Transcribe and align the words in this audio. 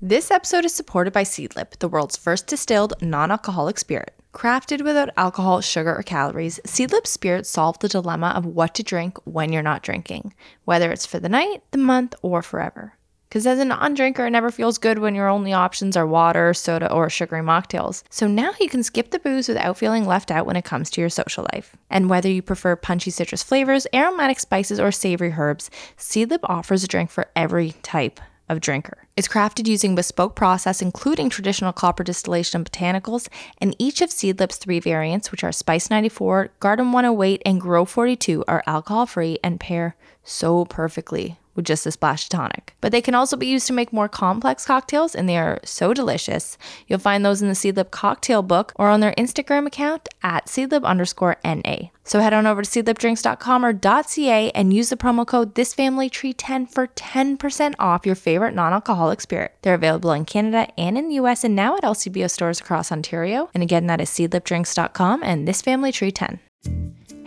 This 0.00 0.30
episode 0.30 0.64
is 0.64 0.72
supported 0.72 1.12
by 1.12 1.24
Seedlip, 1.24 1.80
the 1.80 1.88
world's 1.88 2.16
first 2.16 2.46
distilled 2.46 2.94
non 3.02 3.32
alcoholic 3.32 3.80
spirit. 3.80 4.14
Crafted 4.32 4.84
without 4.84 5.10
alcohol, 5.16 5.60
sugar, 5.60 5.92
or 5.92 6.04
calories, 6.04 6.60
Seedlip 6.64 7.04
spirits 7.04 7.50
solve 7.50 7.80
the 7.80 7.88
dilemma 7.88 8.28
of 8.28 8.46
what 8.46 8.76
to 8.76 8.84
drink 8.84 9.18
when 9.24 9.52
you're 9.52 9.60
not 9.60 9.82
drinking, 9.82 10.34
whether 10.66 10.92
it's 10.92 11.04
for 11.04 11.18
the 11.18 11.28
night, 11.28 11.64
the 11.72 11.78
month, 11.78 12.14
or 12.22 12.42
forever. 12.42 12.92
Because 13.28 13.44
as 13.44 13.58
a 13.58 13.64
non 13.64 13.94
drinker, 13.94 14.24
it 14.24 14.30
never 14.30 14.52
feels 14.52 14.78
good 14.78 15.00
when 15.00 15.16
your 15.16 15.26
only 15.26 15.52
options 15.52 15.96
are 15.96 16.06
water, 16.06 16.54
soda, 16.54 16.92
or 16.92 17.10
sugary 17.10 17.42
mocktails. 17.42 18.04
So 18.08 18.28
now 18.28 18.52
you 18.60 18.68
can 18.68 18.84
skip 18.84 19.10
the 19.10 19.18
booze 19.18 19.48
without 19.48 19.78
feeling 19.78 20.06
left 20.06 20.30
out 20.30 20.46
when 20.46 20.54
it 20.54 20.64
comes 20.64 20.90
to 20.90 21.00
your 21.00 21.10
social 21.10 21.44
life. 21.52 21.76
And 21.90 22.08
whether 22.08 22.28
you 22.28 22.40
prefer 22.40 22.76
punchy 22.76 23.10
citrus 23.10 23.42
flavors, 23.42 23.88
aromatic 23.92 24.38
spices, 24.38 24.78
or 24.78 24.92
savory 24.92 25.34
herbs, 25.36 25.72
Seedlip 25.96 26.44
offers 26.44 26.84
a 26.84 26.86
drink 26.86 27.10
for 27.10 27.26
every 27.34 27.72
type 27.82 28.20
of 28.48 28.60
drinker. 28.60 29.07
It's 29.18 29.26
crafted 29.26 29.66
using 29.66 29.96
bespoke 29.96 30.36
process, 30.36 30.80
including 30.80 31.28
traditional 31.28 31.72
copper 31.72 32.04
distillation 32.04 32.60
and 32.60 32.70
botanicals, 32.70 33.26
and 33.60 33.74
each 33.76 34.00
of 34.00 34.10
Seedlip's 34.10 34.58
three 34.58 34.78
variants, 34.78 35.32
which 35.32 35.42
are 35.42 35.50
Spice 35.50 35.90
94, 35.90 36.50
Garden 36.60 36.92
108, 36.92 37.42
and 37.44 37.60
Grow 37.60 37.84
42, 37.84 38.44
are 38.46 38.62
alcohol 38.64 39.06
free 39.06 39.36
and 39.42 39.58
pair 39.58 39.96
so 40.22 40.64
perfectly 40.66 41.36
with 41.58 41.66
just 41.66 41.84
a 41.84 41.90
splash 41.90 42.24
of 42.24 42.30
tonic. 42.30 42.74
But 42.80 42.92
they 42.92 43.02
can 43.02 43.16
also 43.16 43.36
be 43.36 43.48
used 43.48 43.66
to 43.66 43.72
make 43.72 43.92
more 43.92 44.08
complex 44.08 44.64
cocktails, 44.64 45.14
and 45.14 45.28
they 45.28 45.36
are 45.36 45.58
so 45.64 45.92
delicious. 45.92 46.56
You'll 46.86 47.00
find 47.00 47.26
those 47.26 47.42
in 47.42 47.48
the 47.48 47.54
Seedlip 47.54 47.90
cocktail 47.90 48.42
book 48.42 48.72
or 48.76 48.88
on 48.88 49.00
their 49.00 49.12
Instagram 49.18 49.66
account 49.66 50.08
at 50.22 50.46
seedlip 50.46 50.84
underscore 50.84 51.36
NA. 51.44 51.88
So 52.04 52.20
head 52.20 52.32
on 52.32 52.46
over 52.46 52.62
to 52.62 52.70
seedlipdrinks.com 52.70 53.64
or 53.64 53.74
.ca 53.74 54.50
and 54.52 54.72
use 54.72 54.88
the 54.88 54.96
promo 54.96 55.26
code 55.26 55.54
ThisFamilyTree10 55.54 56.72
for 56.72 56.86
10% 56.86 57.74
off 57.78 58.06
your 58.06 58.14
favorite 58.14 58.54
non-alcoholic 58.54 59.20
spirit. 59.20 59.56
They're 59.62 59.74
available 59.74 60.12
in 60.12 60.24
Canada 60.24 60.72
and 60.78 60.96
in 60.96 61.08
the 61.08 61.16
US 61.16 61.42
and 61.44 61.56
now 61.56 61.76
at 61.76 61.82
LCBO 61.82 62.30
stores 62.30 62.60
across 62.60 62.92
Ontario. 62.92 63.50
And 63.52 63.62
again, 63.62 63.88
that 63.88 64.00
is 64.00 64.08
seedlipdrinks.com 64.10 65.22
and 65.24 65.46
ThisFamilyTree10. 65.46 66.38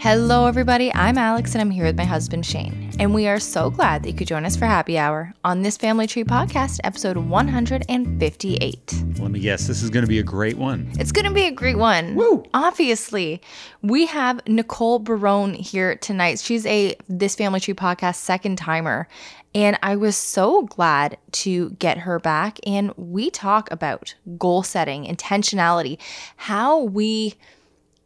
Hello, 0.01 0.47
everybody. 0.47 0.91
I'm 0.95 1.15
Alex, 1.19 1.53
and 1.53 1.61
I'm 1.61 1.69
here 1.69 1.85
with 1.85 1.95
my 1.95 2.05
husband, 2.05 2.43
Shane. 2.43 2.89
And 2.97 3.13
we 3.13 3.27
are 3.27 3.39
so 3.39 3.69
glad 3.69 4.01
that 4.01 4.09
you 4.09 4.15
could 4.15 4.25
join 4.25 4.45
us 4.45 4.55
for 4.55 4.65
happy 4.65 4.97
hour 4.97 5.31
on 5.43 5.61
this 5.61 5.77
Family 5.77 6.07
Tree 6.07 6.23
podcast, 6.23 6.79
episode 6.83 7.17
158. 7.17 9.03
Let 9.19 9.29
me 9.29 9.39
guess, 9.39 9.67
this 9.67 9.83
is 9.83 9.91
going 9.91 10.01
to 10.01 10.09
be 10.09 10.17
a 10.17 10.23
great 10.23 10.57
one. 10.57 10.91
It's 10.97 11.11
going 11.11 11.27
to 11.27 11.31
be 11.31 11.43
a 11.43 11.51
great 11.51 11.77
one. 11.77 12.15
Woo! 12.15 12.43
Obviously, 12.51 13.43
we 13.83 14.07
have 14.07 14.41
Nicole 14.47 14.97
Barone 14.97 15.53
here 15.53 15.97
tonight. 15.97 16.39
She's 16.39 16.65
a 16.65 16.95
This 17.07 17.35
Family 17.35 17.59
Tree 17.59 17.75
podcast 17.75 18.15
second 18.15 18.55
timer. 18.55 19.07
And 19.53 19.77
I 19.83 19.97
was 19.97 20.17
so 20.17 20.63
glad 20.63 21.19
to 21.33 21.69
get 21.77 21.99
her 21.99 22.17
back. 22.17 22.57
And 22.65 22.91
we 22.97 23.29
talk 23.29 23.69
about 23.69 24.15
goal 24.39 24.63
setting, 24.63 25.05
intentionality, 25.05 25.99
how 26.37 26.85
we 26.85 27.35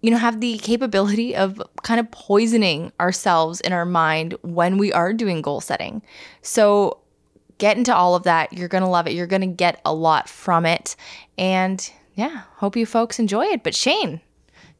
you 0.05 0.11
know, 0.11 0.17
have 0.17 0.39
the 0.39 0.57
capability 0.59 1.35
of 1.35 1.59
kind 1.81 1.99
of 1.99 2.09
poisoning 2.11 2.91
ourselves 2.99 3.59
in 3.61 3.73
our 3.73 3.85
mind 3.85 4.35
when 4.43 4.77
we 4.77 4.93
are 4.93 5.13
doing 5.13 5.41
goal 5.41 5.61
setting. 5.61 6.01
So, 6.43 6.99
get 7.57 7.77
into 7.77 7.95
all 7.95 8.13
of 8.15 8.23
that. 8.23 8.53
You're 8.53 8.67
going 8.67 8.83
to 8.83 8.89
love 8.89 9.07
it. 9.07 9.13
You're 9.13 9.25
going 9.25 9.41
to 9.41 9.47
get 9.47 9.81
a 9.83 9.93
lot 9.93 10.29
from 10.29 10.65
it. 10.65 10.95
And 11.37 11.89
yeah, 12.13 12.43
hope 12.57 12.75
you 12.75 12.85
folks 12.85 13.17
enjoy 13.17 13.45
it. 13.45 13.63
But, 13.63 13.73
Shane, 13.73 14.21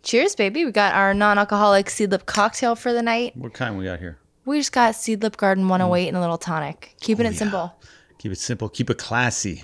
cheers, 0.04 0.36
baby. 0.36 0.64
We 0.64 0.72
got 0.72 0.94
our 0.94 1.14
non 1.14 1.38
alcoholic 1.40 1.88
seedlip 1.88 2.26
cocktail 2.28 2.76
for 2.76 2.94
the 2.94 3.02
night. 3.02 3.36
What 3.36 3.54
kind 3.54 3.78
we 3.78 3.86
got 3.86 4.00
here? 4.00 4.20
We 4.46 4.60
just 4.60 4.74
got 4.74 4.94
seedlip 4.94 5.38
garden 5.38 5.64
mm. 5.66 5.70
108 5.70 6.08
and 6.10 6.18
a 6.18 6.22
little 6.22 6.38
tonic. 6.38 6.96
Keeping 7.02 7.26
Oh, 7.26 7.30
it 7.30 7.34
yeah. 7.34 7.40
simple, 7.40 7.76
Keep 8.20 8.32
it 8.34 8.40
simple, 8.40 8.70
keep 8.70 8.90
it 8.92 8.98
classy. 9.00 9.64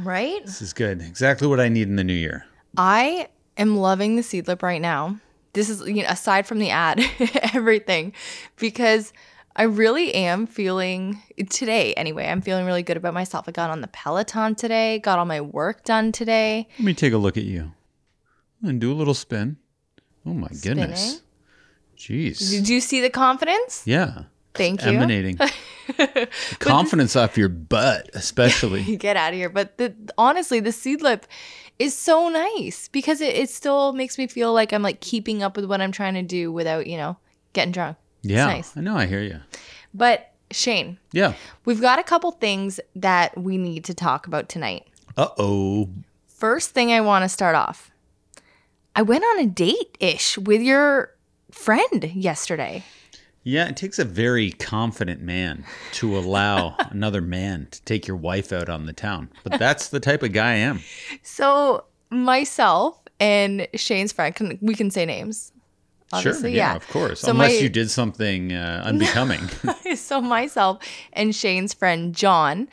right? 0.00 0.44
This 0.46 0.62
is 0.62 0.72
good. 0.72 1.02
Exactly 1.02 1.46
what 1.48 1.60
I 1.60 1.68
need 1.68 1.88
in 1.88 1.96
the 1.96 2.04
new 2.04 2.14
year. 2.14 2.46
I 2.78 3.28
am 3.56 3.76
loving 3.76 4.16
the 4.16 4.22
seedlip 4.22 4.62
right 4.62 4.80
now. 4.80 5.18
This 5.52 5.68
is 5.68 5.80
you 5.86 6.02
know, 6.02 6.08
aside 6.08 6.46
from 6.46 6.58
the 6.58 6.70
ad, 6.70 7.00
everything, 7.54 8.12
because 8.56 9.12
I 9.54 9.64
really 9.64 10.14
am 10.14 10.46
feeling 10.46 11.20
today. 11.50 11.92
Anyway, 11.94 12.26
I'm 12.26 12.40
feeling 12.40 12.64
really 12.64 12.82
good 12.82 12.96
about 12.96 13.12
myself. 13.12 13.48
I 13.48 13.52
got 13.52 13.70
on 13.70 13.82
the 13.82 13.88
Peloton 13.88 14.54
today. 14.54 14.98
Got 14.98 15.18
all 15.18 15.26
my 15.26 15.42
work 15.42 15.84
done 15.84 16.10
today. 16.10 16.68
Let 16.78 16.84
me 16.84 16.94
take 16.94 17.12
a 17.12 17.18
look 17.18 17.36
at 17.36 17.44
you 17.44 17.72
and 18.62 18.80
do 18.80 18.92
a 18.92 18.94
little 18.94 19.14
spin. 19.14 19.58
Oh 20.24 20.32
my 20.32 20.48
goodness. 20.62 21.20
Jeez. 21.98 22.50
Did 22.50 22.68
you 22.68 22.80
see 22.80 23.00
the 23.00 23.10
confidence? 23.10 23.82
Yeah. 23.84 24.24
Thank 24.54 24.84
you. 24.84 24.92
Emanating. 24.92 25.38
Confidence 26.58 27.16
off 27.16 27.38
your 27.38 27.48
butt, 27.48 28.10
especially. 28.12 28.96
Get 28.96 29.16
out 29.16 29.32
of 29.32 29.38
here. 29.38 29.48
But 29.48 29.78
the 29.78 29.94
honestly, 30.18 30.60
the 30.60 30.70
seedlip 30.70 31.22
is 31.82 31.96
so 31.96 32.28
nice 32.28 32.88
because 32.88 33.20
it, 33.20 33.34
it 33.34 33.50
still 33.50 33.92
makes 33.92 34.18
me 34.18 34.26
feel 34.26 34.52
like 34.52 34.72
I'm 34.72 34.82
like 34.82 35.00
keeping 35.00 35.42
up 35.42 35.56
with 35.56 35.64
what 35.66 35.80
I'm 35.80 35.92
trying 35.92 36.14
to 36.14 36.22
do 36.22 36.52
without 36.52 36.86
you 36.86 36.96
know 36.96 37.16
getting 37.52 37.72
drunk. 37.72 37.96
Yeah. 38.22 38.46
nice. 38.46 38.76
I 38.76 38.80
know. 38.80 38.96
I 38.96 39.06
hear 39.06 39.20
you. 39.22 39.40
But 39.92 40.32
Shane, 40.50 40.98
Yeah. 41.12 41.34
We've 41.64 41.80
got 41.80 41.98
a 41.98 42.02
couple 42.02 42.30
things 42.32 42.78
that 42.94 43.36
we 43.36 43.58
need 43.58 43.84
to 43.86 43.94
talk 43.94 44.26
about 44.26 44.48
tonight. 44.48 44.86
Uh 45.16 45.28
oh. 45.38 45.88
First 46.28 46.70
thing 46.70 46.92
I 46.92 47.00
want 47.00 47.24
to 47.24 47.28
start 47.28 47.54
off. 47.54 47.90
I 48.94 49.02
went 49.02 49.24
on 49.24 49.38
a 49.40 49.46
date 49.46 49.96
ish 50.00 50.36
with 50.38 50.60
your 50.60 51.14
friend 51.50 52.04
yesterday. 52.14 52.84
Yeah, 53.44 53.68
it 53.68 53.76
takes 53.76 53.98
a 53.98 54.04
very 54.04 54.52
confident 54.52 55.20
man 55.20 55.64
to 55.92 56.16
allow 56.16 56.76
another 56.90 57.20
man 57.20 57.66
to 57.72 57.82
take 57.82 58.06
your 58.06 58.16
wife 58.16 58.52
out 58.52 58.68
on 58.68 58.86
the 58.86 58.92
town. 58.92 59.30
But 59.42 59.58
that's 59.58 59.88
the 59.88 60.00
type 60.00 60.22
of 60.22 60.32
guy 60.32 60.52
I 60.52 60.56
am. 60.56 60.80
So, 61.22 61.84
myself 62.10 63.00
and 63.18 63.66
Shane's 63.74 64.12
friend, 64.12 64.34
can, 64.34 64.58
we 64.60 64.74
can 64.74 64.90
say 64.90 65.04
names. 65.04 65.52
Sure. 66.20 66.38
Yeah, 66.40 66.48
yeah. 66.48 66.76
of 66.76 66.86
course. 66.88 67.20
So 67.20 67.30
Unless 67.30 67.52
my- 67.52 67.58
you 67.58 67.68
did 67.68 67.90
something 67.90 68.52
uh, 68.52 68.82
unbecoming. 68.84 69.48
so, 69.96 70.20
myself 70.20 70.78
and 71.14 71.34
Shane's 71.34 71.72
friend, 71.72 72.14
John, 72.14 72.68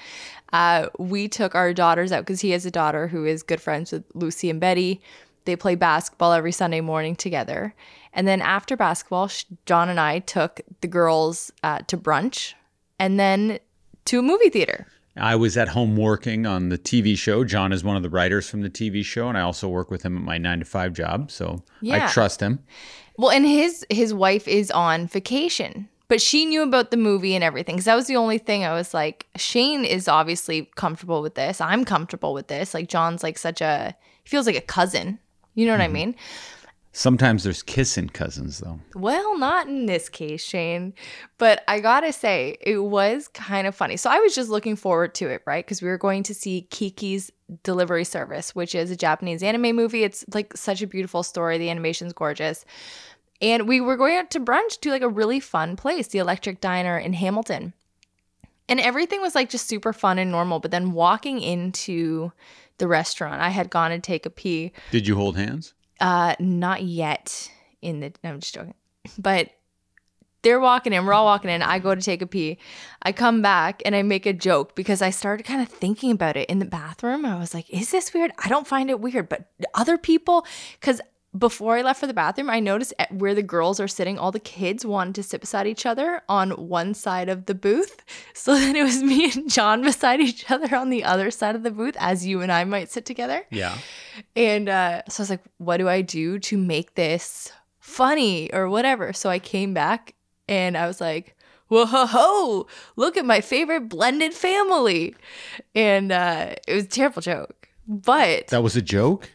uh, 0.51 0.87
we 0.97 1.27
took 1.27 1.55
our 1.55 1.73
daughters 1.73 2.11
out 2.11 2.21
because 2.25 2.41
he 2.41 2.51
has 2.51 2.65
a 2.65 2.71
daughter 2.71 3.07
who 3.07 3.25
is 3.25 3.43
good 3.43 3.61
friends 3.61 3.91
with 3.91 4.03
Lucy 4.13 4.49
and 4.49 4.59
Betty. 4.59 5.01
They 5.45 5.55
play 5.55 5.75
basketball 5.75 6.33
every 6.33 6.51
Sunday 6.51 6.81
morning 6.81 7.15
together. 7.15 7.73
And 8.13 8.27
then 8.27 8.41
after 8.41 8.75
basketball, 8.75 9.29
John 9.65 9.89
and 9.89 9.99
I 9.99 10.19
took 10.19 10.61
the 10.81 10.87
girls 10.87 11.51
uh, 11.63 11.79
to 11.87 11.97
brunch 11.97 12.53
and 12.97 13.19
then 13.19 13.59
to 14.05 14.19
a 14.19 14.21
movie 14.23 14.49
theater. 14.49 14.87
I 15.15 15.35
was 15.35 15.57
at 15.57 15.69
home 15.69 15.97
working 15.97 16.45
on 16.45 16.69
the 16.69 16.77
TV 16.77 17.17
show. 17.17 17.43
John 17.43 17.71
is 17.73 17.83
one 17.83 17.97
of 17.97 18.03
the 18.03 18.09
writers 18.09 18.49
from 18.49 18.61
the 18.61 18.69
TV 18.69 19.03
show, 19.03 19.27
and 19.27 19.37
I 19.37 19.41
also 19.41 19.67
work 19.67 19.91
with 19.91 20.03
him 20.03 20.17
at 20.17 20.23
my 20.23 20.37
nine 20.37 20.59
to 20.59 20.65
five 20.65 20.93
job. 20.93 21.29
So 21.29 21.63
Yeah. 21.81 22.05
I 22.05 22.11
trust 22.11 22.39
him. 22.41 22.59
Well, 23.17 23.31
and 23.31 23.45
his 23.45 23.85
his 23.89 24.13
wife 24.13 24.47
is 24.47 24.71
on 24.71 25.07
vacation, 25.07 25.89
but 26.07 26.21
she 26.21 26.45
knew 26.45 26.63
about 26.63 26.91
the 26.91 26.97
movie 26.97 27.35
and 27.35 27.43
everything. 27.43 27.75
Because 27.75 27.85
that 27.85 27.95
was 27.95 28.07
the 28.07 28.15
only 28.15 28.37
thing 28.37 28.63
I 28.63 28.73
was 28.73 28.93
like, 28.93 29.27
Shane 29.35 29.83
is 29.83 30.07
obviously 30.07 30.69
comfortable 30.75 31.21
with 31.21 31.35
this. 31.35 31.59
I'm 31.59 31.83
comfortable 31.83 32.33
with 32.33 32.47
this. 32.47 32.73
Like 32.73 32.87
John's 32.87 33.21
like 33.21 33.37
such 33.37 33.59
a 33.61 33.95
he 34.23 34.29
feels 34.29 34.45
like 34.45 34.55
a 34.55 34.61
cousin. 34.61 35.19
You 35.53 35.65
know 35.65 35.73
what 35.73 35.81
I 35.81 35.89
mean? 35.89 36.15
Sometimes 36.91 37.43
there's 37.43 37.61
kissing 37.61 38.09
cousins, 38.09 38.59
though. 38.59 38.79
Well, 38.95 39.37
not 39.37 39.67
in 39.67 39.85
this 39.85 40.09
case, 40.09 40.43
Shane. 40.43 40.93
But 41.37 41.63
I 41.67 41.79
gotta 41.79 42.11
say, 42.11 42.57
it 42.61 42.79
was 42.79 43.27
kind 43.27 43.67
of 43.67 43.75
funny. 43.75 43.95
So 43.95 44.09
I 44.09 44.19
was 44.19 44.33
just 44.33 44.49
looking 44.49 44.75
forward 44.75 45.13
to 45.15 45.29
it, 45.29 45.43
right? 45.45 45.63
Because 45.63 45.81
we 45.81 45.87
were 45.87 45.99
going 45.99 46.23
to 46.23 46.33
see 46.33 46.67
Kiki's 46.71 47.31
Delivery 47.63 48.03
Service, 48.03 48.55
which 48.55 48.73
is 48.73 48.89
a 48.89 48.95
Japanese 48.95 49.43
anime 49.43 49.75
movie. 49.75 50.03
It's 50.03 50.25
like 50.33 50.57
such 50.57 50.81
a 50.81 50.87
beautiful 50.87 51.21
story. 51.21 51.57
The 51.57 51.69
animation's 51.69 52.13
gorgeous. 52.13 52.65
And 53.41 53.67
we 53.67 53.79
were 53.79 53.95
going 53.95 54.17
out 54.17 54.31
to 54.31 54.39
brunch 54.39 54.81
to 54.81 54.89
like 54.89 55.01
a 55.01 55.09
really 55.09 55.39
fun 55.39 55.75
place, 55.75 56.07
the 56.07 56.19
Electric 56.19 56.59
Diner 56.59 56.97
in 56.97 57.13
Hamilton. 57.13 57.73
And 58.67 58.79
everything 58.79 59.21
was 59.21 59.35
like 59.35 59.49
just 59.49 59.67
super 59.67 59.93
fun 59.93 60.19
and 60.19 60.31
normal. 60.31 60.59
But 60.59 60.71
then 60.71 60.91
walking 60.91 61.41
into 61.41 62.31
the 62.77 62.87
restaurant, 62.87 63.41
I 63.41 63.49
had 63.49 63.69
gone 63.69 63.91
to 63.91 63.99
take 63.99 64.25
a 64.25 64.29
pee. 64.29 64.73
Did 64.91 65.07
you 65.07 65.15
hold 65.15 65.37
hands? 65.37 65.73
Uh, 65.99 66.35
not 66.39 66.83
yet 66.83 67.51
in 67.81 67.99
the. 67.99 68.13
No, 68.23 68.31
I'm 68.31 68.39
just 68.39 68.53
joking. 68.53 68.73
But 69.17 69.49
they're 70.41 70.59
walking 70.59 70.93
in. 70.93 71.05
We're 71.05 71.13
all 71.13 71.25
walking 71.25 71.49
in. 71.49 71.61
I 71.61 71.79
go 71.79 71.93
to 71.93 72.01
take 72.01 72.21
a 72.21 72.27
pee. 72.27 72.57
I 73.01 73.11
come 73.11 73.41
back 73.41 73.81
and 73.85 73.95
I 73.95 74.03
make 74.03 74.25
a 74.25 74.33
joke 74.33 74.75
because 74.75 75.01
I 75.01 75.09
started 75.09 75.43
kind 75.43 75.61
of 75.61 75.67
thinking 75.67 76.11
about 76.11 76.37
it 76.37 76.49
in 76.49 76.59
the 76.59 76.65
bathroom. 76.65 77.25
I 77.25 77.37
was 77.37 77.53
like, 77.53 77.69
"Is 77.69 77.91
this 77.91 78.13
weird?" 78.13 78.31
I 78.43 78.47
don't 78.47 78.67
find 78.67 78.89
it 78.89 78.99
weird, 78.99 79.29
but 79.29 79.51
other 79.73 79.97
people, 79.97 80.45
because 80.79 81.01
before 81.37 81.77
I 81.77 81.83
left 81.83 81.99
for 81.99 82.07
the 82.07 82.13
bathroom, 82.13 82.49
I 82.49 82.59
noticed 82.59 82.93
at 82.97 83.13
where 83.13 83.35
the 83.35 83.43
girls 83.43 83.79
are 83.79 83.87
sitting, 83.87 84.17
all 84.17 84.31
the 84.31 84.39
kids 84.39 84.85
wanted 84.85 85.15
to 85.15 85.23
sit 85.23 85.41
beside 85.41 85.67
each 85.67 85.85
other 85.85 86.23
on 86.27 86.51
one 86.51 86.93
side 86.95 87.29
of 87.29 87.45
the 87.45 87.55
booth. 87.55 88.03
So 88.33 88.53
then 88.55 88.77
it 88.77 88.83
was 88.83 89.03
me 89.03 89.29
and 89.31 89.51
John 89.51 89.81
beside 89.83 90.21
each 90.21 90.49
other 90.49 90.73
on 90.73 90.89
the 90.89 91.03
other 91.03 91.29
side 91.29 91.55
of 91.55 91.63
the 91.63 91.71
booth, 91.71 91.97
as 91.99 92.25
you 92.25 92.41
and 92.41 92.51
I 92.51 92.63
might 92.63 92.89
sit 92.89 93.05
together. 93.05 93.45
Yeah. 93.51 93.77
And 94.33 94.69
uh, 94.69 95.01
so 95.09 95.21
I 95.21 95.23
was 95.23 95.29
like, 95.29 95.43
what 95.57 95.77
do 95.77 95.89
I 95.89 96.01
do 96.01 96.39
to 96.39 96.57
make 96.57 96.95
this 96.95 97.51
funny 97.79 98.51
or 98.53 98.69
whatever? 98.69 99.11
So 99.11 99.29
I 99.29 99.39
came 99.39 99.73
back 99.73 100.15
and 100.47 100.77
I 100.77 100.87
was 100.87 101.01
like, 101.01 101.35
whoa 101.67 101.85
ho 101.85 102.05
ho, 102.09 102.67
look 102.95 103.17
at 103.17 103.25
my 103.25 103.41
favorite 103.41 103.89
blended 103.89 104.33
family. 104.33 105.15
And 105.75 106.11
uh, 106.11 106.55
it 106.65 106.73
was 106.73 106.85
a 106.85 106.87
terrible 106.87 107.21
joke. 107.21 107.67
But 107.87 108.47
That 108.47 108.63
was 108.63 108.77
a 108.77 108.81
joke? 108.81 109.29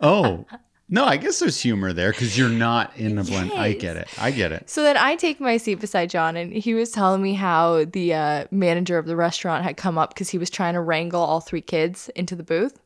Oh. 0.00 0.44
No, 0.92 1.04
I 1.04 1.18
guess 1.18 1.38
there's 1.38 1.60
humor 1.60 1.92
there 1.92 2.10
because 2.10 2.36
you're 2.36 2.48
not 2.48 2.96
in 2.96 3.14
the 3.14 3.22
blend. 3.22 3.52
I 3.52 3.74
get 3.74 3.96
it. 3.96 4.08
I 4.18 4.32
get 4.32 4.50
it. 4.50 4.68
So 4.68 4.82
then 4.82 4.96
I 4.96 5.14
take 5.14 5.38
my 5.38 5.56
seat 5.56 5.76
beside 5.76 6.10
John, 6.10 6.36
and 6.36 6.52
he 6.52 6.74
was 6.74 6.90
telling 6.90 7.22
me 7.22 7.34
how 7.34 7.84
the 7.84 8.12
uh, 8.12 8.44
manager 8.50 8.98
of 8.98 9.06
the 9.06 9.14
restaurant 9.14 9.62
had 9.62 9.76
come 9.76 9.98
up 9.98 10.12
because 10.12 10.30
he 10.30 10.36
was 10.38 10.50
trying 10.50 10.74
to 10.74 10.80
wrangle 10.80 11.22
all 11.22 11.40
three 11.40 11.60
kids 11.60 12.10
into 12.16 12.34
the 12.34 12.42
booth. 12.42 12.80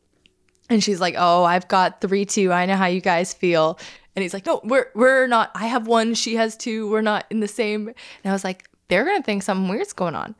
And 0.69 0.85
she's 0.85 1.00
like, 1.00 1.14
"Oh, 1.17 1.44
I've 1.44 1.67
got 1.69 2.02
three 2.02 2.26
too. 2.26 2.52
I 2.52 2.67
know 2.67 2.76
how 2.76 2.87
you 2.87 3.00
guys 3.00 3.32
feel." 3.32 3.79
And 4.14 4.23
he's 4.23 4.35
like, 4.35 4.44
"No, 4.44 4.61
we're 4.64 4.88
we're 4.94 5.26
not. 5.26 5.50
I 5.55 5.67
have 5.67 5.87
one. 5.87 6.12
She 6.12 6.37
has 6.37 6.58
two. 6.58 6.91
We're 6.91 7.00
not 7.00 7.25
in 7.31 7.41
the 7.41 7.49
same." 7.49 7.88
And 7.88 7.96
I 8.26 8.32
was 8.32 8.44
like, 8.44 8.69
"They're 8.88 9.05
gonna 9.06 9.23
think 9.23 9.43
something 9.43 9.69
weird's 9.69 9.94
going 9.94 10.14
on." 10.14 10.35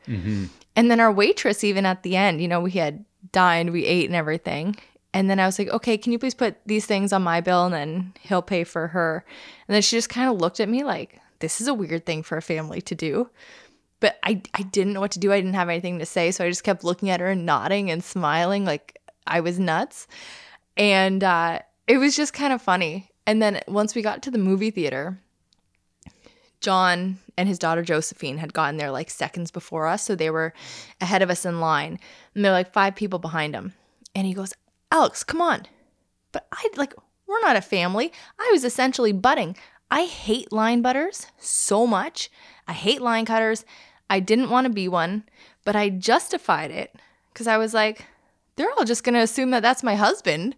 And 0.75 0.91
then 0.91 0.99
our 0.99 1.11
waitress, 1.11 1.63
even 1.63 1.85
at 1.87 2.03
the 2.03 2.15
end, 2.15 2.41
you 2.41 2.47
know, 2.47 2.59
we 2.59 2.71
had 2.71 3.05
dined, 3.31 3.71
we 3.71 3.85
ate, 3.85 4.05
and 4.05 4.15
everything. 4.15 4.75
And 5.15 5.29
then 5.29 5.39
I 5.39 5.45
was 5.45 5.57
like, 5.57 5.69
okay, 5.69 5.97
can 5.97 6.11
you 6.11 6.19
please 6.19 6.33
put 6.33 6.57
these 6.65 6.85
things 6.85 7.13
on 7.13 7.23
my 7.23 7.39
bill 7.39 7.63
and 7.63 7.73
then 7.73 8.13
he'll 8.19 8.41
pay 8.41 8.65
for 8.65 8.87
her? 8.87 9.23
And 9.65 9.73
then 9.73 9.81
she 9.81 9.95
just 9.95 10.09
kind 10.09 10.29
of 10.29 10.41
looked 10.41 10.59
at 10.59 10.67
me 10.67 10.83
like, 10.83 11.21
this 11.39 11.61
is 11.61 11.69
a 11.69 11.73
weird 11.73 12.05
thing 12.05 12.21
for 12.21 12.37
a 12.37 12.41
family 12.41 12.81
to 12.81 12.93
do. 12.93 13.29
But 14.01 14.19
I, 14.23 14.41
I 14.53 14.63
didn't 14.63 14.91
know 14.91 14.99
what 14.99 15.11
to 15.11 15.19
do. 15.19 15.31
I 15.31 15.37
didn't 15.37 15.53
have 15.53 15.69
anything 15.69 15.99
to 15.99 16.05
say. 16.05 16.31
So 16.31 16.43
I 16.43 16.49
just 16.49 16.65
kept 16.65 16.83
looking 16.83 17.09
at 17.09 17.21
her 17.21 17.29
and 17.29 17.45
nodding 17.45 17.89
and 17.89 18.03
smiling 18.03 18.65
like 18.65 18.99
I 19.25 19.39
was 19.39 19.57
nuts. 19.57 20.05
And 20.75 21.23
uh, 21.23 21.59
it 21.87 21.97
was 21.97 22.13
just 22.13 22.33
kind 22.33 22.51
of 22.51 22.61
funny. 22.61 23.09
And 23.25 23.41
then 23.41 23.61
once 23.69 23.95
we 23.95 24.01
got 24.01 24.21
to 24.23 24.31
the 24.31 24.37
movie 24.37 24.69
theater, 24.69 25.17
John 26.59 27.19
and 27.37 27.47
his 27.47 27.57
daughter 27.57 27.83
Josephine 27.83 28.39
had 28.39 28.51
gotten 28.51 28.75
there 28.75 28.91
like 28.91 29.09
seconds 29.09 29.49
before 29.49 29.87
us. 29.87 30.03
So 30.03 30.13
they 30.13 30.29
were 30.29 30.53
ahead 30.99 31.21
of 31.21 31.29
us 31.29 31.45
in 31.45 31.61
line. 31.61 31.99
And 32.33 32.43
they're 32.43 32.51
like 32.51 32.73
five 32.73 32.95
people 32.95 33.19
behind 33.19 33.55
him. 33.55 33.73
And 34.13 34.27
he 34.27 34.33
goes, 34.33 34.53
Alex, 34.91 35.23
come 35.23 35.41
on. 35.41 35.63
But 36.31 36.47
I 36.51 36.69
like, 36.75 36.93
we're 37.27 37.39
not 37.41 37.55
a 37.55 37.61
family. 37.61 38.11
I 38.39 38.49
was 38.51 38.63
essentially 38.63 39.11
butting. 39.11 39.55
I 39.91 40.05
hate 40.05 40.51
line 40.51 40.81
butters 40.81 41.27
so 41.37 41.85
much. 41.87 42.29
I 42.67 42.73
hate 42.73 43.01
line 43.01 43.25
cutters. 43.25 43.65
I 44.09 44.19
didn't 44.19 44.49
want 44.49 44.65
to 44.65 44.73
be 44.73 44.87
one, 44.87 45.23
but 45.63 45.75
I 45.75 45.89
justified 45.89 46.71
it 46.71 46.93
because 47.33 47.47
I 47.47 47.57
was 47.57 47.73
like, 47.73 48.05
they're 48.55 48.71
all 48.77 48.85
just 48.85 49.03
going 49.03 49.15
to 49.15 49.21
assume 49.21 49.51
that 49.51 49.61
that's 49.61 49.83
my 49.83 49.95
husband 49.95 50.55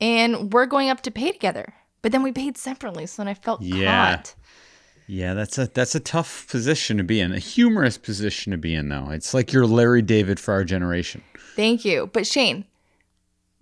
and 0.00 0.52
we're 0.52 0.66
going 0.66 0.88
up 0.88 1.00
to 1.02 1.10
pay 1.10 1.32
together. 1.32 1.74
But 2.02 2.12
then 2.12 2.22
we 2.22 2.32
paid 2.32 2.56
separately. 2.58 3.06
So 3.06 3.22
then 3.22 3.28
I 3.28 3.34
felt 3.34 3.62
Yeah. 3.62 4.16
caught. 4.16 4.34
Yeah, 5.06 5.34
that's 5.34 5.58
a 5.58 5.66
that's 5.66 5.94
a 5.94 6.00
tough 6.00 6.46
position 6.48 6.96
to 6.96 7.04
be 7.04 7.20
in. 7.20 7.30
A 7.32 7.38
humorous 7.38 7.98
position 7.98 8.52
to 8.52 8.56
be 8.58 8.74
in 8.74 8.88
though. 8.88 9.10
It's 9.10 9.34
like 9.34 9.52
you're 9.52 9.66
Larry 9.66 10.00
David 10.00 10.40
for 10.40 10.54
our 10.54 10.64
generation. 10.64 11.22
Thank 11.56 11.84
you. 11.84 12.08
But 12.12 12.26
Shane, 12.26 12.64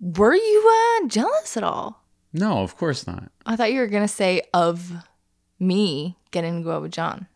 were 0.03 0.35
you 0.35 0.99
uh, 1.03 1.07
jealous 1.07 1.55
at 1.55 1.63
all? 1.63 2.03
No, 2.33 2.59
of 2.59 2.75
course 2.75 3.07
not. 3.07 3.31
I 3.45 3.55
thought 3.55 3.71
you 3.71 3.79
were 3.79 3.87
going 3.87 4.03
to 4.03 4.07
say 4.07 4.41
of 4.53 4.91
me 5.59 6.17
getting 6.31 6.57
to 6.59 6.63
go 6.63 6.75
out 6.75 6.81
with 6.81 6.91
John. 6.91 7.27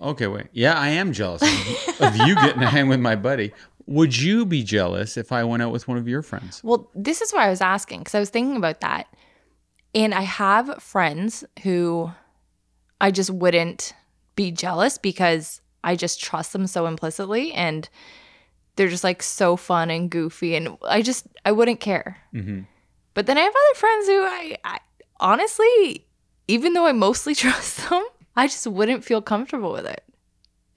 Okay, 0.00 0.26
wait. 0.26 0.46
Yeah, 0.52 0.74
I 0.74 0.88
am 0.88 1.12
jealous 1.12 1.42
of, 1.42 2.00
of 2.00 2.16
you 2.16 2.34
getting 2.36 2.60
to 2.60 2.66
hang 2.66 2.88
with 2.88 3.00
my 3.00 3.16
buddy. 3.16 3.52
Would 3.86 4.18
you 4.18 4.46
be 4.46 4.62
jealous 4.62 5.16
if 5.16 5.30
I 5.30 5.44
went 5.44 5.62
out 5.62 5.72
with 5.72 5.88
one 5.88 5.98
of 5.98 6.08
your 6.08 6.22
friends? 6.22 6.62
Well, 6.64 6.88
this 6.94 7.20
is 7.20 7.32
why 7.32 7.46
I 7.46 7.50
was 7.50 7.60
asking 7.60 8.00
because 8.00 8.14
I 8.14 8.20
was 8.20 8.30
thinking 8.30 8.56
about 8.56 8.80
that. 8.80 9.06
And 9.94 10.14
I 10.14 10.22
have 10.22 10.82
friends 10.82 11.44
who 11.62 12.10
I 13.00 13.10
just 13.10 13.30
wouldn't 13.30 13.92
be 14.36 14.50
jealous 14.50 14.96
because 14.96 15.60
I 15.82 15.96
just 15.96 16.20
trust 16.20 16.52
them 16.52 16.66
so 16.66 16.86
implicitly 16.86 17.52
and 17.52 17.88
they're 18.80 18.88
just 18.88 19.04
like 19.04 19.22
so 19.22 19.56
fun 19.56 19.90
and 19.90 20.08
goofy 20.08 20.56
and 20.56 20.78
I 20.88 21.02
just 21.02 21.26
I 21.44 21.52
wouldn't 21.52 21.80
care. 21.80 22.16
Mhm. 22.34 22.64
But 23.12 23.26
then 23.26 23.36
I 23.36 23.42
have 23.42 23.52
other 23.52 23.78
friends 23.78 24.06
who 24.06 24.22
I, 24.22 24.56
I 24.64 24.78
honestly, 25.20 26.06
even 26.48 26.72
though 26.72 26.86
I 26.86 26.92
mostly 26.92 27.34
trust 27.44 27.90
them, 27.90 28.02
I 28.34 28.46
just 28.46 28.66
wouldn't 28.66 29.04
feel 29.04 29.20
comfortable 29.20 29.70
with 29.70 29.84
it. 29.84 30.02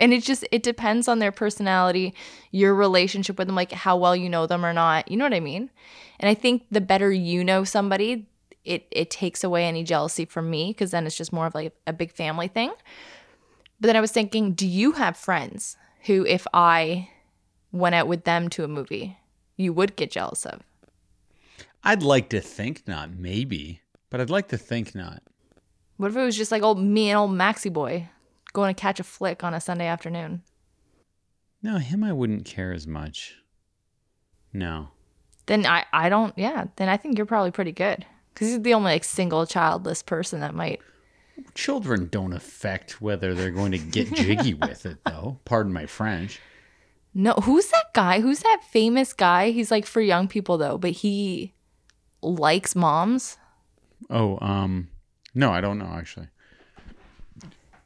And 0.02 0.12
it 0.12 0.22
just 0.22 0.44
it 0.52 0.64
depends 0.64 1.08
on 1.08 1.20
their 1.20 1.32
personality, 1.32 2.14
your 2.52 2.76
relationship 2.76 3.38
with 3.38 3.48
them, 3.48 3.56
like 3.56 3.72
how 3.72 3.96
well 3.96 4.18
you 4.18 4.28
know 4.28 4.48
them 4.48 4.66
or 4.66 4.74
not. 4.74 5.10
You 5.10 5.16
know 5.16 5.24
what 5.24 5.34
I 5.34 5.40
mean? 5.40 5.70
And 6.20 6.30
I 6.30 6.34
think 6.34 6.64
the 6.70 6.82
better 6.82 7.10
you 7.10 7.42
know 7.42 7.64
somebody, 7.64 8.28
it 8.66 8.86
it 8.92 9.12
takes 9.12 9.46
away 9.46 9.64
any 9.64 9.86
jealousy 9.86 10.26
from 10.26 10.50
me 10.50 10.72
because 10.72 10.92
then 10.92 11.08
it's 11.08 11.16
just 11.16 11.32
more 11.32 11.46
of 11.46 11.56
like 11.56 11.74
a 11.88 11.94
big 11.94 12.12
family 12.12 12.50
thing. 12.50 12.74
But 13.80 13.88
then 13.88 13.96
I 13.96 14.02
was 14.02 14.12
thinking, 14.12 14.52
do 14.52 14.68
you 14.68 14.92
have 14.92 15.16
friends 15.16 15.78
who 16.02 16.26
if 16.26 16.46
I 16.54 17.08
went 17.74 17.96
out 17.96 18.08
with 18.08 18.24
them 18.24 18.48
to 18.50 18.64
a 18.64 18.70
movie, 18.70 19.18
you 19.58 19.74
would 19.74 19.98
get 19.98 20.12
jealous 20.12 20.46
of? 20.46 20.62
I'd 21.84 22.04
like 22.04 22.30
to 22.30 22.40
think 22.40 22.88
not, 22.88 23.12
maybe, 23.12 23.82
but 24.10 24.22
I'd 24.22 24.30
like 24.30 24.48
to 24.50 24.58
think 24.58 24.96
not. 24.96 25.22
What 25.98 26.12
if 26.12 26.18
it 26.18 26.24
was 26.24 26.38
just 26.38 26.52
like 26.52 26.64
old 26.64 26.82
me 26.82 27.10
and 27.10 27.18
old 27.18 27.34
Maxie 27.34 27.70
boy 27.70 28.10
going 28.54 28.74
to 28.74 28.80
catch 28.80 29.00
a 29.00 29.04
flick 29.04 29.44
on 29.44 29.54
a 29.54 29.60
Sunday 29.60 29.88
afternoon? 29.88 30.44
No, 31.62 31.78
him 31.78 32.04
I 32.04 32.14
wouldn't 32.14 32.46
care 32.46 32.72
as 32.72 32.88
much. 32.88 33.36
No. 34.54 34.90
Then 35.46 35.66
I, 35.66 35.86
I 35.92 36.10
don't, 36.10 36.38
yeah, 36.38 36.66
then 36.78 36.88
I 36.88 36.98
think 36.98 37.18
you're 37.18 37.26
probably 37.26 37.52
pretty 37.52 37.72
good. 37.72 38.06
Because 38.34 38.50
he's 38.50 38.62
the 38.62 38.74
only 38.74 38.94
like 38.94 39.04
single 39.04 39.46
childless 39.46 40.02
person 40.04 40.40
that 40.40 40.56
might. 40.56 40.80
Children 41.56 42.08
don't 42.10 42.34
affect 42.34 43.02
whether 43.02 43.34
they're 43.34 43.52
going 43.52 43.72
to 43.72 43.78
get 43.78 44.14
jiggy 44.14 44.54
with 44.62 44.86
it, 44.86 44.98
though. 45.06 45.40
Pardon 45.46 45.74
my 45.74 45.86
French. 45.86 46.40
No, 47.14 47.34
who's 47.34 47.68
that 47.68 47.94
guy? 47.94 48.22
Who's 48.22 48.40
that 48.40 48.62
famous 48.70 49.14
guy? 49.14 49.52
He's 49.52 49.70
like 49.72 49.86
for 49.86 50.02
young 50.02 50.28
people 50.28 50.58
though, 50.58 50.78
but 50.78 50.92
he 50.92 51.54
likes 52.22 52.76
moms. 52.76 53.38
Oh, 54.10 54.38
um, 54.42 54.90
no, 55.36 55.52
I 55.52 55.62
don't 55.62 55.78
know 55.78 55.94
actually. 55.94 56.28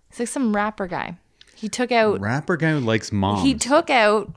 It's 0.10 0.20
like 0.20 0.28
some 0.30 0.56
rapper 0.56 0.88
guy. 0.88 1.18
He 1.56 1.70
took 1.70 1.92
out 1.92 2.20
Rapper 2.22 2.56
guy 2.58 2.72
who 2.72 2.80
likes 2.80 3.12
moms. 3.12 3.42
he 3.44 3.54
took 3.56 3.90
out 3.90 4.32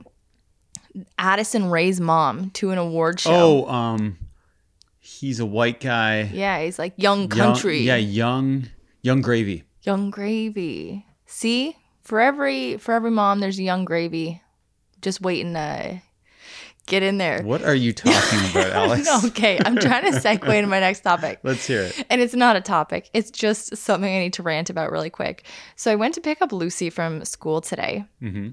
Addison 1.17 1.69
Rae's 1.69 2.01
mom 2.01 2.49
to 2.51 2.71
an 2.71 2.77
award 2.77 3.19
show. 3.19 3.65
Oh, 3.67 3.71
um, 3.71 4.17
he's 4.99 5.39
a 5.39 5.45
white 5.45 5.79
guy. 5.79 6.23
Yeah, 6.33 6.61
he's 6.63 6.77
like 6.79 6.93
young 6.97 7.21
Young- 7.21 7.29
country. 7.29 7.79
yeah, 7.81 7.95
young, 7.95 8.67
Yung 9.03 9.21
Gravy. 9.21 9.63
Yung 9.83 10.09
Gravy. 10.11 11.05
See? 11.25 11.77
For 12.01 12.19
every 12.19 12.77
for 12.77 12.93
every 12.93 13.11
mom 13.11 13.39
there's 13.39 13.57
a 13.59 13.63
Yung 13.63 13.85
Gravy 13.85 14.41
just 15.01 15.21
waiting 15.21 15.53
to 15.53 16.01
get 16.87 17.03
in 17.03 17.17
there. 17.17 17.41
What 17.43 17.63
are 17.63 17.75
you 17.75 17.93
talking 17.93 18.39
about, 18.51 18.71
Alex? 18.71 19.25
okay, 19.25 19.59
I'm 19.63 19.77
trying 19.77 20.11
to 20.11 20.19
segue 20.19 20.55
into 20.55 20.67
my 20.67 20.79
next 20.79 21.01
topic. 21.01 21.39
Let's 21.43 21.65
hear 21.65 21.83
it. 21.83 22.05
And 22.09 22.21
it's 22.21 22.33
not 22.33 22.55
a 22.55 22.61
topic. 22.61 23.09
It's 23.13 23.31
just 23.31 23.77
something 23.77 24.13
I 24.13 24.19
need 24.19 24.33
to 24.33 24.43
rant 24.43 24.69
about 24.69 24.91
really 24.91 25.09
quick. 25.09 25.45
So 25.75 25.91
I 25.91 25.95
went 25.95 26.15
to 26.15 26.21
pick 26.21 26.41
up 26.41 26.51
Lucy 26.51 26.89
from 26.89 27.23
school 27.25 27.61
today. 27.61 28.05
hmm 28.19 28.49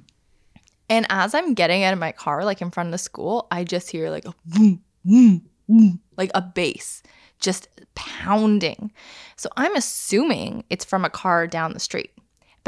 And 0.89 1.07
as 1.11 1.35
I'm 1.35 1.55
getting 1.55 1.85
out 1.85 1.93
of 1.93 1.99
my 1.99 2.13
car, 2.13 2.45
like 2.45 2.61
in 2.63 2.71
front 2.71 2.89
of 2.89 2.93
the 2.93 2.99
school, 2.99 3.47
I 3.51 3.65
just 3.65 3.91
hear 3.91 4.11
like 4.11 4.27
a 4.27 4.35
boom, 4.45 4.83
boom, 5.05 5.43
boom, 5.69 6.01
like 6.17 6.31
a 6.35 6.43
bass 6.43 7.03
just 7.41 7.69
pounding. 7.95 8.93
So 9.37 9.49
I'm 9.57 9.75
assuming 9.77 10.65
it's 10.71 10.85
from 10.85 11.05
a 11.05 11.11
car 11.11 11.47
down 11.47 11.73
the 11.73 11.81
street. 11.81 12.11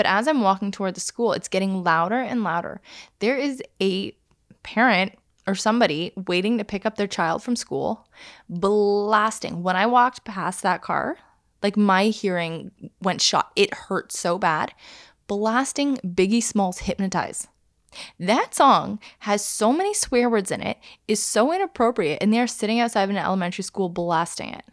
But 0.00 0.06
as 0.06 0.26
I'm 0.26 0.40
walking 0.40 0.70
toward 0.70 0.94
the 0.94 1.00
school, 1.00 1.34
it's 1.34 1.46
getting 1.46 1.84
louder 1.84 2.18
and 2.18 2.42
louder. 2.42 2.80
There 3.18 3.36
is 3.36 3.62
a 3.82 4.16
parent 4.62 5.12
or 5.46 5.54
somebody 5.54 6.14
waiting 6.26 6.56
to 6.56 6.64
pick 6.64 6.86
up 6.86 6.96
their 6.96 7.06
child 7.06 7.42
from 7.42 7.54
school, 7.54 8.08
blasting. 8.48 9.62
When 9.62 9.76
I 9.76 9.84
walked 9.84 10.24
past 10.24 10.62
that 10.62 10.80
car, 10.80 11.18
like 11.62 11.76
my 11.76 12.06
hearing 12.06 12.70
went 13.02 13.20
shot. 13.20 13.52
It 13.56 13.74
hurt 13.74 14.10
so 14.10 14.38
bad. 14.38 14.72
Blasting 15.26 15.98
Biggie 15.98 16.42
Smalls 16.42 16.78
Hypnotize. 16.78 17.48
That 18.18 18.54
song 18.54 19.00
has 19.18 19.44
so 19.44 19.70
many 19.70 19.92
swear 19.92 20.30
words 20.30 20.50
in 20.50 20.62
it, 20.62 20.78
is 21.08 21.22
so 21.22 21.52
inappropriate, 21.52 22.22
and 22.22 22.32
they're 22.32 22.46
sitting 22.46 22.80
outside 22.80 23.02
of 23.02 23.10
an 23.10 23.18
elementary 23.18 23.64
school 23.64 23.90
blasting 23.90 24.54
it. 24.54 24.64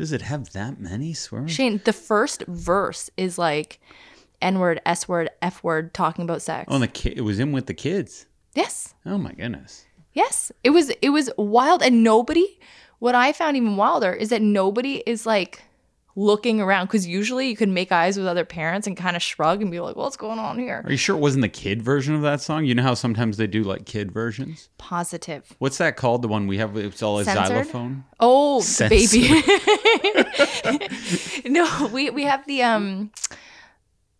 Does 0.00 0.12
it 0.12 0.22
have 0.22 0.52
that 0.54 0.80
many 0.80 1.12
swears? 1.12 1.50
Shane, 1.50 1.80
the 1.84 1.92
first 1.92 2.42
verse 2.46 3.10
is 3.18 3.36
like 3.36 3.78
N 4.40 4.58
word, 4.58 4.80
S 4.86 5.06
word, 5.06 5.28
F 5.42 5.62
word, 5.62 5.92
talking 5.92 6.24
about 6.24 6.40
sex. 6.40 6.64
Oh, 6.70 6.74
and 6.76 6.82
the 6.82 6.88
ki- 6.88 7.12
it 7.14 7.20
was 7.20 7.38
in 7.38 7.52
with 7.52 7.66
the 7.66 7.74
kids. 7.74 8.24
yes, 8.54 8.94
Oh 9.04 9.18
my 9.18 9.32
goodness. 9.32 9.84
yes, 10.14 10.50
it 10.64 10.70
was 10.70 10.88
it 11.02 11.10
was 11.10 11.30
wild, 11.36 11.82
and 11.82 12.02
nobody. 12.02 12.58
What 12.98 13.14
I 13.14 13.32
found 13.32 13.56
even 13.58 13.76
wilder 13.76 14.12
is 14.12 14.30
that 14.30 14.40
nobody 14.42 15.02
is 15.06 15.26
like 15.26 15.62
looking 16.16 16.60
around 16.60 16.86
because 16.86 17.06
usually 17.06 17.48
you 17.48 17.56
can 17.56 17.72
make 17.72 17.92
eyes 17.92 18.16
with 18.18 18.26
other 18.26 18.44
parents 18.44 18.86
and 18.86 18.96
kind 18.96 19.16
of 19.16 19.22
shrug 19.22 19.62
and 19.62 19.70
be 19.70 19.80
like, 19.80 19.96
"What's 19.96 20.16
going 20.16 20.38
on 20.38 20.58
here?" 20.58 20.82
Are 20.84 20.90
you 20.90 20.96
sure 20.96 21.16
it 21.16 21.20
wasn't 21.20 21.42
the 21.42 21.48
kid 21.48 21.82
version 21.82 22.14
of 22.14 22.22
that 22.22 22.40
song? 22.40 22.64
You 22.64 22.74
know 22.74 22.82
how 22.82 22.94
sometimes 22.94 23.36
they 23.36 23.46
do 23.46 23.62
like 23.62 23.84
kid 23.86 24.10
versions. 24.12 24.68
Positive. 24.78 25.44
What's 25.58 25.78
that 25.78 25.96
called? 25.96 26.22
The 26.22 26.28
one 26.28 26.46
we 26.46 26.58
have. 26.58 26.76
It's 26.76 27.02
all 27.02 27.18
a 27.20 27.24
Censored? 27.24 27.46
xylophone. 27.48 28.04
Oh, 28.18 28.60
Censored. 28.60 29.10
baby. 29.10 29.42
no, 31.46 31.88
we 31.92 32.10
we 32.10 32.24
have 32.24 32.44
the 32.46 32.62
um 32.62 33.10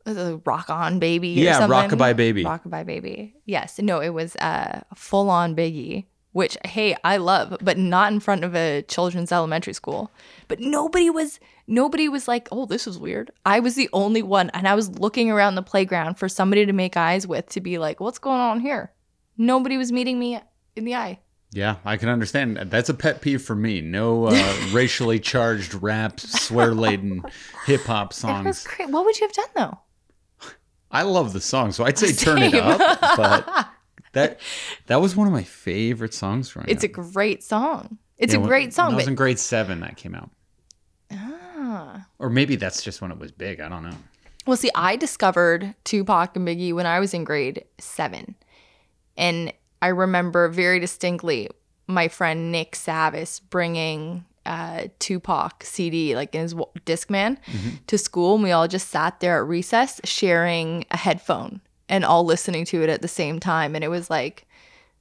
the 0.05 0.41
Rock 0.45 0.71
On 0.71 0.99
Baby 0.99 1.41
or 1.41 1.45
Yeah, 1.45 1.59
something? 1.59 1.99
Rockabye 1.99 2.17
Baby. 2.17 2.45
Rockabye 2.45 2.87
Baby. 2.87 3.35
Yes. 3.45 3.79
No, 3.79 4.01
it 4.01 4.09
was 4.11 4.35
uh, 4.37 4.81
full 4.95 5.29
on 5.31 5.55
Biggie, 5.55 6.07
which, 6.33 6.57
hey, 6.65 6.97
I 7.05 7.19
love, 7.19 7.57
but 7.61 7.77
not 7.77 8.11
in 8.13 8.19
front 8.19 8.43
of 8.43 8.57
a 8.57 8.83
children's 8.83 9.31
elementary 9.31 9.75
school. 9.75 10.11
But 10.49 10.59
nobody 10.59 11.11
was, 11.11 11.39
nobody 11.71 12.09
was 12.09 12.29
like, 12.29 12.49
oh, 12.53 12.67
this 12.67 12.87
is 12.87 12.99
weird. 12.99 13.31
I 13.47 13.61
was 13.61 13.77
the 13.77 13.89
only 13.95 14.23
one. 14.23 14.51
And 14.51 14.69
I 14.69 14.75
was 14.75 14.99
looking 14.99 15.31
around 15.31 15.55
the 15.55 15.63
playground 15.63 16.17
for 16.19 16.29
somebody 16.29 16.67
to 16.67 16.73
make 16.73 16.97
eyes 16.97 17.27
with 17.27 17.49
to 17.51 17.61
be 17.61 17.79
like, 17.79 18.01
what's 18.01 18.19
going 18.19 18.41
on 18.41 18.61
here? 18.61 18.93
Nobody 19.39 19.79
was 19.79 19.91
meeting 19.93 20.19
me 20.19 20.39
in 20.77 20.85
the 20.85 20.95
eye. 20.95 21.21
Yeah, 21.53 21.77
I 21.85 21.97
can 21.97 22.09
understand. 22.09 22.57
That's 22.67 22.89
a 22.91 22.95
pet 22.95 23.21
peeve 23.23 23.43
for 23.43 23.57
me. 23.57 23.81
No 23.81 24.27
uh, 24.27 24.57
racially 24.73 25.19
charged 25.19 25.75
rap, 25.75 26.21
swear 26.21 26.75
laden 26.75 27.23
hip 27.67 27.83
hop 27.85 28.13
songs. 28.13 28.65
great. 28.67 28.91
What 28.91 29.05
would 29.05 29.19
you 29.19 29.27
have 29.27 29.35
done 29.35 29.49
though? 29.57 29.79
I 30.93 31.03
love 31.03 31.33
the 31.33 31.41
song, 31.41 31.73
so 31.73 31.85
I'd 31.85 31.99
say 31.99 32.13
turn 32.25 32.43
it 32.43 32.55
up. 32.55 32.79
But 33.17 33.69
that 34.13 34.41
that 34.87 35.01
was 35.01 35.17
one 35.17 35.27
of 35.27 35.33
my 35.33 35.43
favorite 35.45 36.15
songs 36.15 36.53
growing 36.53 36.69
It's 36.69 36.85
a 36.85 36.89
great 36.89 37.43
song. 37.43 37.99
It's 38.19 38.35
Yeah, 38.35 38.41
a 38.41 38.47
great 38.47 38.75
song, 38.75 38.93
It 38.93 38.97
was 38.97 39.09
in 39.09 39.15
grade 39.15 39.39
seven 39.39 39.81
that 39.81 39.97
came 39.97 40.15
out, 40.15 40.31
ah. 41.81 42.07
or 42.19 42.31
maybe 42.31 42.57
that's 42.57 42.83
just 42.83 43.01
when 43.01 43.11
it 43.11 43.19
was 43.19 43.33
big. 43.33 43.61
I 43.61 43.69
don't 43.69 43.83
know. 43.83 43.97
Well, 44.47 44.57
see, 44.57 44.71
I 44.75 44.97
discovered 44.97 45.75
Tupac 45.85 46.35
and 46.37 46.47
Biggie 46.47 46.75
when 46.75 46.87
I 46.87 46.99
was 46.99 47.15
in 47.15 47.25
grade 47.25 47.65
seven. 47.79 48.35
And 49.17 49.53
I 49.83 49.89
remember 49.89 50.49
very 50.49 50.81
distinctly 50.81 51.49
my 51.87 52.09
friend 52.09 52.53
Nick 52.53 52.73
Savis 52.73 53.41
bringing 53.51 54.25
uh, 54.47 54.85
Tupac 54.99 55.65
CD, 55.65 56.17
like 56.17 56.35
in 56.35 56.43
his 56.43 56.55
Discman, 56.55 57.37
to 57.87 57.99
school. 57.99 58.35
And 58.35 58.45
we 58.45 58.53
all 58.53 58.69
just 58.69 58.89
sat 58.89 59.21
there 59.21 59.39
at 59.39 59.47
recess 59.47 60.01
sharing 60.05 60.85
a 60.91 60.97
headphone 60.97 61.61
and 61.89 62.05
all 62.05 62.25
listening 62.25 62.65
to 62.67 62.83
it 62.83 62.89
at 62.89 63.03
the 63.03 63.09
same 63.09 63.41
time. 63.41 63.75
And 63.75 63.85
it 63.85 63.89
was 63.89 64.09
like 64.09 64.47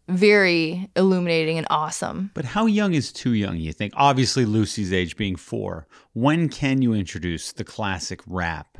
very 0.09 0.89
illuminating 0.95 1.57
and 1.57 1.67
awesome. 1.69 2.31
But 2.33 2.45
how 2.45 2.65
young 2.65 2.93
is 2.93 3.11
too 3.11 3.33
young? 3.33 3.57
You 3.57 3.71
think? 3.73 3.93
Obviously, 3.95 4.45
Lucy's 4.45 4.91
age 4.91 5.15
being 5.15 5.35
four. 5.35 5.87
When 6.13 6.49
can 6.49 6.81
you 6.81 6.93
introduce 6.93 7.51
the 7.51 7.63
classic 7.63 8.21
rap? 8.27 8.77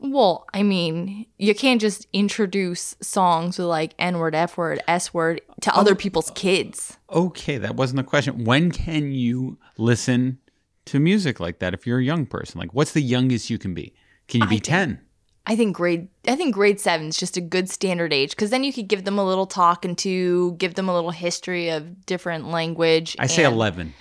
Well, 0.00 0.46
I 0.54 0.62
mean, 0.62 1.26
you 1.36 1.54
can't 1.54 1.80
just 1.80 2.06
introduce 2.12 2.96
songs 3.02 3.58
with 3.58 3.66
like 3.66 3.94
N 3.98 4.18
word, 4.18 4.34
F 4.34 4.56
word, 4.56 4.80
S 4.88 5.12
word 5.12 5.42
to 5.60 5.74
oh. 5.74 5.80
other 5.80 5.94
people's 5.94 6.30
kids. 6.34 6.96
Okay, 7.10 7.58
that 7.58 7.76
wasn't 7.76 7.98
the 7.98 8.04
question. 8.04 8.44
When 8.44 8.70
can 8.70 9.12
you 9.12 9.58
listen 9.76 10.38
to 10.86 10.98
music 10.98 11.38
like 11.38 11.58
that 11.58 11.74
if 11.74 11.86
you're 11.86 11.98
a 11.98 12.04
young 12.04 12.24
person? 12.24 12.58
Like, 12.58 12.72
what's 12.72 12.92
the 12.92 13.02
youngest 13.02 13.50
you 13.50 13.58
can 13.58 13.74
be? 13.74 13.94
Can 14.26 14.40
you 14.40 14.46
be 14.46 14.60
10? 14.60 15.00
I 15.46 15.56
think 15.56 15.74
grade 15.74 16.08
I 16.28 16.36
think 16.36 16.54
grade 16.54 16.78
seven 16.80 17.08
is 17.08 17.16
just 17.16 17.36
a 17.36 17.40
good 17.40 17.68
standard 17.70 18.12
age 18.12 18.30
because 18.30 18.50
then 18.50 18.62
you 18.62 18.72
could 18.72 18.88
give 18.88 19.04
them 19.04 19.18
a 19.18 19.24
little 19.24 19.46
talk 19.46 19.84
and 19.84 19.96
to, 19.98 20.52
give 20.52 20.74
them 20.74 20.88
a 20.88 20.94
little 20.94 21.10
history 21.10 21.70
of 21.70 22.06
different 22.06 22.48
language. 22.48 23.16
I 23.18 23.26
say 23.26 23.44
11. 23.44 23.94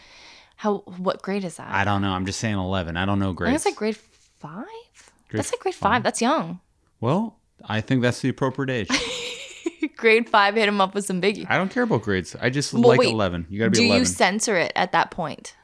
How 0.57 0.79
what 0.97 1.21
grade 1.21 1.45
is 1.45 1.55
that? 1.55 1.71
I 1.71 1.85
don't 1.85 2.01
know. 2.01 2.11
I'm 2.11 2.25
just 2.25 2.39
saying 2.39 2.57
11. 2.57 2.97
I 2.97 3.05
don't 3.05 3.19
know 3.19 3.31
I 3.31 3.35
think 3.45 3.55
it's 3.55 3.65
like 3.65 3.75
grade 3.75 3.97
five. 4.39 4.65
Grade 5.29 5.39
That's 5.39 5.51
like 5.51 5.59
grade 5.61 5.75
five. 5.75 6.03
That's 6.03 6.21
young. 6.21 6.59
well, 6.99 7.37
I 7.65 7.81
think 7.81 8.01
that's 8.01 8.21
the 8.21 8.29
appropriate 8.29 8.69
age. 8.69 8.89
grade 9.95 10.29
five, 10.29 10.55
hit 10.55 10.67
him 10.67 10.81
up 10.81 10.95
with 10.95 11.05
some 11.05 11.21
Biggie. 11.21 11.45
I 11.49 11.57
don't 11.57 11.69
care 11.69 11.83
about 11.83 12.01
grades. 12.01 12.35
I 12.39 12.49
just 12.49 12.73
Well, 12.73 12.83
like 12.83 12.99
wait, 12.99 13.09
11. 13.13 13.47
You 13.49 13.59
got 13.59 13.65
to 13.65 13.71
be 13.71 13.77
Do 13.77 13.83
11. 13.85 13.99
you 13.99 14.05
censor 14.05 14.57
it 14.57 14.71
at 14.75 14.91
that 14.93 15.11
point? 15.11 15.55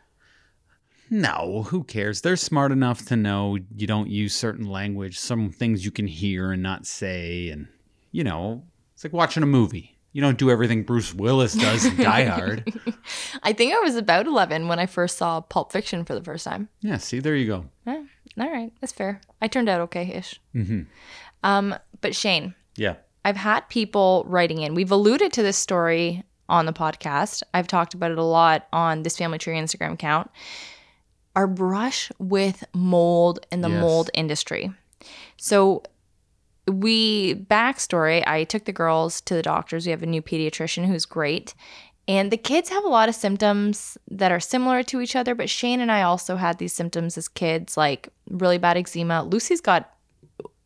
No, 1.10 1.64
who 1.70 1.84
cares? 1.84 2.22
They're 2.22 2.36
smart 2.36 2.72
enough 2.72 3.06
to 3.06 3.16
know 3.16 3.58
you 3.76 3.88
don't 3.88 4.10
use 4.10 4.34
certain 4.36 4.66
language, 4.70 5.18
some 5.20 5.52
things 5.52 5.86
you 5.86 5.92
can 5.92 6.08
hear 6.08 6.52
and 6.52 6.64
not 6.64 6.86
say. 6.86 7.50
And, 7.50 7.68
you 8.12 8.24
know, 8.24 8.64
it's 8.94 9.04
like 9.04 9.14
watching 9.14 9.44
a 9.44 9.48
movie. 9.48 9.98
You 10.14 10.22
don't 10.22 10.38
do 10.38 10.50
everything 10.50 10.84
Bruce 10.84 11.14
Willis 11.14 11.54
does 11.56 11.84
in 11.86 11.98
Die 11.98 12.24
Hard. 12.30 12.74
I 13.44 13.52
think 13.52 13.74
I 13.74 13.80
was 13.82 13.98
about 13.98 14.28
eleven 14.28 14.70
when 14.70 14.80
I 14.80 14.86
first 14.86 15.18
saw 15.18 15.42
Pulp 15.42 15.74
Fiction 15.74 16.06
for 16.06 16.16
the 16.16 16.24
first 16.24 16.46
time. 16.46 16.70
Yeah, 16.80 16.98
see, 16.98 17.20
there 17.20 17.36
you 17.36 17.48
go. 17.48 17.66
Eh, 17.86 18.04
all 18.40 18.50
right, 18.50 18.72
that's 18.80 18.94
fair. 18.94 19.20
I 19.42 19.48
turned 19.50 19.68
out 19.68 19.82
okay-ish. 19.82 20.40
hmm 20.54 20.84
Um, 21.44 21.76
but 22.00 22.16
Shane, 22.16 22.56
Yeah. 22.78 22.96
I've 23.26 23.36
had 23.36 23.68
people 23.70 24.24
writing 24.28 24.62
in. 24.62 24.74
We've 24.74 24.92
alluded 24.92 25.34
to 25.34 25.44
this 25.44 25.58
story 25.58 26.24
on 26.48 26.66
the 26.66 26.74
podcast. 26.74 27.44
I've 27.54 27.68
talked 27.68 27.94
about 27.94 28.12
it 28.12 28.18
a 28.18 28.24
lot 28.24 28.68
on 28.72 29.04
this 29.04 29.18
Family 29.18 29.38
Tree 29.40 29.56
Instagram 29.56 29.94
account. 29.94 30.30
Our 31.36 31.48
brush 31.48 32.12
with 32.18 32.64
mold 32.74 33.40
in 33.52 33.62
the 33.62 33.70
Yes. 33.70 33.82
mold 33.82 34.10
industry. 34.14 34.72
So, 35.38 35.84
we 36.68 37.36
backstory. 37.36 38.24
I 38.26 38.44
took 38.44 38.66
the 38.66 38.72
girls 38.74 39.22
to 39.22 39.36
the 39.36 39.42
doctors. 39.44 39.86
We 39.86 39.92
have 39.92 40.02
a 40.02 40.08
new 40.08 40.22
pediatrician 40.22 40.86
who's 40.88 41.06
great. 41.06 41.54
And 42.08 42.32
the 42.32 42.38
kids 42.38 42.70
have 42.70 42.84
a 42.84 42.88
lot 42.88 43.10
of 43.10 43.16
symptoms 43.16 43.98
that 44.10 44.32
are 44.32 44.40
similar 44.40 44.84
to 44.84 45.02
each 45.02 45.16
other, 45.16 45.36
but 45.36 45.50
Shane 45.50 45.80
and 45.80 45.92
I 45.92 46.04
also 46.04 46.36
had 46.38 46.58
these 46.58 46.74
symptoms 46.74 47.18
as 47.18 47.28
kids, 47.28 47.78
like 47.78 48.10
really 48.30 48.58
bad 48.58 48.78
eczema. 48.78 49.24
Lucy's 49.24 49.62
got 49.62 49.92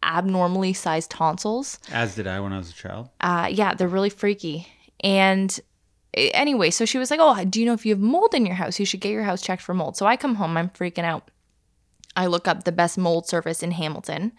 abnormally 0.03 0.73
sized 0.73 1.11
tonsils. 1.11 1.79
As 1.91 2.15
did 2.15 2.27
I 2.27 2.39
when 2.39 2.53
I 2.53 2.57
was 2.57 2.69
a 2.69 2.73
child. 2.73 3.09
Uh, 3.21 3.47
yeah, 3.51 3.73
they're 3.73 3.88
really 3.88 4.09
freaky. 4.09 4.67
And 5.01 5.57
anyway, 6.13 6.70
so 6.70 6.86
she 6.86 6.98
was 6.98 7.12
like, 7.12 7.20
"Oh, 7.22 7.44
do 7.46 7.60
you 7.60 7.66
know 7.66 7.74
if 7.74 7.86
you 7.86 7.94
have 7.94 8.01
mold 8.01 8.34
in 8.34 8.46
your 8.46 8.56
house? 8.56 8.80
You 8.80 8.86
should 8.86 9.01
get 9.01 9.12
your 9.12 9.24
house 9.24 9.42
checked 9.42 9.62
for 9.62 9.74
mold." 9.74 9.98
So 9.98 10.06
I 10.06 10.16
come 10.16 10.36
home, 10.36 10.58
I'm 10.58 10.70
freaking 10.70 11.04
out. 11.04 11.30
I 12.16 12.25
look 12.25 12.48
up 12.48 12.63
the 12.63 12.72
best 12.72 12.98
mold 12.98 13.28
service 13.28 13.63
in 13.63 13.72
Hamilton, 13.72 14.32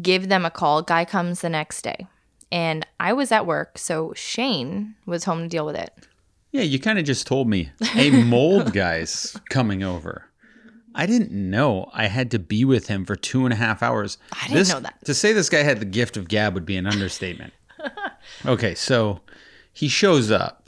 give 0.00 0.28
them 0.28 0.44
a 0.44 0.50
call. 0.50 0.82
Guy 0.82 1.04
comes 1.04 1.40
the 1.40 1.48
next 1.48 1.82
day, 1.82 2.06
and 2.50 2.86
I 3.00 3.12
was 3.12 3.32
at 3.32 3.46
work, 3.46 3.78
so 3.78 4.12
Shane 4.14 4.94
was 5.06 5.24
home 5.24 5.42
to 5.42 5.48
deal 5.48 5.66
with 5.66 5.76
it. 5.76 5.92
Yeah, 6.52 6.62
you 6.62 6.78
kind 6.78 6.98
of 6.98 7.04
just 7.04 7.26
told 7.26 7.48
me 7.48 7.70
a 7.96 8.10
mold 8.24 8.72
guy's 8.72 9.36
coming 9.48 9.82
over. 9.82 10.26
I 10.94 11.06
didn't 11.06 11.32
know 11.32 11.90
I 11.94 12.06
had 12.06 12.30
to 12.32 12.38
be 12.38 12.64
with 12.64 12.88
him 12.88 13.06
for 13.06 13.16
two 13.16 13.44
and 13.44 13.52
a 13.52 13.56
half 13.56 13.82
hours. 13.82 14.18
I 14.32 14.48
didn't 14.48 14.68
know 14.68 14.80
that. 14.80 15.02
To 15.06 15.14
say 15.14 15.32
this 15.32 15.48
guy 15.48 15.62
had 15.62 15.80
the 15.80 15.86
gift 15.86 16.18
of 16.18 16.28
gab 16.28 16.52
would 16.52 16.66
be 16.66 16.76
an 16.76 16.86
understatement. 16.86 17.54
okay, 18.46 18.74
so 18.74 19.20
he 19.72 19.88
shows 19.88 20.30
up 20.30 20.61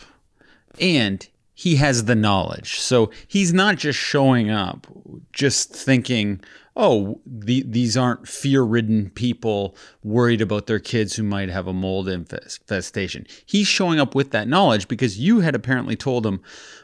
and 0.81 1.27
he 1.55 1.77
has 1.77 2.05
the 2.05 2.17
knowledge. 2.17 2.81
So 2.81 3.11
he's 3.29 3.53
not 3.53 3.77
just 3.77 3.99
showing 3.99 4.51
up, 4.51 4.87
just 5.33 5.73
thinking, 5.73 6.41
oh, 6.77 7.21
the, 7.25 7.63
these 7.63 7.97
aren't 7.97 8.27
fear 8.27 8.63
ridden 8.63 9.11
people 9.11 9.77
worried 10.03 10.41
about 10.41 10.67
their 10.67 10.81
kids 10.81 11.15
who 11.15 11.23
might 11.23 11.49
have 11.49 11.69
a 11.69 11.73
mold 11.73 12.09
infestation. 12.09 13.27
He's 13.47 13.69
showing 13.69 14.01
up 14.01 14.15
with 14.15 14.33
that 14.33 14.49
knowledge 14.49 14.89
because 14.89 15.19
you 15.19 15.41
had 15.41 15.55
apparently 15.55 15.95
told 15.95 16.27
him, 16.27 16.41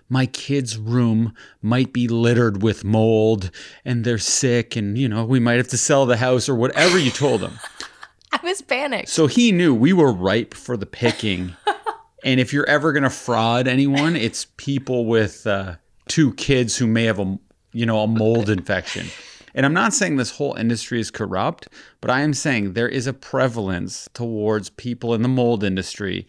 my 0.08 0.26
kid's 0.26 0.78
room 0.78 1.34
might 1.60 1.92
be 1.92 2.06
littered 2.06 2.62
with 2.62 2.84
mold 2.84 3.50
and 3.84 4.04
they're 4.04 4.18
sick 4.18 4.76
and, 4.76 4.96
you 4.96 5.08
know, 5.08 5.24
we 5.24 5.40
might 5.40 5.56
have 5.56 5.68
to 5.68 5.78
sell 5.78 6.06
the 6.06 6.16
house 6.18 6.48
or 6.48 6.54
whatever 6.54 6.98
you 6.98 7.10
told 7.10 7.40
him. 7.40 7.58
I 8.32 8.38
was 8.44 8.62
panicked. 8.62 9.08
So 9.08 9.26
he 9.26 9.50
knew 9.50 9.74
we 9.74 9.92
were 9.92 10.12
ripe 10.12 10.54
for 10.54 10.76
the 10.76 10.86
picking. 10.86 11.56
and 12.24 12.40
if 12.40 12.52
you're 12.52 12.68
ever 12.68 12.92
going 12.92 13.02
to 13.02 13.10
fraud 13.10 13.66
anyone, 13.66 14.16
it's 14.16 14.46
people 14.56 15.06
with 15.06 15.46
uh, 15.46 15.76
two 16.08 16.34
kids 16.34 16.76
who 16.76 16.86
may 16.86 17.04
have 17.04 17.18
a, 17.18 17.38
you 17.72 17.86
know, 17.86 18.00
a 18.00 18.06
mold 18.06 18.48
infection. 18.58 19.06
And 19.54 19.66
I'm 19.66 19.74
not 19.74 19.92
saying 19.92 20.16
this 20.16 20.30
whole 20.30 20.54
industry 20.54 21.00
is 21.00 21.10
corrupt, 21.10 21.68
but 22.00 22.10
I 22.10 22.20
am 22.20 22.34
saying 22.34 22.72
there 22.72 22.88
is 22.88 23.06
a 23.06 23.12
prevalence 23.12 24.08
towards 24.14 24.70
people 24.70 25.12
in 25.12 25.22
the 25.22 25.28
mold 25.28 25.64
industry 25.64 26.26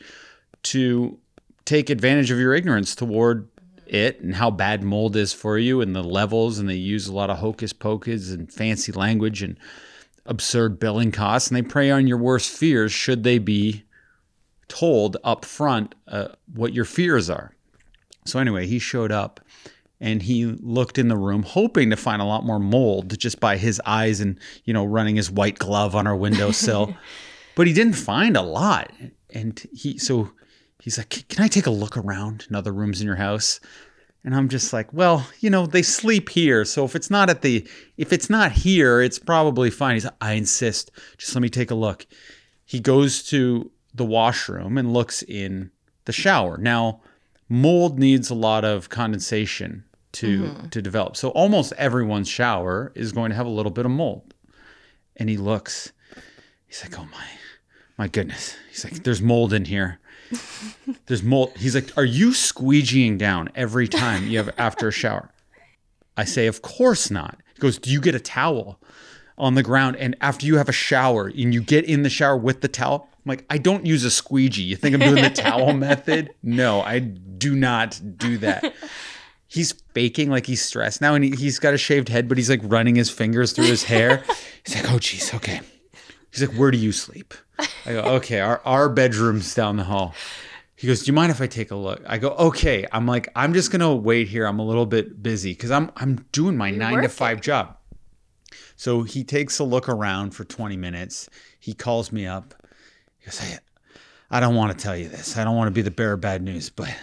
to 0.64 1.20
take 1.66 1.90
advantage 1.90 2.32
of 2.32 2.40
your 2.40 2.56
ignorance 2.56 2.96
toward 2.96 3.48
it 3.86 4.22
and 4.22 4.36
how 4.36 4.50
bad 4.50 4.84
mold 4.84 5.16
is 5.16 5.34
for 5.34 5.58
you 5.58 5.82
and 5.82 5.96
the 5.96 6.04
levels 6.04 6.58
and 6.58 6.70
they 6.70 6.76
use 6.76 7.08
a 7.08 7.14
lot 7.14 7.30
of 7.30 7.38
hocus 7.38 7.74
pocus 7.74 8.32
and 8.32 8.52
fancy 8.52 8.92
language 8.92 9.44
and 9.44 9.60
absurd 10.26 10.80
billing 10.80 11.12
costs 11.12 11.50
and 11.50 11.58
they 11.58 11.62
prey 11.62 11.92
on 11.92 12.08
your 12.08 12.18
worst 12.18 12.50
fears 12.50 12.92
should 12.92 13.24
they 13.24 13.38
be 13.38 13.84
told 14.72 15.18
up 15.26 15.44
front 15.44 15.94
uh, 16.08 16.30
what 16.56 16.74
your 16.74 16.86
fears 16.86 17.30
are. 17.30 17.54
So 18.26 18.40
anyway 18.40 18.68
he 18.68 18.80
showed 18.80 19.12
up 19.12 19.42
and 20.00 20.24
he 20.24 20.46
looked 20.46 20.98
in 20.98 21.10
the 21.10 21.18
room 21.18 21.44
hoping 21.44 21.90
to 21.90 21.98
find 21.98 22.22
a 22.22 22.26
lot 22.26 22.46
more 22.46 22.58
mold 22.58 23.20
just 23.20 23.42
by 23.42 23.58
his 23.58 23.82
eyes 23.86 24.22
and 24.22 24.40
you 24.64 24.74
know 24.74 24.86
running 24.86 25.18
his 25.18 25.30
white 25.30 25.60
glove 25.60 25.94
on 25.96 26.08
our 26.08 26.16
windowsill. 26.16 26.96
But 27.54 27.68
he 27.68 27.74
didn't 27.74 27.96
find 27.96 28.38
a 28.38 28.42
lot. 28.42 28.92
And 29.34 29.62
he 29.74 29.98
so 29.98 30.32
he's 30.82 30.98
like 30.98 31.28
can 31.28 31.44
i 31.44 31.50
take 31.50 31.68
a 31.68 31.70
look 31.72 31.98
around 31.98 32.48
in 32.50 32.56
other 32.56 32.72
rooms 32.72 33.02
in 33.02 33.08
your 33.08 33.18
house? 33.18 33.60
And 34.24 34.34
i'm 34.34 34.48
just 34.48 34.72
like 34.72 34.94
well 34.94 35.28
you 35.42 35.50
know 35.50 35.66
they 35.66 35.82
sleep 35.82 36.30
here. 36.30 36.64
So 36.64 36.86
if 36.86 36.96
it's 36.96 37.10
not 37.10 37.30
at 37.30 37.42
the 37.42 37.68
if 37.98 38.14
it's 38.14 38.30
not 38.30 38.54
here 38.54 39.02
it's 39.02 39.20
probably 39.20 39.70
fine. 39.70 39.96
He's 39.96 40.06
like, 40.06 40.14
i 40.22 40.32
insist. 40.32 40.92
Just 41.18 41.36
let 41.36 41.42
me 41.42 41.50
take 41.50 41.72
a 41.72 41.76
look. 41.76 42.08
He 42.64 42.80
goes 42.80 43.22
to 43.24 43.70
the 43.94 44.06
washroom 44.06 44.78
and 44.78 44.94
looks 44.94 45.24
in 45.24 45.72
the 46.06 46.12
shower 46.12 46.58
now 46.58 47.02
mold 47.50 48.00
needs 48.00 48.30
a 48.30 48.36
lot 48.36 48.64
of 48.64 48.90
condensation 48.90 49.84
to 50.12 50.44
mm-hmm. 50.44 50.68
to 50.70 50.82
develop 50.82 51.16
so 51.16 51.30
almost 51.30 51.74
everyone's 51.78 52.28
shower 52.28 52.92
is 52.96 53.12
going 53.12 53.30
to 53.30 53.36
have 53.36 53.46
a 53.46 53.50
little 53.50 53.72
bit 53.72 53.86
of 53.86 53.92
mold 53.92 54.34
and 55.18 55.30
he 55.30 55.38
looks 55.38 55.92
He's 56.72 56.82
like, 56.86 56.98
oh 56.98 57.04
my, 57.12 57.26
my 57.98 58.08
goodness. 58.08 58.56
He's 58.70 58.86
like, 58.86 59.04
there's 59.04 59.22
mold 59.22 59.52
in 59.52 59.66
here. 59.66 60.00
There's 61.08 61.22
mold. 61.22 61.52
He's 61.58 61.76
like, 61.76 61.98
are 61.98 62.06
you 62.06 62.30
squeegeeing 62.30 63.18
down 63.18 63.50
every 63.56 63.90
time 63.90 64.28
you 64.28 64.38
have 64.38 64.50
after 64.58 64.88
a 64.88 64.92
shower? 64.92 65.30
I 66.16 66.24
say, 66.24 66.48
of 66.48 66.62
course 66.62 67.12
not. 67.12 67.42
He 67.54 67.60
goes, 67.60 67.78
do 67.78 67.92
you 67.92 68.00
get 68.00 68.16
a 68.16 68.22
towel 68.22 68.80
on 69.38 69.56
the 69.56 69.64
ground 69.64 69.98
and 69.98 70.16
after 70.22 70.46
you 70.46 70.56
have 70.56 70.70
a 70.70 70.74
shower 70.74 71.28
and 71.28 71.54
you 71.54 71.62
get 71.62 71.84
in 71.84 72.04
the 72.04 72.10
shower 72.10 72.38
with 72.38 72.62
the 72.62 72.70
towel? 72.70 73.10
I'm 73.24 73.30
like, 73.30 73.46
I 73.50 73.58
don't 73.58 73.86
use 73.86 74.04
a 74.04 74.12
squeegee. 74.12 74.64
You 74.64 74.76
think 74.76 74.96
I'm 74.96 75.02
doing 75.02 75.24
the 75.24 75.30
towel 75.42 75.74
method? 75.74 76.34
No, 76.42 76.82
I 76.82 77.00
do 77.00 77.56
not 77.56 78.00
do 78.18 78.38
that. 78.40 78.74
He's 79.48 79.74
faking 79.94 80.30
like 80.32 80.46
he's 80.46 80.62
stressed 80.62 81.02
now 81.02 81.14
and 81.14 81.24
he, 81.24 81.32
he's 81.32 81.60
got 81.60 81.74
a 81.74 81.78
shaved 81.78 82.10
head, 82.10 82.28
but 82.28 82.38
he's 82.38 82.50
like 82.50 82.62
running 82.64 82.96
his 82.96 83.10
fingers 83.10 83.52
through 83.52 83.66
his 83.66 83.84
hair. 83.84 84.24
He's 84.66 84.76
like, 84.76 84.92
oh, 84.92 84.98
geez, 84.98 85.34
okay. 85.34 85.62
He's 86.32 86.48
like, 86.48 86.58
where 86.58 86.72
do 86.72 86.78
you 86.78 86.92
sleep? 86.92 87.34
I 87.60 87.94
go, 87.94 88.00
okay, 88.16 88.40
our, 88.40 88.62
our 88.66 88.90
bedroom's 88.90 89.54
down 89.54 89.78
the 89.78 89.84
hall. 89.84 90.16
He 90.76 90.88
goes, 90.88 91.04
do 91.04 91.08
you 91.08 91.14
mind 91.14 91.32
if 91.32 91.42
I 91.42 91.48
take 91.48 91.70
a 91.70 91.76
look? 91.76 92.02
I 92.08 92.18
go, 92.18 92.30
okay. 92.30 92.88
I'm 92.92 93.06
like, 93.06 93.30
I'm 93.36 93.54
just 93.54 93.70
gonna 93.72 93.96
wait 93.96 94.30
here. 94.30 94.48
I'm 94.48 94.58
a 94.58 94.66
little 94.66 94.88
bit 94.88 95.22
busy 95.22 95.52
because 95.52 95.70
I'm 95.70 95.92
I'm 95.96 96.26
doing 96.32 96.58
my 96.58 96.72
nine 96.72 97.04
to 97.04 97.10
five 97.10 97.40
job. 97.40 97.78
So 98.76 99.04
he 99.04 99.24
takes 99.24 99.60
a 99.60 99.64
look 99.64 99.88
around 99.88 100.32
for 100.32 100.44
20 100.44 100.76
minutes. 100.78 101.30
He 101.60 101.76
calls 101.76 102.12
me 102.12 102.26
up. 102.26 102.56
He 103.22 103.28
goes, 103.28 103.40
hey, 103.40 103.58
I 104.30 104.40
don't 104.40 104.56
want 104.56 104.78
to 104.78 104.84
tell 104.84 104.98
you 104.98 105.08
this. 105.08 105.38
I 105.38 105.44
don't 105.44 105.56
want 105.56 105.68
to 105.68 105.72
be 105.72 105.82
the 105.82 105.92
bearer 105.92 106.14
of 106.14 106.22
bad 106.22 106.42
news, 106.42 106.70
but 106.70 106.94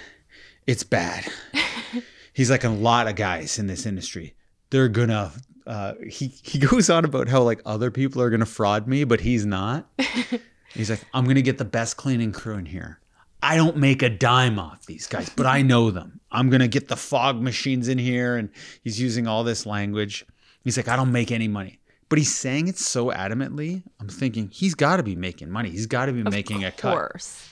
it's 0.66 0.82
bad. 0.82 1.26
He's 2.32 2.50
like 2.50 2.64
a 2.64 2.68
lot 2.68 3.08
of 3.08 3.16
guys 3.16 3.58
in 3.58 3.66
this 3.66 3.86
industry. 3.86 4.34
They're 4.70 4.88
gonna. 4.88 5.32
Uh, 5.66 5.94
he 6.08 6.28
he 6.28 6.58
goes 6.58 6.88
on 6.88 7.04
about 7.04 7.28
how 7.28 7.42
like 7.42 7.60
other 7.66 7.90
people 7.90 8.22
are 8.22 8.30
gonna 8.30 8.46
fraud 8.46 8.86
me, 8.86 9.04
but 9.04 9.20
he's 9.20 9.44
not. 9.44 9.88
He's 10.74 10.90
like, 10.90 11.00
I'm 11.12 11.24
gonna 11.24 11.42
get 11.42 11.58
the 11.58 11.64
best 11.64 11.96
cleaning 11.96 12.32
crew 12.32 12.56
in 12.56 12.66
here. 12.66 13.00
I 13.42 13.56
don't 13.56 13.76
make 13.76 14.02
a 14.02 14.10
dime 14.10 14.58
off 14.58 14.86
these 14.86 15.06
guys, 15.06 15.30
but 15.30 15.46
I 15.46 15.62
know 15.62 15.90
them. 15.90 16.20
I'm 16.30 16.50
gonna 16.50 16.68
get 16.68 16.88
the 16.88 16.96
fog 16.96 17.40
machines 17.40 17.88
in 17.88 17.98
here, 17.98 18.36
and 18.36 18.50
he's 18.82 19.00
using 19.00 19.26
all 19.26 19.44
this 19.44 19.64
language. 19.66 20.26
He's 20.62 20.76
like, 20.76 20.88
I 20.88 20.96
don't 20.96 21.12
make 21.12 21.32
any 21.32 21.48
money, 21.48 21.80
but 22.08 22.18
he's 22.18 22.34
saying 22.34 22.68
it 22.68 22.78
so 22.78 23.06
adamantly. 23.10 23.82
I'm 24.00 24.08
thinking 24.08 24.48
he's 24.52 24.74
got 24.74 24.96
to 24.96 25.02
be 25.02 25.16
making 25.16 25.50
money. 25.50 25.70
He's 25.70 25.86
got 25.86 26.06
to 26.06 26.12
be 26.12 26.22
making 26.22 26.64
a 26.64 26.68
of 26.68 26.76
cut. 26.76 26.94
course. 26.94 27.50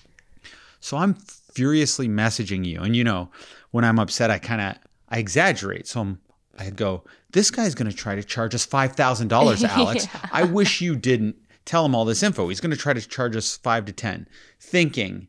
So 0.81 0.97
I'm 0.97 1.15
furiously 1.15 2.09
messaging 2.09 2.65
you, 2.65 2.81
and 2.81 2.95
you 2.95 3.05
know, 3.05 3.31
when 3.71 3.85
I'm 3.85 3.99
upset, 3.99 4.31
I 4.31 4.39
kind 4.39 4.61
of 4.61 4.77
I 5.09 5.19
exaggerate. 5.19 5.87
So 5.87 6.01
I'm, 6.01 6.21
I 6.59 6.71
go, 6.71 7.05
this 7.33 7.51
guy's 7.51 7.75
gonna 7.75 7.93
try 7.93 8.15
to 8.15 8.23
charge 8.23 8.55
us 8.55 8.65
five 8.65 8.93
thousand 8.93 9.29
dollars, 9.29 9.65
Alex. 9.65 10.07
I 10.33 10.45
wish 10.45 10.81
you 10.81 10.97
didn't 10.97 11.37
tell 11.65 11.85
him 11.85 11.95
all 11.95 12.05
this 12.05 12.23
info. 12.23 12.49
He's 12.49 12.61
gonna 12.61 12.77
try 12.77 12.93
to 12.93 13.01
charge 13.01 13.37
us 13.37 13.57
five 13.57 13.85
to 13.87 13.93
ten, 13.93 14.29
thinking 14.61 15.29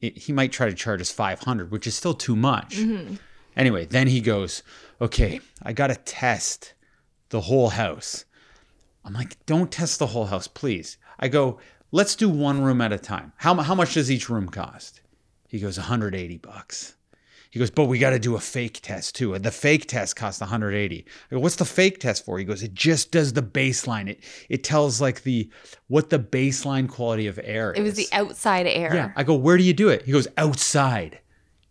it, 0.00 0.16
he 0.16 0.32
might 0.32 0.52
try 0.52 0.68
to 0.68 0.74
charge 0.74 1.00
us 1.00 1.10
five 1.10 1.40
hundred, 1.40 1.70
which 1.70 1.86
is 1.86 1.94
still 1.94 2.14
too 2.14 2.36
much. 2.36 2.76
Mm-hmm. 2.76 3.14
Anyway, 3.56 3.84
then 3.84 4.06
he 4.06 4.20
goes, 4.20 4.62
okay, 5.00 5.40
I 5.62 5.72
gotta 5.72 5.96
test 5.96 6.74
the 7.30 7.42
whole 7.42 7.70
house. 7.70 8.24
I'm 9.10 9.16
like, 9.16 9.44
don't 9.44 9.72
test 9.72 9.98
the 9.98 10.06
whole 10.06 10.26
house, 10.26 10.46
please. 10.46 10.96
I 11.18 11.26
go, 11.26 11.58
let's 11.90 12.14
do 12.14 12.28
one 12.28 12.62
room 12.62 12.80
at 12.80 12.92
a 12.92 12.98
time. 12.98 13.32
How, 13.38 13.56
how 13.56 13.74
much 13.74 13.94
does 13.94 14.08
each 14.08 14.30
room 14.30 14.48
cost? 14.48 15.00
He 15.48 15.58
goes, 15.58 15.76
180 15.78 16.38
bucks. 16.38 16.94
He 17.50 17.58
goes, 17.58 17.72
but 17.72 17.86
we 17.86 17.98
got 17.98 18.10
to 18.10 18.20
do 18.20 18.36
a 18.36 18.40
fake 18.40 18.78
test 18.82 19.16
too. 19.16 19.36
The 19.36 19.50
fake 19.50 19.88
test 19.88 20.14
costs 20.14 20.40
180. 20.40 21.04
I 21.28 21.34
go, 21.34 21.40
what's 21.40 21.56
the 21.56 21.64
fake 21.64 21.98
test 21.98 22.24
for? 22.24 22.38
He 22.38 22.44
goes, 22.44 22.62
it 22.62 22.72
just 22.72 23.10
does 23.10 23.32
the 23.32 23.42
baseline. 23.42 24.08
It 24.08 24.22
it 24.48 24.62
tells 24.62 25.00
like 25.00 25.24
the 25.24 25.50
what 25.88 26.10
the 26.10 26.20
baseline 26.20 26.88
quality 26.88 27.26
of 27.26 27.40
air 27.42 27.74
It 27.76 27.82
was 27.82 27.94
the 27.94 28.06
outside 28.12 28.68
air. 28.68 28.94
Yeah. 28.94 29.10
I 29.16 29.24
go, 29.24 29.34
where 29.34 29.56
do 29.56 29.64
you 29.64 29.72
do 29.72 29.88
it? 29.88 30.02
He 30.04 30.12
goes, 30.12 30.28
outside. 30.36 31.18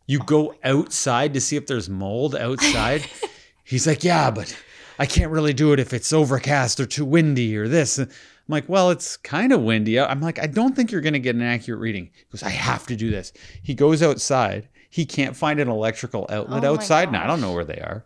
You 0.08 0.20
go 0.20 0.56
outside 0.66 1.34
to 1.36 1.40
see 1.40 1.56
if 1.56 1.68
there's 1.68 1.88
mold 1.88 2.36
outside? 2.36 3.10
He's 3.64 3.88
like, 3.88 4.04
yeah, 4.04 4.30
but 4.30 4.54
I 5.00 5.06
can't 5.06 5.32
really 5.32 5.54
do 5.54 5.72
it 5.74 5.80
if 5.80 5.94
it's 5.94 6.12
overcast 6.14 6.80
or 6.80 6.86
too 6.86 7.06
windy 7.06 7.56
or 7.58 7.68
this. 7.68 7.98
I'm 7.98 8.10
like, 8.50 8.68
well, 8.68 8.90
it's 8.92 9.16
kind 9.18 9.52
of 9.54 9.62
windy. 9.62 10.00
I'm 10.00 10.22
like, 10.22 10.38
I 10.40 10.46
don't 10.48 10.76
think 10.76 10.92
you're 10.92 11.02
going 11.02 11.14
to 11.14 11.20
get 11.20 11.36
an 11.36 11.42
accurate 11.42 11.80
reading. 11.80 12.10
He 12.14 12.26
goes, 12.32 12.44
I 12.44 12.50
have 12.50 12.86
to 12.88 12.96
do 12.96 13.10
this. 13.10 13.32
He 13.64 13.74
goes 13.74 14.04
outside. 14.04 14.68
He 14.90 15.06
can't 15.06 15.36
find 15.36 15.60
an 15.60 15.70
electrical 15.70 16.26
outlet 16.30 16.66
Oh 16.66 16.74
outside. 16.74 17.08
and 17.08 17.18
I 17.18 17.26
don't 17.28 17.42
know 17.42 17.54
where 17.54 17.64
they 17.66 17.80
are. 17.80 18.06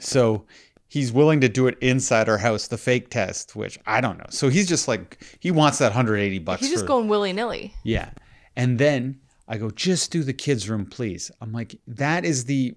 So 0.00 0.44
he's 0.88 1.12
willing 1.12 1.40
to 1.40 1.48
do 1.48 1.66
it 1.68 1.78
inside 1.80 2.28
our 2.28 2.38
house, 2.38 2.66
the 2.68 2.78
fake 2.78 3.10
test, 3.10 3.54
which 3.56 3.78
I 3.86 4.00
don't 4.00 4.18
know. 4.18 4.26
So 4.30 4.48
he's 4.48 4.68
just 4.68 4.88
like, 4.88 5.24
he 5.40 5.50
wants 5.50 5.78
that 5.78 5.86
180 5.92 6.38
bucks 6.40 6.60
He's 6.60 6.70
just 6.70 6.82
for- 6.84 6.88
going 6.88 7.08
willy 7.08 7.32
nilly. 7.32 7.74
yeah. 7.84 8.10
And 8.56 8.78
then 8.78 9.20
I 9.48 9.56
go, 9.58 9.70
just 9.70 10.12
do 10.12 10.22
the 10.22 10.32
kids' 10.32 10.68
room, 10.68 10.86
please. 10.86 11.30
I'm 11.40 11.52
like, 11.52 11.76
that 11.88 12.24
is 12.24 12.44
the 12.44 12.74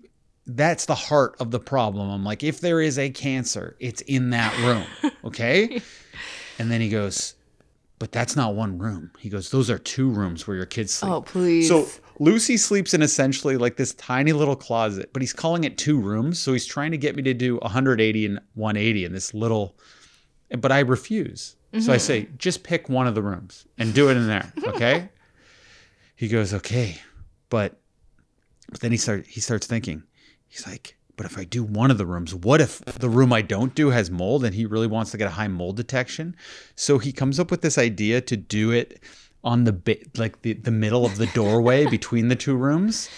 that's 0.47 0.85
the 0.85 0.95
heart 0.95 1.35
of 1.39 1.51
the 1.51 1.59
problem. 1.59 2.09
I'm 2.09 2.23
like, 2.23 2.41
if 2.41 2.61
there 2.61 2.81
is 2.81 2.97
a 2.97 3.09
cancer, 3.09 3.75
it's 3.79 4.01
in 4.01 4.31
that 4.31 4.57
room. 4.59 4.85
Okay. 5.23 5.81
and 6.57 6.71
then 6.71 6.79
he 6.79 6.87
goes, 6.87 7.35
but 7.99 8.13
that's 8.13 8.35
not 8.35 8.55
one 8.55 8.77
room. 8.77 9.11
He 9.19 9.27
goes, 9.27 9.51
those 9.51 9.69
are 9.69 9.77
two 9.77 10.09
rooms 10.09 10.47
where 10.47 10.55
your 10.55 10.65
kids 10.65 10.93
sleep. 10.93 11.11
Oh, 11.11 11.21
please. 11.21 11.67
So 11.67 11.85
Lucy 12.19 12.55
sleeps 12.55 12.93
in 12.93 13.01
essentially 13.01 13.57
like 13.57 13.75
this 13.75 13.93
tiny 13.95 14.31
little 14.31 14.55
closet, 14.55 15.11
but 15.11 15.21
he's 15.21 15.33
calling 15.33 15.65
it 15.65 15.77
two 15.77 15.99
rooms. 15.99 16.39
So 16.39 16.53
he's 16.53 16.65
trying 16.65 16.91
to 16.91 16.97
get 16.97 17.17
me 17.17 17.23
to 17.23 17.33
do 17.33 17.57
180 17.57 18.25
and 18.25 18.39
180 18.53 19.03
in 19.05 19.11
this 19.11 19.33
little, 19.33 19.75
but 20.57 20.71
I 20.71 20.79
refuse. 20.79 21.57
So 21.73 21.91
I 21.91 21.97
mm-hmm. 21.97 21.97
say, 21.97 22.29
just 22.37 22.63
pick 22.63 22.87
one 22.87 23.07
of 23.07 23.15
the 23.15 23.21
rooms 23.21 23.65
and 23.77 23.93
do 23.93 24.09
it 24.09 24.15
in 24.15 24.27
there. 24.27 24.53
Okay. 24.63 25.09
he 26.15 26.29
goes, 26.29 26.53
okay. 26.53 27.01
But, 27.49 27.79
but 28.69 28.79
then 28.79 28.91
he 28.91 28.97
start 28.97 29.27
he 29.27 29.41
starts 29.41 29.67
thinking, 29.67 30.03
he's 30.47 30.65
like, 30.67 30.97
but 31.17 31.25
if 31.25 31.37
I 31.37 31.43
do 31.43 31.63
one 31.63 31.89
of 31.89 31.97
the 31.97 32.05
rooms, 32.05 32.33
what 32.33 32.61
if 32.61 32.79
the 32.85 33.09
room 33.09 33.33
I 33.33 33.41
don't 33.41 33.73
do 33.73 33.89
has 33.89 34.11
mold 34.11 34.45
and 34.45 34.53
he 34.53 34.65
really 34.65 34.87
wants 34.87 35.11
to 35.11 35.17
get 35.17 35.27
a 35.27 35.31
high 35.31 35.47
mold 35.47 35.75
detection? 35.75 36.35
So 36.75 36.99
he 36.99 37.11
comes 37.11 37.39
up 37.39 37.49
with 37.49 37.61
this 37.61 37.77
idea 37.77 38.21
to 38.21 38.37
do 38.37 38.71
it 38.71 39.01
on 39.43 39.63
the 39.63 39.73
bit 39.73 40.17
like 40.17 40.43
the, 40.43 40.53
the 40.53 40.71
middle 40.71 41.05
of 41.05 41.17
the 41.17 41.25
doorway 41.27 41.85
between 41.89 42.27
the 42.27 42.35
two 42.35 42.55
rooms. 42.55 43.09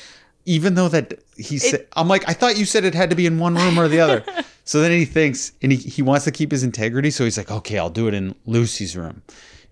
Even 0.46 0.76
though 0.76 0.88
that 0.88 1.22
he 1.36 1.58
said, 1.58 1.86
I'm 1.94 2.08
like, 2.08 2.28
I 2.28 2.34
thought 2.34 2.58
you 2.58 2.66
said 2.66 2.86
it 2.86 2.96
had 2.96 3.10
to 3.10 3.16
be 3.16 3.26
in 3.26 3.38
one 3.38 3.56
room 3.56 3.78
or 3.78 3.90
the 3.90 4.00
other. 4.00 4.24
so 4.64 4.82
then 4.82 4.92
he 4.92 5.06
thinks, 5.06 5.52
and 5.62 5.72
he, 5.72 5.78
he 5.78 6.02
wants 6.02 6.24
to 6.26 6.32
keep 6.32 6.52
his 6.52 6.64
integrity. 6.64 7.12
So 7.12 7.26
he's 7.26 7.38
like, 7.38 7.52
okay, 7.52 7.78
I'll 7.78 7.90
do 7.90 8.08
it 8.08 8.14
in 8.14 8.34
Lucy's 8.46 8.96
room. 8.96 9.22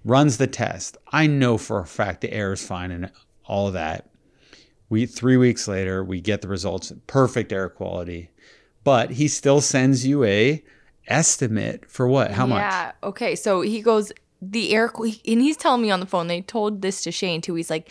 Runs 0.03 0.37
the 0.37 0.47
test. 0.47 0.97
I 1.11 1.27
know 1.27 1.57
for 1.57 1.79
a 1.79 1.85
fact 1.85 2.21
the 2.21 2.31
air 2.31 2.51
is 2.51 2.65
fine 2.65 2.91
and 2.91 3.09
all 3.45 3.67
of 3.67 3.73
that. 3.73 4.09
We 4.89 5.05
three 5.05 5.37
weeks 5.37 5.67
later, 5.67 6.03
we 6.03 6.21
get 6.21 6.41
the 6.41 6.47
results, 6.47 6.93
perfect 7.07 7.51
air 7.51 7.69
quality, 7.69 8.29
but 8.83 9.11
he 9.11 9.27
still 9.27 9.61
sends 9.61 10.05
you 10.05 10.23
a 10.23 10.63
estimate 11.07 11.89
for 11.89 12.07
what? 12.07 12.31
How 12.31 12.45
much? 12.45 12.61
Yeah. 12.61 12.91
Okay. 13.03 13.35
So 13.35 13.61
he 13.61 13.81
goes, 13.81 14.11
the 14.41 14.73
air, 14.73 14.91
and 14.97 15.41
he's 15.41 15.57
telling 15.57 15.81
me 15.81 15.91
on 15.91 15.99
the 15.99 16.05
phone, 16.05 16.27
they 16.27 16.41
told 16.41 16.81
this 16.81 17.01
to 17.03 17.11
Shane 17.11 17.41
too. 17.41 17.55
He's 17.55 17.69
like, 17.69 17.89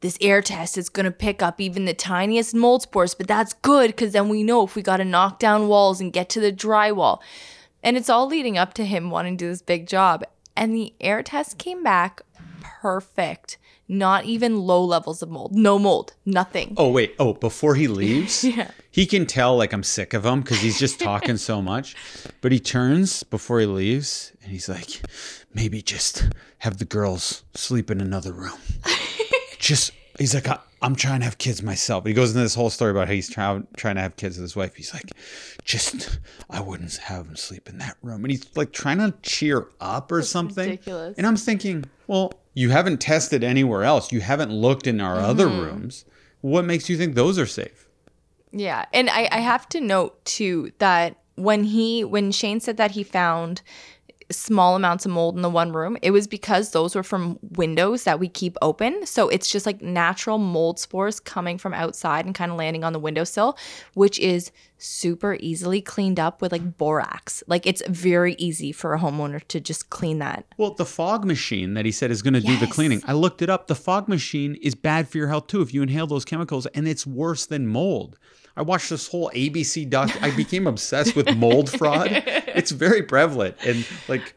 this 0.00 0.16
air 0.20 0.40
test 0.40 0.78
is 0.78 0.88
going 0.88 1.04
to 1.04 1.10
pick 1.10 1.42
up 1.42 1.60
even 1.60 1.84
the 1.84 1.94
tiniest 1.94 2.54
mold 2.54 2.82
spores, 2.82 3.14
but 3.14 3.26
that's 3.26 3.52
good 3.54 3.88
because 3.88 4.12
then 4.12 4.28
we 4.28 4.44
know 4.44 4.64
if 4.64 4.76
we 4.76 4.82
got 4.82 4.98
to 4.98 5.04
knock 5.04 5.40
down 5.40 5.66
walls 5.66 6.00
and 6.00 6.12
get 6.12 6.28
to 6.30 6.40
the 6.40 6.52
drywall. 6.52 7.18
And 7.82 7.96
it's 7.96 8.08
all 8.08 8.26
leading 8.26 8.56
up 8.56 8.74
to 8.74 8.84
him 8.84 9.10
wanting 9.10 9.36
to 9.36 9.44
do 9.44 9.50
this 9.50 9.62
big 9.62 9.86
job. 9.86 10.24
And 10.56 10.74
the 10.74 10.94
air 11.00 11.22
test 11.22 11.58
came 11.58 11.82
back 11.82 12.22
perfect. 12.60 13.58
Not 13.90 14.26
even 14.26 14.58
low 14.58 14.84
levels 14.84 15.22
of 15.22 15.30
mold. 15.30 15.54
No 15.54 15.78
mold. 15.78 16.12
Nothing. 16.26 16.74
Oh 16.76 16.90
wait, 16.90 17.14
oh 17.18 17.32
before 17.32 17.74
he 17.74 17.88
leaves, 17.88 18.44
he 18.90 19.06
can 19.06 19.24
tell 19.24 19.56
like 19.56 19.72
I'm 19.72 19.82
sick 19.82 20.12
of 20.12 20.26
him 20.26 20.42
because 20.42 20.60
he's 20.60 20.78
just 20.78 21.00
talking 21.10 21.38
so 21.38 21.62
much. 21.62 21.96
But 22.42 22.52
he 22.52 22.60
turns 22.60 23.22
before 23.22 23.60
he 23.60 23.66
leaves 23.66 24.32
and 24.42 24.52
he's 24.52 24.68
like, 24.68 25.00
maybe 25.54 25.80
just 25.80 26.28
have 26.58 26.76
the 26.76 26.84
girls 26.84 27.44
sleep 27.54 27.90
in 27.90 28.00
another 28.00 28.32
room. 28.32 28.58
just 29.58 29.92
he's 30.18 30.34
like, 30.34 30.48
I, 30.48 30.58
I'm 30.82 30.94
trying 30.94 31.20
to 31.20 31.24
have 31.24 31.38
kids 31.38 31.62
myself. 31.62 32.04
He 32.04 32.12
goes 32.12 32.30
into 32.30 32.40
this 32.40 32.54
whole 32.54 32.70
story 32.70 32.90
about 32.90 33.08
how 33.08 33.14
he's 33.14 33.30
trying 33.30 33.66
trying 33.76 33.94
to 33.96 34.02
have 34.02 34.16
kids 34.16 34.36
with 34.36 34.42
his 34.42 34.54
wife. 34.54 34.74
He's 34.74 34.92
like, 34.92 35.10
just 35.64 36.20
I 36.50 36.60
wouldn't 36.60 36.94
have 36.96 37.26
them 37.26 37.36
sleep 37.36 37.68
in 37.68 37.78
that 37.78 37.96
room. 38.02 38.24
And 38.24 38.30
he's 38.30 38.54
like 38.54 38.72
trying 38.72 38.98
to 38.98 39.14
cheer 39.22 39.68
up 39.80 40.12
or 40.12 40.22
something. 40.22 40.70
ridiculous. 40.70 41.16
And 41.16 41.26
I'm 41.26 41.36
thinking, 41.36 41.84
well, 42.08 42.32
you 42.54 42.70
haven't 42.70 43.00
tested 43.00 43.44
anywhere 43.44 43.84
else. 43.84 44.10
You 44.10 44.20
haven't 44.20 44.50
looked 44.50 44.88
in 44.88 45.00
our 45.00 45.16
other 45.20 45.46
Mm-hmm. 45.46 45.60
rooms. 45.60 46.04
What 46.40 46.64
makes 46.64 46.88
you 46.88 46.96
think 46.96 47.14
those 47.14 47.38
are 47.38 47.46
safe? 47.46 47.86
Yeah. 48.50 48.86
And 48.92 49.08
I, 49.10 49.28
I 49.30 49.38
have 49.40 49.68
to 49.70 49.80
note 49.80 50.24
too 50.24 50.72
that 50.78 51.16
when 51.36 51.62
he 51.64 52.02
when 52.04 52.32
Shane 52.32 52.58
said 52.60 52.76
that 52.78 52.92
he 52.92 53.02
found 53.04 53.62
small 54.30 54.76
amounts 54.76 55.06
of 55.06 55.12
mold 55.12 55.36
in 55.36 55.42
the 55.42 55.50
one 55.50 55.72
room, 55.72 55.96
it 56.02 56.10
was 56.10 56.26
because 56.26 56.72
those 56.72 56.94
were 56.94 57.02
from 57.02 57.38
windows 57.42 58.04
that 58.04 58.20
we 58.20 58.28
keep 58.28 58.56
open. 58.60 59.06
So 59.06 59.28
it's 59.28 59.50
just 59.50 59.66
like 59.66 59.80
natural 59.80 60.38
mold 60.38 60.78
spores 60.78 61.20
coming 61.20 61.58
from 61.58 61.74
outside 61.74 62.26
and 62.26 62.34
kind 62.34 62.50
of 62.50 62.58
landing 62.58 62.84
on 62.84 62.92
the 62.92 62.98
windowsill, 62.98 63.56
which 63.94 64.18
is 64.18 64.52
super 64.76 65.36
easily 65.40 65.80
cleaned 65.80 66.20
up 66.20 66.40
with 66.40 66.52
like 66.52 66.76
borax. 66.76 67.42
Like 67.46 67.66
it's 67.66 67.82
very 67.88 68.34
easy 68.34 68.70
for 68.70 68.94
a 68.94 68.98
homeowner 68.98 69.42
to 69.48 69.60
just 69.60 69.90
clean 69.90 70.18
that. 70.18 70.44
Well, 70.56 70.74
the 70.74 70.84
fog 70.84 71.24
machine 71.24 71.74
that 71.74 71.84
he 71.84 71.92
said 71.92 72.10
is 72.10 72.22
going 72.22 72.34
to 72.34 72.40
do 72.40 72.56
the 72.56 72.66
cleaning. 72.66 73.02
I 73.06 73.14
looked 73.14 73.42
it 73.42 73.50
up. 73.50 73.66
The 73.66 73.74
fog 73.74 74.08
machine 74.08 74.56
is 74.56 74.74
bad 74.74 75.08
for 75.08 75.18
your 75.18 75.28
health 75.28 75.48
too 75.48 75.62
if 75.62 75.74
you 75.74 75.82
inhale 75.82 76.06
those 76.06 76.24
chemicals, 76.24 76.66
and 76.66 76.86
it's 76.86 77.06
worse 77.06 77.46
than 77.46 77.66
mold. 77.66 78.18
I 78.58 78.62
watched 78.62 78.90
this 78.90 79.06
whole 79.06 79.30
ABC 79.34 79.88
doc. 79.88 80.10
I 80.20 80.30
became 80.36 80.66
obsessed 80.66 81.14
with 81.14 81.32
mold 81.36 81.70
fraud. 81.70 82.08
It's 82.10 82.72
very 82.72 83.02
prevalent, 83.02 83.56
and 83.64 83.86
like 84.08 84.34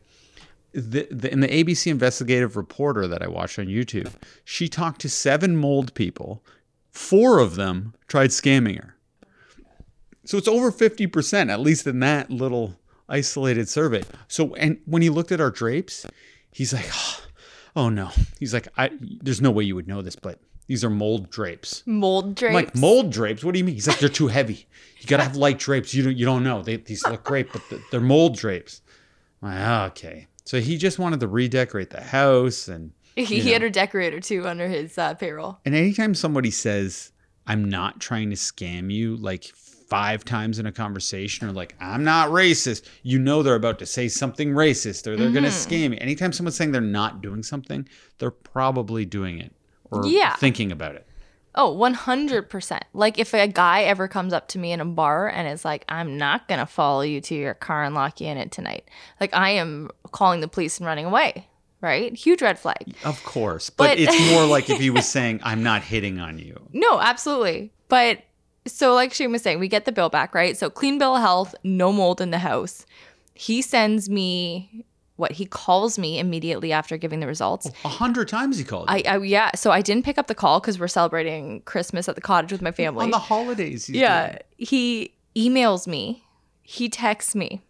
the, 0.73 1.07
the 1.09 1.31
in 1.31 1.39
the 1.39 1.47
ABC 1.47 1.87
investigative 1.87 2.55
reporter 2.55 3.07
that 3.07 3.23
I 3.23 3.27
watched 3.27 3.57
on 3.57 3.65
YouTube, 3.65 4.13
she 4.45 4.69
talked 4.69 5.01
to 5.01 5.09
seven 5.09 5.57
mold 5.57 5.95
people. 5.95 6.43
Four 6.91 7.39
of 7.39 7.55
them 7.55 7.95
tried 8.07 8.29
scamming 8.29 8.77
her. 8.77 8.95
So 10.23 10.37
it's 10.37 10.47
over 10.47 10.71
50%, 10.71 11.49
at 11.49 11.59
least 11.59 11.87
in 11.87 11.99
that 12.01 12.29
little 12.29 12.75
isolated 13.09 13.67
survey. 13.69 14.03
So, 14.27 14.53
and 14.55 14.79
when 14.85 15.01
he 15.01 15.09
looked 15.09 15.31
at 15.31 15.41
our 15.41 15.49
drapes, 15.49 16.05
he's 16.51 16.73
like, 16.73 16.89
oh 17.75 17.89
no. 17.89 18.11
He's 18.39 18.53
like, 18.53 18.67
I, 18.77 18.91
there's 18.99 19.41
no 19.41 19.51
way 19.51 19.63
you 19.63 19.75
would 19.75 19.87
know 19.87 20.01
this, 20.01 20.15
but 20.15 20.39
these 20.67 20.83
are 20.83 20.89
mold 20.89 21.29
drapes. 21.29 21.83
Mold 21.85 22.25
I'm 22.25 22.33
drapes. 22.33 22.53
like, 22.53 22.75
mold 22.75 23.11
drapes? 23.11 23.43
What 23.43 23.53
do 23.53 23.59
you 23.59 23.65
mean? 23.65 23.75
He's 23.75 23.87
like, 23.87 23.99
they're 23.99 24.09
too 24.09 24.27
heavy. 24.27 24.67
You 24.99 25.07
got 25.07 25.17
to 25.17 25.23
have 25.23 25.35
light 25.35 25.59
drapes. 25.59 25.93
You 25.93 26.03
don't, 26.03 26.15
you 26.17 26.25
don't 26.25 26.43
know. 26.43 26.61
They, 26.61 26.77
these 26.77 27.05
look 27.05 27.23
great, 27.23 27.51
but 27.51 27.61
they're 27.91 27.99
mold 27.99 28.37
drapes. 28.37 28.81
I'm 29.41 29.49
like, 29.49 29.57
"Ah, 29.59 29.85
okay. 29.87 30.27
So 30.45 30.59
he 30.61 30.77
just 30.77 30.99
wanted 30.99 31.19
to 31.21 31.27
redecorate 31.27 31.89
the 31.89 32.01
house 32.01 32.67
and 32.67 32.91
he, 33.15 33.39
know. 33.43 33.51
had 33.53 33.63
a 33.63 33.69
decorator 33.69 34.19
too 34.19 34.47
under 34.47 34.67
his 34.67 34.97
uh, 34.97 35.13
payroll. 35.15 35.59
And 35.65 35.75
anytime 35.75 36.13
somebody 36.15 36.51
says, 36.51 37.11
I'm 37.47 37.65
not 37.67 37.99
trying 37.99 38.29
to 38.29 38.35
scam 38.35 38.91
you, 38.93 39.17
like 39.17 39.43
five 39.45 40.23
times 40.23 40.57
in 40.59 40.65
a 40.67 40.71
conversation, 40.71 41.47
or 41.47 41.51
like, 41.51 41.75
I'm 41.81 42.03
not 42.05 42.29
racist, 42.29 42.87
you 43.03 43.19
know 43.19 43.43
they're 43.43 43.55
about 43.55 43.79
to 43.79 43.85
say 43.85 44.07
something 44.07 44.51
racist 44.51 45.05
or 45.07 45.17
they're 45.17 45.31
going 45.31 45.43
to 45.43 45.49
Mm-hmm. 45.49 45.73
scam 45.73 45.91
you. 45.91 45.97
Anytime 45.99 46.31
someone's 46.31 46.55
saying 46.55 46.71
they're 46.71 46.79
not 46.81 47.21
doing 47.21 47.43
something, 47.43 47.87
they're 48.19 48.31
probably 48.31 49.03
doing 49.05 49.39
it 49.39 49.51
or 49.91 50.05
Yeah. 50.05 50.35
thinking 50.35 50.71
about 50.71 50.95
it. 50.95 51.05
Oh, 51.53 51.75
100%. 51.75 52.79
Like 52.93 53.19
if 53.19 53.33
a 53.33 53.47
guy 53.47 53.83
ever 53.83 54.07
comes 54.07 54.31
up 54.33 54.47
to 54.49 54.59
me 54.59 54.71
in 54.71 54.79
a 54.79 54.85
bar 54.85 55.27
and 55.27 55.47
is 55.47 55.65
like, 55.65 55.83
I'm 55.89 56.17
not 56.17 56.47
going 56.47 56.59
to 56.59 56.65
follow 56.65 57.01
you 57.01 57.19
to 57.21 57.35
your 57.35 57.53
car 57.53 57.83
and 57.83 57.93
lock 57.93 58.21
you 58.21 58.27
in 58.27 58.37
it 58.37 58.51
tonight. 58.51 58.87
Like 59.19 59.33
I 59.35 59.49
am 59.51 59.89
calling 60.11 60.39
the 60.39 60.47
police 60.47 60.77
and 60.77 60.87
running 60.87 61.05
away, 61.05 61.47
right? 61.81 62.13
Huge 62.15 62.41
red 62.41 62.57
flag. 62.57 62.95
Of 63.03 63.21
course. 63.25 63.69
But, 63.69 63.89
But- 63.89 63.99
it's 63.99 64.31
more 64.31 64.45
like 64.45 64.69
if 64.69 64.79
he 64.79 64.89
was 64.89 65.05
saying, 65.09 65.41
I'm 65.43 65.61
not 65.63 65.81
hitting 65.83 66.19
on 66.19 66.39
you. 66.39 66.55
No, 66.71 66.99
absolutely. 67.01 67.73
But 67.89 68.19
so 68.65 68.93
like 68.93 69.13
Shane 69.13 69.31
was 69.33 69.41
saying, 69.41 69.59
we 69.59 69.67
get 69.67 69.83
the 69.85 69.91
bill 69.91 70.07
back, 70.09 70.33
right? 70.33 70.55
So 70.55 70.69
clean 70.69 70.99
bill 70.99 71.15
of 71.17 71.21
health, 71.21 71.53
no 71.65 71.91
mold 71.91 72.21
in 72.21 72.31
the 72.31 72.37
house. 72.39 72.85
He 73.33 73.61
sends 73.61 74.09
me 74.09 74.85
what 75.21 75.31
he 75.31 75.45
calls 75.45 75.97
me 75.97 76.19
immediately 76.19 76.73
after 76.73 76.97
giving 76.97 77.21
the 77.21 77.27
results. 77.27 77.71
A 77.85 77.87
hundred 77.87 78.27
times 78.27 78.57
he 78.57 78.65
called. 78.65 78.87
I, 78.89 79.03
I 79.07 79.17
yeah, 79.19 79.51
so 79.55 79.71
I 79.71 79.81
didn't 79.81 80.03
pick 80.03 80.17
up 80.17 80.27
the 80.27 80.35
call 80.35 80.59
because 80.59 80.79
we're 80.79 80.87
celebrating 80.89 81.61
Christmas 81.61 82.09
at 82.09 82.15
the 82.15 82.21
cottage 82.21 82.51
with 82.51 82.61
my 82.61 82.71
family. 82.71 83.05
On 83.05 83.11
the 83.11 83.19
holidays. 83.19 83.89
Yeah, 83.89 84.27
doing 84.27 84.39
he 84.57 85.13
emails 85.35 85.87
me, 85.87 86.25
he 86.63 86.89
texts 86.89 87.35
me. 87.35 87.61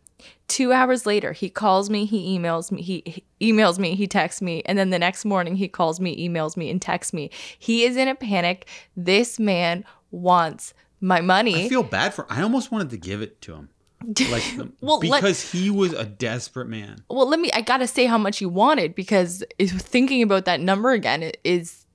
Two 0.48 0.72
hours 0.72 1.06
later, 1.06 1.32
he 1.32 1.50
calls 1.50 1.90
me, 1.90 2.06
he 2.06 2.38
emails 2.38 2.72
me, 2.72 2.82
he, 2.82 3.04
he 3.06 3.54
emails 3.54 3.80
me, 3.80 3.96
he 3.96 4.06
texts 4.06 4.42
me, 4.42 4.62
and 4.66 4.78
then 4.78 4.90
the 4.90 5.00
next 5.00 5.26
morning 5.26 5.56
he 5.56 5.68
calls 5.68 6.00
me, 6.00 6.28
emails 6.28 6.58
me, 6.58 6.70
and 6.70 6.82
texts 6.82 7.14
me. 7.14 7.30
He 7.58 7.84
is 7.86 7.96
in 7.96 8.08
a 8.08 8.16
panic. 8.16 8.68
This 8.96 9.40
man 9.40 9.86
wants 10.12 10.74
my 11.00 11.22
money. 11.22 11.66
I 11.66 11.70
feel 11.70 11.84
bad 11.84 12.14
for 12.14 12.28
I 12.30 12.42
almost 12.42 12.72
wanted 12.72 12.90
to 12.92 12.98
give 12.98 13.22
it 13.22 13.42
to 13.42 13.56
him. 13.56 13.70
Like 14.04 14.44
the- 14.56 14.62
um, 14.62 14.74
Well, 14.82 15.00
let- 15.00 15.22
because 15.22 15.52
he 15.52 15.70
was 15.70 15.94
a 15.94 16.06
desperate 16.06 16.68
man. 16.68 17.04
well, 17.10 17.28
let 17.28 17.40
me. 17.40 17.52
I 17.54 17.62
gotta 17.62 17.88
say 17.88 18.06
how 18.06 18.18
much 18.18 18.40
he 18.40 18.46
wanted 18.46 18.96
because 18.96 19.44
thinking 19.60 20.22
about 20.24 20.46
that 20.46 20.60
number 20.60 20.92
again 20.92 21.32
is 21.44 21.86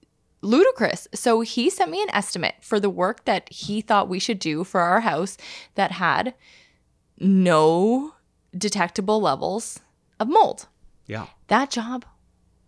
ludicrous. 0.43 1.09
So 1.15 1.41
he 1.41 1.71
sent 1.71 1.91
me 1.91 2.03
an 2.03 2.11
estimate 2.13 2.55
for 2.61 2.79
the 2.79 2.91
work 2.91 3.25
that 3.25 3.49
he 3.53 3.81
thought 3.81 4.09
we 4.09 4.19
should 4.19 4.39
do 4.39 4.65
for 4.65 4.81
our 4.81 5.01
house 5.01 5.37
that 5.75 5.93
had 5.93 6.35
no 7.19 8.15
detectable 8.57 9.21
levels 9.21 9.81
of 10.21 10.29
mold. 10.29 10.67
Yeah. 11.07 11.27
That 11.49 11.71
job 11.71 12.05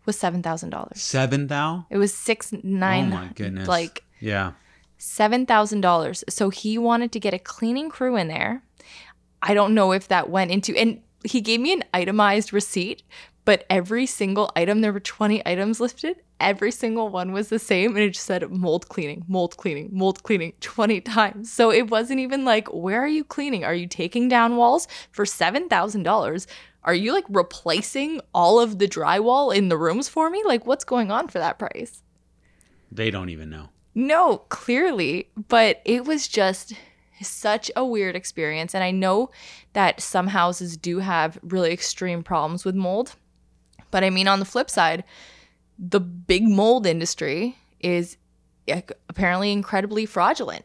was 0.06 0.18
seven 0.18 0.42
thousand 0.42 0.70
dollars. 0.70 1.00
Seven 1.00 1.46
thou? 1.48 1.86
It 1.90 1.98
was 1.98 2.14
six 2.14 2.52
nine. 2.62 3.12
oh 3.12 3.16
my 3.16 3.30
goodness. 3.34 3.68
Like 3.68 4.04
yeah. 4.20 4.52
seven 4.96 5.46
thousand 5.46 5.80
dollars. 5.82 6.24
So 6.28 6.50
he 6.50 6.78
wanted 6.78 7.12
to 7.12 7.20
get 7.20 7.34
a 7.34 7.38
cleaning 7.38 7.90
crew 7.90 8.16
in 8.16 8.28
there. 8.28 8.62
I 9.42 9.54
don't 9.54 9.74
know 9.74 9.92
if 9.92 10.08
that 10.08 10.30
went 10.30 10.50
into 10.50 10.76
and 10.76 11.00
he 11.24 11.40
gave 11.40 11.60
me 11.60 11.72
an 11.72 11.84
itemized 11.92 12.52
receipt, 12.52 13.02
but 13.44 13.64
every 13.70 14.06
single 14.06 14.50
item 14.54 14.80
there 14.80 14.92
were 14.92 15.00
20 15.00 15.42
items 15.46 15.80
listed. 15.80 16.22
Every 16.38 16.70
single 16.70 17.08
one 17.08 17.32
was 17.32 17.48
the 17.48 17.58
same 17.58 17.96
and 17.96 18.04
it 18.04 18.10
just 18.10 18.26
said 18.26 18.48
mold 18.50 18.88
cleaning, 18.88 19.24
mold 19.26 19.56
cleaning, 19.56 19.88
mold 19.92 20.22
cleaning 20.22 20.52
20 20.60 21.00
times. 21.00 21.52
So 21.52 21.72
it 21.72 21.90
wasn't 21.90 22.20
even 22.20 22.44
like, 22.44 22.68
where 22.68 23.02
are 23.02 23.08
you 23.08 23.24
cleaning? 23.24 23.64
Are 23.64 23.74
you 23.74 23.86
taking 23.86 24.28
down 24.28 24.56
walls 24.56 24.86
for 25.10 25.24
$7,000? 25.24 26.46
Are 26.84 26.94
you 26.94 27.12
like 27.12 27.24
replacing 27.28 28.20
all 28.32 28.60
of 28.60 28.78
the 28.78 28.86
drywall 28.86 29.54
in 29.54 29.68
the 29.68 29.78
rooms 29.78 30.08
for 30.08 30.30
me? 30.30 30.42
Like 30.44 30.66
what's 30.66 30.84
going 30.84 31.10
on 31.10 31.28
for 31.28 31.38
that 31.38 31.58
price? 31.58 32.02
They 32.92 33.10
don't 33.10 33.30
even 33.30 33.50
know. 33.50 33.70
No, 33.94 34.38
clearly, 34.48 35.30
but 35.48 35.82
it 35.84 36.04
was 36.04 36.28
just 36.28 36.72
such 37.26 37.70
a 37.74 37.84
weird 37.84 38.14
experience. 38.14 38.74
And 38.74 38.84
I 38.84 38.90
know 38.90 39.30
that 39.72 40.00
some 40.00 40.28
houses 40.28 40.76
do 40.76 40.98
have 40.98 41.38
really 41.42 41.72
extreme 41.72 42.22
problems 42.22 42.64
with 42.64 42.74
mold. 42.74 43.14
But 43.90 44.04
I 44.04 44.10
mean, 44.10 44.28
on 44.28 44.38
the 44.38 44.44
flip 44.44 44.70
side, 44.70 45.04
the 45.78 46.00
big 46.00 46.44
mold 46.46 46.86
industry 46.86 47.56
is 47.80 48.16
apparently 49.08 49.52
incredibly 49.52 50.06
fraudulent. 50.06 50.64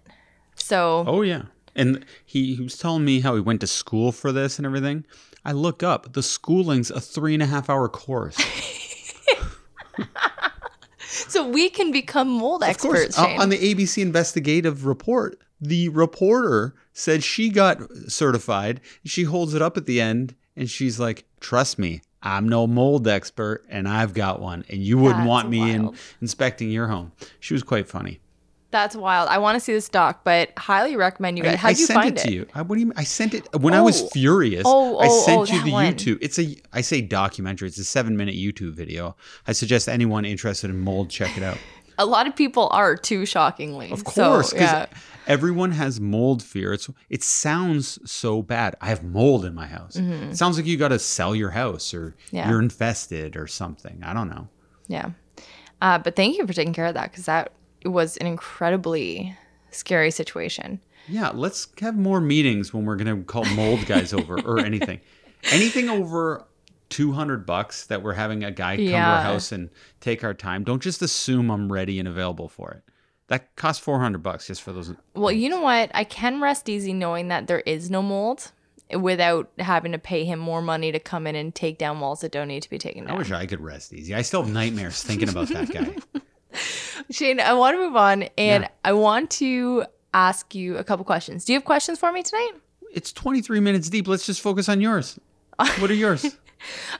So, 0.55 1.03
Oh 1.07 1.21
yeah. 1.21 1.43
And 1.75 2.05
he, 2.23 2.55
he 2.55 2.61
was 2.61 2.77
telling 2.77 3.03
me 3.03 3.21
how 3.21 3.33
he 3.33 3.41
went 3.41 3.61
to 3.61 3.67
school 3.67 4.11
for 4.11 4.31
this 4.31 4.59
and 4.59 4.65
everything. 4.65 5.05
I 5.45 5.51
look 5.51 5.81
up, 5.81 6.13
the 6.13 6.23
schooling's 6.23 6.91
a 6.91 7.01
three 7.01 7.33
and 7.33 7.41
a 7.41 7.47
half 7.47 7.69
hour 7.69 7.89
course. 7.89 8.37
so 11.07 11.47
we 11.47 11.69
can 11.69 11.91
become 11.91 12.29
mold 12.29 12.63
experts. 12.63 13.17
uh, 13.17 13.27
on 13.39 13.49
the 13.49 13.57
ABC 13.57 14.01
investigative 14.01 14.85
report, 14.85 15.39
the 15.63 15.89
reporter 15.89 16.75
said 16.93 17.23
she 17.23 17.49
got 17.49 17.79
certified. 18.07 18.81
She 19.05 19.23
holds 19.23 19.53
it 19.53 19.61
up 19.61 19.77
at 19.77 19.85
the 19.85 19.99
end 20.01 20.35
and 20.55 20.69
she's 20.69 20.99
like, 20.99 21.25
"Trust 21.39 21.79
me, 21.79 22.01
I'm 22.21 22.47
no 22.47 22.67
mold 22.67 23.07
expert 23.07 23.65
and 23.69 23.87
I've 23.87 24.13
got 24.13 24.39
one, 24.41 24.63
and 24.69 24.81
you 24.83 24.97
wouldn't 24.97 25.19
That's 25.21 25.27
want 25.29 25.49
me 25.49 25.71
in 25.71 25.95
inspecting 26.21 26.69
your 26.69 26.87
home." 26.87 27.11
She 27.39 27.53
was 27.53 27.63
quite 27.63 27.87
funny. 27.87 28.19
That's 28.71 28.95
wild. 28.95 29.29
I 29.29 29.37
want 29.37 29.55
to 29.55 29.59
see 29.59 29.71
this 29.71 29.87
doc, 29.87 30.21
but 30.23 30.51
highly 30.57 30.95
recommend 30.95 31.37
you 31.37 31.43
guys. 31.43 31.59
How'd 31.59 31.69
I 31.75 31.77
you 31.77 31.85
sent 31.85 31.99
find 31.99 32.17
it 32.17 32.21
it? 32.25 32.27
to 32.27 32.33
you. 32.33 32.47
I, 32.55 32.63
what 32.63 32.73
do 32.73 32.79
you 32.81 32.87
mean? 32.87 32.97
I 32.97 33.03
sent 33.03 33.35
it 33.35 33.47
when 33.61 33.75
I 33.75 33.81
was 33.81 34.01
Oh. 34.01 34.07
furious. 34.07 34.63
Oh, 34.65 34.97
I 34.97 35.07
oh, 35.09 35.25
sent 35.25 35.39
oh, 35.41 35.53
you 35.53 35.63
the 35.63 35.71
one. 35.71 35.85
YouTube. 35.93 36.17
It's 36.21 36.39
a 36.39 36.55
I 36.73 36.81
say 36.81 37.01
documentary. 37.01 37.67
It's 37.67 37.77
a 37.77 37.83
seven 37.83 38.17
minute 38.17 38.33
YouTube 38.33 38.73
video. 38.73 39.15
I 39.47 39.51
suggest 39.51 39.87
anyone 39.87 40.25
interested 40.25 40.71
in 40.71 40.79
mold 40.79 41.11
check 41.11 41.37
it 41.37 41.43
out. 41.43 41.59
A 41.99 42.05
lot 42.07 42.25
of 42.25 42.35
people 42.35 42.67
are 42.71 42.95
too, 42.95 43.27
shockingly. 43.27 43.91
Of 43.91 44.03
course, 44.05 44.51
because 44.51 44.71
yeah. 44.71 44.85
Everyone 45.27 45.71
has 45.71 45.99
mold 45.99 46.41
fear. 46.43 46.73
It's 46.73 46.89
it 47.09 47.23
sounds 47.23 47.99
so 48.09 48.41
bad. 48.41 48.75
I 48.81 48.87
have 48.87 49.03
mold 49.03 49.45
in 49.45 49.53
my 49.53 49.67
house. 49.67 49.95
It 49.95 50.35
sounds 50.35 50.57
like 50.57 50.65
you 50.65 50.77
got 50.77 50.89
to 50.89 50.99
sell 50.99 51.35
your 51.35 51.51
house 51.51 51.93
or 51.93 52.11
Mm-hmm. 52.11 52.35
Yeah. 52.35 52.49
you're 52.49 52.61
infested 52.61 53.35
or 53.37 53.47
something. 53.47 54.01
I 54.03 54.13
don't 54.13 54.29
know. 54.29 54.47
Yeah. 54.87 55.11
Uh, 55.81 55.97
but 55.99 56.15
thank 56.15 56.37
you 56.37 56.45
for 56.47 56.53
taking 56.53 56.73
care 56.73 56.85
of 56.85 56.93
that 56.93 57.11
because 57.11 57.25
that 57.25 57.51
was 57.85 58.17
an 58.17 58.27
incredibly 58.27 59.35
scary 59.71 60.11
situation. 60.11 60.79
Yeah, 61.09 61.31
let's 61.33 61.67
have 61.81 61.97
more 61.97 62.21
meetings 62.21 62.73
when 62.73 62.85
we're 62.85 62.95
gonna 62.95 63.23
call 63.23 63.43
mold 63.45 63.85
guys 63.85 64.13
over 64.13 64.39
or 64.41 64.59
anything. 64.65 65.01
Anything 65.51 65.89
over 65.89 66.45
two 66.89 67.11
hundred 67.11 67.45
bucks 67.45 67.87
that 67.87 68.01
we're 68.03 68.13
having 68.13 68.43
a 68.43 68.51
guy 68.51 68.75
come 68.77 68.85
to 68.85 68.91
Yeah. 68.91 69.15
our 69.17 69.21
house 69.23 69.51
and 69.51 69.69
take 69.99 70.23
our 70.23 70.33
time. 70.33 70.63
Don't 70.63 70.81
just 70.81 71.01
assume 71.01 71.49
I'm 71.51 71.71
ready 71.71 71.99
and 71.99 72.07
available 72.07 72.47
for 72.47 72.71
it. 72.71 72.83
That 73.27 73.55
costs 73.55 73.83
four 73.83 73.99
hundred 73.99 74.21
bucks 74.23 74.47
just 74.47 74.61
for 74.61 74.73
those. 74.73 74.93
Well, 75.15 75.31
you 75.31 75.49
know 75.49 75.61
what? 75.61 75.91
I 75.93 76.03
can 76.03 76.41
rest 76.41 76.67
easy 76.69 76.93
knowing 76.93 77.29
that 77.29 77.47
there 77.47 77.61
is 77.61 77.89
no 77.89 78.01
mold 78.01 78.51
without 78.99 79.49
having 79.59 79.91
to 79.93 79.97
pay 79.97 80.25
him 80.25 80.39
more 80.39 80.61
money 80.61 80.91
to 80.91 80.99
come 80.99 81.25
in 81.25 81.35
and 81.35 81.55
take 81.55 81.77
down 81.77 81.99
walls 81.99 82.21
that 82.21 82.31
don't 82.31 82.47
need 82.47 82.61
to 82.63 82.69
be 82.69 82.77
taken 82.77 83.05
down. 83.05 83.15
I 83.15 83.17
wish 83.17 83.31
I 83.31 83.45
could 83.45 83.61
rest 83.61 83.93
easy. 83.93 84.13
I 84.13 84.21
still 84.21 84.43
have 84.43 84.51
nightmares 84.53 85.01
thinking 85.01 85.29
about 85.29 85.47
that 85.49 85.71
guy. 85.71 85.95
Shane, 87.09 87.39
I 87.39 87.53
want 87.53 87.75
to 87.75 87.81
move 87.81 87.95
on 87.95 88.23
and 88.37 88.63
Yeah. 88.63 88.69
I 88.83 88.93
want 88.93 89.31
to 89.31 89.85
ask 90.13 90.53
you 90.53 90.77
a 90.77 90.83
couple 90.83 91.03
questions. 91.05 91.45
Do 91.45 91.53
you 91.53 91.57
have 91.59 91.65
questions 91.65 91.97
for 91.97 92.11
me 92.11 92.21
tonight? 92.21 92.51
It's 92.91 93.11
23 93.11 93.59
minutes 93.59 93.89
deep. 93.89 94.07
Let's 94.07 94.25
just 94.25 94.41
focus 94.41 94.69
on 94.69 94.79
yours. 94.81 95.19
What 95.79 95.89
are 95.89 95.95
yours? 95.95 96.37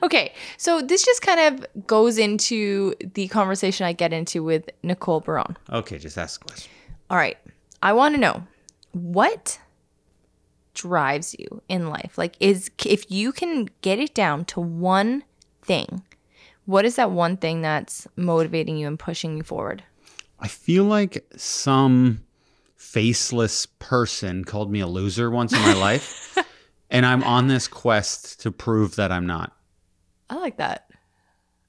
Okay, 0.02 0.34
so 0.58 0.82
this 0.82 1.06
just 1.06 1.22
kind 1.22 1.40
of 1.40 1.88
goes 1.88 2.18
into 2.18 2.94
the 3.14 3.28
conversation 3.30 3.86
I 3.86 3.94
get 3.94 4.14
into 4.14 4.44
with 4.44 4.70
Nicole 4.84 5.22
Barone. 5.22 5.58
Okay, 5.72 5.98
just 5.98 6.18
ask 6.18 6.42
a 6.42 6.46
question. 6.46 6.72
All 7.10 7.18
right, 7.18 7.38
I 7.82 7.94
want 7.94 8.16
to 8.16 8.22
know 8.22 8.44
what 8.92 9.60
drives 10.74 11.36
you 11.38 11.62
in 11.70 11.90
life? 11.90 12.18
Like 12.18 12.36
is 12.40 12.72
if 12.86 13.10
you 13.12 13.32
can 13.32 13.70
get 13.82 14.00
it 14.00 14.14
down 14.14 14.46
to 14.46 14.60
one 14.60 15.24
thing, 15.62 16.04
what 16.66 16.86
is 16.86 16.96
that 16.96 17.12
one 17.12 17.38
thing 17.38 17.62
that's 17.62 18.08
motivating 18.16 18.78
you 18.78 18.88
and 18.88 18.98
pushing 18.98 19.38
you 19.38 19.44
forward? 19.44 19.84
I 20.40 20.48
feel 20.48 20.84
like 20.84 21.26
some 21.36 22.24
faceless 22.76 23.66
person 23.66 24.44
called 24.44 24.72
me 24.72 24.80
a 24.80 24.88
loser 24.88 25.30
once 25.32 25.54
in 25.54 25.60
my 25.60 25.74
life, 25.74 26.38
and 26.90 27.06
I'm 27.06 27.24
on 27.24 27.48
this 27.48 27.68
quest 27.68 28.42
to 28.42 28.52
prove 28.52 28.96
that 28.98 29.12
I'm 29.12 29.26
not. 29.26 29.53
I 30.34 30.38
like 30.38 30.58
that. 30.58 30.90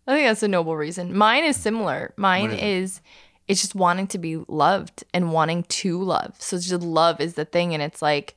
I 0.07 0.15
think 0.15 0.27
that's 0.27 0.43
a 0.43 0.49
noble 0.49 0.75
reason. 0.75 1.17
Mine 1.17 1.45
is 1.45 1.57
similar. 1.57 2.15
Mine 2.17 2.51
is 2.51 2.63
is, 2.63 2.97
it? 2.97 3.03
it's 3.49 3.61
just 3.61 3.75
wanting 3.75 4.07
to 4.09 4.19
be 4.19 4.39
loved 4.49 5.05
and 5.13 5.33
wanting 5.33 5.65
to 5.65 6.03
love. 6.03 6.35
So 6.39 6.57
it's 6.57 6.69
just 6.69 6.83
love 6.83 7.21
is 7.21 7.35
the 7.35 7.45
thing 7.45 7.75
and 7.75 7.83
it's 7.83 8.01
like 8.01 8.37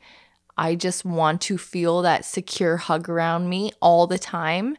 I 0.58 0.76
just 0.76 1.06
want 1.06 1.42
to 1.44 1.58
feel 1.58 2.02
that 2.02 2.26
secure 2.26 2.76
hug 2.76 3.08
around 3.08 3.48
me 3.48 3.72
all 3.82 4.06
the 4.06 4.20
time 4.20 4.78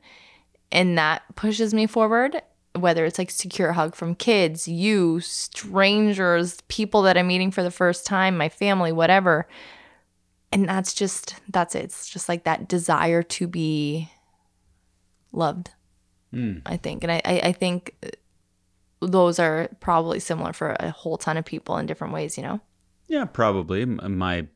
and 0.70 0.98
that 0.98 1.22
pushes 1.34 1.72
me 1.72 1.86
forward 1.86 2.42
whether 2.74 3.06
it's 3.06 3.18
like 3.18 3.30
secure 3.30 3.72
hug 3.72 3.94
from 3.94 4.14
kids, 4.14 4.68
you, 4.68 5.18
strangers, 5.20 6.60
people 6.68 7.02
that 7.02 7.16
I'm 7.16 7.26
meeting 7.26 7.50
for 7.50 7.62
the 7.62 7.70
first 7.70 8.06
time, 8.06 8.36
my 8.36 8.50
family, 8.50 8.92
whatever. 8.92 9.48
And 10.52 10.68
that's 10.68 10.92
just 10.92 11.36
that's 11.48 11.74
it. 11.74 11.84
It's 11.84 12.08
just 12.08 12.28
like 12.28 12.44
that 12.44 12.68
desire 12.68 13.22
to 13.22 13.48
be 13.48 14.10
loved. 15.32 15.70
I 16.66 16.76
think. 16.76 17.04
And 17.04 17.12
I, 17.12 17.22
I, 17.24 17.40
I 17.40 17.52
think 17.52 17.96
those 19.00 19.38
are 19.38 19.68
probably 19.80 20.20
similar 20.20 20.52
for 20.52 20.76
a 20.78 20.90
whole 20.90 21.16
ton 21.16 21.36
of 21.36 21.44
people 21.44 21.78
in 21.78 21.86
different 21.86 22.12
ways, 22.12 22.36
you 22.36 22.42
know? 22.42 22.60
Yeah, 23.06 23.24
probably. 23.24 23.86
My 23.86 24.46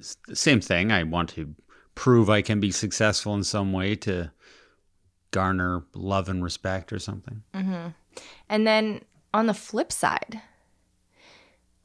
same 0.00 0.60
thing. 0.60 0.90
I 0.90 1.04
want 1.04 1.28
to 1.30 1.54
prove 1.94 2.28
I 2.28 2.42
can 2.42 2.58
be 2.58 2.72
successful 2.72 3.34
in 3.34 3.44
some 3.44 3.72
way 3.72 3.94
to 3.96 4.32
garner 5.30 5.84
love 5.94 6.28
and 6.28 6.42
respect 6.42 6.92
or 6.92 6.98
something. 6.98 7.42
Mm-hmm. 7.54 7.88
And 8.48 8.66
then 8.66 9.02
on 9.32 9.46
the 9.46 9.54
flip 9.54 9.92
side, 9.92 10.40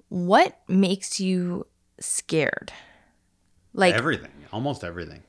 what 0.09 0.59
makes 0.67 1.19
you 1.19 1.67
scared? 1.99 2.73
Like, 3.73 3.93
everything, 3.95 4.31
almost 4.51 4.83
everything. 4.83 5.23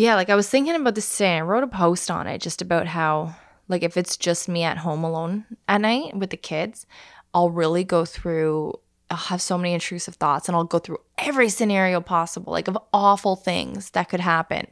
Yeah, 0.00 0.14
like 0.14 0.30
I 0.30 0.34
was 0.34 0.48
thinking 0.48 0.74
about 0.74 0.94
this 0.94 1.10
today. 1.10 1.36
I 1.36 1.42
wrote 1.42 1.64
a 1.64 1.68
post 1.68 2.10
on 2.10 2.26
it 2.26 2.40
just 2.40 2.62
about 2.62 2.86
how, 2.86 3.34
like, 3.68 3.82
if 3.82 3.96
it's 3.96 4.16
just 4.16 4.48
me 4.48 4.62
at 4.62 4.78
home 4.78 5.04
alone 5.04 5.44
at 5.68 5.80
night 5.80 6.16
with 6.16 6.30
the 6.30 6.36
kids, 6.36 6.86
I'll 7.32 7.50
really 7.50 7.84
go 7.84 8.04
through, 8.04 8.74
I'll 9.10 9.16
have 9.16 9.42
so 9.42 9.56
many 9.56 9.72
intrusive 9.72 10.16
thoughts 10.16 10.48
and 10.48 10.56
I'll 10.56 10.64
go 10.64 10.78
through 10.78 10.98
every 11.18 11.48
scenario 11.48 12.00
possible, 12.00 12.52
like, 12.52 12.68
of 12.68 12.78
awful 12.92 13.36
things 13.36 13.90
that 13.90 14.08
could 14.08 14.20
happen. 14.20 14.66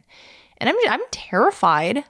And 0.58 0.68
I'm, 0.68 0.76
I'm 0.88 1.02
terrified 1.11 2.04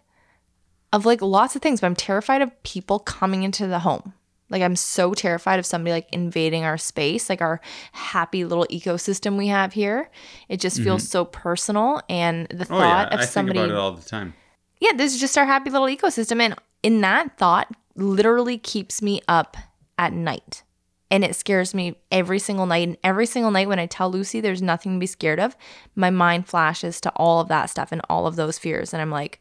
of 0.92 1.06
like 1.06 1.22
lots 1.22 1.56
of 1.56 1.62
things, 1.62 1.80
but 1.80 1.86
I'm 1.86 1.96
terrified 1.96 2.42
of 2.42 2.62
people 2.62 2.98
coming 2.98 3.42
into 3.42 3.66
the 3.66 3.78
home. 3.78 4.12
Like 4.52 4.62
I'm 4.62 4.76
so 4.76 5.14
terrified 5.14 5.58
of 5.58 5.66
somebody 5.66 5.92
like 5.92 6.08
invading 6.12 6.64
our 6.64 6.78
space, 6.78 7.28
like 7.28 7.40
our 7.40 7.60
happy 7.92 8.44
little 8.44 8.66
ecosystem 8.70 9.36
we 9.36 9.48
have 9.48 9.72
here. 9.72 10.10
It 10.48 10.60
just 10.60 10.80
feels 10.80 11.02
mm-hmm. 11.02 11.10
so 11.10 11.24
personal 11.24 12.02
and 12.08 12.46
the 12.48 12.64
Oh 12.64 12.78
thought 12.78 13.08
yeah, 13.08 13.14
of 13.14 13.20
I 13.20 13.24
somebody 13.24 13.58
think 13.58 13.70
about 13.70 13.76
it 13.76 13.80
all 13.80 13.92
the 13.92 14.08
time. 14.08 14.34
Yeah, 14.78 14.92
this 14.94 15.14
is 15.14 15.20
just 15.20 15.36
our 15.38 15.46
happy 15.46 15.70
little 15.70 15.86
ecosystem 15.88 16.40
and 16.40 16.54
in 16.82 17.00
that 17.00 17.38
thought 17.38 17.68
literally 17.94 18.58
keeps 18.58 19.02
me 19.02 19.20
up 19.28 19.56
at 19.98 20.12
night. 20.12 20.62
And 21.10 21.24
it 21.24 21.36
scares 21.36 21.74
me 21.74 21.96
every 22.10 22.38
single 22.38 22.64
night. 22.64 22.88
And 22.88 22.96
every 23.04 23.26
single 23.26 23.50
night 23.50 23.68
when 23.68 23.78
I 23.78 23.86
tell 23.86 24.10
Lucy 24.10 24.40
there's 24.40 24.62
nothing 24.62 24.94
to 24.94 24.98
be 24.98 25.06
scared 25.06 25.38
of, 25.38 25.56
my 25.94 26.08
mind 26.08 26.48
flashes 26.48 27.00
to 27.02 27.10
all 27.16 27.40
of 27.40 27.48
that 27.48 27.66
stuff 27.66 27.92
and 27.92 28.00
all 28.08 28.26
of 28.26 28.36
those 28.36 28.58
fears. 28.58 28.94
And 28.94 29.02
I'm 29.02 29.10
like, 29.10 29.38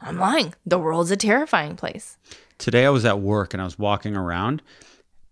I'm 0.00 0.18
lying. 0.18 0.54
The 0.66 0.78
world's 0.78 1.10
a 1.10 1.16
terrifying 1.16 1.76
place. 1.76 2.16
Today 2.58 2.86
I 2.86 2.90
was 2.90 3.04
at 3.04 3.20
work 3.20 3.54
and 3.54 3.60
I 3.60 3.64
was 3.64 3.78
walking 3.78 4.16
around 4.16 4.62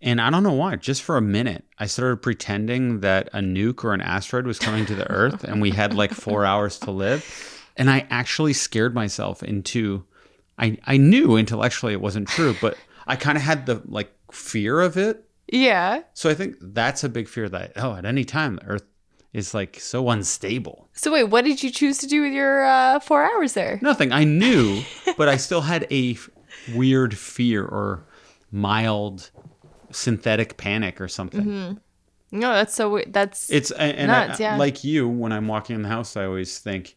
and 0.01 0.21
I 0.21 0.29
don't 0.29 0.43
know 0.43 0.53
why, 0.53 0.77
just 0.77 1.03
for 1.03 1.17
a 1.17 1.21
minute, 1.21 1.65
I 1.77 1.85
started 1.85 2.21
pretending 2.21 3.01
that 3.01 3.29
a 3.33 3.39
nuke 3.39 3.83
or 3.83 3.93
an 3.93 4.01
asteroid 4.01 4.47
was 4.47 4.57
coming 4.57 4.85
to 4.85 4.95
the 4.95 5.09
earth 5.11 5.43
and 5.43 5.61
we 5.61 5.71
had 5.71 5.93
like 5.93 6.13
4 6.13 6.45
hours 6.45 6.79
to 6.79 6.91
live. 6.91 7.65
And 7.75 7.89
I 7.89 8.07
actually 8.09 8.53
scared 8.53 8.93
myself 8.93 9.43
into 9.43 10.05
I 10.57 10.77
I 10.85 10.97
knew 10.97 11.37
intellectually 11.37 11.93
it 11.93 12.01
wasn't 12.01 12.27
true, 12.27 12.55
but 12.61 12.77
I 13.07 13.15
kind 13.15 13.37
of 13.37 13.43
had 13.43 13.65
the 13.65 13.81
like 13.85 14.11
fear 14.31 14.81
of 14.81 14.97
it. 14.97 15.25
Yeah. 15.51 16.03
So 16.13 16.29
I 16.29 16.33
think 16.33 16.57
that's 16.59 17.03
a 17.03 17.09
big 17.09 17.27
fear 17.27 17.49
that 17.49 17.73
oh, 17.77 17.95
at 17.95 18.05
any 18.05 18.25
time 18.25 18.57
the 18.57 18.65
earth 18.65 18.83
is 19.33 19.53
like 19.53 19.79
so 19.79 20.09
unstable. 20.09 20.89
So 20.93 21.11
wait, 21.13 21.25
what 21.25 21.45
did 21.45 21.61
you 21.63 21.69
choose 21.71 21.97
to 21.99 22.07
do 22.07 22.21
with 22.23 22.33
your 22.33 22.65
uh, 22.65 22.99
four 22.99 23.23
hours 23.23 23.53
there? 23.53 23.79
Nothing. 23.81 24.11
I 24.11 24.23
knew, 24.23 24.81
but 25.17 25.29
I 25.29 25.37
still 25.37 25.61
had 25.61 25.85
a 25.91 26.13
f- 26.13 26.29
weird 26.73 27.17
fear 27.17 27.63
or 27.63 28.05
mild 28.51 29.29
synthetic 29.91 30.57
panic 30.57 30.99
or 31.01 31.07
something. 31.07 31.79
No, 32.31 32.53
that's 32.53 32.75
so 32.75 32.89
weird. 32.91 33.11
That's 33.13 33.49
It's 33.49 33.71
and, 33.71 33.97
and 33.97 34.11
I- 34.11 34.27
Nuts, 34.27 34.39
yeah. 34.39 34.55
like 34.57 34.83
you 34.83 35.07
when 35.07 35.31
I'm 35.31 35.47
walking 35.47 35.75
in 35.75 35.81
the 35.81 35.89
house, 35.89 36.15
I 36.15 36.25
always 36.25 36.59
think, 36.59 36.95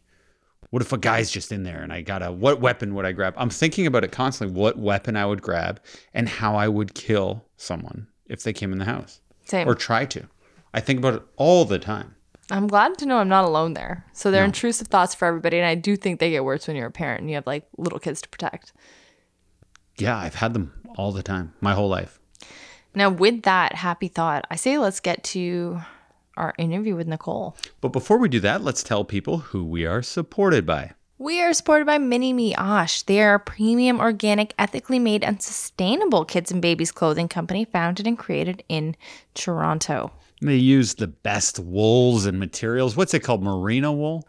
what 0.69 0.81
if 0.81 0.91
a 0.93 0.97
guy's 0.97 1.29
just 1.31 1.51
in 1.51 1.63
there 1.63 1.81
and 1.81 1.93
I 1.93 2.01
gotta 2.01 2.31
what 2.31 2.59
weapon 2.61 2.93
would 2.95 3.05
I 3.05 3.11
grab? 3.11 3.33
I'm 3.37 3.49
thinking 3.49 3.85
about 3.87 4.03
it 4.03 4.11
constantly. 4.11 4.59
What 4.59 4.77
weapon 4.77 5.15
I 5.15 5.25
would 5.25 5.41
grab 5.41 5.79
and 6.13 6.27
how 6.27 6.55
I 6.55 6.67
would 6.67 6.93
kill 6.95 7.45
someone 7.57 8.07
if 8.27 8.43
they 8.43 8.53
came 8.53 8.71
in 8.73 8.79
the 8.79 8.85
house 8.85 9.21
same. 9.45 9.67
or 9.67 9.75
try 9.75 10.05
to. 10.05 10.27
I 10.73 10.79
think 10.79 10.97
about 10.99 11.13
it 11.15 11.23
all 11.35 11.65
the 11.65 11.77
time. 11.79 12.15
I'm 12.53 12.67
glad 12.67 12.99
to 12.99 13.07
know 13.07 13.17
I'm 13.17 13.29
not 13.29 13.45
alone 13.45 13.73
there. 13.73 14.05
So 14.13 14.29
they're 14.29 14.45
intrusive 14.45 14.85
thoughts 14.85 15.15
for 15.15 15.25
everybody, 15.25 15.57
and 15.57 15.65
I 15.65 15.73
do 15.73 15.95
think 15.95 16.19
they 16.19 16.29
get 16.29 16.45
worse 16.45 16.67
when 16.67 16.77
you're 16.77 16.85
a 16.85 16.91
parent 16.91 17.21
and 17.21 17.29
you 17.29 17.35
have 17.35 17.47
like 17.47 17.67
little 17.77 17.97
kids 17.97 18.21
to 18.21 18.29
protect. 18.29 18.73
Yeah, 19.97 20.15
I've 20.15 20.35
had 20.35 20.53
them 20.53 20.71
all 20.95 21.11
the 21.11 21.23
time, 21.23 21.53
my 21.61 21.73
whole 21.73 21.89
life. 21.89 22.19
Now, 22.93 23.09
with 23.09 23.41
that 23.41 23.73
happy 23.73 24.07
thought, 24.07 24.45
I 24.51 24.55
say 24.55 24.77
let's 24.77 24.99
get 24.99 25.23
to 25.25 25.81
our 26.37 26.53
interview 26.59 26.95
with 26.95 27.07
Nicole. 27.07 27.57
But 27.81 27.89
before 27.89 28.19
we 28.19 28.29
do 28.29 28.39
that, 28.41 28.61
let's 28.61 28.83
tell 28.83 29.03
people 29.03 29.39
who 29.39 29.65
we 29.65 29.87
are 29.87 30.03
supported 30.03 30.63
by. 30.63 30.91
We 31.17 31.41
are 31.41 31.53
supported 31.53 31.85
by 31.87 31.97
Mini 31.97 32.33
Mioche. 32.33 33.05
They 33.05 33.19
are 33.23 33.35
a 33.35 33.39
premium, 33.39 33.99
organic, 33.99 34.53
ethically 34.59 34.99
made, 34.99 35.23
and 35.23 35.41
sustainable 35.41 36.23
kids 36.23 36.51
and 36.51 36.61
babies 36.61 36.91
clothing 36.91 37.29
company 37.29 37.65
founded 37.65 38.05
and 38.05 38.17
created 38.17 38.63
in 38.69 38.95
Toronto. 39.33 40.11
They 40.43 40.55
use 40.55 40.95
the 40.95 41.07
best 41.07 41.59
wools 41.59 42.25
and 42.25 42.39
materials. 42.39 42.95
What's 42.95 43.13
it 43.13 43.21
called? 43.21 43.43
Merino 43.43 43.91
wool? 43.91 44.25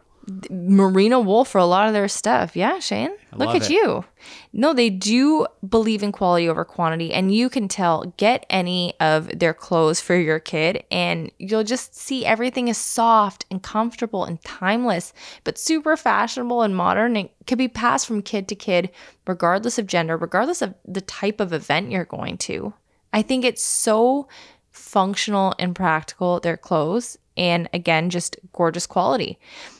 merino 0.49 1.19
wool 1.19 1.45
for 1.45 1.59
a 1.59 1.65
lot 1.65 1.87
of 1.87 1.93
their 1.93 2.07
stuff. 2.07 2.55
Yeah, 2.55 2.79
Shane. 2.79 3.11
Look 3.33 3.55
at 3.55 3.63
it. 3.63 3.69
you. 3.69 4.05
No, 4.53 4.73
they 4.73 4.89
do 4.89 5.45
believe 5.67 6.01
in 6.01 6.11
quality 6.11 6.49
over 6.49 6.65
quantity, 6.65 7.13
and 7.13 7.33
you 7.33 7.49
can 7.49 7.67
tell. 7.67 8.13
Get 8.17 8.45
any 8.49 8.93
of 8.99 9.39
their 9.39 9.53
clothes 9.53 10.01
for 10.01 10.15
your 10.15 10.39
kid, 10.39 10.83
and 10.89 11.31
you'll 11.37 11.63
just 11.63 11.95
see 11.95 12.25
everything 12.25 12.67
is 12.69 12.77
soft 12.77 13.45
and 13.51 13.61
comfortable 13.61 14.25
and 14.25 14.41
timeless, 14.43 15.13
but 15.43 15.57
super 15.57 15.95
fashionable 15.95 16.61
and 16.61 16.75
modern. 16.75 17.15
It 17.17 17.31
could 17.45 17.57
be 17.57 17.67
passed 17.67 18.07
from 18.07 18.21
kid 18.21 18.47
to 18.47 18.55
kid, 18.55 18.89
regardless 19.27 19.77
of 19.77 19.87
gender, 19.87 20.17
regardless 20.17 20.61
of 20.61 20.73
the 20.85 21.01
type 21.01 21.39
of 21.39 21.53
event 21.53 21.91
you're 21.91 22.05
going 22.05 22.37
to. 22.39 22.73
I 23.13 23.21
think 23.21 23.45
it's 23.45 23.63
so 23.63 24.27
functional 24.95 25.53
and 25.59 25.75
practical, 25.75 26.39
their 26.39 26.55
clothes, 26.55 27.17
and 27.35 27.67
again, 27.73 28.09
just 28.09 28.37
gorgeous 28.53 28.87
quality. 28.87 29.37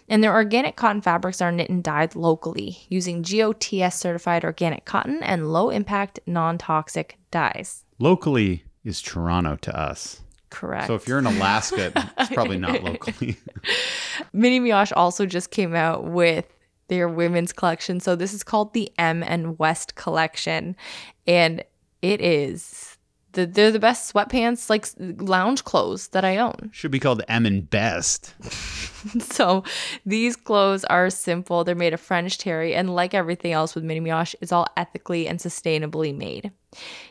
And 0.09 0.21
their 0.21 0.33
organic 0.33 0.75
cotton 0.75 1.01
fabrics 1.01 1.41
are 1.41 1.53
knit 1.53 1.69
and 1.69 1.81
dyed 1.81 2.17
locally 2.17 2.79
using 2.89 3.21
GOTS 3.21 3.95
certified 3.95 4.43
organic 4.43 4.83
cotton 4.83 5.23
and 5.23 5.53
low 5.53 5.69
impact, 5.69 6.19
non 6.27 6.57
toxic 6.57 7.17
dyes. 7.31 7.85
Locally 7.97 8.65
is 8.83 9.01
Toronto 9.01 9.55
to 9.61 9.79
us. 9.79 10.21
Correct. 10.49 10.87
So 10.87 10.95
if 10.95 11.07
you're 11.07 11.19
in 11.19 11.27
Alaska, 11.27 11.93
it's 12.19 12.29
probably 12.33 12.57
not 12.57 12.83
locally. 12.83 13.37
Mini 14.33 14.59
Mioche 14.59 14.91
also 14.97 15.25
just 15.25 15.49
came 15.49 15.73
out 15.73 16.03
with 16.03 16.45
their 16.89 17.07
women's 17.07 17.53
collection. 17.53 18.01
So 18.01 18.17
this 18.17 18.33
is 18.33 18.43
called 18.43 18.73
the 18.73 18.91
M 18.97 19.23
and 19.23 19.57
West 19.57 19.95
collection. 19.95 20.75
And 21.25 21.63
it 22.01 22.19
is 22.19 22.94
the, 23.35 23.45
they're 23.45 23.71
the 23.71 23.79
best 23.79 24.13
sweatpants, 24.13 24.69
like 24.69 24.87
lounge 25.21 25.63
clothes 25.63 26.07
that 26.09 26.25
I 26.25 26.37
own. 26.37 26.69
Should 26.71 26.91
be 26.91 26.99
called 26.99 27.21
M 27.27 27.45
and 27.45 27.69
Best. 27.69 28.33
So 29.19 29.63
these 30.03 30.35
clothes 30.35 30.83
are 30.85 31.11
simple. 31.11 31.63
They're 31.63 31.75
made 31.75 31.93
of 31.93 32.01
French 32.01 32.39
terry, 32.39 32.73
and 32.73 32.95
like 32.95 33.13
everything 33.13 33.51
else 33.51 33.75
with 33.75 33.83
Mini 33.83 33.99
Mioche, 33.99 34.33
it's 34.41 34.51
all 34.51 34.65
ethically 34.75 35.27
and 35.27 35.37
sustainably 35.37 36.15
made. 36.15 36.51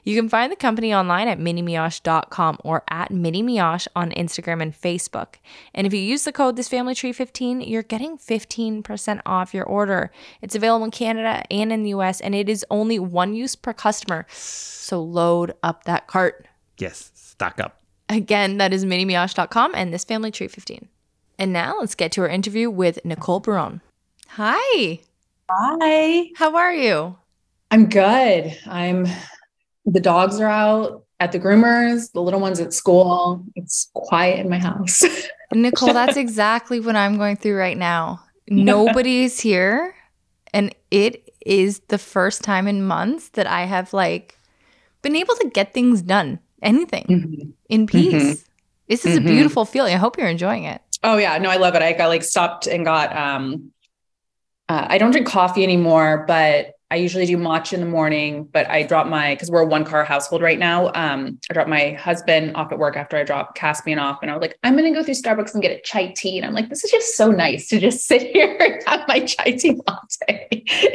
You 0.02 0.16
can 0.16 0.28
find 0.28 0.50
the 0.50 0.56
company 0.56 0.94
online 0.94 1.28
at 1.28 1.38
minimioche.com 1.38 2.58
or 2.64 2.82
at 2.88 3.10
Mini 3.10 3.42
Mioche 3.42 3.88
on 3.94 4.10
Instagram 4.12 4.62
and 4.62 4.74
Facebook. 4.74 5.36
And 5.74 5.86
if 5.86 5.94
you 5.94 6.00
use 6.00 6.24
the 6.24 6.32
code 6.32 6.56
ThisFamilyTree15, 6.56 7.68
you're 7.68 7.82
getting 7.82 8.18
15% 8.18 9.20
off 9.26 9.54
your 9.54 9.64
order. 9.64 10.10
It's 10.42 10.54
available 10.54 10.84
in 10.84 10.90
Canada 10.90 11.42
and 11.50 11.72
in 11.72 11.82
the 11.82 11.90
US, 11.90 12.20
and 12.20 12.34
it 12.34 12.48
is 12.48 12.64
only 12.70 12.98
one 12.98 13.34
use 13.34 13.56
per 13.56 13.72
customer. 13.72 14.26
So 14.30 15.02
load 15.02 15.54
up 15.62 15.84
that 15.84 16.06
cart. 16.06 16.46
Yes, 16.78 17.10
stock 17.14 17.60
up. 17.60 17.80
Again, 18.08 18.58
that 18.58 18.72
is 18.72 18.84
minimioche.com 18.84 19.74
and 19.74 19.92
ThisFamilyTree15. 19.92 20.88
And 21.38 21.52
now 21.52 21.78
let's 21.80 21.94
get 21.94 22.12
to 22.12 22.20
our 22.22 22.28
interview 22.28 22.70
with 22.70 23.04
Nicole 23.04 23.40
Barone. 23.40 23.80
Hi. 24.28 25.00
Hi. 25.50 26.30
How 26.36 26.56
are 26.56 26.72
you? 26.72 27.16
I'm 27.70 27.88
good. 27.88 28.56
I'm 28.66 29.06
the 29.86 30.00
dogs 30.00 30.40
are 30.40 30.48
out 30.48 31.04
at 31.20 31.32
the 31.32 31.38
groomers, 31.38 32.12
the 32.12 32.20
little 32.20 32.40
ones 32.40 32.60
at 32.60 32.72
school. 32.72 33.44
It's 33.54 33.90
quiet 33.94 34.40
in 34.40 34.48
my 34.48 34.58
house. 34.58 35.02
Nicole, 35.52 35.92
that's 35.92 36.16
exactly 36.16 36.80
what 36.80 36.96
I'm 36.96 37.16
going 37.16 37.36
through 37.36 37.56
right 37.56 37.76
now. 37.76 38.20
Nobody's 38.48 39.40
here. 39.40 39.94
And 40.52 40.74
it 40.90 41.30
is 41.44 41.80
the 41.88 41.98
first 41.98 42.42
time 42.42 42.66
in 42.66 42.86
months 42.86 43.30
that 43.30 43.46
I 43.46 43.64
have 43.64 43.92
like 43.92 44.38
been 45.02 45.16
able 45.16 45.34
to 45.36 45.50
get 45.50 45.74
things 45.74 46.02
done, 46.02 46.40
anything 46.62 47.04
mm-hmm. 47.08 47.50
in 47.68 47.86
peace. 47.86 48.14
Mm-hmm. 48.14 48.42
This 48.88 49.06
is 49.06 49.18
mm-hmm. 49.18 49.26
a 49.26 49.30
beautiful 49.30 49.64
feeling. 49.64 49.94
I 49.94 49.98
hope 49.98 50.18
you're 50.18 50.28
enjoying 50.28 50.64
it. 50.64 50.80
Oh 51.02 51.16
yeah, 51.16 51.38
no, 51.38 51.50
I 51.50 51.56
love 51.56 51.74
it. 51.74 51.82
I 51.82 51.92
got 51.92 52.08
like 52.08 52.22
stopped 52.22 52.66
and 52.66 52.84
got 52.84 53.14
um 53.16 53.70
uh, 54.68 54.86
I 54.88 54.98
don't 54.98 55.10
drink 55.10 55.26
coffee 55.26 55.62
anymore, 55.62 56.24
but 56.26 56.73
I 56.90 56.96
usually 56.96 57.26
do 57.26 57.36
matcha 57.36 57.72
in 57.72 57.80
the 57.80 57.86
morning, 57.86 58.44
but 58.44 58.68
I 58.68 58.82
drop 58.82 59.06
my 59.06 59.34
because 59.34 59.50
we're 59.50 59.62
a 59.62 59.66
one 59.66 59.84
car 59.84 60.04
household 60.04 60.42
right 60.42 60.58
now. 60.58 60.92
Um, 60.94 61.38
I 61.50 61.54
drop 61.54 61.66
my 61.66 61.92
husband 61.92 62.54
off 62.54 62.70
at 62.72 62.78
work 62.78 62.96
after 62.96 63.16
I 63.16 63.24
drop 63.24 63.54
Caspian 63.54 63.98
off, 63.98 64.18
and 64.22 64.30
I 64.30 64.34
was 64.34 64.42
like, 64.42 64.58
I'm 64.62 64.76
gonna 64.76 64.92
go 64.92 65.02
through 65.02 65.14
Starbucks 65.14 65.54
and 65.54 65.62
get 65.62 65.72
a 65.72 65.80
chai 65.82 66.12
tea. 66.16 66.36
And 66.36 66.46
I'm 66.46 66.52
like, 66.52 66.68
this 66.68 66.84
is 66.84 66.90
just 66.90 67.16
so 67.16 67.30
nice 67.30 67.68
to 67.68 67.80
just 67.80 68.06
sit 68.06 68.22
here 68.22 68.56
and 68.60 68.82
have 68.86 69.08
my 69.08 69.20
chai 69.20 69.52
tea 69.52 69.80
latte. 69.86 70.64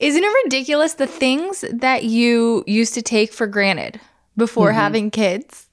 Isn't 0.00 0.24
it 0.24 0.44
ridiculous 0.44 0.94
the 0.94 1.06
things 1.06 1.64
that 1.72 2.04
you 2.04 2.62
used 2.66 2.94
to 2.94 3.02
take 3.02 3.32
for 3.32 3.46
granted 3.46 4.00
before 4.36 4.68
mm-hmm. 4.68 4.78
having 4.78 5.10
kids? 5.10 5.68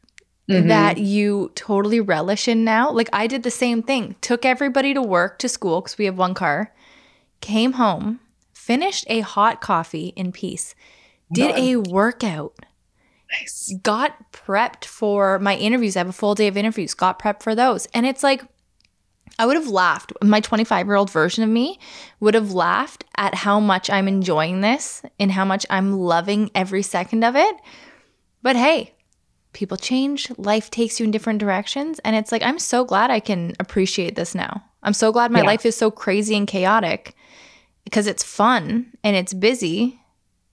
Mm-hmm. 0.48 0.68
that 0.68 1.00
you 1.00 1.52
totally 1.56 2.00
relish 2.00 2.48
in 2.48 2.64
now. 2.64 2.92
Like 2.92 3.10
I 3.12 3.26
did 3.26 3.42
the 3.42 3.50
same 3.50 3.82
thing. 3.82 4.16
Took 4.22 4.46
everybody 4.46 4.94
to 4.94 5.02
work 5.02 5.40
to 5.40 5.50
school 5.50 5.82
because 5.82 5.98
we 5.98 6.06
have 6.06 6.20
one 6.20 6.36
car. 6.36 6.72
Came 7.42 7.74
home, 7.74 8.20
finished 8.66 9.06
a 9.08 9.20
hot 9.20 9.62
coffee 9.62 10.12
in 10.16 10.32
peace, 10.32 10.74
did 11.32 11.56
a 11.56 11.76
workout. 11.76 12.56
Nice. 13.32 13.72
Got 13.84 14.32
prepped 14.32 14.86
for 14.86 15.38
my 15.38 15.56
interviews. 15.56 15.96
I 15.96 16.00
have 16.00 16.10
a 16.10 16.14
full 16.14 16.34
day 16.34 16.48
of 16.48 16.58
interviews. 16.58 16.96
Got 16.96 17.20
prepped 17.20 17.44
for 17.44 17.54
those. 17.54 17.86
And 17.94 18.08
it's 18.08 18.24
like, 18.24 18.44
I 19.38 19.46
would 19.46 19.56
have 19.56 19.68
laughed. 19.68 20.14
My 20.24 20.40
25 20.40 20.88
year 20.88 20.96
old 20.96 21.12
version 21.12 21.44
of 21.44 21.50
me 21.50 21.80
would 22.20 22.34
have 22.34 22.54
laughed 22.54 23.04
at 23.18 23.36
how 23.36 23.60
much 23.60 23.90
I'm 23.90 24.08
enjoying 24.08 24.62
this 24.62 25.04
and 25.20 25.32
how 25.32 25.46
much 25.46 25.66
I'm 25.70 26.00
loving 26.00 26.50
every 26.56 26.82
second 26.82 27.24
of 27.24 27.36
it. 27.36 27.56
But 28.42 28.56
hey, 28.56 28.94
people 29.54 29.78
change, 29.78 30.32
life 30.40 30.72
takes 30.72 31.00
you 31.00 31.04
in 31.04 31.12
different 31.12 31.40
directions. 31.40 32.00
And 32.00 32.16
it's 32.16 32.32
like, 32.32 32.44
I'm 32.44 32.60
so 32.60 32.84
glad 32.84 33.12
I 33.12 33.20
can 33.20 33.54
appreciate 33.60 34.16
this 34.16 34.34
now. 34.34 34.64
I'm 34.82 34.94
so 34.94 35.12
glad 35.12 35.32
my 35.32 35.42
yeah. 35.42 35.46
life 35.46 35.66
is 35.68 35.76
so 35.76 35.92
crazy 35.92 36.36
and 36.36 36.48
chaotic 36.48 37.16
because 37.86 38.08
it's 38.08 38.24
fun 38.24 38.92
and 39.04 39.16
it's 39.16 39.34
busy. 39.34 40.02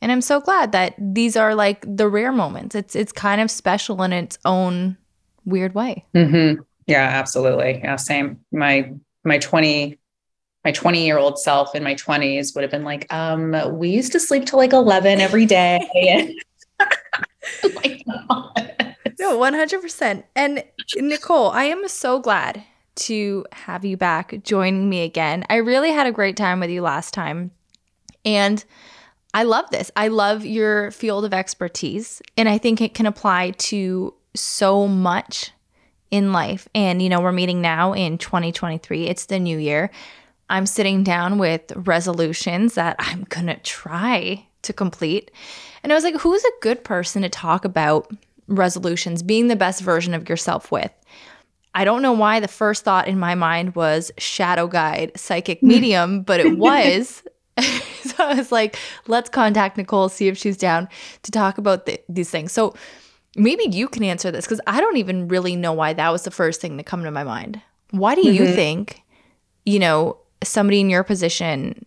And 0.01 0.13
I'm 0.13 0.21
so 0.21 0.41
glad 0.41 0.73
that 0.73 0.95
these 0.99 1.37
are 1.37 1.55
like 1.55 1.85
the 1.89 2.09
rare 2.09 2.33
moments. 2.33 2.75
It's 2.75 2.95
it's 2.95 3.13
kind 3.13 3.41
of 3.41 3.51
special 3.51 4.03
in 4.03 4.13
its 4.13 4.39
own 4.45 4.97
weird 5.45 5.75
way. 5.75 6.05
Mm-hmm. 6.15 6.63
Yeah, 6.87 7.09
absolutely. 7.09 7.81
Yeah, 7.83 7.97
same. 7.97 8.41
My 8.53 8.93
my 9.25 9.39
20 9.39 9.99
my 10.65 10.73
20 10.73 11.05
year 11.05 11.19
old 11.19 11.39
self 11.39 11.75
in 11.75 11.83
my 11.83 11.95
20s 11.95 12.55
would 12.55 12.63
have 12.63 12.71
been 12.71 12.85
like, 12.85 13.13
um, 13.13 13.57
we 13.77 13.89
used 13.89 14.13
to 14.13 14.21
sleep 14.21 14.47
till 14.47 14.61
like 14.61 14.73
11 14.73 15.21
every 15.21 15.45
day. 15.45 15.81
like, 17.75 18.05
no, 19.19 19.39
100%. 19.39 20.23
And 20.37 20.65
Nicole, 20.97 21.51
I 21.51 21.65
am 21.65 21.89
so 21.89 22.21
glad 22.21 22.63
to 22.95 23.45
have 23.53 23.85
you 23.85 23.97
back 23.97 24.43
joining 24.43 24.89
me 24.89 25.03
again. 25.03 25.45
I 25.49 25.57
really 25.57 25.91
had 25.91 26.07
a 26.07 26.13
great 26.13 26.37
time 26.37 26.61
with 26.61 26.71
you 26.71 26.83
last 26.83 27.15
time. 27.15 27.51
And 28.25 28.65
I 29.35 29.45
love 29.45 29.71
this. 29.71 29.91
I 29.97 30.09
love 30.09 30.45
your 30.45 30.91
field 30.91 31.25
of 31.25 31.33
expertise. 31.33 32.21
And 32.37 32.49
I 32.49 32.59
think 32.59 32.81
it 32.81 32.95
can 32.95 33.07
apply 33.07 33.53
to 33.53 34.15
so 34.35 34.87
much 34.87 35.53
in 36.11 36.33
life. 36.33 36.69
And, 36.75 37.01
you 37.01 37.09
know, 37.09 37.21
we're 37.21 37.33
meeting 37.33 37.63
now 37.63 37.95
in 37.95 38.19
2023, 38.19 39.07
it's 39.07 39.27
the 39.27 39.39
new 39.39 39.59
year. 39.59 39.91
I'm 40.51 40.67
sitting 40.67 41.03
down 41.03 41.39
with 41.39 41.73
resolutions 41.75 42.75
that 42.75 42.97
I'm 42.99 43.25
going 43.25 43.47
to 43.47 43.57
try 43.57 44.47
to 44.63 44.73
complete. 44.73 45.31
And 45.83 45.91
I 45.91 45.95
was 45.95 46.05
like, 46.05 46.17
who's 46.17 46.45
a 46.45 46.61
good 46.61 46.85
person 46.85 47.23
to 47.23 47.29
talk 47.31 47.65
about 47.65 48.13
resolutions, 48.49 49.23
being 49.23 49.49
the 49.49 49.57
best 49.57 49.81
version 49.81 50.13
of 50.13 50.29
yourself 50.29 50.71
with? 50.71 50.93
I 51.75 51.85
don't 51.85 52.03
know 52.03 52.13
why 52.13 52.41
the 52.41 52.49
first 52.49 52.85
thought 52.85 53.09
in 53.09 53.19
my 53.19 53.35
mind 53.35 53.75
was 53.75 54.11
shadow 54.19 54.67
guide, 54.67 55.13
psychic 55.17 55.63
medium, 55.63 56.23
but 56.23 56.41
it 56.41 56.59
was. 56.59 57.23
so 57.61 58.15
I 58.19 58.35
was 58.35 58.53
like, 58.53 58.77
let's 59.07 59.29
contact 59.29 59.77
Nicole, 59.77 60.09
see 60.09 60.29
if 60.29 60.39
she's 60.39 60.57
down 60.57 60.89
to 61.23 61.31
talk 61.31 61.59
about 61.59 61.87
th- 61.87 62.03
these 62.09 62.31
things. 62.31 62.53
So 62.53 62.75
maybe 63.37 63.65
you 63.65 63.89
can 63.89 64.05
answer 64.05 64.31
this 64.31 64.45
because 64.45 64.61
I 64.67 64.81
don't 64.81 64.97
even 64.97 65.29
really 65.29 65.57
know 65.57 65.73
why 65.73 65.93
that 65.93 66.11
was 66.11 66.23
the 66.25 66.31
first 66.31 66.61
thing 66.61 66.77
to 66.79 66.85
come 66.85 67.05
to 67.05 67.11
my 67.11 67.25
mind. 67.25 67.61
Why 67.91 68.15
do 68.15 68.23
mm-hmm. 68.23 68.45
you 68.45 68.53
think, 68.53 69.03
you 69.65 69.79
know, 69.79 70.19
somebody 70.43 70.81
in 70.81 70.91
your 70.91 71.05
position 71.05 71.85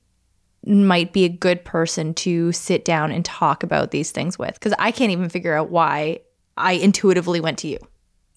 might 0.66 1.14
be 1.14 1.26
a 1.26 1.30
good 1.30 1.64
person 1.64 2.14
to 2.16 2.52
sit 2.52 2.86
down 2.86 3.12
and 3.12 3.24
talk 3.24 3.64
about 3.64 3.92
these 3.92 4.12
things 4.12 4.38
with? 4.38 4.54
Because 4.54 4.74
I 4.80 4.92
can't 4.92 5.12
even 5.12 5.30
figure 5.30 5.56
out 5.56 5.70
why 5.70 6.20
I 6.58 6.74
intuitively 6.74 7.40
went 7.40 7.60
to 7.60 7.68
you. 7.68 7.80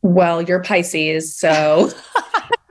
Well, 0.02 0.42
you're 0.42 0.62
Pisces, 0.62 1.36
so 1.36 1.90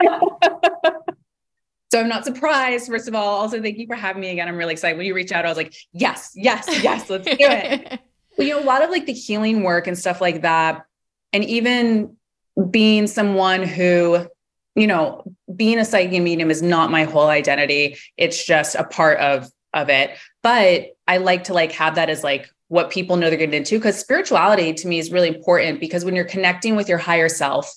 so 1.90 2.00
I'm 2.00 2.08
not 2.08 2.24
surprised. 2.24 2.86
First 2.88 3.08
of 3.08 3.14
all, 3.14 3.40
also 3.40 3.60
thank 3.60 3.78
you 3.78 3.86
for 3.86 3.94
having 3.94 4.20
me 4.20 4.30
again. 4.30 4.48
I'm 4.48 4.56
really 4.56 4.72
excited. 4.72 4.96
When 4.96 5.06
you 5.06 5.14
reach 5.14 5.32
out, 5.32 5.44
I 5.44 5.48
was 5.48 5.56
like, 5.56 5.74
yes, 5.92 6.32
yes, 6.34 6.66
yes, 6.82 7.08
let's 7.10 7.26
do 7.26 7.36
it. 7.38 8.00
but 8.36 8.46
you 8.46 8.54
know, 8.54 8.62
a 8.62 8.64
lot 8.64 8.82
of 8.82 8.90
like 8.90 9.06
the 9.06 9.12
healing 9.12 9.62
work 9.62 9.86
and 9.86 9.98
stuff 9.98 10.20
like 10.20 10.42
that, 10.42 10.84
and 11.32 11.44
even 11.44 12.16
being 12.70 13.06
someone 13.06 13.62
who, 13.62 14.26
you 14.74 14.86
know, 14.86 15.24
being 15.54 15.78
a 15.78 15.84
psychic 15.84 16.22
medium 16.22 16.50
is 16.50 16.62
not 16.62 16.90
my 16.90 17.04
whole 17.04 17.28
identity. 17.28 17.96
It's 18.16 18.44
just 18.44 18.74
a 18.74 18.84
part 18.84 19.18
of 19.18 19.50
of 19.74 19.90
it. 19.90 20.16
But 20.42 20.96
I 21.06 21.18
like 21.18 21.44
to 21.44 21.54
like 21.54 21.72
have 21.72 21.96
that 21.96 22.10
as 22.10 22.24
like 22.24 22.48
what 22.68 22.90
people 22.90 23.16
know 23.16 23.28
they're 23.28 23.38
getting 23.38 23.54
into 23.54 23.78
because 23.78 23.98
spirituality 23.98 24.72
to 24.72 24.86
me 24.86 24.98
is 24.98 25.10
really 25.10 25.28
important 25.28 25.80
because 25.80 26.04
when 26.04 26.14
you're 26.14 26.24
connecting 26.24 26.76
with 26.76 26.88
your 26.88 26.98
higher 26.98 27.28
self 27.28 27.72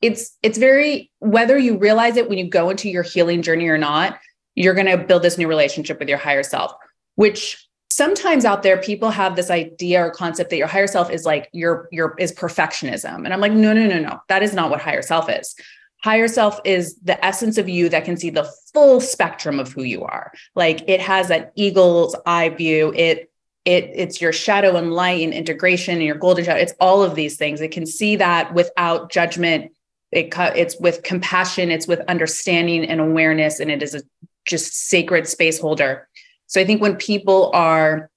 it's 0.00 0.36
it's 0.42 0.58
very 0.58 1.10
whether 1.20 1.56
you 1.56 1.78
realize 1.78 2.16
it 2.16 2.28
when 2.28 2.38
you 2.38 2.48
go 2.48 2.70
into 2.70 2.88
your 2.88 3.02
healing 3.02 3.42
journey 3.42 3.68
or 3.68 3.78
not 3.78 4.18
you're 4.54 4.74
going 4.74 4.86
to 4.86 4.98
build 4.98 5.22
this 5.22 5.38
new 5.38 5.48
relationship 5.48 5.98
with 5.98 6.08
your 6.08 6.18
higher 6.18 6.42
self 6.42 6.72
which 7.14 7.68
sometimes 7.92 8.46
out 8.46 8.62
there 8.62 8.78
people 8.78 9.10
have 9.10 9.36
this 9.36 9.50
idea 9.50 10.02
or 10.02 10.10
concept 10.10 10.50
that 10.50 10.56
your 10.56 10.66
higher 10.66 10.86
self 10.86 11.10
is 11.10 11.24
like 11.24 11.48
your 11.52 11.88
your 11.92 12.14
is 12.18 12.32
perfectionism. 12.32 13.16
And 13.24 13.32
i'm 13.32 13.40
like 13.40 13.52
no 13.52 13.72
no 13.72 13.86
no 13.86 14.00
no 14.00 14.18
that 14.28 14.42
is 14.42 14.54
not 14.54 14.70
what 14.70 14.80
higher 14.80 15.02
self 15.02 15.28
is. 15.28 15.54
Higher 16.02 16.26
self 16.26 16.58
is 16.64 16.96
the 17.04 17.22
essence 17.24 17.58
of 17.58 17.68
you 17.68 17.88
that 17.90 18.04
can 18.04 18.16
see 18.16 18.30
the 18.30 18.50
full 18.72 19.00
spectrum 19.00 19.60
of 19.60 19.72
who 19.72 19.84
you 19.84 20.02
are. 20.02 20.32
Like 20.56 20.82
it 20.88 21.00
has 21.00 21.28
that 21.28 21.52
eagle's 21.54 22.16
eye 22.26 22.48
view. 22.48 22.92
It 22.96 23.30
it 23.64 23.90
it's 23.94 24.20
your 24.20 24.32
shadow 24.32 24.76
and 24.76 24.92
light 24.92 25.22
and 25.22 25.32
integration 25.32 25.94
and 25.94 26.04
your 26.04 26.16
golden 26.16 26.44
shadow. 26.44 26.60
It's 26.60 26.74
all 26.80 27.02
of 27.02 27.14
these 27.14 27.36
things. 27.36 27.60
It 27.60 27.70
can 27.70 27.86
see 27.86 28.16
that 28.16 28.54
without 28.54 29.10
judgment. 29.10 29.72
It 30.10 30.32
it's 30.36 30.78
with 30.78 31.02
compassion 31.02 31.70
it's 31.70 31.86
with 31.86 32.00
understanding 32.08 32.84
and 32.84 33.00
awareness 33.00 33.60
and 33.60 33.70
it 33.70 33.82
is 33.82 33.94
a 33.94 34.02
just 34.46 34.88
sacred 34.88 35.26
space 35.26 35.58
holder. 35.58 36.08
So 36.46 36.60
i 36.60 36.64
think 36.64 36.82
when 36.82 36.96
people 36.96 37.50
are 37.54 38.10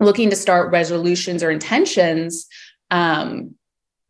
looking 0.00 0.30
to 0.30 0.36
start 0.36 0.70
resolutions 0.70 1.42
or 1.42 1.50
intentions 1.50 2.46
um 2.90 3.54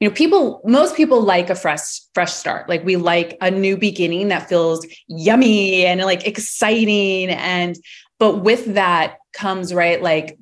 you 0.01 0.09
know 0.09 0.15
people 0.15 0.63
most 0.65 0.97
people 0.97 1.21
like 1.21 1.51
a 1.51 1.55
fresh 1.55 2.01
fresh 2.15 2.33
start. 2.33 2.69
Like 2.69 2.85
we 2.85 2.97
like 2.97 3.37
a 3.41 3.51
new 3.51 3.77
beginning 3.77 4.29
that 4.29 4.49
feels 4.49 4.87
yummy 5.07 5.85
and 5.85 6.01
like 6.01 6.27
exciting. 6.27 7.29
And 7.29 7.77
but 8.19 8.39
with 8.39 8.75
that 8.75 9.19
comes 9.33 9.73
right 9.73 10.03
like 10.03 10.39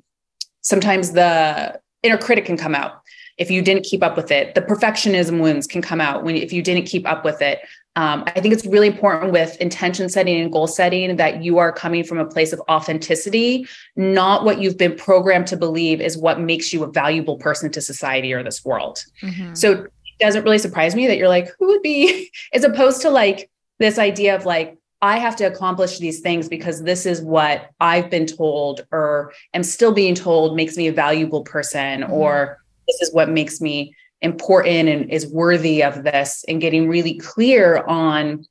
sometimes 0.69 1.13
the 1.13 1.79
inner 2.03 2.17
critic 2.17 2.45
can 2.45 2.55
come 2.55 2.75
out 2.75 3.01
if 3.39 3.49
you 3.49 3.61
didn't 3.61 3.83
keep 3.83 4.03
up 4.03 4.15
with 4.15 4.31
it. 4.31 4.53
The 4.53 4.61
perfectionism 4.61 5.41
wounds 5.41 5.65
can 5.65 5.81
come 5.81 5.99
out 5.99 6.23
when 6.23 6.35
if 6.35 6.53
you 6.53 6.61
didn't 6.61 6.85
keep 6.85 7.09
up 7.09 7.25
with 7.25 7.41
it. 7.41 7.59
Um, 7.95 8.23
i 8.27 8.39
think 8.39 8.53
it's 8.53 8.67
really 8.67 8.87
important 8.87 9.33
with 9.33 9.57
intention 9.57 10.09
setting 10.09 10.39
and 10.39 10.51
goal 10.51 10.67
setting 10.67 11.15
that 11.15 11.43
you 11.43 11.57
are 11.57 11.73
coming 11.73 12.03
from 12.03 12.19
a 12.19 12.25
place 12.25 12.53
of 12.53 12.61
authenticity 12.69 13.67
not 13.95 14.45
what 14.45 14.61
you've 14.61 14.77
been 14.77 14.95
programmed 14.95 15.47
to 15.47 15.57
believe 15.57 15.99
is 15.99 16.15
what 16.15 16.39
makes 16.39 16.71
you 16.71 16.83
a 16.83 16.91
valuable 16.91 17.37
person 17.37 17.71
to 17.71 17.81
society 17.81 18.31
or 18.31 18.43
this 18.43 18.63
world. 18.63 19.03
Mm-hmm. 19.23 19.55
so 19.55 19.71
it 19.71 19.91
doesn't 20.19 20.43
really 20.43 20.59
surprise 20.59 20.95
me 20.95 21.07
that 21.07 21.17
you're 21.17 21.27
like 21.27 21.49
who 21.57 21.65
would 21.65 21.81
be 21.81 22.31
as 22.53 22.63
opposed 22.63 23.01
to 23.01 23.09
like 23.09 23.49
this 23.79 23.97
idea 23.97 24.35
of 24.35 24.45
like 24.45 24.77
I 25.01 25.17
have 25.17 25.35
to 25.37 25.45
accomplish 25.45 25.99
these 25.99 26.19
things 26.19 26.49
because 26.49 26.83
this 26.83 27.05
is 27.05 27.21
what 27.21 27.69
I've 27.79 28.09
been 28.09 28.25
told 28.25 28.85
or 28.91 29.31
am 29.53 29.63
still 29.63 29.93
being 29.93 30.15
told 30.15 30.55
makes 30.55 30.75
me 30.75 30.87
a 30.87 30.93
valuable 30.93 31.43
person 31.43 32.01
mm-hmm. 32.01 32.11
or 32.11 32.61
this 32.87 33.01
is 33.01 33.13
what 33.13 33.29
makes 33.29 33.61
me 33.61 33.95
important 34.21 34.89
and 34.89 35.09
is 35.09 35.27
worthy 35.27 35.81
of 35.81 36.03
this 36.03 36.43
and 36.47 36.59
getting 36.59 36.89
really 36.89 37.17
clear 37.17 37.83
on 37.87 38.45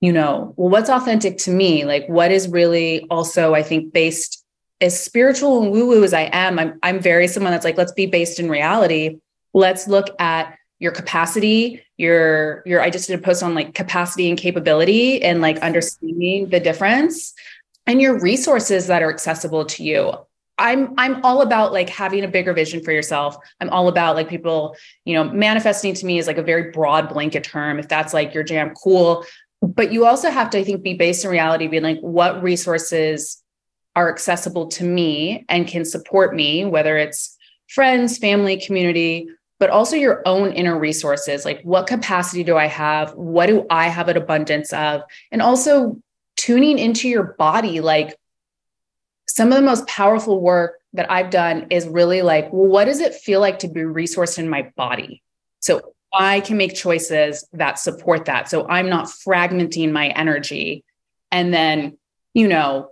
you 0.00 0.12
know 0.12 0.52
well 0.56 0.68
what's 0.68 0.90
authentic 0.90 1.38
to 1.38 1.50
me 1.50 1.84
like 1.84 2.04
what 2.08 2.32
is 2.32 2.48
really 2.48 3.06
also 3.08 3.54
i 3.54 3.62
think 3.62 3.92
based 3.92 4.44
as 4.80 5.00
spiritual 5.00 5.62
and 5.62 5.70
woo 5.70 5.86
woo 5.86 6.02
as 6.02 6.12
i 6.12 6.28
am 6.32 6.58
i'm 6.58 6.76
i'm 6.82 6.98
very 6.98 7.28
someone 7.28 7.52
that's 7.52 7.64
like 7.64 7.78
let's 7.78 7.92
be 7.92 8.06
based 8.06 8.40
in 8.40 8.48
reality 8.48 9.18
let's 9.54 9.86
look 9.86 10.08
at 10.18 10.58
your 10.80 10.90
capacity 10.90 11.85
your 11.96 12.62
your 12.66 12.80
i 12.80 12.90
just 12.90 13.06
did 13.06 13.18
a 13.18 13.22
post 13.22 13.42
on 13.42 13.54
like 13.54 13.74
capacity 13.74 14.28
and 14.28 14.38
capability 14.38 15.22
and 15.22 15.40
like 15.40 15.58
understanding 15.58 16.48
the 16.50 16.60
difference 16.60 17.34
and 17.86 18.02
your 18.02 18.18
resources 18.18 18.88
that 18.88 19.02
are 19.02 19.10
accessible 19.10 19.64
to 19.64 19.84
you. 19.84 20.12
I'm 20.58 20.94
i'm 20.96 21.22
all 21.22 21.42
about 21.42 21.72
like 21.72 21.90
having 21.90 22.24
a 22.24 22.28
bigger 22.28 22.54
vision 22.54 22.82
for 22.82 22.90
yourself. 22.90 23.36
I'm 23.60 23.68
all 23.70 23.88
about 23.88 24.16
like 24.16 24.28
people 24.28 24.74
you 25.04 25.14
know 25.14 25.24
manifesting 25.24 25.92
to 25.94 26.06
me 26.06 26.18
is 26.18 26.26
like 26.26 26.38
a 26.38 26.42
very 26.42 26.70
broad 26.70 27.10
blanket 27.10 27.44
term 27.44 27.78
if 27.78 27.88
that's 27.88 28.14
like 28.14 28.32
your 28.34 28.42
jam 28.42 28.72
cool. 28.82 29.24
But 29.60 29.92
you 29.92 30.06
also 30.06 30.30
have 30.30 30.50
to 30.50 30.58
i 30.58 30.64
think 30.64 30.82
be 30.82 30.94
based 30.94 31.24
in 31.24 31.30
reality 31.30 31.66
being 31.66 31.82
like 31.82 32.00
what 32.00 32.42
resources 32.42 33.42
are 33.94 34.10
accessible 34.10 34.68
to 34.68 34.84
me 34.84 35.44
and 35.48 35.66
can 35.66 35.84
support 35.84 36.34
me 36.34 36.64
whether 36.64 36.96
it's 36.96 37.36
friends 37.68 38.16
family 38.16 38.58
community 38.58 39.28
but 39.58 39.70
also 39.70 39.96
your 39.96 40.22
own 40.26 40.52
inner 40.52 40.78
resources 40.78 41.44
like 41.44 41.60
what 41.62 41.86
capacity 41.86 42.44
do 42.44 42.56
i 42.56 42.66
have 42.66 43.12
what 43.14 43.46
do 43.46 43.66
i 43.70 43.88
have 43.88 44.08
an 44.08 44.16
abundance 44.16 44.72
of 44.72 45.02
and 45.32 45.42
also 45.42 45.96
tuning 46.36 46.78
into 46.78 47.08
your 47.08 47.34
body 47.38 47.80
like 47.80 48.16
some 49.28 49.52
of 49.52 49.56
the 49.56 49.62
most 49.62 49.86
powerful 49.86 50.40
work 50.40 50.80
that 50.94 51.10
I've 51.10 51.30
done 51.30 51.66
is 51.70 51.86
really 51.86 52.22
like, 52.22 52.50
well, 52.52 52.66
what 52.66 52.86
does 52.86 53.00
it 53.00 53.14
feel 53.14 53.40
like 53.40 53.58
to 53.60 53.68
be 53.68 53.80
resourced 53.80 54.38
in 54.38 54.48
my 54.48 54.72
body? 54.76 55.22
So 55.60 55.92
I 56.12 56.40
can 56.40 56.56
make 56.56 56.74
choices 56.74 57.46
that 57.52 57.78
support 57.78 58.24
that. 58.26 58.48
So 58.48 58.66
I'm 58.66 58.88
not 58.88 59.06
fragmenting 59.06 59.92
my 59.92 60.08
energy 60.08 60.84
and 61.30 61.52
then, 61.52 61.98
you 62.32 62.48
know, 62.48 62.90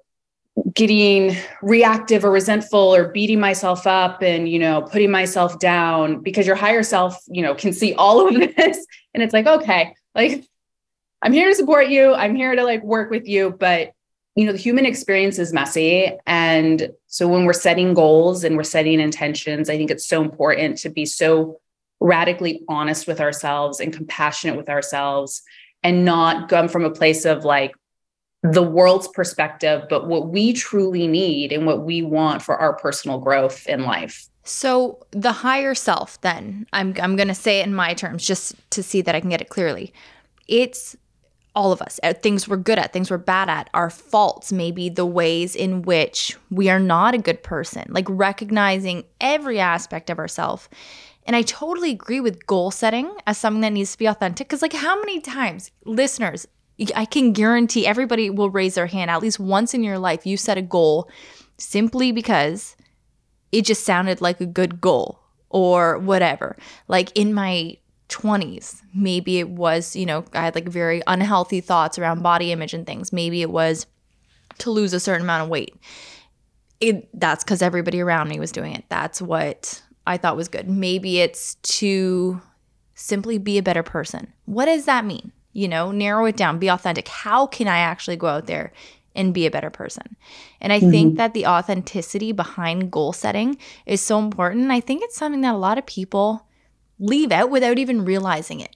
getting 0.72 1.36
reactive 1.62 2.24
or 2.24 2.30
resentful 2.30 2.94
or 2.94 3.08
beating 3.08 3.40
myself 3.40 3.86
up 3.86 4.22
and, 4.22 4.48
you 4.48 4.58
know, 4.58 4.82
putting 4.82 5.10
myself 5.10 5.58
down 5.58 6.20
because 6.20 6.46
your 6.46 6.56
higher 6.56 6.82
self, 6.82 7.16
you 7.26 7.42
know, 7.42 7.54
can 7.54 7.72
see 7.72 7.94
all 7.94 8.26
of 8.26 8.34
this. 8.56 8.86
And 9.14 9.22
it's 9.22 9.32
like, 9.32 9.46
okay, 9.46 9.94
like 10.14 10.44
I'm 11.22 11.32
here 11.32 11.48
to 11.48 11.54
support 11.54 11.88
you. 11.88 12.14
I'm 12.14 12.36
here 12.36 12.54
to 12.54 12.62
like 12.62 12.84
work 12.84 13.10
with 13.10 13.26
you, 13.26 13.50
but 13.58 13.92
you 14.36 14.44
know, 14.44 14.52
the 14.52 14.58
human 14.58 14.84
experience 14.84 15.38
is 15.38 15.52
messy. 15.52 16.12
And 16.26 16.90
so 17.06 17.28
when 17.28 17.44
we're 17.44 17.52
setting 17.52 17.94
goals 17.94 18.42
and 18.42 18.56
we're 18.56 18.64
setting 18.64 19.00
intentions, 19.00 19.70
I 19.70 19.76
think 19.76 19.90
it's 19.90 20.06
so 20.06 20.22
important 20.22 20.78
to 20.78 20.88
be 20.88 21.06
so 21.06 21.60
radically 22.00 22.62
honest 22.68 23.06
with 23.06 23.20
ourselves 23.20 23.80
and 23.80 23.92
compassionate 23.92 24.56
with 24.56 24.68
ourselves 24.68 25.42
and 25.82 26.04
not 26.04 26.48
come 26.48 26.68
from 26.68 26.84
a 26.84 26.90
place 26.90 27.24
of 27.24 27.44
like 27.44 27.74
the 28.44 28.62
world's 28.62 29.08
perspective, 29.08 29.84
but 29.88 30.06
what 30.06 30.28
we 30.28 30.52
truly 30.52 31.06
need 31.06 31.50
and 31.50 31.66
what 31.66 31.82
we 31.82 32.02
want 32.02 32.42
for 32.42 32.56
our 32.58 32.74
personal 32.74 33.18
growth 33.18 33.66
in 33.66 33.84
life. 33.84 34.28
So 34.44 35.04
the 35.12 35.32
higher 35.32 35.74
self 35.74 36.20
then, 36.20 36.66
I'm 36.74 36.94
I'm 37.00 37.16
going 37.16 37.28
to 37.28 37.34
say 37.34 37.60
it 37.60 37.66
in 37.66 37.74
my 37.74 37.94
terms 37.94 38.24
just 38.26 38.54
to 38.70 38.82
see 38.82 39.00
that 39.00 39.14
I 39.14 39.20
can 39.20 39.30
get 39.30 39.40
it 39.40 39.48
clearly. 39.48 39.94
It's 40.46 40.94
all 41.56 41.72
of 41.72 41.80
us, 41.80 41.98
uh, 42.02 42.12
things 42.12 42.46
we're 42.46 42.56
good 42.58 42.78
at, 42.78 42.92
things 42.92 43.10
we're 43.10 43.16
bad 43.16 43.48
at, 43.48 43.70
our 43.72 43.88
faults, 43.88 44.52
maybe 44.52 44.88
the 44.88 45.06
ways 45.06 45.54
in 45.54 45.82
which 45.82 46.36
we 46.50 46.68
are 46.68 46.80
not 46.80 47.14
a 47.14 47.18
good 47.18 47.42
person, 47.42 47.84
like 47.88 48.06
recognizing 48.10 49.04
every 49.20 49.60
aspect 49.60 50.10
of 50.10 50.18
ourselves. 50.18 50.68
And 51.26 51.34
I 51.34 51.42
totally 51.42 51.92
agree 51.92 52.20
with 52.20 52.46
goal 52.46 52.70
setting 52.70 53.10
as 53.26 53.38
something 53.38 53.62
that 53.62 53.72
needs 53.72 53.92
to 53.92 53.98
be 53.98 54.06
authentic. 54.06 54.48
Because, 54.48 54.60
like, 54.60 54.74
how 54.74 54.98
many 54.98 55.20
times, 55.20 55.70
listeners, 55.86 56.46
I 56.94 57.04
can 57.04 57.32
guarantee 57.32 57.86
everybody 57.86 58.30
will 58.30 58.50
raise 58.50 58.74
their 58.74 58.86
hand 58.86 59.10
at 59.10 59.22
least 59.22 59.38
once 59.38 59.74
in 59.74 59.84
your 59.84 59.98
life, 59.98 60.26
you 60.26 60.36
set 60.36 60.58
a 60.58 60.62
goal 60.62 61.08
simply 61.56 62.10
because 62.10 62.76
it 63.52 63.64
just 63.64 63.84
sounded 63.84 64.20
like 64.20 64.40
a 64.40 64.46
good 64.46 64.80
goal 64.80 65.20
or 65.50 65.98
whatever. 65.98 66.56
Like 66.88 67.16
in 67.16 67.32
my 67.32 67.76
20s. 68.08 68.82
Maybe 68.94 69.38
it 69.38 69.48
was, 69.48 69.96
you 69.96 70.06
know, 70.06 70.24
I 70.32 70.42
had 70.42 70.54
like 70.54 70.68
very 70.68 71.02
unhealthy 71.06 71.60
thoughts 71.60 71.98
around 71.98 72.22
body 72.22 72.52
image 72.52 72.74
and 72.74 72.86
things. 72.86 73.12
Maybe 73.12 73.42
it 73.42 73.50
was 73.50 73.86
to 74.58 74.70
lose 74.70 74.92
a 74.92 75.00
certain 75.00 75.22
amount 75.22 75.44
of 75.44 75.48
weight. 75.48 75.74
It 76.80 77.08
that's 77.18 77.44
cuz 77.44 77.62
everybody 77.62 78.00
around 78.00 78.28
me 78.28 78.38
was 78.38 78.52
doing 78.52 78.74
it. 78.74 78.84
That's 78.88 79.22
what 79.22 79.82
I 80.06 80.16
thought 80.16 80.36
was 80.36 80.48
good. 80.48 80.68
Maybe 80.68 81.20
it's 81.20 81.54
to 81.78 82.40
simply 82.94 83.38
be 83.38 83.58
a 83.58 83.62
better 83.62 83.82
person. 83.82 84.32
What 84.44 84.66
does 84.66 84.84
that 84.84 85.04
mean? 85.04 85.32
You 85.54 85.68
know, 85.68 85.90
narrow 85.90 86.26
it 86.26 86.36
down, 86.36 86.58
be 86.58 86.68
authentic. 86.68 87.08
How 87.08 87.46
can 87.46 87.68
I 87.68 87.78
actually 87.78 88.16
go 88.16 88.26
out 88.26 88.46
there 88.46 88.72
and 89.14 89.32
be 89.32 89.46
a 89.46 89.50
better 89.50 89.70
person. 89.70 90.16
And 90.60 90.72
I 90.72 90.80
mm-hmm. 90.80 90.90
think 90.90 91.16
that 91.16 91.34
the 91.34 91.46
authenticity 91.46 92.32
behind 92.32 92.90
goal 92.90 93.12
setting 93.12 93.56
is 93.86 94.00
so 94.00 94.18
important. 94.18 94.70
I 94.70 94.80
think 94.80 95.02
it's 95.02 95.16
something 95.16 95.42
that 95.42 95.54
a 95.54 95.58
lot 95.58 95.78
of 95.78 95.86
people 95.86 96.46
leave 96.98 97.32
out 97.32 97.50
without 97.50 97.78
even 97.78 98.04
realizing 98.04 98.60
it. 98.60 98.74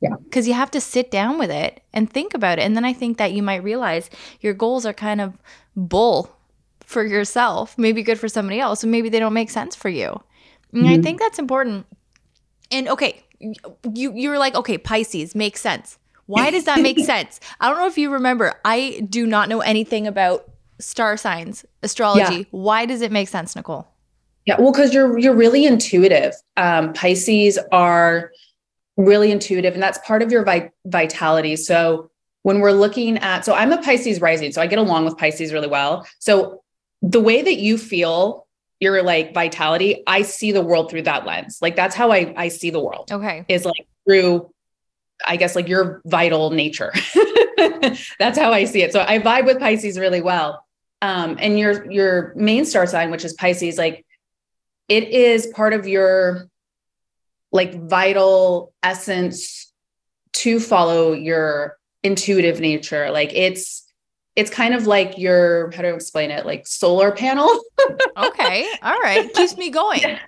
Yeah. 0.00 0.16
Because 0.22 0.46
you 0.46 0.54
have 0.54 0.70
to 0.72 0.80
sit 0.80 1.10
down 1.10 1.38
with 1.38 1.50
it 1.50 1.82
and 1.92 2.10
think 2.10 2.34
about 2.34 2.58
it. 2.58 2.62
And 2.62 2.76
then 2.76 2.84
I 2.84 2.92
think 2.92 3.18
that 3.18 3.32
you 3.32 3.42
might 3.42 3.64
realize 3.64 4.10
your 4.40 4.54
goals 4.54 4.86
are 4.86 4.92
kind 4.92 5.20
of 5.20 5.36
bull 5.74 6.36
for 6.80 7.04
yourself, 7.04 7.76
maybe 7.76 8.02
good 8.02 8.18
for 8.18 8.28
somebody 8.28 8.60
else, 8.60 8.82
and 8.82 8.92
maybe 8.92 9.08
they 9.08 9.18
don't 9.18 9.32
make 9.32 9.50
sense 9.50 9.74
for 9.74 9.88
you. 9.88 10.22
And 10.72 10.84
mm-hmm. 10.84 11.00
I 11.00 11.02
think 11.02 11.18
that's 11.18 11.38
important. 11.38 11.86
And 12.70 12.88
okay, 12.88 13.24
you 13.40 14.12
you 14.14 14.30
were 14.30 14.38
like, 14.38 14.54
okay, 14.54 14.78
Pisces 14.78 15.34
makes 15.34 15.60
sense. 15.60 15.98
Why 16.28 16.50
does 16.50 16.64
that 16.64 16.80
make 16.80 16.98
sense? 17.04 17.40
I 17.58 17.68
don't 17.68 17.78
know 17.78 17.86
if 17.86 17.98
you 17.98 18.12
remember. 18.12 18.54
I 18.64 19.04
do 19.08 19.26
not 19.26 19.48
know 19.48 19.60
anything 19.60 20.06
about 20.06 20.48
star 20.78 21.16
signs, 21.16 21.64
astrology. 21.82 22.36
Yeah. 22.36 22.44
Why 22.50 22.86
does 22.86 23.02
it 23.02 23.10
make 23.10 23.28
sense, 23.28 23.56
Nicole? 23.56 23.88
Yeah, 24.44 24.60
well, 24.60 24.72
because 24.72 24.94
you're 24.94 25.18
you're 25.18 25.34
really 25.34 25.66
intuitive. 25.66 26.34
Um, 26.56 26.92
Pisces 26.92 27.58
are 27.72 28.32
really 28.96 29.30
intuitive, 29.30 29.74
and 29.74 29.82
that's 29.82 29.98
part 30.06 30.22
of 30.22 30.30
your 30.30 30.44
vi- 30.44 30.70
vitality. 30.86 31.56
So 31.56 32.10
when 32.42 32.60
we're 32.60 32.72
looking 32.72 33.18
at, 33.18 33.44
so 33.44 33.54
I'm 33.54 33.72
a 33.72 33.82
Pisces 33.82 34.20
rising, 34.20 34.52
so 34.52 34.62
I 34.62 34.66
get 34.66 34.78
along 34.78 35.04
with 35.04 35.18
Pisces 35.18 35.52
really 35.52 35.68
well. 35.68 36.06
So 36.18 36.62
the 37.02 37.20
way 37.20 37.42
that 37.42 37.56
you 37.56 37.78
feel 37.78 38.46
your 38.80 39.02
like 39.02 39.34
vitality, 39.34 40.02
I 40.06 40.22
see 40.22 40.52
the 40.52 40.62
world 40.62 40.90
through 40.90 41.02
that 41.02 41.26
lens. 41.26 41.58
Like 41.60 41.76
that's 41.76 41.94
how 41.94 42.12
I 42.12 42.32
I 42.36 42.48
see 42.48 42.70
the 42.70 42.80
world. 42.80 43.10
Okay, 43.12 43.44
is 43.48 43.64
like 43.64 43.86
through, 44.06 44.50
I 45.26 45.36
guess 45.36 45.56
like 45.56 45.68
your 45.68 46.00
vital 46.06 46.50
nature. 46.50 46.92
that's 48.18 48.38
how 48.38 48.52
I 48.52 48.64
see 48.64 48.82
it. 48.82 48.92
So 48.92 49.04
I 49.06 49.18
vibe 49.18 49.46
with 49.46 49.58
Pisces 49.58 49.98
really 49.98 50.20
well. 50.20 50.64
Um, 51.00 51.36
and 51.40 51.58
your 51.58 51.90
your 51.90 52.32
main 52.36 52.64
star 52.64 52.86
sign, 52.86 53.10
which 53.10 53.24
is 53.24 53.32
Pisces, 53.34 53.78
like 53.78 54.04
it 54.88 55.08
is 55.08 55.46
part 55.48 55.72
of 55.72 55.86
your 55.86 56.48
like 57.52 57.74
vital 57.74 58.72
essence 58.82 59.72
to 60.32 60.60
follow 60.60 61.12
your 61.12 61.78
intuitive 62.02 62.60
nature 62.60 63.10
like 63.10 63.32
it's 63.34 63.84
it's 64.36 64.50
kind 64.50 64.72
of 64.72 64.86
like 64.86 65.18
your 65.18 65.70
how 65.72 65.82
do 65.82 65.88
I 65.88 65.92
explain 65.92 66.30
it 66.30 66.46
like 66.46 66.66
solar 66.66 67.10
panel 67.10 67.48
okay 68.16 68.66
all 68.82 68.98
right 68.98 69.32
keeps 69.34 69.56
me 69.56 69.70
going 69.70 70.00
yeah. 70.00 70.20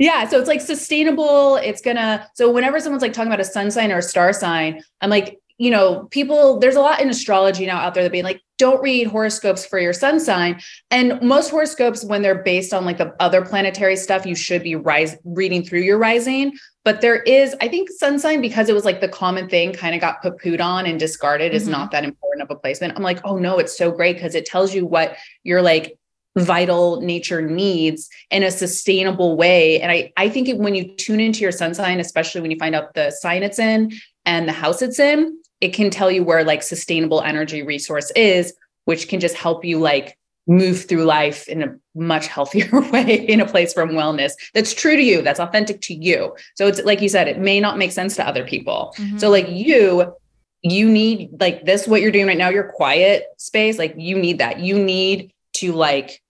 Yeah 0.00 0.28
so 0.28 0.36
it's 0.38 0.48
like 0.48 0.60
sustainable 0.60 1.56
it's 1.56 1.80
gonna 1.80 2.26
so 2.34 2.50
whenever 2.50 2.80
someone's 2.80 3.02
like 3.02 3.12
talking 3.12 3.28
about 3.28 3.38
a 3.38 3.44
sun 3.44 3.70
sign 3.70 3.92
or 3.92 3.98
a 3.98 4.02
star 4.02 4.32
sign 4.32 4.82
i'm 5.00 5.10
like 5.10 5.38
you 5.60 5.70
know, 5.70 6.04
people, 6.10 6.58
there's 6.58 6.74
a 6.74 6.80
lot 6.80 7.02
in 7.02 7.10
astrology 7.10 7.66
now 7.66 7.76
out 7.76 7.92
there 7.92 8.02
that 8.02 8.10
being 8.10 8.24
like, 8.24 8.40
don't 8.56 8.80
read 8.82 9.06
horoscopes 9.08 9.66
for 9.66 9.78
your 9.78 9.92
sun 9.92 10.18
sign. 10.18 10.58
And 10.90 11.20
most 11.20 11.50
horoscopes, 11.50 12.02
when 12.02 12.22
they're 12.22 12.42
based 12.42 12.72
on 12.72 12.86
like 12.86 12.96
the 12.96 13.14
other 13.20 13.44
planetary 13.44 13.96
stuff, 13.96 14.24
you 14.24 14.34
should 14.34 14.62
be 14.62 14.74
rise, 14.74 15.18
reading 15.22 15.62
through 15.62 15.80
your 15.80 15.98
rising. 15.98 16.56
But 16.82 17.02
there 17.02 17.16
is, 17.16 17.54
I 17.60 17.68
think, 17.68 17.90
sun 17.90 18.18
sign, 18.18 18.40
because 18.40 18.70
it 18.70 18.72
was 18.72 18.86
like 18.86 19.02
the 19.02 19.08
common 19.08 19.50
thing, 19.50 19.74
kind 19.74 19.94
of 19.94 20.00
got 20.00 20.22
put 20.22 20.38
pooed 20.38 20.62
on 20.62 20.86
and 20.86 20.98
discarded, 20.98 21.48
mm-hmm. 21.48 21.56
is 21.56 21.68
not 21.68 21.90
that 21.90 22.04
important 22.04 22.42
of 22.42 22.50
a 22.50 22.58
placement. 22.58 22.96
I'm 22.96 23.02
like, 23.02 23.20
oh 23.24 23.36
no, 23.36 23.58
it's 23.58 23.76
so 23.76 23.92
great 23.92 24.16
because 24.16 24.34
it 24.34 24.46
tells 24.46 24.74
you 24.74 24.86
what 24.86 25.18
your 25.44 25.60
like 25.60 25.98
vital 26.36 27.00
nature 27.00 27.42
needs 27.42 28.08
in 28.30 28.42
a 28.42 28.50
sustainable 28.50 29.36
way. 29.36 29.80
And 29.80 29.90
I, 29.90 30.12
I 30.16 30.28
think 30.28 30.48
when 30.60 30.74
you 30.74 30.94
tune 30.96 31.20
into 31.20 31.40
your 31.40 31.52
sun 31.52 31.74
sign, 31.74 32.00
especially 32.00 32.40
when 32.40 32.50
you 32.50 32.58
find 32.58 32.74
out 32.74 32.94
the 32.94 33.10
sign 33.10 33.42
it's 33.42 33.58
in 33.58 33.92
and 34.24 34.48
the 34.48 34.52
house 34.52 34.82
it's 34.82 34.98
in, 34.98 35.38
it 35.60 35.72
can 35.72 35.90
tell 35.90 36.10
you 36.10 36.24
where 36.24 36.44
like 36.44 36.62
sustainable 36.62 37.20
energy 37.22 37.62
resource 37.62 38.10
is, 38.12 38.54
which 38.84 39.08
can 39.08 39.20
just 39.20 39.34
help 39.34 39.64
you 39.64 39.78
like 39.78 40.16
move 40.46 40.84
through 40.86 41.04
life 41.04 41.48
in 41.48 41.62
a 41.62 41.76
much 41.94 42.26
healthier 42.26 42.80
way 42.90 43.14
in 43.14 43.40
a 43.40 43.46
place 43.46 43.72
from 43.72 43.90
wellness 43.90 44.32
that's 44.54 44.74
true 44.74 44.96
to 44.96 45.02
you, 45.02 45.22
that's 45.22 45.38
authentic 45.38 45.80
to 45.82 45.94
you. 45.94 46.34
So 46.54 46.66
it's 46.66 46.82
like 46.82 47.00
you 47.00 47.08
said, 47.08 47.28
it 47.28 47.38
may 47.38 47.60
not 47.60 47.78
make 47.78 47.92
sense 47.92 48.16
to 48.16 48.26
other 48.26 48.44
people. 48.44 48.94
Mm-hmm. 48.96 49.18
So 49.18 49.30
like 49.30 49.48
you, 49.48 50.14
you 50.62 50.88
need 50.88 51.30
like 51.40 51.64
this, 51.64 51.86
what 51.86 52.00
you're 52.00 52.10
doing 52.10 52.26
right 52.26 52.38
now, 52.38 52.48
your 52.48 52.72
quiet 52.72 53.24
space, 53.36 53.78
like 53.78 53.94
you 53.96 54.18
need 54.18 54.38
that. 54.38 54.60
You 54.60 54.78
need 54.78 55.32
to 55.60 55.72
like 55.72 56.20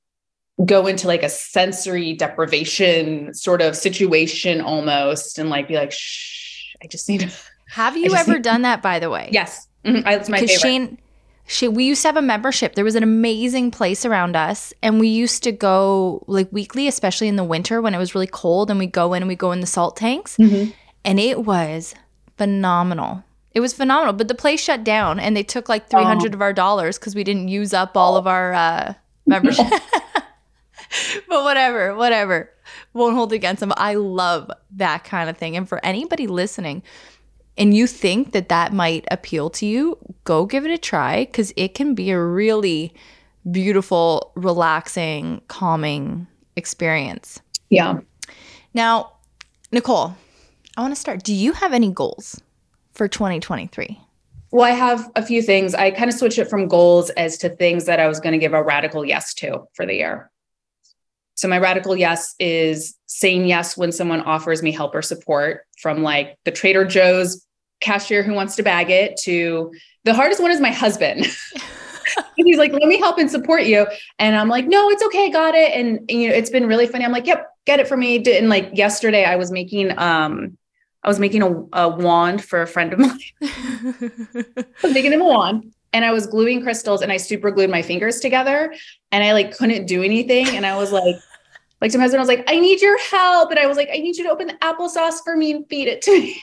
go 0.64 0.86
into 0.86 1.06
like 1.06 1.22
a 1.22 1.28
sensory 1.28 2.12
deprivation 2.14 3.32
sort 3.34 3.62
of 3.62 3.76
situation 3.76 4.60
almost 4.60 5.38
and 5.38 5.48
like 5.48 5.68
be 5.68 5.74
like, 5.74 5.92
shh, 5.92 6.74
I 6.82 6.86
just 6.86 7.08
need 7.08 7.20
to. 7.20 7.30
Have 7.70 7.96
you 7.96 8.14
ever 8.14 8.34
need- 8.34 8.42
done 8.42 8.62
that, 8.62 8.82
by 8.82 8.98
the 8.98 9.10
way? 9.10 9.28
Yes. 9.32 9.68
Mm-hmm. 9.84 10.02
That's 10.02 10.28
my 10.28 10.40
favorite. 10.40 10.60
Shane, 10.60 10.98
she, 11.46 11.68
we 11.68 11.84
used 11.84 12.02
to 12.02 12.08
have 12.08 12.16
a 12.16 12.22
membership. 12.22 12.74
There 12.74 12.84
was 12.84 12.94
an 12.94 13.02
amazing 13.02 13.70
place 13.70 14.04
around 14.04 14.36
us, 14.36 14.72
and 14.82 15.00
we 15.00 15.08
used 15.08 15.42
to 15.44 15.52
go 15.52 16.22
like 16.26 16.48
weekly, 16.52 16.86
especially 16.86 17.28
in 17.28 17.36
the 17.36 17.44
winter 17.44 17.80
when 17.80 17.94
it 17.94 17.98
was 17.98 18.14
really 18.14 18.26
cold, 18.26 18.70
and 18.70 18.78
we 18.78 18.86
go 18.86 19.14
in 19.14 19.22
and 19.22 19.28
we 19.28 19.34
go 19.36 19.52
in 19.52 19.60
the 19.60 19.66
salt 19.66 19.96
tanks, 19.96 20.36
mm-hmm. 20.36 20.70
and 21.04 21.18
it 21.18 21.44
was 21.44 21.94
phenomenal. 22.36 23.24
It 23.52 23.60
was 23.60 23.72
phenomenal, 23.72 24.12
but 24.12 24.28
the 24.28 24.34
place 24.34 24.60
shut 24.60 24.84
down, 24.84 25.18
and 25.18 25.36
they 25.36 25.42
took 25.42 25.68
like 25.68 25.88
three 25.88 26.04
hundred 26.04 26.34
oh. 26.34 26.36
of 26.36 26.42
our 26.42 26.52
dollars 26.52 26.98
because 26.98 27.16
we 27.16 27.24
didn't 27.24 27.48
use 27.48 27.74
up 27.74 27.96
all 27.96 28.16
of 28.16 28.26
our 28.26 28.52
uh, 28.52 28.94
membership. 29.26 29.66
but 31.28 31.44
whatever, 31.44 31.94
whatever. 31.94 32.50
Won't 32.92 33.14
hold 33.14 33.32
against 33.32 33.60
them. 33.60 33.72
I 33.76 33.94
love 33.94 34.50
that 34.72 35.04
kind 35.04 35.30
of 35.30 35.36
thing. 35.36 35.56
And 35.56 35.68
for 35.68 35.84
anybody 35.84 36.26
listening, 36.26 36.82
and 37.56 37.74
you 37.74 37.86
think 37.86 38.32
that 38.32 38.48
that 38.48 38.72
might 38.72 39.04
appeal 39.10 39.50
to 39.50 39.66
you, 39.66 39.98
go 40.24 40.46
give 40.46 40.64
it 40.64 40.70
a 40.70 40.78
try 40.78 41.24
because 41.24 41.52
it 41.56 41.74
can 41.74 41.94
be 41.94 42.10
a 42.10 42.20
really 42.20 42.94
beautiful, 43.50 44.32
relaxing, 44.34 45.42
calming 45.48 46.26
experience. 46.56 47.40
Yeah. 47.68 48.00
Now, 48.74 49.12
Nicole, 49.72 50.16
I 50.76 50.80
want 50.80 50.94
to 50.94 51.00
start. 51.00 51.22
Do 51.22 51.34
you 51.34 51.52
have 51.52 51.72
any 51.72 51.90
goals 51.90 52.40
for 52.92 53.08
2023? 53.08 54.00
Well, 54.52 54.64
I 54.64 54.70
have 54.70 55.10
a 55.14 55.24
few 55.24 55.42
things. 55.42 55.74
I 55.74 55.90
kind 55.90 56.10
of 56.10 56.16
switch 56.16 56.38
it 56.38 56.50
from 56.50 56.66
goals 56.66 57.10
as 57.10 57.38
to 57.38 57.48
things 57.48 57.84
that 57.84 58.00
I 58.00 58.08
was 58.08 58.18
going 58.18 58.32
to 58.32 58.38
give 58.38 58.52
a 58.52 58.62
radical 58.62 59.04
yes 59.04 59.32
to 59.34 59.68
for 59.74 59.86
the 59.86 59.94
year. 59.94 60.30
So 61.34 61.48
my 61.48 61.58
radical 61.58 61.96
yes 61.96 62.34
is 62.38 62.96
saying 63.06 63.46
yes 63.46 63.76
when 63.76 63.92
someone 63.92 64.20
offers 64.20 64.62
me 64.62 64.72
help 64.72 64.94
or 64.94 65.02
support 65.02 65.62
from 65.80 66.02
like 66.02 66.36
the 66.44 66.50
Trader 66.50 66.84
Joe's 66.84 67.46
cashier 67.80 68.22
who 68.22 68.34
wants 68.34 68.56
to 68.56 68.62
bag 68.62 68.90
it 68.90 69.16
to 69.22 69.72
the 70.04 70.14
hardest 70.14 70.42
one 70.42 70.50
is 70.50 70.60
my 70.60 70.72
husband. 70.72 71.26
he's 72.36 72.58
like, 72.58 72.72
let 72.72 72.82
me 72.82 72.98
help 72.98 73.18
and 73.18 73.30
support 73.30 73.64
you. 73.64 73.86
And 74.18 74.36
I'm 74.36 74.48
like, 74.48 74.66
no, 74.66 74.90
it's 74.90 75.02
okay. 75.04 75.30
Got 75.30 75.54
it. 75.54 75.72
And, 75.72 76.00
you 76.10 76.28
know, 76.28 76.34
it's 76.34 76.50
been 76.50 76.66
really 76.66 76.86
funny. 76.86 77.04
I'm 77.04 77.12
like, 77.12 77.26
yep, 77.26 77.48
get 77.66 77.80
it 77.80 77.88
for 77.88 77.96
me. 77.96 78.22
And 78.36 78.48
like 78.48 78.70
yesterday 78.74 79.24
I 79.24 79.36
was 79.36 79.50
making, 79.50 79.96
um, 79.98 80.58
I 81.02 81.08
was 81.08 81.18
making 81.18 81.42
a, 81.42 81.64
a 81.72 81.88
wand 81.88 82.44
for 82.44 82.62
a 82.62 82.66
friend 82.66 82.92
of 82.92 82.98
mine. 82.98 83.20
I 83.42 84.62
was 84.82 84.92
making 84.92 85.12
him 85.12 85.22
a 85.22 85.26
wand 85.26 85.72
and 85.92 86.04
I 86.04 86.12
was 86.12 86.26
gluing 86.26 86.62
crystals 86.62 87.02
and 87.02 87.10
I 87.10 87.16
super 87.16 87.50
glued 87.50 87.70
my 87.70 87.82
fingers 87.82 88.20
together 88.20 88.74
and 89.10 89.24
I 89.24 89.32
like 89.32 89.56
couldn't 89.56 89.86
do 89.86 90.02
anything. 90.02 90.48
And 90.48 90.66
I 90.66 90.76
was 90.76 90.92
like, 90.92 91.16
like 91.80 91.90
to 91.92 91.98
my 91.98 92.04
husband, 92.04 92.20
I 92.20 92.22
was 92.22 92.28
like, 92.28 92.44
I 92.48 92.60
need 92.60 92.82
your 92.82 92.98
help. 92.98 93.50
And 93.50 93.58
I 93.58 93.66
was 93.66 93.76
like, 93.76 93.88
I 93.92 93.98
need 93.98 94.16
you 94.16 94.24
to 94.24 94.30
open 94.30 94.48
the 94.48 94.54
applesauce 94.54 95.24
for 95.24 95.36
me 95.36 95.52
and 95.52 95.66
feed 95.68 95.88
it 95.88 96.02
to 96.02 96.20
me. 96.20 96.42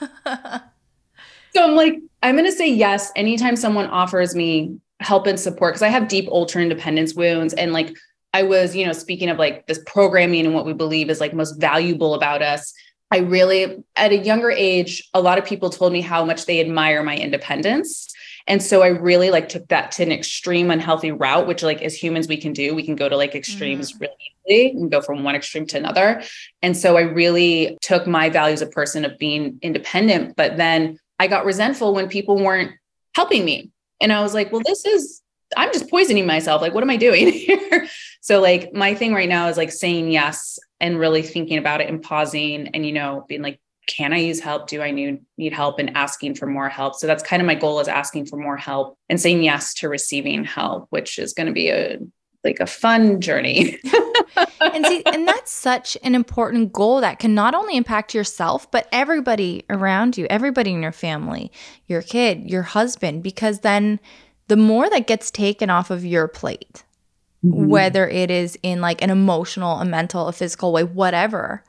so 0.26 1.64
I'm 1.64 1.74
like, 1.74 1.98
I'm 2.22 2.34
going 2.34 2.44
to 2.44 2.52
say 2.52 2.68
yes 2.68 3.10
anytime 3.16 3.56
someone 3.56 3.86
offers 3.86 4.34
me 4.34 4.78
help 5.00 5.26
and 5.26 5.40
support 5.40 5.74
because 5.74 5.82
I 5.82 5.88
have 5.88 6.08
deep 6.08 6.28
ultra 6.28 6.60
independence 6.60 7.14
wounds. 7.14 7.54
And 7.54 7.72
like, 7.72 7.96
I 8.34 8.42
was, 8.42 8.74
you 8.74 8.84
know, 8.84 8.92
speaking 8.92 9.30
of 9.30 9.38
like 9.38 9.66
this 9.66 9.80
programming 9.86 10.44
and 10.44 10.54
what 10.54 10.66
we 10.66 10.72
believe 10.72 11.08
is 11.08 11.20
like 11.20 11.32
most 11.32 11.60
valuable 11.60 12.14
about 12.14 12.42
us. 12.42 12.74
I 13.10 13.18
really, 13.18 13.84
at 13.96 14.12
a 14.12 14.16
younger 14.16 14.50
age, 14.50 15.08
a 15.14 15.20
lot 15.20 15.38
of 15.38 15.44
people 15.44 15.70
told 15.70 15.92
me 15.92 16.00
how 16.00 16.24
much 16.24 16.46
they 16.46 16.60
admire 16.60 17.02
my 17.02 17.16
independence. 17.16 18.12
And 18.46 18.62
so 18.62 18.82
I 18.82 18.88
really 18.88 19.30
like 19.30 19.48
took 19.48 19.68
that 19.68 19.92
to 19.92 20.02
an 20.02 20.12
extreme 20.12 20.70
unhealthy 20.70 21.12
route, 21.12 21.46
which 21.46 21.62
like 21.62 21.80
as 21.82 21.94
humans 21.94 22.28
we 22.28 22.36
can 22.36 22.52
do. 22.52 22.74
We 22.74 22.84
can 22.84 22.96
go 22.96 23.08
to 23.08 23.16
like 23.16 23.34
extremes 23.34 23.92
mm-hmm. 23.92 24.02
really 24.02 24.16
easily 24.46 24.70
and 24.78 24.90
go 24.90 25.00
from 25.00 25.24
one 25.24 25.34
extreme 25.34 25.66
to 25.66 25.78
another. 25.78 26.22
And 26.60 26.76
so 26.76 26.96
I 26.96 27.02
really 27.02 27.78
took 27.80 28.06
my 28.06 28.28
values 28.28 28.62
a 28.62 28.66
person 28.66 29.04
of 29.04 29.18
being 29.18 29.58
independent, 29.62 30.36
but 30.36 30.56
then 30.56 30.98
I 31.18 31.26
got 31.26 31.46
resentful 31.46 31.94
when 31.94 32.08
people 32.08 32.36
weren't 32.36 32.72
helping 33.14 33.44
me. 33.44 33.70
And 34.00 34.12
I 34.12 34.20
was 34.20 34.34
like, 34.34 34.52
well, 34.52 34.62
this 34.64 34.84
is 34.84 35.22
I'm 35.56 35.72
just 35.72 35.88
poisoning 35.88 36.26
myself. 36.26 36.60
Like, 36.60 36.74
what 36.74 36.82
am 36.82 36.90
I 36.90 36.96
doing 36.96 37.28
here? 37.32 37.88
so 38.20 38.40
like 38.40 38.72
my 38.74 38.94
thing 38.94 39.14
right 39.14 39.28
now 39.28 39.48
is 39.48 39.56
like 39.56 39.72
saying 39.72 40.10
yes 40.10 40.58
and 40.84 41.00
really 41.00 41.22
thinking 41.22 41.56
about 41.56 41.80
it 41.80 41.88
and 41.88 42.02
pausing 42.02 42.68
and 42.68 42.84
you 42.84 42.92
know 42.92 43.24
being 43.26 43.42
like 43.42 43.58
can 43.86 44.14
I 44.14 44.18
use 44.18 44.40
help? 44.40 44.66
Do 44.66 44.80
I 44.80 44.90
need 44.90 45.20
need 45.36 45.52
help 45.52 45.78
and 45.78 45.94
asking 45.94 46.36
for 46.36 46.46
more 46.46 46.70
help? 46.70 46.94
So 46.94 47.06
that's 47.06 47.22
kind 47.22 47.42
of 47.42 47.46
my 47.46 47.54
goal 47.54 47.80
is 47.80 47.88
asking 47.88 48.24
for 48.24 48.38
more 48.38 48.56
help 48.56 48.96
and 49.10 49.20
saying 49.20 49.42
yes 49.42 49.74
to 49.74 49.90
receiving 49.90 50.42
help, 50.42 50.86
which 50.88 51.18
is 51.18 51.34
going 51.34 51.48
to 51.48 51.52
be 51.52 51.68
a 51.68 51.98
like 52.44 52.60
a 52.60 52.66
fun 52.66 53.20
journey. 53.20 53.78
and 54.60 54.86
see, 54.86 55.02
and 55.04 55.28
that's 55.28 55.52
such 55.52 55.98
an 56.02 56.14
important 56.14 56.72
goal 56.72 57.02
that 57.02 57.18
can 57.18 57.34
not 57.34 57.54
only 57.54 57.76
impact 57.76 58.14
yourself, 58.14 58.70
but 58.70 58.88
everybody 58.90 59.64
around 59.68 60.16
you, 60.16 60.26
everybody 60.30 60.72
in 60.72 60.82
your 60.82 60.92
family, 60.92 61.52
your 61.86 62.00
kid, 62.02 62.48
your 62.50 62.62
husband, 62.62 63.22
because 63.22 63.60
then 63.60 64.00
the 64.48 64.56
more 64.56 64.88
that 64.90 65.06
gets 65.06 65.30
taken 65.30 65.68
off 65.68 65.90
of 65.90 66.04
your 66.06 66.26
plate, 66.26 66.84
mm-hmm. 67.44 67.68
whether 67.68 68.08
it 68.08 68.30
is 68.30 68.58
in 68.62 68.80
like 68.80 69.02
an 69.02 69.10
emotional, 69.10 69.78
a 69.80 69.84
mental, 69.84 70.28
a 70.28 70.32
physical 70.32 70.72
way, 70.72 70.84
whatever, 70.84 71.62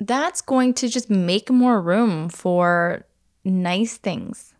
that's 0.00 0.40
going 0.40 0.74
to 0.74 0.88
just 0.88 1.10
make 1.10 1.50
more 1.50 1.80
room 1.80 2.28
for 2.28 3.04
nice 3.44 3.96
things 3.96 4.54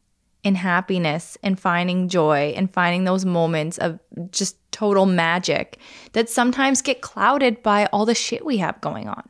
and 0.45 0.57
happiness 0.57 1.37
and 1.43 1.59
finding 1.59 2.09
joy 2.09 2.53
and 2.57 2.73
finding 2.73 3.05
those 3.05 3.25
moments 3.25 3.79
of 3.79 3.99
just 4.31 4.57
total 4.73 5.07
magic 5.07 5.79
that 6.13 6.29
sometimes 6.29 6.83
get 6.83 7.01
clouded 7.01 7.63
by 7.63 7.87
all 7.87 8.07
the 8.07 8.15
shit 8.15 8.45
we 8.45 8.59
have 8.59 8.81
going 8.81 9.09
on. 9.09 9.29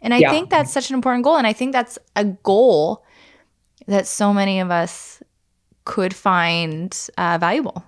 And 0.00 0.14
I 0.14 0.18
yeah. 0.18 0.30
think 0.30 0.50
that's 0.50 0.72
such 0.72 0.90
an 0.90 0.94
important 0.94 1.24
goal. 1.24 1.36
And 1.36 1.46
I 1.46 1.52
think 1.52 1.72
that's 1.72 1.98
a 2.14 2.24
goal 2.24 3.04
that 3.86 4.06
so 4.06 4.32
many 4.32 4.60
of 4.60 4.70
us 4.70 5.22
could 5.84 6.14
find 6.14 6.96
uh, 7.18 7.38
valuable. 7.40 7.82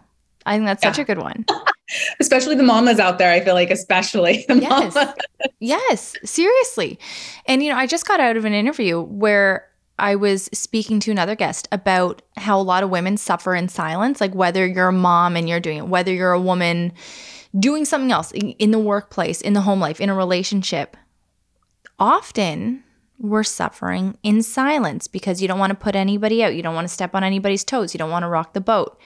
I 0.49 0.55
think 0.55 0.67
that's 0.67 0.83
yeah. 0.83 0.93
such 0.93 0.99
a 0.99 1.05
good 1.05 1.19
one. 1.19 1.45
especially 2.21 2.55
the 2.55 2.63
mamas 2.63 2.99
out 2.99 3.19
there. 3.19 3.31
I 3.31 3.41
feel 3.41 3.55
like, 3.55 3.71
especially 3.71 4.45
the 4.49 4.59
yes. 4.59 4.95
Mama. 4.95 5.15
yes, 5.61 6.17
seriously. 6.25 6.99
And, 7.47 7.63
you 7.63 7.71
know, 7.71 7.77
I 7.77 7.87
just 7.87 8.07
got 8.07 8.19
out 8.19 8.37
of 8.37 8.45
an 8.45 8.55
interview 8.55 9.01
where 9.01 9.69
I 9.99 10.15
was 10.15 10.49
speaking 10.53 11.01
to 11.01 11.11
another 11.11 11.35
guest 11.35 11.69
about 11.71 12.23
how 12.37 12.59
a 12.59 12.63
lot 12.63 12.83
of 12.83 12.91
women 12.91 13.17
suffer 13.17 13.55
in 13.55 13.69
silence, 13.69 14.21
like 14.21 14.35
whether 14.35 14.67
you're 14.67 14.89
a 14.89 14.93
mom 14.93 15.37
and 15.37 15.49
you're 15.49 15.61
doing 15.61 15.79
it, 15.79 15.89
whether 15.89 16.13
you're 16.13 16.33
a 16.33 16.41
woman 16.41 16.93
doing 17.59 17.85
something 17.85 18.13
else 18.13 18.33
in 18.33 18.71
the 18.71 18.79
workplace, 18.79 19.41
in 19.41 19.53
the 19.53 19.63
home 19.63 19.81
life, 19.81 20.01
in 20.01 20.09
a 20.09 20.15
relationship. 20.15 20.97
Often 21.99 22.85
we're 23.19 23.43
suffering 23.43 24.17
in 24.23 24.43
silence 24.43 25.09
because 25.09 25.43
you 25.43 25.49
don't 25.49 25.59
want 25.59 25.71
to 25.71 25.77
put 25.77 25.97
anybody 25.97 26.45
out. 26.45 26.55
You 26.55 26.63
don't 26.63 26.75
want 26.75 26.87
to 26.87 26.95
step 26.95 27.15
on 27.15 27.25
anybody's 27.25 27.65
toes. 27.65 27.93
You 27.93 27.99
don't 27.99 28.11
want 28.11 28.23
to 28.23 28.29
rock 28.29 28.53
the 28.53 28.61
boat. 28.61 28.99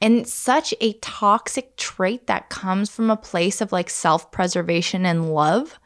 And 0.00 0.26
such 0.26 0.74
a 0.80 0.94
toxic 0.94 1.76
trait 1.76 2.26
that 2.26 2.48
comes 2.48 2.90
from 2.90 3.10
a 3.10 3.16
place 3.16 3.60
of 3.60 3.72
like 3.72 3.90
self 3.90 4.30
preservation 4.32 5.04
and 5.04 5.32
love. 5.34 5.78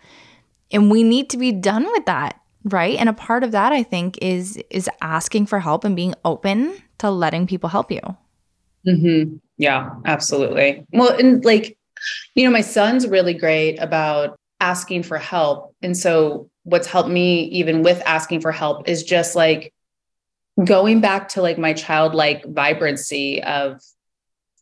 And 0.70 0.90
we 0.90 1.02
need 1.02 1.30
to 1.30 1.36
be 1.36 1.52
done 1.52 1.84
with 1.90 2.06
that, 2.06 2.40
right? 2.64 2.96
And 2.98 3.08
a 3.08 3.12
part 3.12 3.42
of 3.42 3.52
that, 3.52 3.72
I 3.72 3.82
think, 3.82 4.18
is 4.22 4.56
is 4.70 4.88
asking 5.00 5.46
for 5.46 5.58
help 5.60 5.84
and 5.84 5.96
being 5.96 6.14
open 6.24 6.80
to 6.98 7.10
letting 7.10 7.46
people 7.46 7.68
help 7.68 7.90
you. 7.90 8.00
Mm-hmm. 8.86 9.36
Yeah, 9.56 9.90
absolutely. 10.04 10.84
Well, 10.92 11.16
and 11.16 11.44
like, 11.44 11.76
you 12.34 12.44
know, 12.44 12.50
my 12.50 12.60
son's 12.60 13.08
really 13.08 13.34
great 13.34 13.78
about 13.78 14.38
asking 14.60 15.04
for 15.04 15.18
help. 15.18 15.74
And 15.82 15.96
so, 15.96 16.50
what's 16.64 16.86
helped 16.86 17.10
me 17.10 17.44
even 17.44 17.82
with 17.82 18.02
asking 18.06 18.40
for 18.40 18.52
help 18.52 18.88
is 18.88 19.02
just 19.02 19.34
like 19.34 19.72
going 20.64 21.00
back 21.00 21.28
to 21.28 21.42
like 21.42 21.58
my 21.58 21.72
childlike 21.72 22.44
vibrancy 22.46 23.42
of 23.42 23.80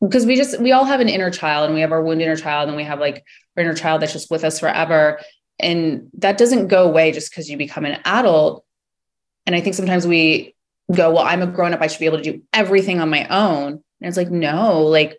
because 0.02 0.26
we 0.26 0.36
just 0.36 0.60
we 0.60 0.72
all 0.72 0.84
have 0.84 1.00
an 1.00 1.08
inner 1.08 1.30
child 1.30 1.66
and 1.66 1.74
we 1.74 1.80
have 1.80 1.92
our 1.92 2.02
wounded 2.02 2.26
inner 2.26 2.36
child 2.36 2.68
and 2.68 2.76
we 2.76 2.84
have 2.84 2.98
like 2.98 3.24
our 3.56 3.62
inner 3.62 3.74
child 3.74 4.02
that's 4.02 4.12
just 4.12 4.30
with 4.30 4.44
us 4.44 4.58
forever. 4.58 5.20
And 5.60 6.10
that 6.18 6.38
doesn't 6.38 6.68
go 6.68 6.84
away 6.84 7.12
just 7.12 7.30
because 7.30 7.48
you 7.48 7.56
become 7.56 7.84
an 7.84 8.00
adult. 8.04 8.64
And 9.46 9.54
i 9.56 9.60
think 9.60 9.74
sometimes 9.74 10.06
we 10.06 10.54
go 10.94 11.10
well 11.10 11.24
i'm 11.24 11.42
a 11.42 11.46
grown 11.46 11.72
up 11.72 11.80
i 11.80 11.86
should 11.86 12.00
be 12.00 12.06
able 12.06 12.18
to 12.18 12.32
do 12.32 12.42
everything 12.52 13.00
on 13.00 13.08
my 13.08 13.26
own. 13.28 13.82
And 14.00 14.08
it's 14.08 14.16
like 14.16 14.30
no 14.30 14.82
like 14.82 15.18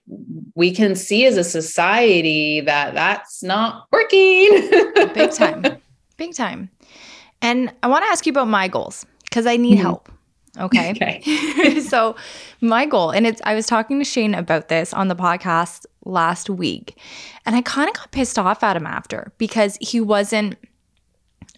we 0.55 0.73
can 0.73 0.95
see 0.95 1.25
as 1.25 1.37
a 1.37 1.43
society 1.43 2.61
that 2.61 2.93
that's 2.93 3.41
not 3.41 3.87
working. 3.91 4.69
Big 5.13 5.31
time. 5.31 5.63
Big 6.17 6.35
time. 6.35 6.69
And 7.41 7.73
i 7.81 7.87
want 7.87 8.03
to 8.03 8.09
ask 8.09 8.25
you 8.25 8.31
about 8.31 8.47
my 8.47 8.67
goals 8.67 9.05
because 9.23 9.45
i 9.45 9.57
need 9.57 9.75
mm-hmm. 9.75 9.81
help 9.81 10.09
Okay. 10.59 10.91
okay. 10.91 11.79
so 11.81 12.15
my 12.61 12.85
goal, 12.85 13.11
and 13.11 13.25
it's 13.25 13.41
I 13.45 13.55
was 13.55 13.65
talking 13.65 13.99
to 13.99 14.05
Shane 14.05 14.35
about 14.35 14.67
this 14.67 14.93
on 14.93 15.07
the 15.07 15.15
podcast 15.15 15.85
last 16.05 16.49
week, 16.49 16.97
and 17.45 17.55
I 17.55 17.61
kind 17.61 17.89
of 17.89 17.95
got 17.95 18.11
pissed 18.11 18.37
off 18.37 18.63
at 18.63 18.77
him 18.77 18.85
after 18.85 19.33
because 19.37 19.77
he 19.81 19.99
wasn't 19.99 20.57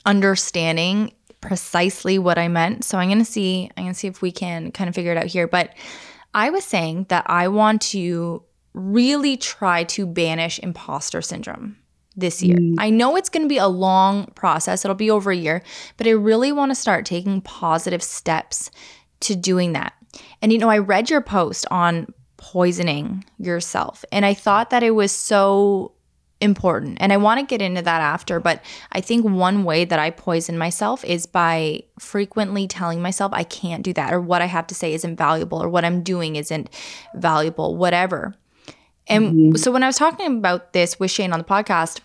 understanding 0.05 1.13
precisely 1.41 2.17
what 2.17 2.37
I 2.37 2.47
meant. 2.47 2.83
So 2.83 2.97
I'm 2.97 3.09
gonna 3.09 3.25
see, 3.25 3.69
I'm 3.75 3.83
gonna 3.83 3.93
see 3.93 4.07
if 4.07 4.21
we 4.21 4.31
can 4.31 4.71
kind 4.71 4.87
of 4.87 4.95
figure 4.95 5.11
it 5.11 5.17
out 5.17 5.25
here. 5.25 5.47
But 5.47 5.73
I 6.33 6.49
was 6.49 6.63
saying 6.63 7.07
that 7.09 7.25
I 7.27 7.47
want 7.47 7.81
to 7.83 8.43
really 8.73 9.37
try 9.37 9.83
to 9.85 10.05
banish 10.05 10.59
imposter 10.59 11.21
syndrome 11.21 11.77
this 12.15 12.41
year. 12.41 12.57
Mm. 12.57 12.75
I 12.77 12.89
know 12.89 13.15
it's 13.15 13.29
going 13.29 13.43
to 13.43 13.49
be 13.49 13.57
a 13.57 13.67
long 13.67 14.27
process, 14.35 14.85
it'll 14.85 14.95
be 14.95 15.11
over 15.11 15.31
a 15.31 15.35
year, 15.35 15.63
but 15.97 16.07
I 16.07 16.11
really 16.11 16.51
want 16.51 16.71
to 16.71 16.75
start 16.75 17.05
taking 17.05 17.41
positive 17.41 18.03
steps 18.03 18.71
to 19.21 19.35
doing 19.35 19.73
that. 19.73 19.93
And 20.41 20.53
you 20.53 20.59
know, 20.59 20.69
I 20.69 20.77
read 20.77 21.09
your 21.09 21.21
post 21.21 21.65
on 21.71 22.13
poisoning 22.37 23.25
yourself, 23.37 24.05
and 24.11 24.25
I 24.25 24.33
thought 24.33 24.69
that 24.69 24.83
it 24.83 24.91
was 24.91 25.11
so 25.11 25.93
important. 26.41 26.97
And 26.99 27.13
I 27.13 27.17
want 27.17 27.39
to 27.39 27.45
get 27.45 27.61
into 27.61 27.81
that 27.81 28.01
after, 28.01 28.39
but 28.39 28.61
I 28.91 29.01
think 29.01 29.25
one 29.25 29.63
way 29.63 29.85
that 29.85 29.99
I 29.99 30.09
poison 30.09 30.57
myself 30.57 31.03
is 31.05 31.25
by 31.25 31.83
frequently 31.97 32.67
telling 32.67 33.01
myself 33.01 33.31
I 33.33 33.43
can't 33.43 33.83
do 33.83 33.93
that 33.93 34.13
or 34.13 34.19
what 34.19 34.41
I 34.41 34.45
have 34.45 34.67
to 34.67 34.75
say 34.75 34.93
isn't 34.93 35.15
valuable 35.15 35.61
or 35.61 35.69
what 35.69 35.85
I'm 35.85 36.03
doing 36.03 36.35
isn't 36.35 36.69
valuable, 37.15 37.77
whatever. 37.77 38.35
And 39.07 39.33
mm-hmm. 39.33 39.55
so 39.55 39.71
when 39.71 39.83
I 39.83 39.87
was 39.87 39.97
talking 39.97 40.37
about 40.37 40.73
this 40.73 40.99
with 40.99 41.11
Shane 41.11 41.31
on 41.31 41.39
the 41.39 41.45
podcast, 41.45 41.99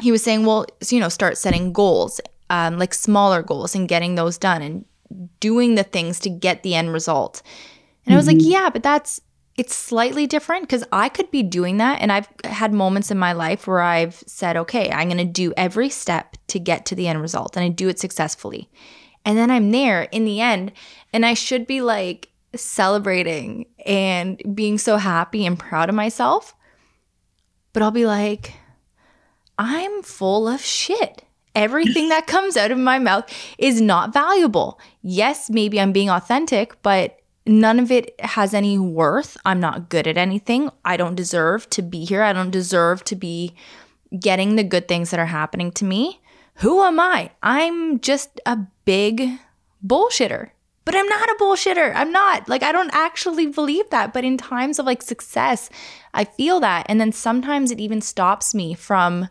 he 0.00 0.12
was 0.12 0.22
saying, 0.22 0.44
well, 0.44 0.66
so, 0.82 0.94
you 0.94 1.00
know, 1.00 1.08
start 1.08 1.38
setting 1.38 1.72
goals, 1.72 2.20
um, 2.50 2.78
like 2.78 2.92
smaller 2.92 3.42
goals 3.42 3.74
and 3.74 3.88
getting 3.88 4.14
those 4.14 4.36
done 4.36 4.62
and 4.62 4.84
doing 5.40 5.74
the 5.74 5.82
things 5.82 6.20
to 6.20 6.30
get 6.30 6.62
the 6.62 6.74
end 6.74 6.92
result. 6.92 7.42
And 8.04 8.06
mm-hmm. 8.06 8.12
I 8.12 8.16
was 8.16 8.26
like, 8.26 8.36
mm-hmm. 8.36 8.50
yeah, 8.50 8.70
but 8.70 8.82
that's 8.82 9.20
it's 9.56 9.74
slightly 9.74 10.26
different 10.26 10.64
because 10.64 10.84
I 10.92 11.08
could 11.08 11.30
be 11.30 11.42
doing 11.42 11.78
that. 11.78 12.02
And 12.02 12.12
I've 12.12 12.28
had 12.44 12.74
moments 12.74 13.10
in 13.10 13.18
my 13.18 13.32
life 13.32 13.66
where 13.66 13.80
I've 13.80 14.22
said, 14.26 14.56
okay, 14.56 14.90
I'm 14.90 15.08
going 15.08 15.16
to 15.18 15.24
do 15.24 15.54
every 15.56 15.88
step 15.88 16.36
to 16.48 16.58
get 16.58 16.84
to 16.86 16.94
the 16.94 17.08
end 17.08 17.22
result 17.22 17.56
and 17.56 17.64
I 17.64 17.68
do 17.68 17.88
it 17.88 17.98
successfully. 17.98 18.68
And 19.24 19.38
then 19.38 19.50
I'm 19.50 19.70
there 19.70 20.02
in 20.12 20.26
the 20.26 20.40
end 20.40 20.72
and 21.12 21.24
I 21.24 21.32
should 21.34 21.66
be 21.66 21.80
like 21.80 22.28
celebrating 22.54 23.66
and 23.84 24.40
being 24.54 24.78
so 24.78 24.96
happy 24.96 25.46
and 25.46 25.58
proud 25.58 25.88
of 25.88 25.94
myself. 25.94 26.54
But 27.72 27.82
I'll 27.82 27.90
be 27.90 28.06
like, 28.06 28.54
I'm 29.58 30.02
full 30.02 30.48
of 30.48 30.60
shit. 30.60 31.24
Everything 31.54 32.10
that 32.10 32.26
comes 32.26 32.56
out 32.56 32.70
of 32.70 32.78
my 32.78 32.98
mouth 32.98 33.32
is 33.58 33.80
not 33.80 34.12
valuable. 34.12 34.78
Yes, 35.02 35.48
maybe 35.48 35.80
I'm 35.80 35.92
being 35.92 36.10
authentic, 36.10 36.80
but 36.82 37.18
none 37.46 37.78
of 37.78 37.90
it 37.90 38.18
has 38.20 38.52
any 38.52 38.78
worth. 38.78 39.36
I'm 39.44 39.60
not 39.60 39.88
good 39.88 40.06
at 40.06 40.18
anything. 40.18 40.70
I 40.84 40.96
don't 40.96 41.14
deserve 41.14 41.70
to 41.70 41.82
be 41.82 42.04
here. 42.04 42.22
I 42.22 42.32
don't 42.32 42.50
deserve 42.50 43.04
to 43.04 43.16
be 43.16 43.54
getting 44.18 44.56
the 44.56 44.64
good 44.64 44.88
things 44.88 45.10
that 45.10 45.20
are 45.20 45.26
happening 45.26 45.72
to 45.72 45.84
me. 45.84 46.20
Who 46.56 46.82
am 46.82 47.00
I? 47.00 47.30
I'm 47.42 48.00
just 48.00 48.40
a 48.46 48.58
big 48.84 49.38
bullshitter. 49.86 50.50
But 50.86 50.94
I'm 50.94 51.08
not 51.08 51.28
a 51.28 51.36
bullshitter. 51.40 51.92
I'm 51.96 52.12
not. 52.12 52.48
Like, 52.48 52.62
I 52.62 52.70
don't 52.70 52.94
actually 52.94 53.48
believe 53.48 53.90
that. 53.90 54.14
But 54.14 54.24
in 54.24 54.38
times 54.38 54.78
of 54.78 54.86
like 54.86 55.02
success, 55.02 55.68
I 56.14 56.24
feel 56.24 56.60
that. 56.60 56.86
And 56.88 57.00
then 57.00 57.10
sometimes 57.10 57.72
it 57.72 57.80
even 57.80 58.00
stops 58.00 58.54
me 58.54 58.72
from 58.72 59.28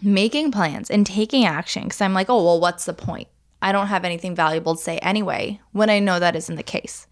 making 0.00 0.50
plans 0.50 0.90
and 0.90 1.06
taking 1.06 1.44
action 1.44 1.84
because 1.84 2.00
I'm 2.00 2.14
like, 2.14 2.30
oh, 2.30 2.42
well, 2.42 2.58
what's 2.58 2.86
the 2.86 2.94
point? 2.94 3.28
I 3.60 3.70
don't 3.70 3.88
have 3.88 4.06
anything 4.06 4.34
valuable 4.34 4.76
to 4.76 4.82
say 4.82 4.96
anyway, 4.98 5.60
when 5.72 5.90
I 5.90 5.98
know 5.98 6.18
that 6.18 6.34
isn't 6.34 6.56
the 6.56 6.62
case. 6.62 7.06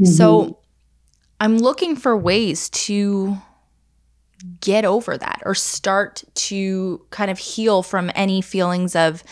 Mm-hmm. 0.00 0.06
So 0.06 0.58
I'm 1.40 1.58
looking 1.58 1.94
for 1.94 2.16
ways 2.16 2.70
to 2.70 3.36
get 4.62 4.86
over 4.86 5.18
that 5.18 5.42
or 5.44 5.54
start 5.54 6.24
to 6.34 7.04
kind 7.10 7.30
of 7.30 7.38
heal 7.38 7.82
from 7.82 8.10
any 8.14 8.40
feelings 8.40 8.96
of, 8.96 9.22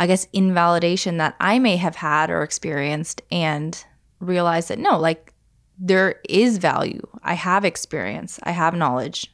I 0.00 0.06
guess, 0.06 0.26
invalidation 0.32 1.18
that 1.18 1.36
I 1.38 1.58
may 1.58 1.76
have 1.76 1.96
had 1.96 2.30
or 2.30 2.42
experienced 2.42 3.20
and 3.30 3.84
realize 4.18 4.68
that 4.68 4.78
no, 4.78 4.98
like 4.98 5.34
there 5.78 6.20
is 6.28 6.56
value. 6.56 7.06
I 7.22 7.34
have 7.34 7.66
experience, 7.66 8.40
I 8.42 8.52
have 8.52 8.74
knowledge, 8.74 9.30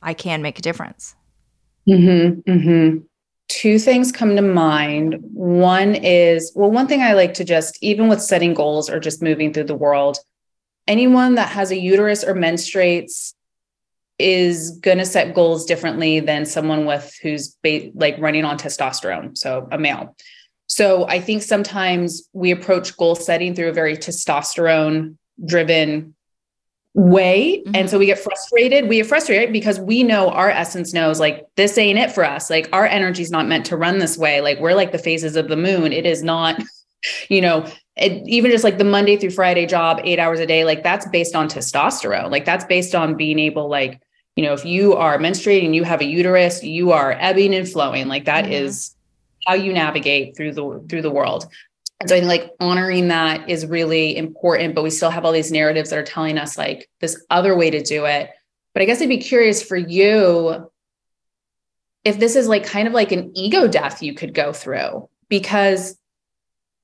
I 0.00 0.14
can 0.14 0.42
make 0.42 0.58
a 0.58 0.62
difference. 0.62 1.16
Mm-hmm, 1.88 2.50
mm-hmm 2.50 2.98
two 3.48 3.78
things 3.78 4.10
come 4.10 4.34
to 4.36 4.42
mind. 4.42 5.18
One 5.32 5.94
is, 5.94 6.52
well, 6.54 6.70
one 6.70 6.88
thing 6.88 7.02
I 7.02 7.12
like 7.12 7.34
to 7.34 7.44
just, 7.44 7.78
even 7.80 8.08
with 8.08 8.20
setting 8.20 8.54
goals 8.54 8.90
or 8.90 8.98
just 8.98 9.22
moving 9.22 9.52
through 9.52 9.64
the 9.64 9.74
world, 9.74 10.18
anyone 10.88 11.36
that 11.36 11.50
has 11.50 11.70
a 11.70 11.78
uterus 11.78 12.24
or 12.24 12.34
menstruates 12.34 13.34
is 14.18 14.70
going 14.78 14.98
to 14.98 15.04
set 15.04 15.34
goals 15.34 15.66
differently 15.66 16.20
than 16.20 16.46
someone 16.46 16.86
with 16.86 17.14
who's 17.22 17.56
ba- 17.62 17.90
like 17.94 18.16
running 18.18 18.44
on 18.44 18.58
testosterone, 18.58 19.36
so 19.36 19.68
a 19.70 19.78
male. 19.78 20.16
So 20.66 21.06
I 21.06 21.20
think 21.20 21.42
sometimes 21.42 22.28
we 22.32 22.50
approach 22.50 22.96
goal 22.96 23.14
setting 23.14 23.54
through 23.54 23.68
a 23.68 23.72
very 23.72 23.96
testosterone 23.96 25.16
driven 25.44 26.14
way. 26.96 27.58
Mm-hmm. 27.58 27.76
and 27.76 27.90
so 27.90 27.98
we 27.98 28.06
get 28.06 28.18
frustrated. 28.18 28.88
We 28.88 28.96
get 28.96 29.06
frustrated 29.06 29.52
because 29.52 29.78
we 29.78 30.02
know 30.02 30.30
our 30.30 30.50
essence 30.50 30.94
knows 30.94 31.20
like 31.20 31.46
this 31.54 31.76
ain't 31.76 31.98
it 31.98 32.10
for 32.10 32.24
us. 32.24 32.48
Like 32.48 32.70
our 32.72 32.86
energy's 32.86 33.30
not 33.30 33.46
meant 33.46 33.66
to 33.66 33.76
run 33.76 33.98
this 33.98 34.16
way. 34.16 34.40
Like 34.40 34.58
we're 34.60 34.74
like 34.74 34.92
the 34.92 34.98
phases 34.98 35.36
of 35.36 35.48
the 35.48 35.56
moon. 35.56 35.92
It 35.92 36.06
is 36.06 36.22
not 36.22 36.60
you 37.28 37.42
know 37.42 37.66
it, 37.96 38.26
even 38.26 38.50
just 38.50 38.64
like 38.64 38.78
the 38.78 38.84
monday 38.84 39.16
through 39.16 39.30
friday 39.30 39.64
job 39.66 40.00
eight 40.02 40.18
hours 40.18 40.40
a 40.40 40.46
day 40.46 40.64
like 40.64 40.82
that's 40.82 41.06
based 41.10 41.36
on 41.36 41.48
testosterone. 41.48 42.30
Like 42.30 42.46
that's 42.46 42.64
based 42.64 42.94
on 42.94 43.14
being 43.14 43.38
able 43.38 43.68
like 43.68 44.00
you 44.36 44.44
know 44.44 44.52
if 44.52 44.64
you 44.64 44.94
are 44.94 45.18
menstruating 45.18 45.74
you 45.74 45.82
have 45.82 46.00
a 46.00 46.04
uterus 46.04 46.62
you 46.62 46.92
are 46.92 47.12
ebbing 47.12 47.54
and 47.54 47.68
flowing 47.68 48.06
like 48.06 48.26
that 48.26 48.44
mm-hmm. 48.44 48.52
is 48.52 48.94
how 49.46 49.54
you 49.54 49.72
navigate 49.72 50.36
through 50.36 50.52
the 50.52 50.84
through 50.88 51.02
the 51.02 51.10
world 51.10 51.46
and 52.00 52.08
so 52.08 52.16
I 52.16 52.20
think 52.20 52.28
like 52.28 52.52
honoring 52.60 53.08
that 53.08 53.48
is 53.48 53.64
really 53.66 54.16
important, 54.16 54.74
but 54.74 54.82
we 54.82 54.90
still 54.90 55.10
have 55.10 55.24
all 55.24 55.32
these 55.32 55.50
narratives 55.50 55.90
that 55.90 55.98
are 55.98 56.02
telling 56.02 56.36
us 56.36 56.58
like 56.58 56.90
this 57.00 57.24
other 57.30 57.56
way 57.56 57.70
to 57.70 57.82
do 57.82 58.04
it. 58.04 58.30
But 58.74 58.82
I 58.82 58.84
guess 58.84 59.00
I'd 59.00 59.08
be 59.08 59.18
curious 59.18 59.62
for 59.62 59.76
you 59.76 60.70
if 62.04 62.18
this 62.18 62.36
is 62.36 62.48
like 62.48 62.64
kind 62.64 62.86
of 62.86 62.92
like 62.92 63.12
an 63.12 63.32
ego 63.34 63.66
death 63.66 64.02
you 64.02 64.14
could 64.14 64.34
go 64.34 64.52
through 64.52 65.08
because 65.28 65.98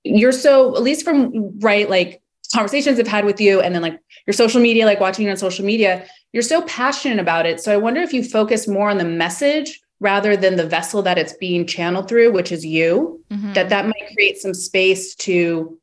you're 0.02 0.32
so, 0.32 0.74
at 0.74 0.82
least 0.82 1.04
from 1.04 1.60
right, 1.60 1.88
like 1.88 2.22
conversations 2.54 2.98
I've 2.98 3.06
had 3.06 3.26
with 3.26 3.40
you 3.40 3.60
and 3.60 3.74
then 3.74 3.82
like 3.82 4.00
your 4.26 4.32
social 4.32 4.60
media, 4.60 4.86
like 4.86 4.98
watching 4.98 5.26
you 5.26 5.30
on 5.30 5.36
social 5.36 5.64
media, 5.64 6.06
you're 6.32 6.42
so 6.42 6.62
passionate 6.62 7.18
about 7.18 7.46
it. 7.46 7.60
So 7.60 7.72
I 7.72 7.76
wonder 7.76 8.00
if 8.00 8.12
you 8.12 8.24
focus 8.24 8.66
more 8.66 8.90
on 8.90 8.98
the 8.98 9.04
message 9.04 9.82
rather 10.02 10.36
than 10.36 10.56
the 10.56 10.66
vessel 10.66 11.00
that 11.02 11.16
it's 11.16 11.32
being 11.34 11.64
channeled 11.64 12.08
through 12.08 12.32
which 12.32 12.50
is 12.50 12.66
you 12.66 13.24
mm-hmm. 13.30 13.52
that 13.52 13.68
that 13.68 13.86
might 13.86 14.14
create 14.14 14.36
some 14.36 14.52
space 14.52 15.14
to 15.14 15.78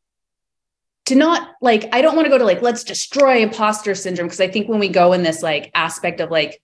to 1.06 1.16
not 1.16 1.52
like 1.62 1.88
i 1.96 2.02
don't 2.02 2.16
want 2.16 2.26
to 2.26 2.30
go 2.30 2.38
to 2.38 2.44
like 2.44 2.62
let's 2.62 2.84
destroy 2.84 3.42
imposter 3.42 3.96
syndrome 3.96 4.28
because 4.28 4.42
i 4.42 4.48
think 4.48 4.68
when 4.68 4.80
we 4.80 4.90
go 4.90 5.14
in 5.14 5.24
this 5.24 5.42
like 5.42 5.72
aspect 5.74 6.20
of 6.20 6.30
like 6.30 6.62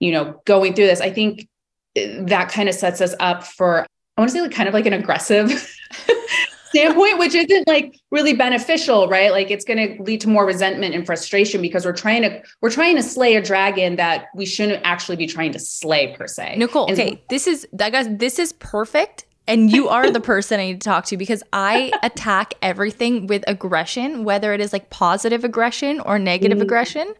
you 0.00 0.10
know 0.10 0.42
going 0.44 0.74
through 0.74 0.86
this 0.86 1.00
i 1.00 1.08
think 1.08 1.48
eh, 1.94 2.20
that 2.24 2.50
kind 2.50 2.68
of 2.68 2.74
sets 2.74 3.00
us 3.00 3.14
up 3.20 3.44
for 3.44 3.86
i 4.16 4.20
want 4.20 4.28
to 4.28 4.36
say 4.36 4.42
like 4.42 4.50
kind 4.50 4.68
of 4.68 4.74
like 4.74 4.86
an 4.86 4.92
aggressive 4.92 5.72
standpoint, 6.68 7.18
which 7.18 7.34
isn't 7.34 7.66
like 7.66 7.98
really 8.10 8.34
beneficial, 8.34 9.08
right? 9.08 9.30
Like 9.30 9.50
it's 9.50 9.64
going 9.64 9.96
to 9.96 10.02
lead 10.02 10.20
to 10.22 10.28
more 10.28 10.46
resentment 10.46 10.94
and 10.94 11.04
frustration 11.06 11.62
because 11.62 11.84
we're 11.84 11.92
trying 11.92 12.22
to 12.22 12.42
we're 12.60 12.70
trying 12.70 12.96
to 12.96 13.02
slay 13.02 13.36
a 13.36 13.42
dragon 13.42 13.96
that 13.96 14.26
we 14.34 14.46
shouldn't 14.46 14.82
actually 14.84 15.16
be 15.16 15.26
trying 15.26 15.52
to 15.52 15.58
slay 15.58 16.14
per 16.14 16.26
se. 16.26 16.56
Nicole, 16.56 16.86
and 16.86 16.98
okay, 16.98 17.22
this 17.30 17.46
is 17.46 17.66
that 17.72 17.92
guys, 17.92 18.06
this 18.10 18.38
is 18.38 18.52
perfect. 18.54 19.24
And 19.46 19.72
you 19.72 19.88
are 19.88 20.10
the 20.10 20.20
person 20.20 20.60
I 20.60 20.66
need 20.66 20.82
to 20.82 20.84
talk 20.84 21.06
to 21.06 21.16
because 21.16 21.42
I 21.54 21.90
attack 22.02 22.52
everything 22.60 23.26
with 23.26 23.42
aggression, 23.46 24.24
whether 24.24 24.52
it 24.52 24.60
is 24.60 24.74
like 24.74 24.90
positive 24.90 25.42
aggression 25.42 26.00
or 26.00 26.18
negative 26.18 26.58
mm-hmm. 26.58 26.64
aggression. 26.64 27.14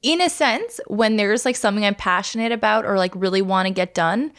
In 0.00 0.20
a 0.20 0.30
sense, 0.30 0.78
when 0.86 1.16
there's 1.16 1.44
like 1.44 1.56
something 1.56 1.84
I'm 1.84 1.96
passionate 1.96 2.52
about 2.52 2.84
or 2.84 2.96
like 2.96 3.12
really 3.16 3.42
want 3.42 3.66
to 3.66 3.74
get 3.74 3.92
done, 3.92 4.30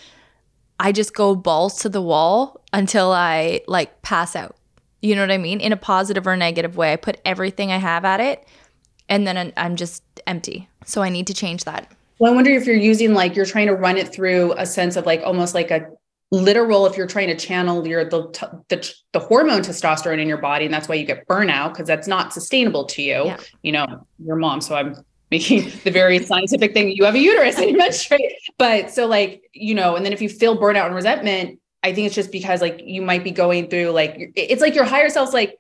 I 0.80 0.94
just 0.94 1.14
go 1.14 1.36
balls 1.36 1.80
to 1.82 1.90
the 1.90 2.02
wall 2.02 2.59
until 2.74 3.12
I 3.12 3.62
like 3.68 4.02
pass 4.02 4.36
out. 4.36 4.56
You 5.02 5.16
know 5.16 5.22
what 5.22 5.32
I 5.32 5.38
mean? 5.38 5.62
In 5.62 5.72
a 5.72 5.78
positive 5.78 6.28
or 6.28 6.36
negative 6.36 6.76
way. 6.76 6.94
I 6.94 6.96
put 6.98 7.22
everything 7.26 7.72
I 7.72 7.78
have 7.78 8.04
at 8.06 8.20
it 8.20 8.46
and 9.10 9.26
then 9.26 9.52
I'm 9.58 9.76
just 9.76 10.04
empty. 10.28 10.70
So 10.86 11.02
I 11.02 11.10
need 11.10 11.28
to 11.28 11.34
change 11.34 11.66
that. 11.66 11.92
Well, 12.20 12.32
I 12.32 12.36
wonder 12.36 12.52
if 12.52 12.66
you're 12.66 12.76
using 12.76 13.14
like 13.14 13.36
you're 13.36 13.46
trying 13.46 13.68
to 13.68 13.76
run 13.76 13.98
it 13.98 14.14
through 14.14 14.54
a 14.58 14.66
sense 14.66 14.96
of 14.96 15.06
like 15.06 15.22
almost 15.24 15.56
like 15.56 15.72
a 15.72 15.88
literal 16.32 16.86
if 16.86 16.96
you're 16.96 17.08
trying 17.08 17.28
to 17.28 17.36
channel 17.36 17.88
your 17.88 18.06
the 18.06 18.22
the, 18.68 18.94
the 19.14 19.20
hormone 19.20 19.62
testosterone 19.62 20.20
in 20.20 20.28
your 20.28 20.38
body 20.38 20.66
and 20.66 20.74
that's 20.74 20.88
why 20.88 20.94
you 20.94 21.06
get 21.06 21.28
burnout 21.28 21.70
because 21.70 21.88
that's 21.88 22.08
not 22.08 22.34
sustainable 22.34 22.86
to 22.86 23.02
you. 23.02 23.26
Yeah. 23.26 23.38
You 23.64 23.72
know, 23.72 24.06
your 24.24 24.36
mom 24.36 24.62
so 24.62 24.76
I'm 24.76 24.96
making 25.32 25.72
the 25.84 25.92
very 25.92 26.20
scientific 26.20 26.74
thing 26.74 26.92
you 26.92 27.04
have 27.06 27.16
a 27.16 27.20
uterus 27.20 27.58
and 27.58 27.72
you 27.72 27.78
menstruate 27.78 28.34
but 28.58 28.92
so 28.92 29.08
like 29.08 29.42
you 29.54 29.74
know 29.74 29.96
and 29.96 30.06
then 30.06 30.14
if 30.14 30.22
you 30.22 30.30
feel 30.30 30.58
burnout 30.58 30.88
and 30.88 30.96
resentment 30.96 31.60
i 31.84 31.94
think 31.94 32.08
it's 32.08 32.16
just 32.16 32.32
because 32.32 32.62
like 32.62 32.82
you 32.84 33.02
might 33.02 33.24
be 33.24 33.32
going 33.32 33.68
through 33.70 33.90
like 33.90 34.32
it's 34.36 34.62
like 34.62 34.76
your 34.76 34.86
higher 34.86 35.10
self's 35.10 35.34
like 35.34 35.58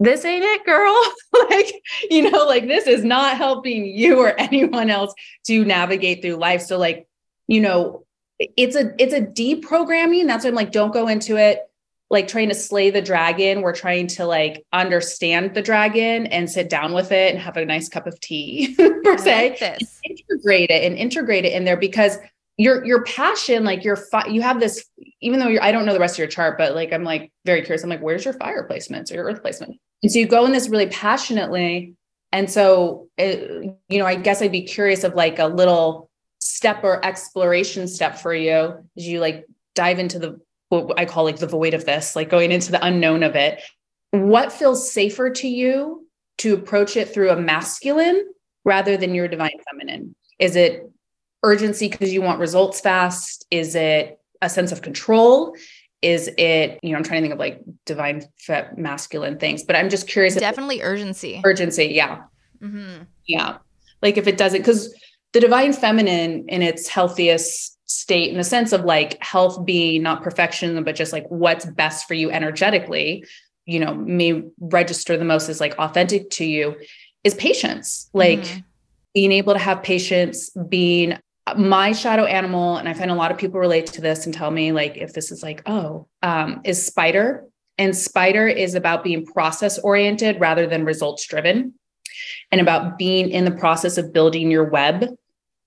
this 0.00 0.24
ain't 0.24 0.44
it 0.44 0.64
girl 0.64 1.00
like 1.50 1.72
you 2.10 2.30
know 2.30 2.44
like 2.44 2.66
this 2.66 2.86
is 2.86 3.04
not 3.04 3.36
helping 3.36 3.84
you 3.84 4.18
or 4.18 4.34
anyone 4.38 4.90
else 4.90 5.12
to 5.44 5.64
navigate 5.64 6.22
through 6.22 6.36
life 6.36 6.62
so 6.62 6.78
like 6.78 7.06
you 7.46 7.60
know 7.60 8.04
it's 8.38 8.76
a 8.76 8.92
it's 9.02 9.14
a 9.14 9.20
deprogramming 9.20 10.26
that's 10.26 10.44
why 10.44 10.50
i'm 10.50 10.54
like 10.54 10.70
don't 10.70 10.92
go 10.92 11.08
into 11.08 11.36
it 11.36 11.68
like 12.10 12.26
trying 12.26 12.48
to 12.48 12.54
slay 12.54 12.90
the 12.90 13.02
dragon. 13.02 13.60
We're 13.60 13.74
trying 13.74 14.06
to 14.08 14.24
like 14.24 14.64
understand 14.72 15.54
the 15.54 15.62
dragon 15.62 16.26
and 16.26 16.50
sit 16.50 16.70
down 16.70 16.94
with 16.94 17.12
it 17.12 17.34
and 17.34 17.42
have 17.42 17.56
a 17.56 17.64
nice 17.64 17.88
cup 17.88 18.06
of 18.06 18.18
tea 18.20 18.74
per 19.04 19.18
se. 19.18 19.58
Like 19.60 19.80
integrate 20.04 20.70
it 20.70 20.84
and 20.84 20.96
integrate 20.96 21.44
it 21.44 21.52
in 21.52 21.64
there 21.64 21.76
because 21.76 22.18
your 22.56 22.84
your 22.84 23.04
passion, 23.04 23.64
like 23.64 23.84
your 23.84 23.96
fi- 23.96 24.26
you 24.28 24.42
have 24.42 24.58
this, 24.58 24.84
even 25.20 25.40
though 25.40 25.56
I 25.60 25.72
don't 25.72 25.84
know 25.84 25.92
the 25.92 26.00
rest 26.00 26.14
of 26.14 26.18
your 26.18 26.28
chart, 26.28 26.58
but 26.58 26.74
like 26.74 26.92
I'm 26.92 27.04
like 27.04 27.32
very 27.44 27.62
curious. 27.62 27.82
I'm 27.82 27.90
like, 27.90 28.00
where's 28.00 28.24
your 28.24 28.34
fire 28.34 28.66
placements 28.68 29.10
or 29.10 29.14
your 29.14 29.24
earth 29.24 29.42
placement? 29.42 29.78
And 30.02 30.12
so 30.12 30.18
you 30.18 30.26
go 30.26 30.44
in 30.46 30.52
this 30.52 30.68
really 30.68 30.86
passionately. 30.86 31.94
And 32.30 32.50
so 32.50 33.08
it, 33.16 33.76
you 33.88 33.98
know, 33.98 34.06
I 34.06 34.14
guess 34.14 34.42
I'd 34.42 34.52
be 34.52 34.62
curious 34.62 35.02
of 35.02 35.14
like 35.14 35.38
a 35.38 35.46
little 35.46 36.10
step 36.40 36.84
or 36.84 37.04
exploration 37.04 37.88
step 37.88 38.18
for 38.18 38.34
you 38.34 38.74
as 38.96 39.06
you 39.06 39.20
like 39.20 39.46
dive 39.74 39.98
into 39.98 40.18
the 40.18 40.40
what 40.68 40.98
I 40.98 41.04
call 41.04 41.24
like 41.24 41.38
the 41.38 41.46
void 41.46 41.74
of 41.74 41.86
this, 41.86 42.14
like 42.14 42.28
going 42.28 42.52
into 42.52 42.70
the 42.70 42.84
unknown 42.84 43.22
of 43.22 43.34
it. 43.34 43.62
What 44.10 44.52
feels 44.52 44.90
safer 44.90 45.30
to 45.30 45.48
you 45.48 46.06
to 46.38 46.54
approach 46.54 46.96
it 46.96 47.12
through 47.12 47.30
a 47.30 47.40
masculine 47.40 48.26
rather 48.64 48.96
than 48.96 49.14
your 49.14 49.28
divine 49.28 49.58
feminine? 49.70 50.14
Is 50.38 50.56
it 50.56 50.90
urgency 51.42 51.88
because 51.88 52.12
you 52.12 52.22
want 52.22 52.38
results 52.38 52.80
fast? 52.80 53.46
Is 53.50 53.74
it 53.74 54.17
a 54.42 54.48
sense 54.48 54.72
of 54.72 54.82
control? 54.82 55.54
Is 56.00 56.30
it, 56.38 56.78
you 56.82 56.92
know, 56.92 56.96
I'm 56.96 57.02
trying 57.02 57.22
to 57.22 57.28
think 57.28 57.34
of 57.34 57.40
like 57.40 57.60
divine 57.84 58.22
masculine 58.76 59.38
things, 59.38 59.64
but 59.64 59.74
I'm 59.74 59.90
just 59.90 60.06
curious. 60.06 60.34
Definitely 60.34 60.82
urgency. 60.82 61.40
Urgency. 61.44 61.86
Yeah. 61.86 62.22
Mm-hmm. 62.62 63.02
Yeah. 63.26 63.58
Like 64.00 64.16
if 64.16 64.28
it 64.28 64.36
doesn't, 64.36 64.60
because 64.60 64.94
the 65.32 65.40
divine 65.40 65.72
feminine 65.72 66.48
in 66.48 66.62
its 66.62 66.88
healthiest 66.88 67.78
state 67.90 68.30
in 68.30 68.36
the 68.36 68.44
sense 68.44 68.72
of 68.72 68.84
like 68.84 69.22
health 69.22 69.64
being 69.64 70.02
not 70.02 70.22
perfection 70.22 70.82
but 70.84 70.94
just 70.94 71.12
like 71.12 71.26
what's 71.28 71.64
best 71.64 72.06
for 72.06 72.12
you 72.12 72.30
energetically 72.30 73.24
you 73.64 73.80
know 73.80 73.94
may 73.94 74.42
register 74.60 75.16
the 75.16 75.24
most 75.24 75.48
as 75.48 75.58
like 75.58 75.74
authentic 75.78 76.28
to 76.28 76.44
you 76.44 76.76
is 77.24 77.34
patience 77.34 78.10
like 78.12 78.40
mm-hmm. 78.40 78.60
being 79.14 79.32
able 79.32 79.54
to 79.54 79.58
have 79.58 79.82
patience 79.82 80.50
being 80.68 81.18
my 81.56 81.92
shadow 81.92 82.24
animal 82.24 82.76
and 82.76 82.88
i 82.88 82.92
find 82.92 83.10
a 83.10 83.14
lot 83.14 83.30
of 83.30 83.38
people 83.38 83.60
relate 83.60 83.86
to 83.86 84.00
this 84.00 84.24
and 84.26 84.34
tell 84.34 84.50
me 84.50 84.72
like 84.72 84.96
if 84.96 85.12
this 85.12 85.30
is 85.30 85.42
like 85.42 85.62
oh 85.66 86.06
um, 86.22 86.60
is 86.64 86.84
spider 86.84 87.44
and 87.78 87.96
spider 87.96 88.48
is 88.48 88.74
about 88.74 89.04
being 89.04 89.24
process 89.24 89.78
oriented 89.78 90.40
rather 90.40 90.66
than 90.66 90.84
results 90.84 91.26
driven 91.26 91.74
and 92.50 92.60
about 92.60 92.98
being 92.98 93.30
in 93.30 93.44
the 93.44 93.50
process 93.50 93.98
of 93.98 94.12
building 94.12 94.50
your 94.50 94.64
web 94.64 95.06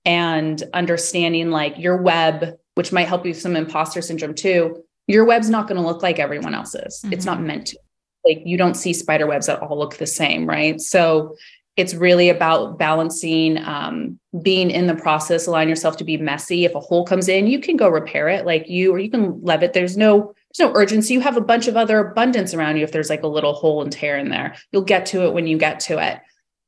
and 0.06 0.64
understanding 0.74 1.52
like 1.52 1.78
your 1.78 1.98
web, 1.98 2.58
which 2.76 2.92
might 2.92 3.08
help 3.08 3.26
you 3.26 3.32
with 3.32 3.42
some 3.42 3.56
imposter 3.56 4.02
syndrome 4.02 4.34
too. 4.34 4.84
Your 5.08 5.26
web's 5.26 5.50
not 5.50 5.68
going 5.68 5.80
to 5.80 5.88
look 5.88 6.04
like 6.04 6.20
everyone 6.20 6.54
else's. 6.54 7.02
Mm-hmm. 7.04 7.14
It's 7.14 7.26
not 7.26 7.42
meant 7.42 7.68
to. 7.68 7.80
Like 8.24 8.44
you 8.46 8.56
don't 8.56 8.76
see 8.76 8.94
spider 8.94 9.26
webs 9.26 9.48
that 9.48 9.62
all 9.62 9.80
look 9.80 9.98
the 9.98 10.06
same, 10.06 10.48
right? 10.48 10.80
So 10.80 11.36
it's 11.78 11.94
really 11.94 12.30
about 12.30 12.78
balancing 12.78 13.58
um, 13.64 14.20
being 14.42 14.70
in 14.70 14.88
the 14.88 14.96
process 14.96 15.48
allowing 15.48 15.70
yourself 15.70 15.98
to 15.98 16.04
be 16.04 16.18
messy. 16.18 16.66
If 16.66 16.76
a 16.76 16.80
hole 16.80 17.06
comes 17.06 17.28
in 17.28 17.48
you 17.48 17.60
can 17.60 17.78
go 17.78 17.90
repair 17.90 18.30
it. 18.30 18.46
Like 18.46 18.70
you 18.70 18.94
or 18.94 19.00
you 19.00 19.10
can 19.10 19.42
leave 19.42 19.64
it. 19.64 19.74
There's 19.74 19.98
no 19.98 20.34
there's 20.54 20.68
no 20.70 20.76
urgency. 20.76 21.14
You 21.14 21.22
have 21.22 21.38
a 21.38 21.42
bunch 21.42 21.68
of 21.68 21.78
other 21.78 22.00
abundance 22.00 22.54
around 22.54 22.78
you 22.78 22.84
if 22.84 22.92
there's 22.92 23.10
like 23.10 23.24
a 23.24 23.28
little 23.28 23.54
hole 23.54 23.82
and 23.82 23.92
tear 23.92 24.18
in 24.18 24.30
there. 24.30 24.56
You'll 24.72 24.84
get 24.84 25.06
to 25.08 25.26
it 25.26 25.34
when 25.34 25.48
you 25.48 25.58
get 25.58 25.80
to 25.82 25.98
it. 25.98 26.20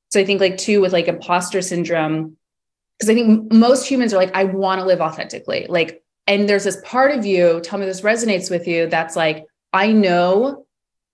So 0.09 0.19
i 0.19 0.25
think 0.25 0.39
like 0.39 0.57
too 0.57 0.79
with 0.79 0.93
like 0.93 1.07
imposter 1.07 1.61
syndrome 1.61 2.37
because 3.03 3.09
I 3.09 3.15
think 3.15 3.51
most 3.51 3.87
humans 3.87 4.13
are 4.13 4.17
like, 4.17 4.35
I 4.35 4.45
want 4.45 4.79
to 4.79 4.85
live 4.85 5.01
authentically. 5.01 5.65
Like, 5.67 6.03
and 6.27 6.47
there's 6.47 6.63
this 6.63 6.81
part 6.85 7.11
of 7.11 7.25
you, 7.25 7.59
tell 7.61 7.79
me 7.79 7.85
this 7.85 8.01
resonates 8.01 8.49
with 8.49 8.67
you, 8.67 8.87
that's 8.87 9.15
like, 9.15 9.45
I 9.73 9.91
know 9.91 10.65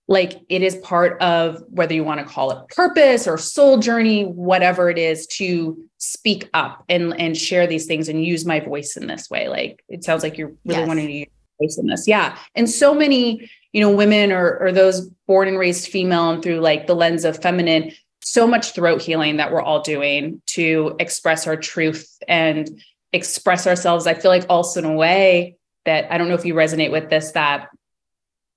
like 0.10 0.41
it 0.49 0.64
is 0.64 0.76
part 0.78 1.22
of 1.22 1.64
whether 1.70 1.93
you 1.93 2.03
want 2.03 2.20
to 2.20 2.26
call 2.26 2.49
it 2.49 2.68
purpose 2.70 3.28
or 3.28 3.38
soul 3.38 3.78
journey, 3.78 4.24
whatever 4.24 4.89
it 4.89 4.97
is, 4.97 5.28
to 5.28 5.78
speak 5.99 6.49
up 6.55 6.84
and 6.89 7.18
and 7.22 7.38
share 7.38 7.68
these 7.68 7.86
things 7.86 8.10
and 8.10 8.26
use 8.26 8.43
my 8.43 8.60
voice 8.60 8.97
in 8.97 9.05
this 9.05 9.30
way. 9.30 9.47
Like 9.47 9.84
it 9.88 10.03
sounds 10.03 10.24
like 10.24 10.36
you're 10.36 10.51
really 10.66 10.82
yes. 10.82 10.88
wanting 10.88 11.07
to 11.07 11.14
use 11.14 11.28
your 11.60 11.68
voice 11.68 11.78
in 11.78 11.86
this. 11.86 12.07
Yeah. 12.07 12.36
And 12.55 12.68
so 12.68 12.95
many, 12.95 13.51
you 13.72 13.82
know, 13.82 13.91
women 13.91 14.32
or 14.32 14.57
or 14.57 14.72
those 14.72 15.07
born 15.28 15.47
and 15.47 15.60
raised 15.60 15.89
female 15.89 16.32
and 16.32 16.41
through 16.41 16.60
like 16.60 16.88
the 16.88 16.95
lens 16.95 17.24
of 17.24 17.39
feminine 17.39 17.91
so 18.22 18.47
much 18.47 18.74
throat 18.74 19.01
healing 19.01 19.38
that 19.38 19.51
we're 19.51 19.62
all 19.62 19.82
doing 19.82 20.41
to 20.47 20.95
express 20.99 21.45
our 21.45 21.55
truth 21.55 22.18
and 22.28 22.82
express 23.14 23.68
ourselves. 23.68 24.07
I 24.07 24.16
feel 24.16 24.32
like 24.32 24.45
also 24.49 24.80
in 24.80 24.86
a 24.86 24.93
way 24.93 25.57
that 25.86 26.12
I 26.12 26.18
don't 26.18 26.30
know 26.30 26.36
if 26.36 26.45
you 26.45 26.55
resonate 26.55 26.91
with 26.91 27.10
this, 27.12 27.32
that 27.32 27.70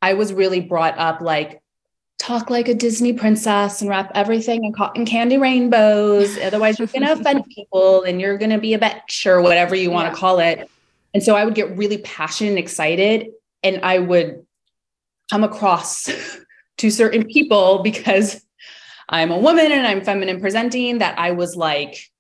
I 0.03 0.15
was 0.15 0.33
really 0.33 0.61
brought 0.61 0.99
up 0.99 1.21
like, 1.21 1.63
talk 2.19 2.51
like 2.51 2.69
a 2.69 2.75
Disney 2.75 3.13
princess 3.13 3.81
and 3.81 3.91
wrap 3.91 4.13
everything 4.15 4.65
in 4.65 4.73
cotton 4.73 5.05
candy 5.05 5.39
rainbows. 5.39 6.39
Otherwise, 6.39 6.79
you're 6.79 6.89
going 6.89 7.03
to 7.03 7.13
offend 7.13 7.45
people 7.55 8.03
and 8.03 8.21
you're 8.21 8.39
going 8.39 8.51
to 8.51 8.59
be 8.59 8.75
a 8.75 8.79
bitch 8.79 9.27
or 9.27 9.41
whatever 9.41 9.75
you 9.75 9.91
want 9.91 10.13
to 10.13 10.19
call 10.19 10.39
it. 10.39 10.71
And 11.15 11.23
so 11.23 11.35
I 11.35 11.45
would 11.45 11.55
get 11.55 11.77
really 11.77 11.99
passionate 11.99 12.51
and 12.51 12.59
excited, 12.59 13.31
and 13.63 13.81
I 13.83 13.99
would 13.99 14.47
come 15.31 15.45
across 15.45 16.09
to 16.79 16.91
certain 16.91 17.25
people 17.27 17.83
because 17.83 18.45
I'm 19.09 19.31
a 19.31 19.39
woman 19.39 19.71
and 19.71 19.87
I'm 19.87 20.03
feminine 20.03 20.41
presenting 20.41 20.99
that 20.99 21.19
I 21.19 21.33
was 21.33 21.55
like 21.55 22.11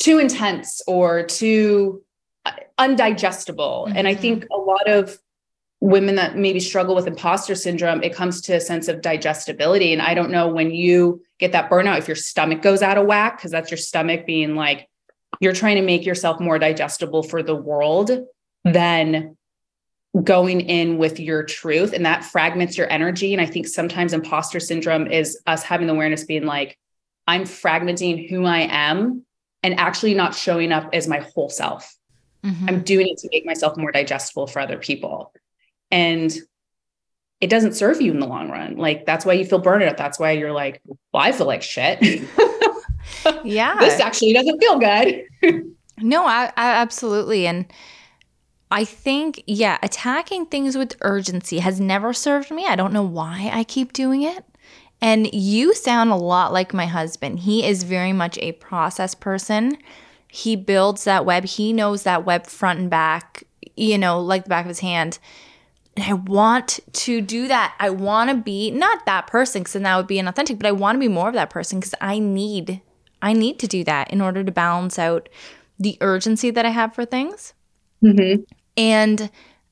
too 0.00 0.18
intense 0.18 0.82
or 0.86 1.22
too 1.22 2.02
uh, 2.44 2.52
undigestible. 2.78 3.86
Mm-hmm. 3.86 3.96
And 3.96 4.08
I 4.08 4.14
think 4.14 4.44
mm-hmm. 4.44 4.52
a 4.52 4.64
lot 4.64 4.88
of 4.88 5.16
women 5.82 6.14
that 6.14 6.36
maybe 6.36 6.60
struggle 6.60 6.94
with 6.94 7.08
imposter 7.08 7.56
syndrome, 7.56 8.04
it 8.04 8.14
comes 8.14 8.40
to 8.40 8.52
a 8.52 8.60
sense 8.60 8.86
of 8.86 9.02
digestibility. 9.02 9.92
And 9.92 10.00
I 10.00 10.14
don't 10.14 10.30
know 10.30 10.46
when 10.46 10.70
you 10.70 11.20
get 11.40 11.50
that 11.52 11.68
burnout, 11.68 11.98
if 11.98 12.06
your 12.06 12.14
stomach 12.14 12.62
goes 12.62 12.82
out 12.82 12.98
of 12.98 13.06
whack, 13.06 13.36
because 13.36 13.50
that's 13.50 13.68
your 13.68 13.78
stomach 13.78 14.24
being 14.24 14.54
like, 14.54 14.88
you're 15.40 15.52
trying 15.52 15.74
to 15.74 15.82
make 15.82 16.06
yourself 16.06 16.38
more 16.38 16.56
digestible 16.56 17.24
for 17.24 17.42
the 17.42 17.56
world, 17.56 18.12
then 18.62 19.36
going 20.22 20.60
in 20.60 20.98
with 20.98 21.18
your 21.18 21.42
truth 21.42 21.92
and 21.92 22.06
that 22.06 22.22
fragments 22.22 22.78
your 22.78 22.88
energy. 22.88 23.32
And 23.32 23.42
I 23.42 23.46
think 23.46 23.66
sometimes 23.66 24.12
imposter 24.12 24.60
syndrome 24.60 25.08
is 25.08 25.40
us 25.48 25.64
having 25.64 25.88
the 25.88 25.94
awareness 25.94 26.22
being 26.22 26.46
like, 26.46 26.78
I'm 27.26 27.42
fragmenting 27.42 28.30
who 28.30 28.44
I 28.44 28.68
am 28.70 29.26
and 29.64 29.80
actually 29.80 30.14
not 30.14 30.36
showing 30.36 30.70
up 30.70 30.90
as 30.92 31.08
my 31.08 31.18
whole 31.34 31.48
self. 31.48 31.92
Mm-hmm. 32.44 32.68
I'm 32.68 32.82
doing 32.82 33.08
it 33.08 33.18
to 33.18 33.28
make 33.32 33.44
myself 33.44 33.76
more 33.76 33.90
digestible 33.90 34.46
for 34.46 34.60
other 34.60 34.78
people. 34.78 35.32
And 35.92 36.36
it 37.40 37.50
doesn't 37.50 37.74
serve 37.74 38.00
you 38.00 38.10
in 38.12 38.20
the 38.20 38.26
long 38.26 38.50
run. 38.50 38.76
Like 38.76 39.06
that's 39.06 39.24
why 39.24 39.34
you 39.34 39.44
feel 39.44 39.58
burned 39.58 39.84
out. 39.84 39.96
That's 39.96 40.18
why 40.18 40.32
you're 40.32 40.52
like, 40.52 40.80
well, 40.86 41.22
I 41.22 41.32
feel 41.32 41.46
like 41.46 41.62
shit. 41.62 42.00
yeah. 43.44 43.78
this 43.78 44.00
actually 44.00 44.32
doesn't 44.32 44.58
feel 44.58 44.78
good. 44.78 45.24
no, 45.98 46.24
I, 46.24 46.46
I 46.56 46.72
absolutely. 46.72 47.46
And 47.46 47.66
I 48.70 48.84
think, 48.84 49.42
yeah, 49.46 49.78
attacking 49.82 50.46
things 50.46 50.78
with 50.78 50.96
urgency 51.02 51.58
has 51.58 51.78
never 51.78 52.12
served 52.12 52.50
me. 52.50 52.64
I 52.64 52.76
don't 52.76 52.92
know 52.92 53.02
why 53.02 53.50
I 53.52 53.64
keep 53.64 53.92
doing 53.92 54.22
it. 54.22 54.44
And 55.02 55.32
you 55.34 55.74
sound 55.74 56.10
a 56.10 56.16
lot 56.16 56.52
like 56.52 56.72
my 56.72 56.86
husband. 56.86 57.40
He 57.40 57.66
is 57.66 57.82
very 57.82 58.12
much 58.12 58.38
a 58.38 58.52
process 58.52 59.16
person. 59.16 59.76
He 60.28 60.54
builds 60.54 61.04
that 61.04 61.26
web, 61.26 61.44
he 61.44 61.72
knows 61.72 62.04
that 62.04 62.24
web 62.24 62.46
front 62.46 62.78
and 62.78 62.88
back, 62.88 63.42
you 63.76 63.98
know, 63.98 64.20
like 64.20 64.44
the 64.44 64.48
back 64.48 64.64
of 64.64 64.68
his 64.68 64.78
hand. 64.78 65.18
And 65.96 66.04
I 66.06 66.14
want 66.14 66.80
to 66.92 67.20
do 67.20 67.48
that. 67.48 67.74
I 67.78 67.90
want 67.90 68.30
to 68.30 68.36
be 68.36 68.70
not 68.70 69.04
that 69.06 69.26
person 69.26 69.62
because 69.62 69.74
then 69.74 69.82
that 69.82 69.96
would 69.96 70.06
be 70.06 70.16
inauthentic, 70.20 70.58
but 70.58 70.66
I 70.66 70.72
want 70.72 70.96
to 70.96 71.00
be 71.00 71.08
more 71.08 71.28
of 71.28 71.34
that 71.34 71.50
person 71.50 71.80
because 71.80 71.94
I 72.00 72.18
need, 72.18 72.80
I 73.20 73.34
need 73.34 73.58
to 73.58 73.66
do 73.66 73.84
that 73.84 74.10
in 74.10 74.20
order 74.20 74.42
to 74.42 74.52
balance 74.52 74.98
out 74.98 75.28
the 75.78 75.98
urgency 76.00 76.50
that 76.50 76.64
I 76.64 76.70
have 76.70 76.94
for 76.94 77.04
things. 77.04 77.52
Mm-hmm 78.02 78.42
and 78.76 79.30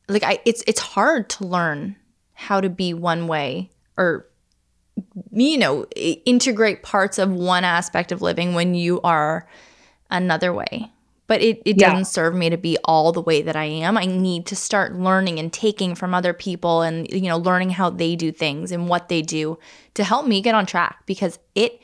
like 0.08 0.22
i 0.22 0.38
it's 0.44 0.62
it's 0.66 0.80
hard 0.80 1.28
to 1.28 1.44
learn 1.44 1.96
how 2.34 2.60
to 2.60 2.68
be 2.68 2.92
one 2.94 3.26
way 3.26 3.70
or 3.96 4.26
you 5.32 5.58
know 5.58 5.84
integrate 6.24 6.82
parts 6.82 7.18
of 7.18 7.32
one 7.32 7.64
aspect 7.64 8.12
of 8.12 8.22
living 8.22 8.54
when 8.54 8.74
you 8.74 9.00
are 9.02 9.48
another 10.10 10.52
way 10.52 10.90
but 11.30 11.40
it, 11.40 11.62
it 11.64 11.78
doesn't 11.78 12.06
serve 12.06 12.34
me 12.34 12.50
to 12.50 12.56
be 12.56 12.76
all 12.84 13.12
the 13.12 13.22
way 13.22 13.40
that 13.40 13.56
i 13.56 13.64
am 13.64 13.96
i 13.96 14.04
need 14.04 14.44
to 14.46 14.56
start 14.56 14.94
learning 14.96 15.38
and 15.38 15.52
taking 15.52 15.94
from 15.94 16.12
other 16.12 16.32
people 16.32 16.82
and 16.82 17.10
you 17.12 17.28
know 17.28 17.38
learning 17.38 17.70
how 17.70 17.88
they 17.88 18.16
do 18.16 18.32
things 18.32 18.72
and 18.72 18.88
what 18.88 19.08
they 19.08 19.22
do 19.22 19.58
to 19.94 20.02
help 20.02 20.26
me 20.26 20.40
get 20.40 20.54
on 20.54 20.66
track 20.66 21.02
because 21.06 21.38
it 21.54 21.80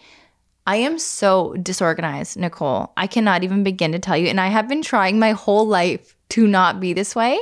i 0.66 0.76
am 0.76 0.99
so 0.99 1.55
disorganized 1.62 2.36
nicole 2.36 2.92
i 2.97 3.07
cannot 3.07 3.44
even 3.44 3.62
begin 3.62 3.92
to 3.92 3.99
tell 3.99 4.16
you 4.16 4.26
and 4.26 4.40
i 4.40 4.49
have 4.49 4.68
been 4.68 4.82
trying 4.82 5.18
my 5.18 5.30
whole 5.30 5.66
life 5.66 6.16
to 6.30 6.47
not 6.47 6.80
be 6.80 6.92
this 6.92 7.14
way. 7.14 7.38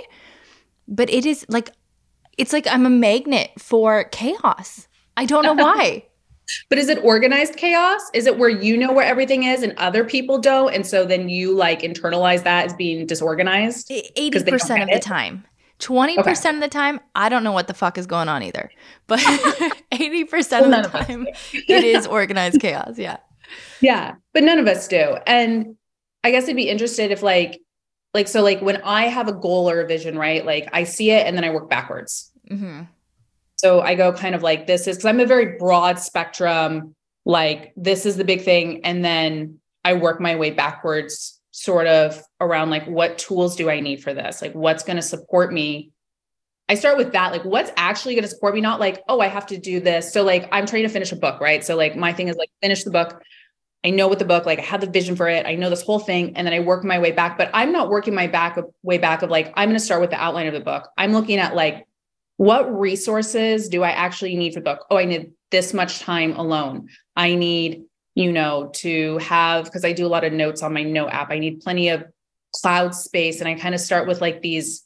But 0.86 1.10
it 1.10 1.26
is 1.26 1.46
like, 1.48 1.70
it's 2.36 2.52
like 2.52 2.66
I'm 2.66 2.86
a 2.86 2.90
magnet 2.90 3.50
for 3.58 4.04
chaos. 4.04 4.88
I 5.16 5.26
don't 5.26 5.44
know 5.44 5.54
why. 5.64 6.04
But 6.68 6.78
is 6.78 6.88
it 6.88 7.02
organized 7.04 7.56
chaos? 7.56 8.00
Is 8.12 8.26
it 8.26 8.38
where 8.38 8.48
you 8.48 8.76
know 8.76 8.92
where 8.92 9.04
everything 9.04 9.44
is 9.44 9.62
and 9.62 9.74
other 9.78 10.04
people 10.04 10.38
don't? 10.38 10.74
And 10.74 10.86
so 10.86 11.04
then 11.04 11.28
you 11.28 11.54
like 11.54 11.80
internalize 11.80 12.42
that 12.44 12.66
as 12.66 12.74
being 12.74 13.06
disorganized? 13.06 13.88
80% 13.88 14.82
of 14.82 14.88
the 14.90 15.00
time. 15.00 15.44
20% 15.80 16.18
okay. 16.18 16.50
of 16.50 16.60
the 16.60 16.68
time, 16.68 17.00
I 17.14 17.28
don't 17.28 17.44
know 17.44 17.52
what 17.52 17.66
the 17.66 17.74
fuck 17.74 17.98
is 17.98 18.06
going 18.06 18.28
on 18.28 18.42
either. 18.42 18.70
But 19.06 19.18
80% 19.92 20.50
well, 20.60 20.74
of 20.74 20.92
the 20.92 20.98
time, 20.98 21.26
it 21.52 21.84
is 21.84 22.06
organized 22.06 22.60
chaos. 22.60 22.96
Yeah. 22.96 23.16
Yeah. 23.80 24.14
But 24.32 24.44
none 24.44 24.58
of 24.58 24.66
us 24.66 24.88
do. 24.88 25.16
And 25.26 25.76
I 26.22 26.30
guess 26.30 26.48
I'd 26.48 26.56
be 26.56 26.68
interested 26.68 27.10
if, 27.10 27.22
like, 27.22 27.60
like, 28.14 28.28
so, 28.28 28.42
like, 28.42 28.62
when 28.62 28.80
I 28.82 29.08
have 29.08 29.28
a 29.28 29.32
goal 29.32 29.68
or 29.68 29.80
a 29.80 29.86
vision, 29.86 30.16
right? 30.16 30.46
Like, 30.46 30.68
I 30.72 30.84
see 30.84 31.10
it 31.10 31.26
and 31.26 31.36
then 31.36 31.44
I 31.44 31.50
work 31.50 31.68
backwards. 31.68 32.30
Mm-hmm. 32.50 32.82
So 33.64 33.80
I 33.80 33.94
go 33.94 34.12
kind 34.12 34.34
of 34.34 34.42
like, 34.42 34.66
this 34.66 34.86
is 34.86 34.98
because 34.98 35.06
I'm 35.06 35.20
a 35.20 35.26
very 35.26 35.56
broad 35.56 35.98
spectrum, 35.98 36.94
like, 37.24 37.72
this 37.76 38.04
is 38.04 38.18
the 38.18 38.24
big 38.24 38.42
thing. 38.42 38.84
And 38.84 39.02
then 39.02 39.58
I 39.82 39.94
work 39.94 40.20
my 40.20 40.36
way 40.36 40.50
backwards 40.50 41.40
sort 41.50 41.86
of 41.86 42.22
around 42.42 42.68
like 42.68 42.84
what 42.86 43.16
tools 43.16 43.56
do 43.56 43.70
I 43.70 43.80
need 43.80 44.02
for 44.02 44.12
this? 44.12 44.42
Like 44.42 44.52
what's 44.52 44.82
going 44.82 44.96
to 44.96 45.02
support 45.02 45.50
me? 45.50 45.92
I 46.68 46.74
start 46.74 46.98
with 46.98 47.12
that, 47.12 47.32
like 47.32 47.46
what's 47.46 47.70
actually 47.78 48.14
going 48.14 48.24
to 48.24 48.28
support 48.28 48.54
me, 48.54 48.60
not 48.60 48.80
like, 48.80 49.02
oh, 49.08 49.20
I 49.20 49.28
have 49.28 49.46
to 49.46 49.56
do 49.56 49.80
this. 49.80 50.12
So 50.12 50.22
like 50.22 50.46
I'm 50.52 50.66
trying 50.66 50.82
to 50.82 50.90
finish 50.90 51.12
a 51.12 51.16
book, 51.16 51.40
right? 51.40 51.64
So 51.64 51.74
like 51.74 51.96
my 51.96 52.12
thing 52.12 52.28
is 52.28 52.36
like 52.36 52.50
finish 52.60 52.84
the 52.84 52.90
book. 52.90 53.22
I 53.82 53.88
know 53.88 54.08
what 54.08 54.18
the 54.18 54.26
book, 54.26 54.44
like 54.44 54.58
I 54.58 54.62
have 54.62 54.82
the 54.82 54.90
vision 54.90 55.16
for 55.16 55.26
it. 55.26 55.46
I 55.46 55.54
know 55.54 55.70
this 55.70 55.80
whole 55.80 56.00
thing. 56.00 56.36
And 56.36 56.46
then 56.46 56.52
I 56.52 56.60
work 56.60 56.84
my 56.84 56.98
way 56.98 57.12
back, 57.12 57.38
but 57.38 57.50
I'm 57.54 57.72
not 57.72 57.88
working 57.88 58.14
my 58.14 58.26
back 58.26 58.58
way 58.82 58.98
back 58.98 59.22
of 59.22 59.30
like, 59.30 59.54
I'm 59.56 59.70
going 59.70 59.78
to 59.78 59.84
start 59.84 60.02
with 60.02 60.10
the 60.10 60.22
outline 60.22 60.48
of 60.48 60.52
the 60.52 60.60
book. 60.60 60.90
I'm 60.98 61.12
looking 61.12 61.38
at 61.38 61.54
like, 61.54 61.86
what 62.36 62.78
resources 62.78 63.68
do 63.68 63.82
I 63.82 63.90
actually 63.90 64.36
need 64.36 64.54
for 64.54 64.60
the 64.60 64.64
book? 64.64 64.86
Oh, 64.90 64.96
I 64.96 65.04
need 65.04 65.32
this 65.50 65.72
much 65.72 66.00
time 66.00 66.36
alone. 66.36 66.88
I 67.16 67.34
need 67.34 67.84
you 68.14 68.32
know, 68.32 68.70
to 68.74 69.18
have, 69.18 69.64
because 69.64 69.84
I 69.84 69.92
do 69.92 70.06
a 70.06 70.08
lot 70.08 70.24
of 70.24 70.32
notes 70.32 70.62
on 70.62 70.72
my 70.72 70.82
note 70.82 71.08
app, 71.08 71.30
I 71.30 71.38
need 71.38 71.60
plenty 71.60 71.88
of 71.88 72.04
cloud 72.52 72.94
space. 72.94 73.40
And 73.40 73.48
I 73.48 73.54
kind 73.54 73.74
of 73.74 73.80
start 73.80 74.06
with 74.06 74.20
like 74.20 74.40
these 74.40 74.82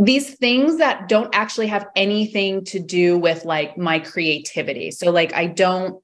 these 0.00 0.34
things 0.36 0.78
that 0.78 1.08
don't 1.08 1.34
actually 1.34 1.66
have 1.66 1.88
anything 1.96 2.64
to 2.64 2.78
do 2.78 3.18
with 3.18 3.44
like 3.44 3.76
my 3.76 3.98
creativity. 3.98 4.92
So 4.92 5.10
like 5.10 5.34
I 5.34 5.46
don't 5.46 6.00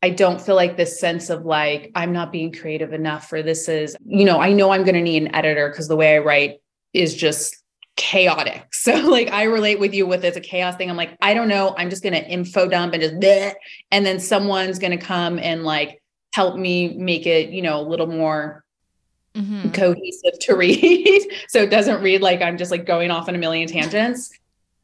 I 0.00 0.08
don't 0.08 0.40
feel 0.40 0.54
like 0.54 0.76
this 0.76 0.98
sense 0.98 1.28
of 1.28 1.44
like 1.44 1.90
I'm 1.94 2.12
not 2.12 2.32
being 2.32 2.50
creative 2.50 2.94
enough 2.94 3.28
for 3.28 3.42
this 3.42 3.68
is, 3.68 3.94
you 4.06 4.24
know, 4.24 4.40
I 4.40 4.52
know 4.54 4.70
I'm 4.70 4.84
going 4.84 4.94
to 4.94 5.02
need 5.02 5.22
an 5.22 5.34
editor 5.34 5.68
because 5.68 5.88
the 5.88 5.96
way 5.96 6.14
I 6.14 6.18
write 6.20 6.60
is 6.94 7.14
just 7.14 7.56
chaotic. 7.98 8.64
So 8.78 8.94
like 8.94 9.30
I 9.30 9.42
relate 9.42 9.80
with 9.80 9.92
you 9.92 10.06
with 10.06 10.24
it's 10.24 10.36
a 10.36 10.40
chaos 10.40 10.76
thing. 10.76 10.88
I'm 10.88 10.96
like, 10.96 11.14
I 11.20 11.34
don't 11.34 11.48
know. 11.48 11.74
I'm 11.76 11.90
just 11.90 12.02
gonna 12.02 12.18
info 12.18 12.68
dump 12.68 12.94
and 12.94 13.02
just 13.02 13.16
bleh, 13.16 13.52
and 13.90 14.06
then 14.06 14.18
someone's 14.18 14.78
gonna 14.78 14.96
come 14.96 15.38
and 15.38 15.64
like 15.64 16.00
help 16.32 16.56
me 16.56 16.96
make 16.96 17.26
it, 17.26 17.50
you 17.50 17.60
know, 17.60 17.80
a 17.80 17.86
little 17.86 18.06
more 18.06 18.64
mm-hmm. 19.34 19.70
cohesive 19.70 20.38
to 20.40 20.56
read. 20.56 21.22
so 21.48 21.60
it 21.60 21.70
doesn't 21.70 22.00
read 22.00 22.22
like 22.22 22.40
I'm 22.40 22.56
just 22.56 22.70
like 22.70 22.86
going 22.86 23.10
off 23.10 23.28
on 23.28 23.34
a 23.34 23.38
million 23.38 23.68
tangents. 23.68 24.30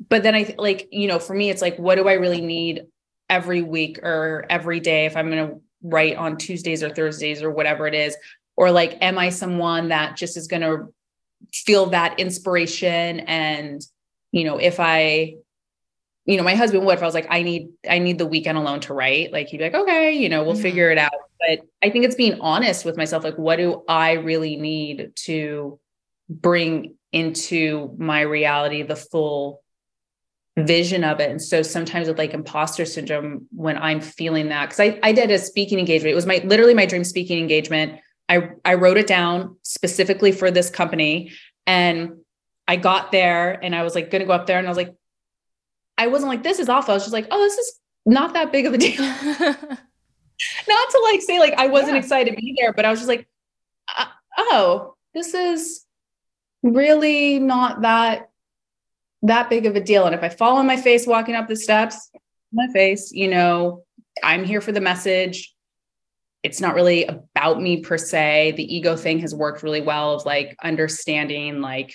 But 0.09 0.23
then 0.23 0.35
I 0.35 0.55
like, 0.59 0.89
you 0.91 1.07
know, 1.07 1.19
for 1.19 1.35
me, 1.35 1.49
it's 1.49 1.63
like, 1.63 1.79
what 1.79 1.95
do 1.95 2.09
I 2.09 2.15
really 2.15 2.43
need 2.43 2.83
every 3.31 3.63
week 3.63 4.01
or 4.03 4.45
every 4.51 4.81
day 4.81 5.07
if 5.07 5.17
I'm 5.17 5.31
gonna 5.31 5.55
write 5.83 6.17
on 6.17 6.37
Tuesdays 6.37 6.83
or 6.83 6.91
Thursdays 6.91 7.43
or 7.43 7.51
whatever 7.51 7.87
it 7.87 7.95
is? 7.95 8.17
Or 8.57 8.71
like, 8.71 8.99
am 9.01 9.19
I 9.19 9.31
someone 9.31 9.89
that 9.89 10.17
just 10.17 10.37
is 10.37 10.47
gonna 10.47 10.89
feel 11.53 11.87
that 11.87 12.19
inspiration 12.19 13.21
and 13.21 13.83
you 14.33 14.45
know 14.45 14.59
if 14.59 14.81
i 14.81 15.35
you 16.27 16.37
know 16.37 16.43
my 16.43 16.55
husband 16.55 16.85
would 16.85 16.97
if 16.97 17.03
i 17.03 17.07
was 17.07 17.15
like 17.15 17.27
i 17.31 17.43
need 17.43 17.69
i 17.89 17.99
need 17.99 18.19
the 18.19 18.27
weekend 18.27 18.59
alone 18.59 18.81
to 18.81 18.95
write 18.95 19.33
like 19.33 19.49
he'd 19.49 19.59
be 19.59 19.65
like 19.65 19.75
okay 19.75 20.13
you 20.13 20.29
know 20.29 20.43
we'll 20.43 20.55
mm-hmm. 20.55 20.63
figure 20.63 20.91
it 20.91 20.99
out 20.99 21.13
but 21.41 21.61
i 21.83 21.91
think 21.91 22.05
it's 22.05 22.15
being 22.15 22.41
honest 22.41 22.85
with 22.85 22.97
myself 22.97 23.25
like 23.25 23.39
what 23.39 23.57
do 23.57 23.83
i 23.89 24.13
really 24.13 24.57
need 24.57 25.13
to 25.15 25.79
bring 26.29 26.95
into 27.13 27.95
my 27.99 28.23
reality 28.23 28.83
the 28.83 28.97
full 28.97 29.63
vision 30.57 31.03
of 31.03 31.19
it 31.19 31.31
and 31.31 31.43
so 31.43 31.63
sometimes 31.63 32.07
with 32.07 32.17
like 32.17 32.33
imposter 32.33 32.85
syndrome 32.85 33.47
when 33.51 33.77
i'm 33.77 34.01
feeling 34.01 34.49
that 34.49 34.67
because 34.67 34.79
I, 34.79 35.01
I 35.03 35.13
did 35.13 35.31
a 35.33 35.39
speaking 35.39 35.81
engagement 35.81 36.13
it 36.13 36.15
was 36.15 36.27
my 36.27 36.41
literally 36.45 36.75
my 36.75 36.87
dream 36.87 37.03
speaking 37.03 37.39
engagement 37.41 38.01
I, 38.29 38.51
I 38.65 38.75
wrote 38.75 38.97
it 38.97 39.07
down 39.07 39.57
specifically 39.63 40.33
for 40.33 40.51
this 40.51 40.71
company. 40.71 41.33
And 41.67 42.19
I 42.67 42.77
got 42.77 43.13
there 43.13 43.53
and 43.63 43.75
I 43.75 43.83
was 43.83 43.95
like, 43.95 44.11
going 44.11 44.21
to 44.21 44.27
go 44.27 44.33
up 44.33 44.47
there. 44.47 44.59
And 44.59 44.67
I 44.67 44.71
was 44.71 44.77
like, 44.77 44.95
I 45.99 46.07
wasn't 46.07 46.31
like, 46.31 46.43
this 46.43 46.59
is 46.59 46.69
awful. 46.69 46.93
I 46.93 46.95
was 46.97 47.05
just 47.05 47.13
like, 47.13 47.29
oh, 47.31 47.39
this 47.39 47.59
is 47.59 47.81
not 48.07 48.35
that 48.35 48.53
big 48.53 48.67
of 48.67 48.75
a 48.75 48.79
deal. 48.79 49.03
not 50.69 50.91
to 50.91 51.01
like 51.05 51.23
say, 51.23 51.39
like, 51.39 51.55
I 51.55 51.69
wasn't 51.69 51.93
yeah. 51.93 52.01
excited 52.01 52.31
to 52.31 52.37
be 52.37 52.57
there, 52.59 52.73
but 52.73 52.85
I 52.85 52.91
was 52.91 53.01
just 53.01 53.09
like, 53.09 53.29
uh, 53.97 54.07
oh, 54.39 54.95
this 55.15 55.35
is 55.35 55.85
really 56.63 57.39
not 57.39 57.83
that 57.83 58.31
that 59.23 59.49
big 59.49 59.65
of 59.65 59.75
a 59.75 59.81
deal. 59.81 60.05
And 60.05 60.15
if 60.15 60.23
I 60.23 60.29
fall 60.29 60.59
on 60.59 60.67
my 60.67 60.77
face 60.77 61.07
walking 61.07 61.35
up 61.35 61.49
the 61.49 61.57
steps, 61.57 62.11
my 62.53 62.67
face, 62.75 63.11
you 63.11 63.29
know, 63.29 63.83
I'm 64.23 64.45
here 64.45 64.61
for 64.61 64.71
the 64.71 64.83
message 64.83 65.54
it's 66.45 66.61
not 66.61 66.75
really 66.75 67.05
about 67.05 67.61
me 67.61 67.81
per 67.81 67.97
se. 67.97 68.53
The 68.57 68.77
ego 68.77 68.97
thing 68.97 69.19
has 69.21 69.35
worked 69.35 69.63
really 69.63 69.81
well 69.81 70.13
of 70.15 70.27
like 70.27 70.55
understanding 70.63 71.63
like 71.63 71.95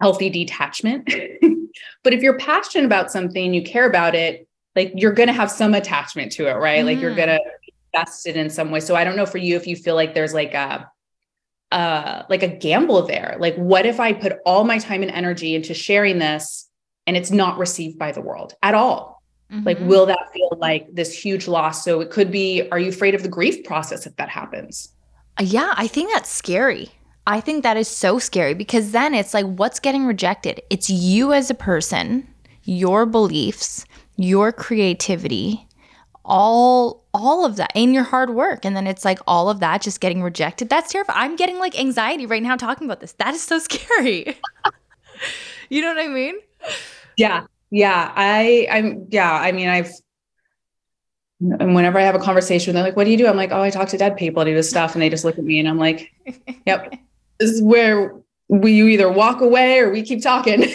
healthy 0.00 0.30
detachment. 0.30 1.04
but 2.02 2.14
if 2.14 2.22
you're 2.22 2.38
passionate 2.38 2.86
about 2.86 3.12
something, 3.12 3.52
you 3.52 3.62
care 3.62 3.86
about 3.86 4.14
it, 4.14 4.48
like 4.74 4.92
you're 4.96 5.12
going 5.12 5.26
to 5.26 5.34
have 5.34 5.50
some 5.50 5.74
attachment 5.74 6.32
to 6.32 6.48
it, 6.48 6.54
right? 6.54 6.82
Mm. 6.82 6.86
Like 6.86 7.00
you're 7.00 7.12
mm. 7.12 7.16
going 7.16 7.28
to 7.28 7.40
invest 7.92 8.26
it 8.26 8.36
in 8.36 8.48
some 8.48 8.70
way. 8.70 8.80
So 8.80 8.96
I 8.96 9.04
don't 9.04 9.16
know 9.16 9.26
for 9.26 9.38
you 9.38 9.56
if 9.56 9.66
you 9.66 9.76
feel 9.76 9.94
like 9.94 10.14
there's 10.14 10.34
like 10.34 10.54
a 10.54 10.90
uh 11.70 12.24
like 12.28 12.42
a 12.42 12.48
gamble 12.48 13.02
there. 13.06 13.36
Like 13.38 13.56
what 13.56 13.84
if 13.84 14.00
I 14.00 14.14
put 14.14 14.38
all 14.46 14.64
my 14.64 14.78
time 14.78 15.02
and 15.02 15.10
energy 15.10 15.54
into 15.54 15.74
sharing 15.74 16.18
this 16.18 16.68
and 17.06 17.16
it's 17.16 17.30
not 17.30 17.58
received 17.58 17.98
by 17.98 18.12
the 18.12 18.22
world 18.22 18.54
at 18.62 18.74
all? 18.74 19.19
Mm-hmm. 19.52 19.64
Like, 19.64 19.78
will 19.80 20.06
that 20.06 20.32
feel 20.32 20.56
like 20.58 20.94
this 20.94 21.12
huge 21.12 21.48
loss? 21.48 21.84
So 21.84 22.00
it 22.00 22.10
could 22.10 22.30
be, 22.30 22.68
are 22.70 22.78
you 22.78 22.88
afraid 22.88 23.14
of 23.14 23.22
the 23.22 23.28
grief 23.28 23.64
process 23.64 24.06
if 24.06 24.14
that 24.16 24.28
happens? 24.28 24.90
Uh, 25.38 25.44
yeah, 25.44 25.74
I 25.76 25.86
think 25.86 26.12
that's 26.12 26.30
scary. 26.30 26.90
I 27.26 27.40
think 27.40 27.62
that 27.62 27.76
is 27.76 27.88
so 27.88 28.18
scary 28.18 28.54
because 28.54 28.92
then 28.92 29.14
it's 29.14 29.34
like, 29.34 29.46
what's 29.46 29.80
getting 29.80 30.06
rejected? 30.06 30.62
It's 30.70 30.88
you 30.88 31.32
as 31.32 31.50
a 31.50 31.54
person, 31.54 32.26
your 32.64 33.06
beliefs, 33.06 33.84
your 34.16 34.52
creativity, 34.52 35.66
all 36.24 37.04
all 37.12 37.44
of 37.44 37.56
that 37.56 37.72
and 37.74 37.92
your 37.92 38.04
hard 38.04 38.30
work 38.30 38.64
and 38.64 38.76
then 38.76 38.86
it's 38.86 39.04
like 39.04 39.18
all 39.26 39.50
of 39.50 39.58
that 39.58 39.82
just 39.82 40.00
getting 40.00 40.22
rejected 40.22 40.68
that's 40.68 40.92
terrifying 40.92 41.18
i'm 41.18 41.34
getting 41.34 41.58
like 41.58 41.78
anxiety 41.78 42.24
right 42.24 42.42
now 42.42 42.56
talking 42.56 42.86
about 42.86 43.00
this 43.00 43.12
that 43.12 43.34
is 43.34 43.42
so 43.42 43.58
scary 43.58 44.38
you 45.70 45.80
know 45.80 45.88
what 45.88 45.98
i 45.98 46.06
mean 46.06 46.36
yeah 47.16 47.44
yeah 47.70 48.12
i 48.16 48.66
i'm 48.70 49.06
yeah 49.10 49.32
i 49.32 49.52
mean 49.52 49.68
i've 49.68 49.90
and 51.40 51.74
whenever 51.74 51.98
i 51.98 52.02
have 52.02 52.14
a 52.14 52.20
conversation 52.20 52.74
they're 52.74 52.84
like 52.84 52.96
what 52.96 53.04
do 53.04 53.10
you 53.10 53.16
do 53.16 53.26
i'm 53.26 53.36
like 53.36 53.50
oh 53.52 53.62
i 53.62 53.70
talk 53.70 53.88
to 53.88 53.96
dead 53.96 54.16
people 54.16 54.44
to 54.44 54.50
do 54.50 54.56
this 54.56 54.68
stuff 54.68 54.94
and 54.94 55.02
they 55.02 55.08
just 55.08 55.24
look 55.24 55.38
at 55.38 55.44
me 55.44 55.58
and 55.58 55.68
i'm 55.68 55.78
like 55.78 56.12
yep 56.66 56.92
this 57.38 57.50
is 57.50 57.62
where 57.62 58.14
we 58.48 58.72
you 58.72 58.88
either 58.88 59.10
walk 59.10 59.40
away 59.40 59.78
or 59.78 59.90
we 59.90 60.02
keep 60.02 60.22
talking 60.22 60.64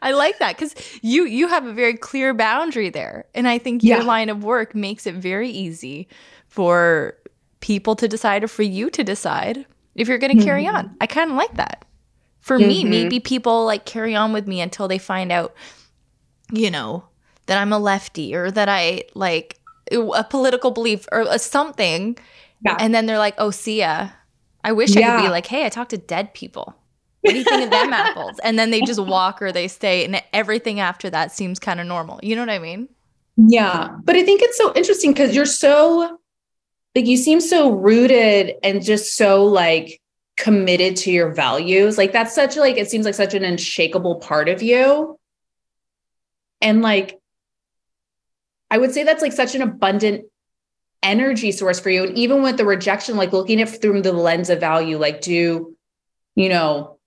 I 0.00 0.12
like 0.12 0.38
that 0.38 0.56
because 0.56 0.74
you 1.02 1.24
you 1.24 1.48
have 1.48 1.66
a 1.66 1.72
very 1.72 1.94
clear 1.94 2.32
boundary 2.32 2.88
there, 2.88 3.26
and 3.34 3.48
I 3.48 3.58
think 3.58 3.82
your 3.82 3.98
yeah. 3.98 4.04
line 4.04 4.28
of 4.28 4.44
work 4.44 4.74
makes 4.74 5.06
it 5.06 5.14
very 5.14 5.48
easy 5.50 6.08
for 6.46 7.16
people 7.60 7.96
to 7.96 8.08
decide 8.08 8.44
or 8.44 8.48
for 8.48 8.62
you 8.62 8.90
to 8.90 9.02
decide 9.02 9.66
if 9.96 10.08
you're 10.08 10.18
going 10.18 10.38
to 10.38 10.44
carry 10.44 10.64
mm-hmm. 10.64 10.76
on. 10.76 10.96
I 11.00 11.06
kind 11.06 11.30
of 11.30 11.36
like 11.36 11.54
that 11.56 11.84
for 12.48 12.58
mm-hmm. 12.58 12.68
me 12.68 12.84
maybe 12.84 13.20
people 13.20 13.66
like 13.66 13.84
carry 13.84 14.16
on 14.16 14.32
with 14.32 14.48
me 14.48 14.60
until 14.62 14.88
they 14.88 14.96
find 14.98 15.30
out 15.30 15.54
you 16.50 16.70
know 16.70 17.04
that 17.44 17.58
i'm 17.58 17.72
a 17.72 17.78
lefty 17.78 18.34
or 18.34 18.50
that 18.50 18.70
i 18.70 19.02
like 19.14 19.60
a 19.92 20.24
political 20.24 20.70
belief 20.70 21.06
or 21.12 21.20
a 21.22 21.38
something. 21.38 22.18
Yeah. 22.64 22.76
and 22.80 22.92
then 22.92 23.06
they're 23.06 23.18
like 23.18 23.34
oh 23.38 23.50
see 23.50 23.80
ya. 23.80 24.08
I 24.64 24.72
wish 24.72 24.96
yeah. 24.96 25.14
i 25.14 25.16
could 25.16 25.26
be 25.26 25.30
like 25.30 25.46
hey 25.46 25.66
i 25.66 25.68
talk 25.68 25.90
to 25.90 25.98
dead 25.98 26.34
people. 26.34 26.74
What 27.20 27.32
do 27.32 27.38
you 27.38 27.44
think 27.44 27.64
of 27.64 27.70
them 27.70 27.92
apples 27.92 28.38
and 28.42 28.58
then 28.58 28.70
they 28.70 28.80
just 28.80 29.00
walk 29.00 29.42
or 29.42 29.52
they 29.52 29.68
stay 29.68 30.04
and 30.04 30.22
everything 30.32 30.80
after 30.80 31.10
that 31.10 31.32
seems 31.32 31.58
kind 31.58 31.80
of 31.80 31.86
normal. 31.86 32.18
You 32.22 32.34
know 32.34 32.42
what 32.42 32.50
i 32.50 32.58
mean? 32.58 32.88
Yeah. 33.36 33.94
But 34.02 34.16
i 34.16 34.24
think 34.24 34.42
it's 34.42 34.56
so 34.56 34.72
interesting 34.74 35.12
because 35.12 35.36
you're 35.36 35.44
so 35.44 36.18
like 36.94 37.06
you 37.06 37.16
seem 37.18 37.40
so 37.40 37.70
rooted 37.72 38.54
and 38.62 38.82
just 38.82 39.16
so 39.16 39.44
like 39.44 40.00
committed 40.38 40.94
to 40.94 41.10
your 41.10 41.32
values 41.32 41.98
like 41.98 42.12
that's 42.12 42.32
such 42.34 42.56
like 42.56 42.76
it 42.76 42.88
seems 42.88 43.04
like 43.04 43.14
such 43.14 43.34
an 43.34 43.44
unshakable 43.44 44.16
part 44.16 44.48
of 44.48 44.62
you. 44.62 45.18
And 46.60 46.80
like 46.80 47.18
i 48.70 48.78
would 48.78 48.92
say 48.92 49.02
that's 49.02 49.22
like 49.22 49.32
such 49.32 49.54
an 49.54 49.62
abundant 49.62 50.24
energy 51.02 51.52
source 51.52 51.80
for 51.80 51.90
you. 51.90 52.04
And 52.04 52.16
even 52.16 52.42
with 52.42 52.56
the 52.56 52.64
rejection 52.64 53.16
like 53.16 53.32
looking 53.32 53.60
at 53.60 53.68
through 53.68 54.02
the 54.02 54.12
lens 54.12 54.48
of 54.48 54.60
value 54.60 54.96
like 54.96 55.20
do 55.20 55.76
you 56.34 56.48
know 56.48 56.98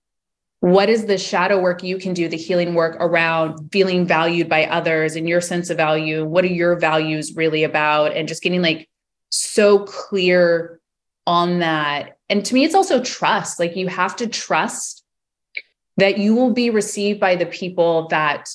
what 0.60 0.88
is 0.88 1.06
the 1.06 1.18
shadow 1.18 1.60
work 1.60 1.82
you 1.82 1.98
can 1.98 2.14
do 2.14 2.28
the 2.28 2.36
healing 2.36 2.74
work 2.74 2.96
around 3.00 3.70
feeling 3.72 4.06
valued 4.06 4.48
by 4.48 4.66
others 4.66 5.16
and 5.16 5.28
your 5.28 5.40
sense 5.40 5.70
of 5.70 5.76
value? 5.76 6.24
What 6.24 6.44
are 6.44 6.48
your 6.48 6.78
values 6.78 7.34
really 7.34 7.64
about? 7.64 8.16
And 8.16 8.28
just 8.28 8.44
getting 8.44 8.62
like 8.62 8.88
so 9.30 9.80
clear 9.80 10.80
on 11.26 11.60
that. 11.60 12.18
And 12.28 12.44
to 12.44 12.54
me, 12.54 12.64
it's 12.64 12.74
also 12.74 13.02
trust. 13.02 13.60
Like 13.60 13.76
you 13.76 13.88
have 13.88 14.16
to 14.16 14.26
trust 14.26 15.04
that 15.96 16.18
you 16.18 16.34
will 16.34 16.52
be 16.52 16.70
received 16.70 17.20
by 17.20 17.36
the 17.36 17.46
people 17.46 18.08
that 18.08 18.48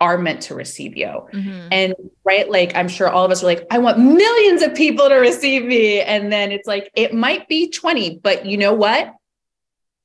are 0.00 0.16
meant 0.16 0.42
to 0.42 0.54
receive 0.54 0.96
you. 0.96 1.06
Mm-hmm. 1.06 1.68
And 1.72 1.94
right, 2.24 2.48
like 2.48 2.74
I'm 2.76 2.88
sure 2.88 3.08
all 3.08 3.24
of 3.24 3.30
us 3.30 3.42
are 3.42 3.46
like, 3.46 3.66
I 3.70 3.78
want 3.78 3.98
millions 3.98 4.62
of 4.62 4.74
people 4.74 5.08
to 5.08 5.16
receive 5.16 5.64
me. 5.64 6.00
And 6.00 6.32
then 6.32 6.52
it's 6.52 6.68
like, 6.68 6.90
it 6.94 7.14
might 7.14 7.48
be 7.48 7.70
20, 7.70 8.20
but 8.22 8.46
you 8.46 8.56
know 8.56 8.72
what? 8.72 9.12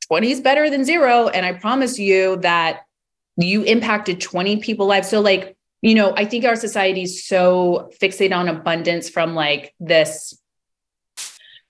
20 0.07 0.32
is 0.32 0.41
better 0.41 0.70
than 0.70 0.84
zero. 0.84 1.28
And 1.28 1.45
I 1.45 1.53
promise 1.53 1.99
you 1.99 2.38
that 2.38 2.82
you 3.38 3.64
impacted 3.64 4.20
20 4.20 4.57
people 4.57 4.88
lives. 4.88 5.09
So 5.09 5.22
like, 5.22 5.55
you 5.82 5.95
know, 5.95 6.14
I 6.16 6.26
think 6.26 6.45
our 6.45 6.55
society 6.55 7.03
is 7.03 7.26
so 7.26 7.91
fixated 8.01 8.36
on 8.36 8.47
abundance 8.47 9.09
from 9.09 9.36
like 9.36 9.74
this 9.80 10.38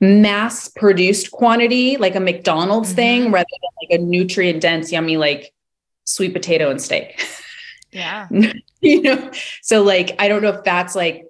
mass 0.04 0.68
produced 0.68 1.32
quantity, 1.32 1.98
like 1.98 2.16
a 2.16 2.20
McDonald's 2.20 2.90
mm-hmm. 2.90 2.96
thing, 2.96 3.32
rather 3.32 3.46
than 3.50 3.90
like 3.90 4.00
a 4.00 4.04
nutrient 4.04 4.62
dense, 4.62 4.92
yummy, 4.92 5.18
like 5.18 5.54
sweet 6.04 6.34
potato 6.34 6.70
and 6.70 6.82
steak. 6.82 7.26
Yeah. 7.92 8.28
you 8.82 9.02
know, 9.02 9.32
so 9.62 9.82
like, 9.82 10.16
I 10.20 10.28
don't 10.28 10.42
know 10.42 10.50
if 10.50 10.64
that's 10.64 10.96
like 10.96 11.26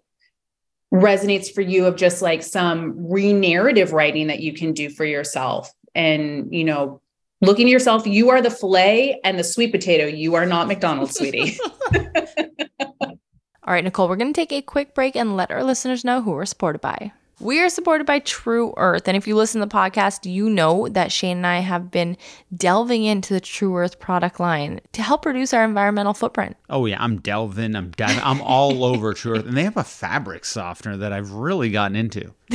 resonates 0.92 1.54
for 1.54 1.62
you 1.62 1.86
of 1.86 1.96
just 1.96 2.22
like 2.22 2.42
some 2.44 3.12
re 3.12 3.34
narrative 3.34 3.94
writing 3.94 4.28
that 4.28 4.40
you 4.40 4.54
can 4.54 4.74
do 4.74 4.90
for 4.90 5.06
yourself. 5.06 5.72
And, 5.94 6.54
you 6.54 6.64
know, 6.64 7.02
looking 7.42 7.68
at 7.68 7.72
yourself, 7.72 8.08
you 8.08 8.32
are 8.32 8.42
the 8.42 8.50
filet 8.50 9.20
and 9.24 9.38
the 9.38 9.44
sweet 9.44 9.72
potato. 9.72 10.06
You 10.06 10.36
are 10.36 10.46
not 10.46 10.68
McDonald's, 10.68 11.16
sweetie. 11.16 11.58
All 13.66 13.74
right, 13.74 13.84
Nicole, 13.84 14.10
we're 14.10 14.16
going 14.16 14.34
to 14.34 14.40
take 14.40 14.52
a 14.52 14.62
quick 14.62 14.94
break 14.96 15.16
and 15.16 15.38
let 15.38 15.52
our 15.52 15.64
listeners 15.64 16.04
know 16.04 16.22
who 16.22 16.32
we're 16.32 16.46
supported 16.46 16.82
by. 16.82 17.12
We 17.40 17.60
are 17.62 17.70
supported 17.70 18.06
by 18.06 18.20
Tru 18.20 18.74
Earth. 18.78 19.08
And 19.08 19.18
if 19.18 19.28
you 19.28 19.36
listen 19.36 19.60
to 19.60 19.66
the 19.66 19.76
podcast, 19.76 20.32
you 20.32 20.50
know 20.50 20.88
that 20.90 21.12
Shane 21.12 21.38
and 21.38 21.48
I 21.48 21.60
have 21.60 21.90
been 21.90 22.16
delving 22.56 23.04
into 23.04 23.34
the 23.34 23.42
Tru 23.42 23.76
Earth 23.76 24.00
product 24.00 24.40
line 24.40 24.80
to 24.94 25.02
help 25.02 25.26
reduce 25.26 25.54
our 25.54 25.64
environmental 25.64 26.14
footprint. 26.14 26.56
Oh, 26.70 26.86
yeah. 26.86 27.02
I'm 27.02 27.20
delving. 27.20 27.76
I'm 27.76 27.92
diving. 27.92 28.24
I'm 28.24 28.42
all 28.42 28.84
over 28.86 29.14
Tru 29.14 29.34
Earth. 29.34 29.46
And 29.46 29.58
they 29.58 29.64
have 29.64 29.78
a 29.78 29.84
fabric 29.84 30.46
softener 30.46 30.96
that 30.98 31.12
I've 31.12 31.32
really 31.32 31.70
gotten 31.70 31.96
into. 31.96 32.34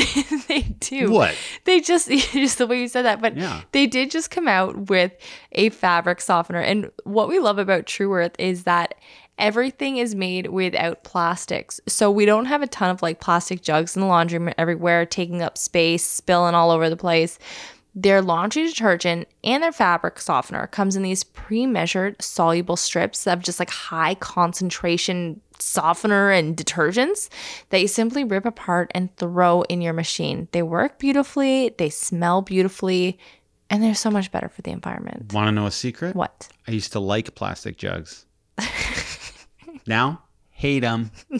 they 0.48 0.62
do. 0.80 1.10
What? 1.10 1.34
They 1.64 1.80
just, 1.80 2.08
just 2.10 2.58
the 2.58 2.66
way 2.66 2.80
you 2.80 2.88
said 2.88 3.02
that. 3.02 3.20
But 3.20 3.36
yeah. 3.36 3.62
they 3.72 3.86
did 3.86 4.10
just 4.10 4.30
come 4.30 4.46
out 4.46 4.88
with 4.88 5.12
a 5.52 5.70
fabric 5.70 6.20
softener. 6.20 6.60
And 6.60 6.90
what 7.04 7.28
we 7.28 7.40
love 7.40 7.58
about 7.58 7.86
Tru 7.86 8.12
Earth 8.14 8.36
is 8.38 8.64
that 8.64 8.94
everything 9.38 9.96
is 9.96 10.14
made 10.14 10.48
without 10.48 11.04
plastics. 11.04 11.80
So 11.86 12.10
we 12.10 12.26
don't 12.26 12.46
have 12.46 12.62
a 12.62 12.66
ton 12.66 12.90
of 12.90 13.02
like 13.02 13.20
plastic 13.20 13.62
jugs 13.62 13.96
in 13.96 14.02
the 14.02 14.08
laundry 14.08 14.38
room 14.38 14.52
everywhere, 14.58 15.06
taking 15.06 15.42
up 15.42 15.56
space, 15.56 16.04
spilling 16.04 16.54
all 16.54 16.70
over 16.70 16.90
the 16.90 16.96
place. 16.96 17.38
Their 17.94 18.22
laundry 18.22 18.66
detergent 18.66 19.26
and 19.42 19.62
their 19.62 19.72
fabric 19.72 20.20
softener 20.20 20.68
comes 20.68 20.94
in 20.94 21.02
these 21.02 21.24
pre-measured 21.24 22.22
soluble 22.22 22.76
strips 22.76 23.26
of 23.26 23.42
just 23.42 23.58
like 23.58 23.70
high 23.70 24.14
concentration 24.14 25.40
softener 25.58 26.30
and 26.30 26.56
detergents 26.56 27.28
that 27.70 27.80
you 27.80 27.88
simply 27.88 28.22
rip 28.22 28.44
apart 28.44 28.92
and 28.94 29.16
throw 29.16 29.62
in 29.62 29.80
your 29.80 29.94
machine. 29.94 30.46
They 30.52 30.62
work 30.62 31.00
beautifully, 31.00 31.74
they 31.76 31.90
smell 31.90 32.42
beautifully, 32.42 33.18
and 33.68 33.82
they're 33.82 33.94
so 33.94 34.10
much 34.10 34.30
better 34.30 34.48
for 34.48 34.62
the 34.62 34.70
environment. 34.70 35.32
Want 35.32 35.48
to 35.48 35.52
know 35.52 35.66
a 35.66 35.70
secret? 35.72 36.14
What? 36.14 36.48
I 36.68 36.72
used 36.72 36.92
to 36.92 37.00
like 37.00 37.34
plastic 37.34 37.78
jugs. 37.78 38.26
Now, 39.88 40.22
hate 40.50 40.80
them. 40.80 41.10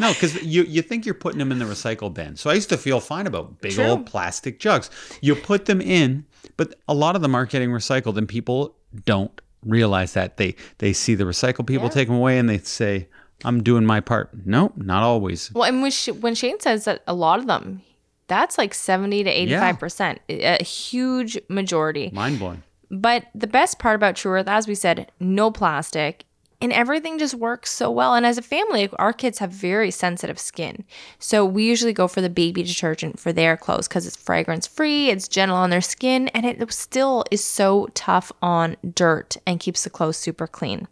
no, 0.00 0.12
because 0.12 0.42
you, 0.42 0.64
you 0.64 0.82
think 0.82 1.06
you're 1.06 1.14
putting 1.14 1.38
them 1.38 1.52
in 1.52 1.58
the 1.58 1.64
recycle 1.64 2.12
bin. 2.12 2.36
So 2.36 2.50
I 2.50 2.54
used 2.54 2.68
to 2.70 2.78
feel 2.78 3.00
fine 3.00 3.26
about 3.26 3.60
big 3.60 3.72
True. 3.72 3.84
old 3.84 4.06
plastic 4.06 4.58
jugs. 4.58 4.90
You 5.20 5.34
put 5.34 5.66
them 5.66 5.80
in, 5.80 6.26
but 6.56 6.74
a 6.88 6.94
lot 6.94 7.16
of 7.16 7.22
them 7.22 7.34
aren't 7.34 7.50
getting 7.50 7.70
recycled, 7.70 8.16
and 8.16 8.28
people 8.28 8.76
don't 9.04 9.40
realize 9.64 10.14
that. 10.14 10.36
They 10.36 10.56
they 10.78 10.92
see 10.92 11.14
the 11.14 11.24
recycle 11.24 11.66
people 11.66 11.86
yeah. 11.86 11.92
take 11.92 12.08
them 12.08 12.16
away, 12.16 12.38
and 12.38 12.48
they 12.48 12.58
say, 12.58 13.08
"I'm 13.44 13.62
doing 13.62 13.84
my 13.84 14.00
part." 14.00 14.30
No, 14.46 14.72
not 14.76 15.02
always. 15.02 15.52
Well, 15.52 15.64
and 15.64 15.82
when, 15.82 15.92
when 16.20 16.34
Shane 16.34 16.60
says 16.60 16.84
that 16.84 17.02
a 17.06 17.14
lot 17.14 17.38
of 17.38 17.46
them, 17.46 17.82
that's 18.26 18.58
like 18.58 18.74
seventy 18.74 19.22
to 19.24 19.30
eighty-five 19.30 19.74
yeah. 19.74 19.78
percent, 19.78 20.20
a 20.28 20.62
huge 20.62 21.38
majority. 21.48 22.10
Mind 22.12 22.38
blowing. 22.38 22.62
But 22.90 23.26
the 23.34 23.46
best 23.46 23.78
part 23.78 23.96
about 23.96 24.16
Tru 24.16 24.32
Earth, 24.32 24.48
as 24.48 24.68
we 24.68 24.74
said, 24.74 25.10
no 25.18 25.50
plastic 25.50 26.24
and 26.62 26.72
everything 26.72 27.18
just 27.18 27.34
works 27.34 27.70
so 27.70 27.90
well. 27.90 28.14
And 28.14 28.24
as 28.24 28.38
a 28.38 28.42
family, 28.42 28.88
our 28.98 29.12
kids 29.12 29.40
have 29.40 29.50
very 29.50 29.90
sensitive 29.90 30.38
skin. 30.38 30.84
So 31.18 31.44
we 31.44 31.64
usually 31.64 31.92
go 31.92 32.06
for 32.06 32.20
the 32.20 32.30
baby 32.30 32.62
detergent 32.62 33.18
for 33.18 33.32
their 33.32 33.56
clothes 33.56 33.88
because 33.88 34.06
it's 34.06 34.16
fragrance 34.16 34.68
free, 34.68 35.10
it's 35.10 35.26
gentle 35.26 35.56
on 35.56 35.70
their 35.70 35.80
skin, 35.80 36.28
and 36.28 36.46
it 36.46 36.72
still 36.72 37.24
is 37.32 37.42
so 37.42 37.88
tough 37.94 38.30
on 38.40 38.76
dirt 38.94 39.36
and 39.44 39.58
keeps 39.58 39.82
the 39.82 39.90
clothes 39.90 40.16
super 40.16 40.46
clean. 40.46 40.86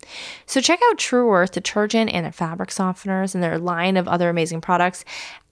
So 0.44 0.60
check 0.60 0.80
out 0.90 0.98
Tru 0.98 1.32
Earth 1.32 1.52
detergent 1.52 2.12
and 2.12 2.24
their 2.24 2.32
fabric 2.32 2.70
softeners 2.70 3.34
and 3.34 3.42
their 3.42 3.58
line 3.58 3.96
of 3.96 4.08
other 4.08 4.28
amazing 4.28 4.60
products 4.60 5.04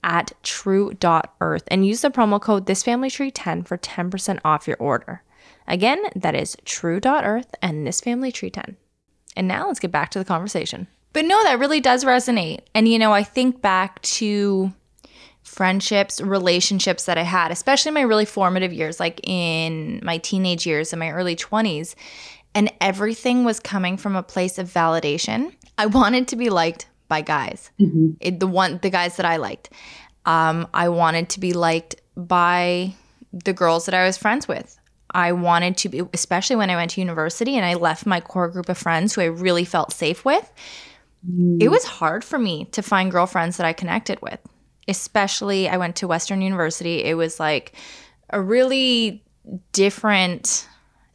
at 0.03 0.33
tru.earth 0.43 1.65
and 1.69 1.87
use 1.87 2.01
the 2.01 2.11
promo 2.11 2.41
code 2.41 2.67
thisfamilytree10 2.67 3.67
for 3.67 3.79
10% 3.79 4.41
off 4.45 4.67
your 4.67 4.77
order. 4.79 5.23
Again, 5.69 6.03
that 6.17 6.35
is 6.35 6.57
tru.earth 6.65 7.55
and 7.63 7.87
thisfamilytree10. 7.87 8.75
And 9.37 9.49
now 9.49 9.67
let's 9.67 9.81
get 9.81 9.93
back 9.93 10.11
to 10.11 10.19
the 10.19 10.25
conversation. 10.25 10.89
But 11.13 11.25
no, 11.25 11.43
that 11.45 11.59
really 11.59 11.81
does 11.81 12.05
resonate. 12.05 12.61
And, 12.75 12.89
you 12.89 12.99
know, 12.99 13.13
I 13.13 13.23
think 13.23 13.63
back 13.63 14.01
to 14.03 14.73
friendships, 15.43 16.21
relationships 16.21 17.07
that 17.07 17.19
I 17.19 17.23
had, 17.23 17.51
especially 17.51 17.93
my 17.93 18.03
really 18.03 18.25
formative 18.25 18.73
years, 18.73 19.01
like 19.01 19.21
in 19.25 20.01
my 20.03 20.19
teenage 20.19 20.67
years 20.67 20.93
and 20.93 21.01
my 21.01 21.11
early 21.11 21.35
20s. 21.35 21.95
And 22.55 22.73
everything 22.81 23.45
was 23.45 23.61
coming 23.61 23.97
from 23.97 24.17
a 24.17 24.23
place 24.23 24.59
of 24.59 24.69
validation. 24.69 25.53
I 25.77 25.87
wanted 25.87 26.29
to 26.29 26.37
be 26.37 26.51
liked 26.51 26.87
by 27.09 27.23
guys, 27.23 27.71
mm-hmm. 27.81 28.11
it, 28.21 28.41
the 28.41 28.47
one, 28.47 28.79
the 28.83 28.91
guys 28.91 29.17
that 29.17 29.27
I 29.27 29.37
liked. 29.37 29.71
Um, 30.27 30.69
I 30.75 30.91
wanted 30.91 31.31
to 31.31 31.41
be 31.41 31.55
liked 31.55 31.97
by 32.17 32.95
the 33.33 33.53
girls 33.53 33.87
that 33.87 33.95
I 33.95 34.05
was 34.05 34.19
friends 34.19 34.47
with. 34.47 34.78
I 35.11 35.33
wanted 35.33 35.77
to 35.79 35.89
be, 35.89 36.03
especially 36.13 36.57
when 36.57 36.71
I 36.71 36.77
went 36.77 36.93
to 36.93 37.01
university 37.01 37.57
and 37.57 37.65
I 37.65 37.75
left 37.75 38.07
my 38.07 38.21
core 38.21 38.49
group 38.49 38.69
of 38.69 38.77
friends 38.77 39.15
who 39.15 39.23
I 39.23 39.27
really 39.27 39.65
felt 39.65 39.93
safe 39.93 40.25
with. 40.25 40.53
Mm. 41.29 41.63
It 41.63 41.69
was 41.69 41.85
hard 41.85 42.25
for 42.25 42.39
me 42.39 42.67
to 42.73 42.83
find 42.83 43.11
girlfriends 43.11 43.57
that 43.57 43.67
I 43.67 43.73
connected 43.73 44.21
with, 44.21 44.41
especially 44.87 45.69
I 45.69 45.77
went 45.77 45.97
to 45.97 46.09
Western 46.09 46.43
University. 46.43 47.05
It 47.05 47.15
was 47.15 47.41
like 47.41 47.73
a 48.31 48.41
really 48.41 49.25
different 49.73 50.69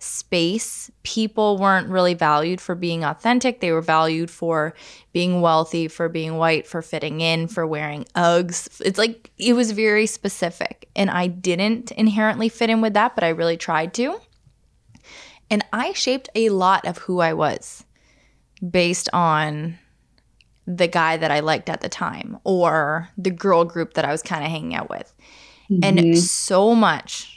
space. 0.03 0.91
People 1.03 1.57
weren't 1.57 1.87
really 1.87 2.13
valued 2.13 2.59
for 2.59 2.75
being 2.75 3.03
authentic. 3.03 3.59
They 3.59 3.71
were 3.71 3.81
valued 3.81 4.29
for 4.29 4.73
being 5.13 5.41
wealthy, 5.41 5.87
for 5.87 6.09
being 6.09 6.37
white, 6.37 6.67
for 6.67 6.81
fitting 6.81 7.21
in, 7.21 7.47
for 7.47 7.65
wearing 7.65 8.05
Uggs. 8.15 8.81
It's 8.83 8.97
like 8.97 9.31
it 9.37 9.53
was 9.53 9.71
very 9.71 10.05
specific. 10.05 10.89
And 10.95 11.09
I 11.09 11.27
didn't 11.27 11.91
inherently 11.91 12.49
fit 12.49 12.69
in 12.69 12.81
with 12.81 12.93
that, 12.93 13.15
but 13.15 13.23
I 13.23 13.29
really 13.29 13.57
tried 13.57 13.93
to. 13.95 14.19
And 15.49 15.63
I 15.71 15.93
shaped 15.93 16.29
a 16.35 16.49
lot 16.49 16.85
of 16.85 16.97
who 16.97 17.19
I 17.19 17.33
was 17.33 17.85
based 18.67 19.09
on 19.13 19.77
the 20.65 20.87
guy 20.87 21.17
that 21.17 21.31
I 21.31 21.41
liked 21.41 21.69
at 21.69 21.81
the 21.81 21.89
time 21.89 22.39
or 22.43 23.09
the 23.17 23.31
girl 23.31 23.65
group 23.65 23.95
that 23.95 24.05
I 24.05 24.11
was 24.11 24.21
kind 24.21 24.43
of 24.43 24.49
hanging 24.49 24.75
out 24.75 24.89
with. 24.89 25.13
Mm-hmm. 25.69 25.99
And 25.99 26.17
so 26.17 26.75
much 26.75 27.32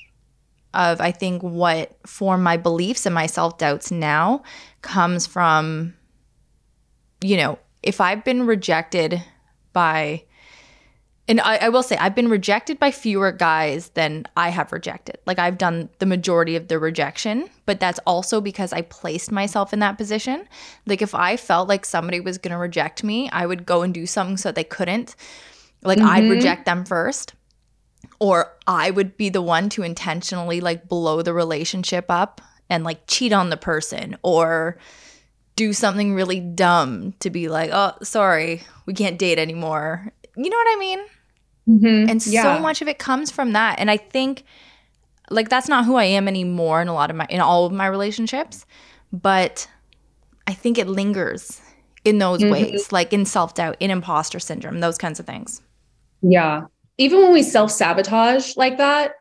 of 0.77 1.01
I 1.01 1.11
think 1.11 1.43
what 1.43 1.97
form 2.07 2.43
my 2.43 2.57
beliefs 2.57 3.07
and 3.07 3.15
my 3.15 3.27
self 3.27 3.59
doubts 3.59 3.91
now 3.91 4.43
comes 4.83 5.27
from, 5.27 5.95
you 7.23 7.37
know, 7.37 7.59
if 7.83 8.01
I've 8.01 8.25
been 8.25 8.47
rejected 8.47 9.23
by, 9.73 10.25
and 11.29 11.41
I, 11.41 11.57
I, 11.57 11.69
will 11.71 11.83
say 11.83 11.97
I've 11.97 12.15
been 12.15 12.29
rejected 12.29 12.79
by 12.79 12.91
fewer 12.91 13.33
guys 13.33 13.89
than 13.91 14.27
I 14.37 14.51
have 14.51 14.71
rejected. 14.71 15.19
Like 15.27 15.39
I've 15.39 15.59
done 15.59 15.89
the 15.99 16.07
majority 16.07 16.57
of 16.57 16.69
the 16.69 16.79
rejection, 16.79 17.49
but 17.65 17.81
that's 17.81 17.99
also 18.07 18.41
because 18.41 18.73
I 18.73 18.83
placed 18.83 19.33
myself 19.33 19.73
in 19.73 19.81
that 19.81 19.99
position. 19.99 20.47
Like 20.87 21.03
if 21.03 21.15
I 21.15 21.37
felt 21.37 21.69
like 21.69 21.85
somebody 21.85 22.21
was 22.21 22.39
going 22.39 22.53
to 22.53 22.59
reject 22.59 23.03
me, 23.03 23.29
I 23.31 23.47
would 23.47 23.67
go 23.67 23.83
and 23.83 23.93
do 23.93 24.07
something 24.07 24.37
so 24.37 24.53
they 24.53 24.65
couldn't. 24.65 25.17
Like 25.83 25.99
mm-hmm. 25.99 26.09
I'd 26.09 26.31
reject 26.31 26.65
them 26.65 26.85
first 26.85 27.35
or 28.19 28.53
I 28.67 28.91
would 28.91 29.17
be 29.17 29.29
the 29.29 29.43
one 29.43 29.69
to 29.71 29.83
intentionally 29.83 30.61
like 30.61 30.89
blow 30.89 31.23
the 31.23 31.33
relationship 31.33 32.07
up 32.09 32.41
and 32.69 32.85
like 32.85 33.07
cheat 33.07 33.33
on 33.33 33.51
the 33.51 33.57
person 33.57 34.17
or 34.23 34.79
do 35.55 35.73
something 35.73 36.15
really 36.15 36.41
dumb 36.41 37.13
to 37.21 37.31
be 37.31 37.49
like, 37.49 37.71
oh, 37.73 37.95
sorry, 38.03 38.63
we 38.85 38.95
can't 38.95 39.19
date 39.19 39.39
anymore. 39.39 40.13
You 40.37 40.51
know 40.51 40.57
what 40.57 40.77
I 40.77 40.79
mean? 40.79 41.01
Mm-hmm. 41.69 42.11
And 42.11 42.27
yeah. 42.27 42.43
so 42.43 42.59
much 42.61 42.83
of 42.83 42.89
it 42.89 42.99
comes 42.99 43.31
from 43.31 43.53
that. 43.53 43.79
And 43.79 43.91
I 43.91 43.97
think 43.97 44.45
like 45.31 45.49
that's 45.49 45.69
not 45.69 45.85
who 45.85 45.97
I 45.97 46.05
am 46.05 46.29
anymore 46.29 46.81
in 46.81 46.89
a 46.89 46.95
lot 46.95 47.11
of 47.11 47.17
my 47.17 47.27
in 47.31 47.41
all 47.41 47.67
of 47.67 47.73
my 47.73 47.87
relationships, 47.87 48.65
but 49.13 49.69
I 50.47 50.55
think 50.55 50.79
it 50.79 50.87
lingers 50.87 51.61
in 52.05 52.19
those 52.19 52.41
mm-hmm. 52.41 52.53
ways, 52.53 52.93
like 52.93 53.13
in 53.13 53.25
self-doubt, 53.25 53.77
in 53.81 53.91
imposter 53.91 54.39
syndrome, 54.39 54.79
those 54.79 54.99
kinds 54.99 55.19
of 55.19 55.27
things. 55.27 55.63
Yeah 56.23 56.67
even 56.99 57.21
when 57.21 57.33
we 57.33 57.43
self 57.43 57.71
sabotage 57.71 58.57
like 58.57 58.79
that, 58.79 59.13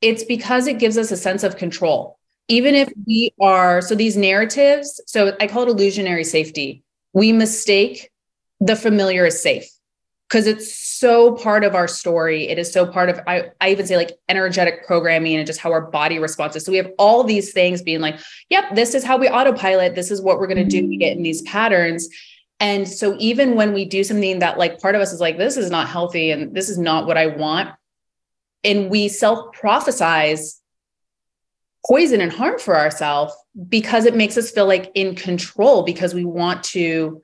it's 0.00 0.24
because 0.24 0.66
it 0.66 0.78
gives 0.78 0.98
us 0.98 1.10
a 1.10 1.16
sense 1.16 1.44
of 1.44 1.56
control. 1.56 2.18
Even 2.48 2.74
if 2.74 2.92
we 3.06 3.32
are, 3.40 3.80
so 3.80 3.94
these 3.94 4.16
narratives, 4.16 5.00
so 5.06 5.36
I 5.40 5.46
call 5.46 5.62
it 5.62 5.68
illusionary 5.68 6.24
safety. 6.24 6.82
We 7.12 7.32
mistake 7.32 8.10
the 8.60 8.76
familiar 8.76 9.26
as 9.26 9.42
safe 9.42 9.68
because 10.28 10.46
it's 10.46 10.74
so 10.74 11.36
part 11.36 11.62
of 11.62 11.74
our 11.74 11.86
story. 11.86 12.48
It 12.48 12.58
is 12.58 12.72
so 12.72 12.86
part 12.86 13.10
of, 13.10 13.20
I, 13.26 13.50
I 13.60 13.70
even 13.70 13.86
say 13.86 13.98
like 13.98 14.12
energetic 14.30 14.86
programming 14.86 15.36
and 15.36 15.46
just 15.46 15.60
how 15.60 15.70
our 15.72 15.82
body 15.82 16.18
responds. 16.18 16.64
So 16.64 16.72
we 16.72 16.78
have 16.78 16.90
all 16.98 17.22
these 17.22 17.52
things 17.52 17.82
being 17.82 18.00
like, 18.00 18.18
yep, 18.48 18.74
this 18.74 18.94
is 18.94 19.04
how 19.04 19.18
we 19.18 19.28
autopilot. 19.28 19.94
This 19.94 20.10
is 20.10 20.22
what 20.22 20.38
we're 20.38 20.46
going 20.46 20.56
to 20.56 20.64
do 20.64 20.88
We 20.88 20.96
get 20.96 21.16
in 21.16 21.22
these 21.22 21.42
patterns. 21.42 22.08
And 22.62 22.88
so 22.88 23.16
even 23.18 23.56
when 23.56 23.72
we 23.72 23.84
do 23.84 24.04
something 24.04 24.38
that 24.38 24.56
like 24.56 24.80
part 24.80 24.94
of 24.94 25.00
us 25.00 25.12
is 25.12 25.20
like, 25.20 25.36
this 25.36 25.56
is 25.56 25.68
not 25.68 25.88
healthy 25.88 26.30
and 26.30 26.54
this 26.54 26.70
is 26.70 26.78
not 26.78 27.08
what 27.08 27.18
I 27.18 27.26
want, 27.26 27.70
and 28.62 28.88
we 28.88 29.08
self 29.08 29.52
prophesize 29.56 30.60
poison 31.84 32.20
and 32.20 32.30
harm 32.30 32.60
for 32.60 32.76
ourselves 32.76 33.34
because 33.68 34.04
it 34.04 34.14
makes 34.14 34.38
us 34.38 34.52
feel 34.52 34.66
like 34.66 34.92
in 34.94 35.16
control 35.16 35.82
because 35.82 36.14
we 36.14 36.24
want 36.24 36.62
to 36.62 37.20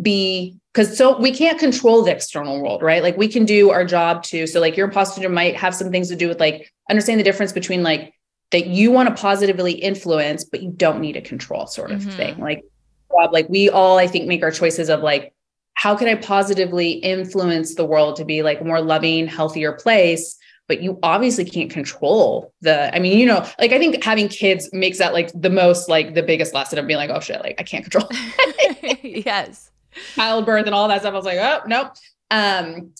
be 0.00 0.56
because 0.72 0.96
so 0.96 1.18
we 1.18 1.32
can't 1.32 1.58
control 1.58 2.02
the 2.02 2.12
external 2.12 2.62
world 2.62 2.82
right 2.82 3.02
like 3.02 3.16
we 3.16 3.26
can 3.26 3.44
do 3.44 3.70
our 3.70 3.84
job 3.84 4.22
too 4.22 4.46
so 4.46 4.60
like 4.60 4.76
your 4.76 4.86
imposter 4.86 5.28
might 5.28 5.56
have 5.56 5.74
some 5.74 5.90
things 5.90 6.08
to 6.08 6.16
do 6.16 6.28
with 6.28 6.38
like 6.38 6.72
understand 6.88 7.18
the 7.18 7.24
difference 7.24 7.52
between 7.52 7.82
like 7.82 8.14
that 8.52 8.66
you 8.66 8.92
want 8.92 9.08
to 9.08 9.20
positively 9.20 9.72
influence 9.72 10.44
but 10.44 10.62
you 10.62 10.70
don't 10.70 11.00
need 11.00 11.16
a 11.16 11.20
control 11.20 11.66
sort 11.66 11.90
of 11.90 12.00
mm-hmm. 12.00 12.10
thing 12.10 12.38
like 12.38 12.62
like 13.32 13.48
we 13.48 13.68
all 13.68 13.98
i 13.98 14.06
think 14.06 14.26
make 14.26 14.42
our 14.42 14.50
choices 14.50 14.88
of 14.88 15.00
like 15.00 15.32
how 15.74 15.96
can 15.96 16.08
i 16.08 16.14
positively 16.14 16.92
influence 16.92 17.74
the 17.74 17.84
world 17.84 18.16
to 18.16 18.24
be 18.24 18.42
like 18.42 18.60
a 18.60 18.64
more 18.64 18.80
loving 18.80 19.26
healthier 19.26 19.72
place? 19.72 20.36
But 20.68 20.82
you 20.82 20.98
obviously 21.04 21.44
can't 21.44 21.70
control 21.70 22.52
the 22.60 22.92
i 22.92 22.98
mean 22.98 23.20
you 23.20 23.26
know 23.26 23.46
like 23.60 23.70
i 23.70 23.78
think 23.78 24.02
having 24.02 24.26
kids 24.26 24.68
makes 24.72 24.98
that 24.98 25.12
like 25.12 25.30
the 25.32 25.48
most 25.48 25.88
like 25.88 26.14
the 26.14 26.24
biggest 26.24 26.54
lesson 26.54 26.76
of 26.76 26.88
being 26.88 26.96
like 26.96 27.10
oh 27.10 27.20
shit 27.20 27.40
like 27.40 27.54
i 27.60 27.62
can't 27.62 27.84
control 27.84 28.08
yes. 29.02 29.70
Childbirth 30.14 30.66
and 30.66 30.74
all 30.74 30.88
that 30.88 31.00
stuff. 31.00 31.14
I 31.14 31.16
was 31.16 31.24
like 31.24 31.38
oh 31.38 31.60
nope. 31.66 31.92
Um 32.30 32.92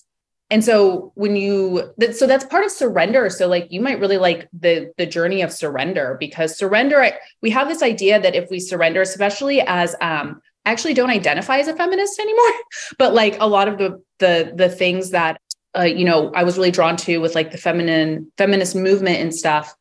and 0.49 0.63
so 0.63 1.11
when 1.15 1.35
you 1.35 1.91
that, 1.97 2.15
so 2.15 2.25
that's 2.25 2.45
part 2.45 2.63
of 2.63 2.71
surrender. 2.71 3.29
So 3.29 3.47
like 3.47 3.67
you 3.69 3.81
might 3.81 3.99
really 3.99 4.17
like 4.17 4.47
the 4.57 4.93
the 4.97 5.05
journey 5.05 5.41
of 5.41 5.51
surrender 5.51 6.15
because 6.19 6.57
surrender 6.57 7.03
I, 7.03 7.17
we 7.41 7.49
have 7.49 7.67
this 7.67 7.83
idea 7.83 8.19
that 8.21 8.35
if 8.35 8.49
we 8.49 8.59
surrender 8.59 9.01
especially 9.01 9.61
as 9.61 9.95
um 9.99 10.41
I 10.65 10.71
actually 10.71 10.93
don't 10.93 11.09
identify 11.09 11.57
as 11.57 11.67
a 11.67 11.75
feminist 11.75 12.19
anymore 12.19 12.51
but 12.97 13.13
like 13.13 13.37
a 13.39 13.47
lot 13.47 13.67
of 13.67 13.77
the 13.77 14.01
the 14.19 14.53
the 14.55 14.69
things 14.69 15.11
that 15.11 15.39
uh, 15.77 15.83
you 15.83 16.05
know 16.05 16.31
i 16.33 16.43
was 16.43 16.57
really 16.57 16.71
drawn 16.71 16.97
to 16.97 17.19
with 17.19 17.35
like 17.35 17.51
the 17.51 17.57
feminine 17.57 18.31
feminist 18.37 18.75
movement 18.75 19.17
and 19.17 19.33
stuff 19.33 19.75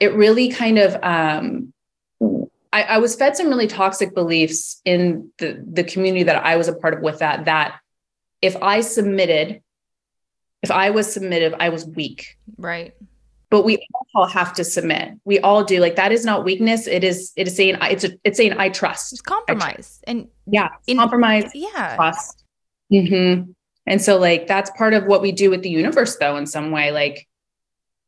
it 0.00 0.14
really 0.14 0.48
kind 0.48 0.78
of 0.78 0.94
um 1.02 1.72
I, 2.70 2.82
I 2.82 2.98
was 2.98 3.16
fed 3.16 3.36
some 3.36 3.48
really 3.48 3.66
toxic 3.66 4.14
beliefs 4.14 4.80
in 4.84 5.30
the 5.38 5.64
the 5.66 5.84
community 5.84 6.24
that 6.24 6.44
i 6.44 6.56
was 6.56 6.68
a 6.68 6.74
part 6.74 6.94
of 6.94 7.00
with 7.00 7.20
that 7.20 7.46
that 7.46 7.78
if 8.42 8.56
i 8.62 8.80
submitted 8.80 9.62
if 10.62 10.70
i 10.70 10.90
was 10.90 11.12
submissive 11.12 11.54
i 11.60 11.68
was 11.68 11.86
weak. 11.86 12.36
Right. 12.56 12.94
But 13.50 13.64
we 13.64 13.86
all 14.14 14.26
have 14.26 14.52
to 14.54 14.64
submit. 14.64 15.14
We 15.24 15.38
all 15.38 15.64
do. 15.64 15.80
Like 15.80 15.96
that 15.96 16.12
is 16.12 16.24
not 16.24 16.44
weakness. 16.44 16.86
It 16.86 17.02
is 17.02 17.32
it 17.34 17.46
is 17.48 17.56
saying 17.56 17.78
it's 17.80 18.04
a, 18.04 18.10
it's 18.22 18.36
saying 18.36 18.54
i 18.58 18.68
trust. 18.68 19.12
It's 19.12 19.22
compromise. 19.22 19.74
Trust. 19.74 20.04
and 20.06 20.28
yeah 20.46 20.68
in, 20.86 20.98
compromise 20.98 21.50
yeah. 21.54 21.96
trust. 21.96 22.44
Mm-hmm. 22.92 23.52
And 23.86 24.02
so 24.02 24.18
like 24.18 24.46
that's 24.46 24.70
part 24.76 24.92
of 24.92 25.04
what 25.04 25.22
we 25.22 25.32
do 25.32 25.48
with 25.48 25.62
the 25.62 25.70
universe 25.70 26.16
though 26.16 26.36
in 26.36 26.46
some 26.46 26.70
way. 26.70 26.90
Like 26.90 27.26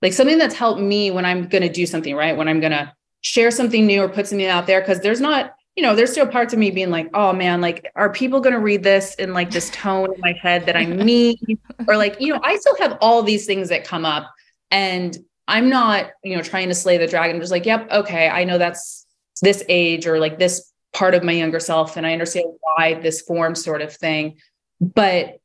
like 0.02 0.12
something 0.12 0.38
that's 0.38 0.54
helped 0.54 0.80
me 0.80 1.10
when 1.10 1.24
I'm 1.24 1.48
going 1.48 1.62
to 1.62 1.68
do 1.68 1.86
something 1.86 2.14
right? 2.14 2.36
When 2.36 2.48
I'm 2.48 2.60
going 2.60 2.72
to 2.72 2.92
share 3.22 3.50
something 3.50 3.86
new 3.86 4.02
or 4.02 4.08
put 4.08 4.26
something 4.26 4.46
out 4.46 4.66
there 4.66 4.82
cuz 4.82 5.00
there's 5.00 5.20
not 5.20 5.54
you 5.76 5.82
know 5.82 5.94
there's 5.94 6.10
still 6.10 6.26
parts 6.26 6.52
of 6.52 6.58
me 6.58 6.70
being 6.70 6.90
like 6.90 7.08
oh 7.14 7.32
man 7.32 7.60
like 7.60 7.90
are 7.94 8.12
people 8.12 8.40
going 8.40 8.52
to 8.52 8.60
read 8.60 8.82
this 8.82 9.14
in 9.14 9.32
like 9.32 9.50
this 9.50 9.70
tone 9.70 10.12
in 10.12 10.20
my 10.20 10.32
head 10.32 10.66
that 10.66 10.76
I'm 10.76 10.96
mean? 11.04 11.36
Or 11.88 11.96
like 11.96 12.20
you 12.20 12.34
know 12.34 12.40
I 12.42 12.56
still 12.56 12.76
have 12.76 12.98
all 13.00 13.22
these 13.22 13.46
things 13.46 13.70
that 13.70 13.84
come 13.84 14.04
up 14.04 14.30
and 14.70 15.16
I'm 15.48 15.70
not 15.70 16.10
you 16.22 16.36
know 16.36 16.42
trying 16.42 16.68
to 16.68 16.74
slay 16.74 16.98
the 16.98 17.06
dragon. 17.06 17.36
I'm 17.36 17.40
just 17.40 17.52
like 17.52 17.66
yep 17.66 17.90
okay 17.90 18.28
I 18.28 18.44
know 18.44 18.58
that's 18.58 19.06
this 19.42 19.64
age 19.68 20.06
or 20.06 20.18
like 20.18 20.38
this 20.38 20.70
part 20.92 21.14
of 21.14 21.24
my 21.24 21.32
younger 21.32 21.60
self 21.60 21.96
and 21.96 22.06
I 22.06 22.12
understand 22.12 22.46
why 22.60 22.94
this 22.94 23.22
form 23.22 23.54
sort 23.54 23.80
of 23.80 23.94
thing. 23.94 24.36
But 24.80 25.38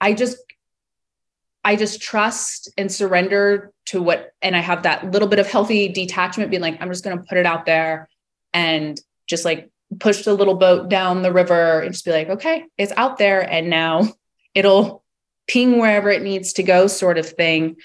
I 0.00 0.14
just 0.14 0.38
I 1.64 1.76
just 1.76 2.02
trust 2.02 2.70
and 2.76 2.90
surrender 2.90 3.72
to 3.86 4.02
what 4.02 4.32
and 4.42 4.56
I 4.56 4.60
have 4.60 4.82
that 4.82 5.10
little 5.12 5.28
bit 5.28 5.38
of 5.38 5.46
healthy 5.46 5.88
detachment 5.88 6.50
being 6.50 6.62
like 6.62 6.80
I'm 6.80 6.88
just 6.88 7.04
going 7.04 7.16
to 7.16 7.24
put 7.24 7.38
it 7.38 7.46
out 7.46 7.64
there 7.64 8.08
and 8.52 9.00
just 9.26 9.44
like 9.44 9.70
push 10.00 10.24
the 10.24 10.34
little 10.34 10.54
boat 10.54 10.88
down 10.88 11.22
the 11.22 11.32
river 11.32 11.80
and 11.80 11.92
just 11.92 12.04
be 12.04 12.10
like 12.10 12.28
okay 12.28 12.64
it's 12.78 12.92
out 12.96 13.18
there 13.18 13.40
and 13.40 13.70
now 13.70 14.02
it'll 14.54 15.04
ping 15.46 15.78
wherever 15.78 16.10
it 16.10 16.22
needs 16.22 16.54
to 16.54 16.62
go 16.62 16.86
sort 16.86 17.18
of 17.18 17.28
thing 17.28 17.76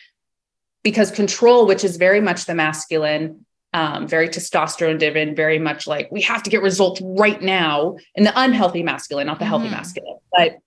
because 0.83 1.11
control 1.11 1.67
which 1.67 1.83
is 1.83 1.97
very 1.97 2.21
much 2.21 2.45
the 2.45 2.55
masculine 2.55 3.45
um, 3.71 4.07
very 4.07 4.27
testosterone 4.29 4.97
driven 4.97 5.35
very 5.35 5.59
much 5.59 5.85
like 5.85 6.09
we 6.11 6.21
have 6.21 6.41
to 6.41 6.49
get 6.49 6.63
results 6.63 7.01
right 7.03 7.41
now 7.41 7.97
and 8.15 8.25
the 8.25 8.33
unhealthy 8.35 8.81
masculine 8.81 9.27
not 9.27 9.37
the 9.37 9.45
healthy 9.45 9.65
mm-hmm. 9.65 9.75
masculine 9.75 10.17
but 10.31 10.57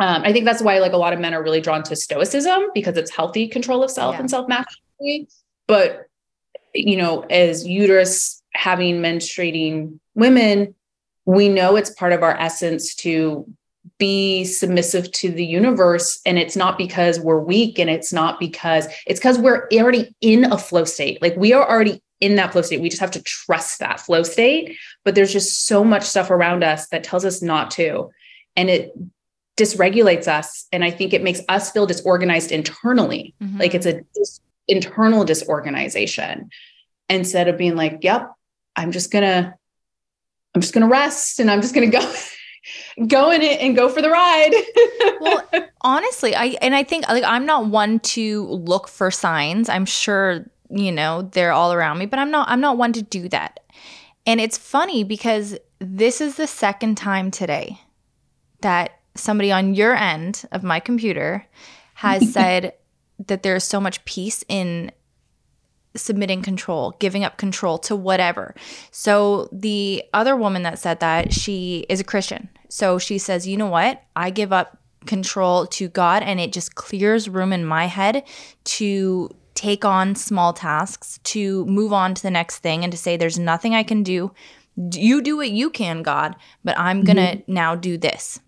um, 0.00 0.22
I 0.24 0.32
think 0.32 0.46
that's 0.46 0.62
why 0.62 0.78
like 0.78 0.94
a 0.94 0.96
lot 0.96 1.12
of 1.12 1.20
men 1.20 1.34
are 1.34 1.42
really 1.42 1.60
drawn 1.60 1.82
to 1.84 1.94
stoicism 1.94 2.70
because 2.74 2.96
it's 2.96 3.10
healthy 3.10 3.46
control 3.46 3.84
of 3.84 3.90
self 3.90 4.14
yeah. 4.14 4.20
and 4.20 4.30
self 4.30 4.48
mastery. 4.48 5.28
But 5.68 6.06
you 6.74 6.96
know, 6.96 7.20
as 7.20 7.66
uterus 7.66 8.39
having 8.60 9.00
menstruating 9.00 9.98
women, 10.14 10.74
we 11.24 11.48
know 11.48 11.76
it's 11.76 11.90
part 11.90 12.12
of 12.12 12.22
our 12.22 12.38
essence 12.38 12.94
to 12.94 13.46
be 13.96 14.44
submissive 14.44 15.10
to 15.12 15.30
the 15.30 15.44
universe. 15.44 16.20
And 16.26 16.38
it's 16.38 16.56
not 16.56 16.76
because 16.76 17.18
we're 17.18 17.40
weak 17.40 17.78
and 17.78 17.88
it's 17.88 18.12
not 18.12 18.38
because 18.38 18.86
it's 19.06 19.18
because 19.18 19.38
we're 19.38 19.66
already 19.72 20.14
in 20.20 20.44
a 20.52 20.58
flow 20.58 20.84
state. 20.84 21.22
Like 21.22 21.36
we 21.36 21.54
are 21.54 21.68
already 21.68 22.02
in 22.20 22.36
that 22.36 22.52
flow 22.52 22.60
state. 22.60 22.82
We 22.82 22.90
just 22.90 23.00
have 23.00 23.10
to 23.12 23.22
trust 23.22 23.78
that 23.78 23.98
flow 23.98 24.22
state. 24.22 24.76
But 25.04 25.14
there's 25.14 25.32
just 25.32 25.66
so 25.66 25.82
much 25.82 26.04
stuff 26.04 26.30
around 26.30 26.62
us 26.62 26.88
that 26.88 27.02
tells 27.02 27.24
us 27.24 27.40
not 27.40 27.70
to. 27.72 28.10
And 28.56 28.68
it 28.68 28.92
dysregulates 29.56 30.28
us. 30.28 30.66
And 30.70 30.84
i 30.84 30.90
think 30.90 31.14
it 31.14 31.22
makes 31.22 31.40
us 31.48 31.70
feel 31.70 31.86
disorganized 31.86 32.52
internally. 32.52 33.34
Mm-hmm. 33.42 33.58
like 33.58 33.74
it's 33.74 33.86
a 33.86 34.02
dis- 34.14 34.40
internal 34.68 35.24
disorganization. 35.24 36.50
Instead 37.08 37.48
of 37.48 37.56
being 37.56 37.74
like 37.74 37.98
yep 38.02 38.30
i'm 38.76 38.92
just 38.92 39.10
gonna 39.10 39.54
i'm 40.54 40.60
just 40.60 40.74
gonna 40.74 40.88
rest 40.88 41.40
and 41.40 41.50
i'm 41.50 41.60
just 41.60 41.74
gonna 41.74 41.90
go 41.90 42.14
go 43.06 43.30
in 43.30 43.42
it 43.42 43.60
and 43.60 43.74
go 43.74 43.88
for 43.88 44.02
the 44.02 44.10
ride. 44.10 44.52
Well 45.20 45.42
honestly 45.82 46.34
i 46.34 46.56
and 46.62 46.74
i 46.74 46.82
think 46.82 47.08
like 47.08 47.24
i'm 47.24 47.44
not 47.46 47.66
one 47.66 48.00
to 48.00 48.46
look 48.46 48.88
for 48.88 49.10
signs. 49.10 49.68
I'm 49.68 49.84
sure 49.84 50.46
you 50.70 50.92
know 50.92 51.22
they're 51.22 51.52
all 51.52 51.72
around 51.72 51.98
me 51.98 52.06
but 52.06 52.18
i'm 52.18 52.30
not 52.30 52.48
i'm 52.48 52.60
not 52.60 52.78
one 52.78 52.92
to 52.94 53.02
do 53.02 53.28
that. 53.30 53.60
And 54.26 54.40
it's 54.40 54.58
funny 54.58 55.04
because 55.04 55.58
this 55.78 56.20
is 56.20 56.36
the 56.36 56.46
second 56.46 56.96
time 56.96 57.30
today 57.30 57.80
that 58.60 59.00
somebody 59.14 59.50
on 59.50 59.74
your 59.74 59.94
end 59.94 60.44
of 60.52 60.62
my 60.62 60.80
computer 60.80 61.46
has 61.94 62.28
said 62.32 62.74
that 63.26 63.42
there's 63.42 63.64
so 63.64 63.80
much 63.80 64.04
peace 64.04 64.44
in 64.48 64.92
submitting 65.96 66.42
control, 66.42 66.94
giving 66.98 67.24
up 67.24 67.36
control 67.36 67.78
to 67.78 67.96
whatever. 67.96 68.54
So 68.90 69.48
the 69.52 70.04
other 70.12 70.36
woman 70.36 70.62
that 70.62 70.78
said 70.78 71.00
that, 71.00 71.32
she 71.32 71.86
is 71.88 72.00
a 72.00 72.04
Christian. 72.04 72.48
So 72.68 72.98
she 72.98 73.18
says, 73.18 73.46
"You 73.46 73.56
know 73.56 73.66
what? 73.66 74.02
I 74.14 74.30
give 74.30 74.52
up 74.52 74.78
control 75.06 75.66
to 75.66 75.88
God 75.88 76.22
and 76.22 76.38
it 76.38 76.52
just 76.52 76.74
clears 76.74 77.28
room 77.28 77.52
in 77.52 77.64
my 77.64 77.86
head 77.86 78.22
to 78.64 79.30
take 79.54 79.84
on 79.84 80.14
small 80.14 80.52
tasks, 80.52 81.18
to 81.24 81.64
move 81.66 81.92
on 81.92 82.14
to 82.14 82.22
the 82.22 82.30
next 82.30 82.58
thing 82.58 82.84
and 82.84 82.92
to 82.92 82.98
say 82.98 83.16
there's 83.16 83.38
nothing 83.38 83.74
I 83.74 83.82
can 83.82 84.02
do. 84.02 84.32
You 84.76 85.20
do 85.20 85.36
what 85.36 85.50
you 85.50 85.70
can, 85.70 86.02
God, 86.02 86.36
but 86.64 86.78
I'm 86.78 87.02
going 87.02 87.16
to 87.16 87.36
mm-hmm. 87.36 87.52
now 87.52 87.74
do 87.74 87.98
this." 87.98 88.40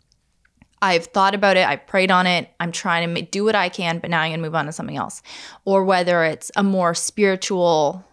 I've 0.82 1.06
thought 1.06 1.34
about 1.34 1.56
it, 1.56 1.66
I've 1.66 1.86
prayed 1.86 2.10
on 2.10 2.26
it, 2.26 2.50
I'm 2.58 2.72
trying 2.72 3.14
to 3.14 3.22
do 3.22 3.44
what 3.44 3.54
I 3.54 3.68
can, 3.68 4.00
but 4.00 4.10
now 4.10 4.20
I'm 4.20 4.32
gonna 4.32 4.42
move 4.42 4.56
on 4.56 4.66
to 4.66 4.72
something 4.72 4.96
else. 4.96 5.22
Or 5.64 5.84
whether 5.84 6.24
it's 6.24 6.50
a 6.56 6.64
more 6.64 6.92
spiritual 6.92 8.04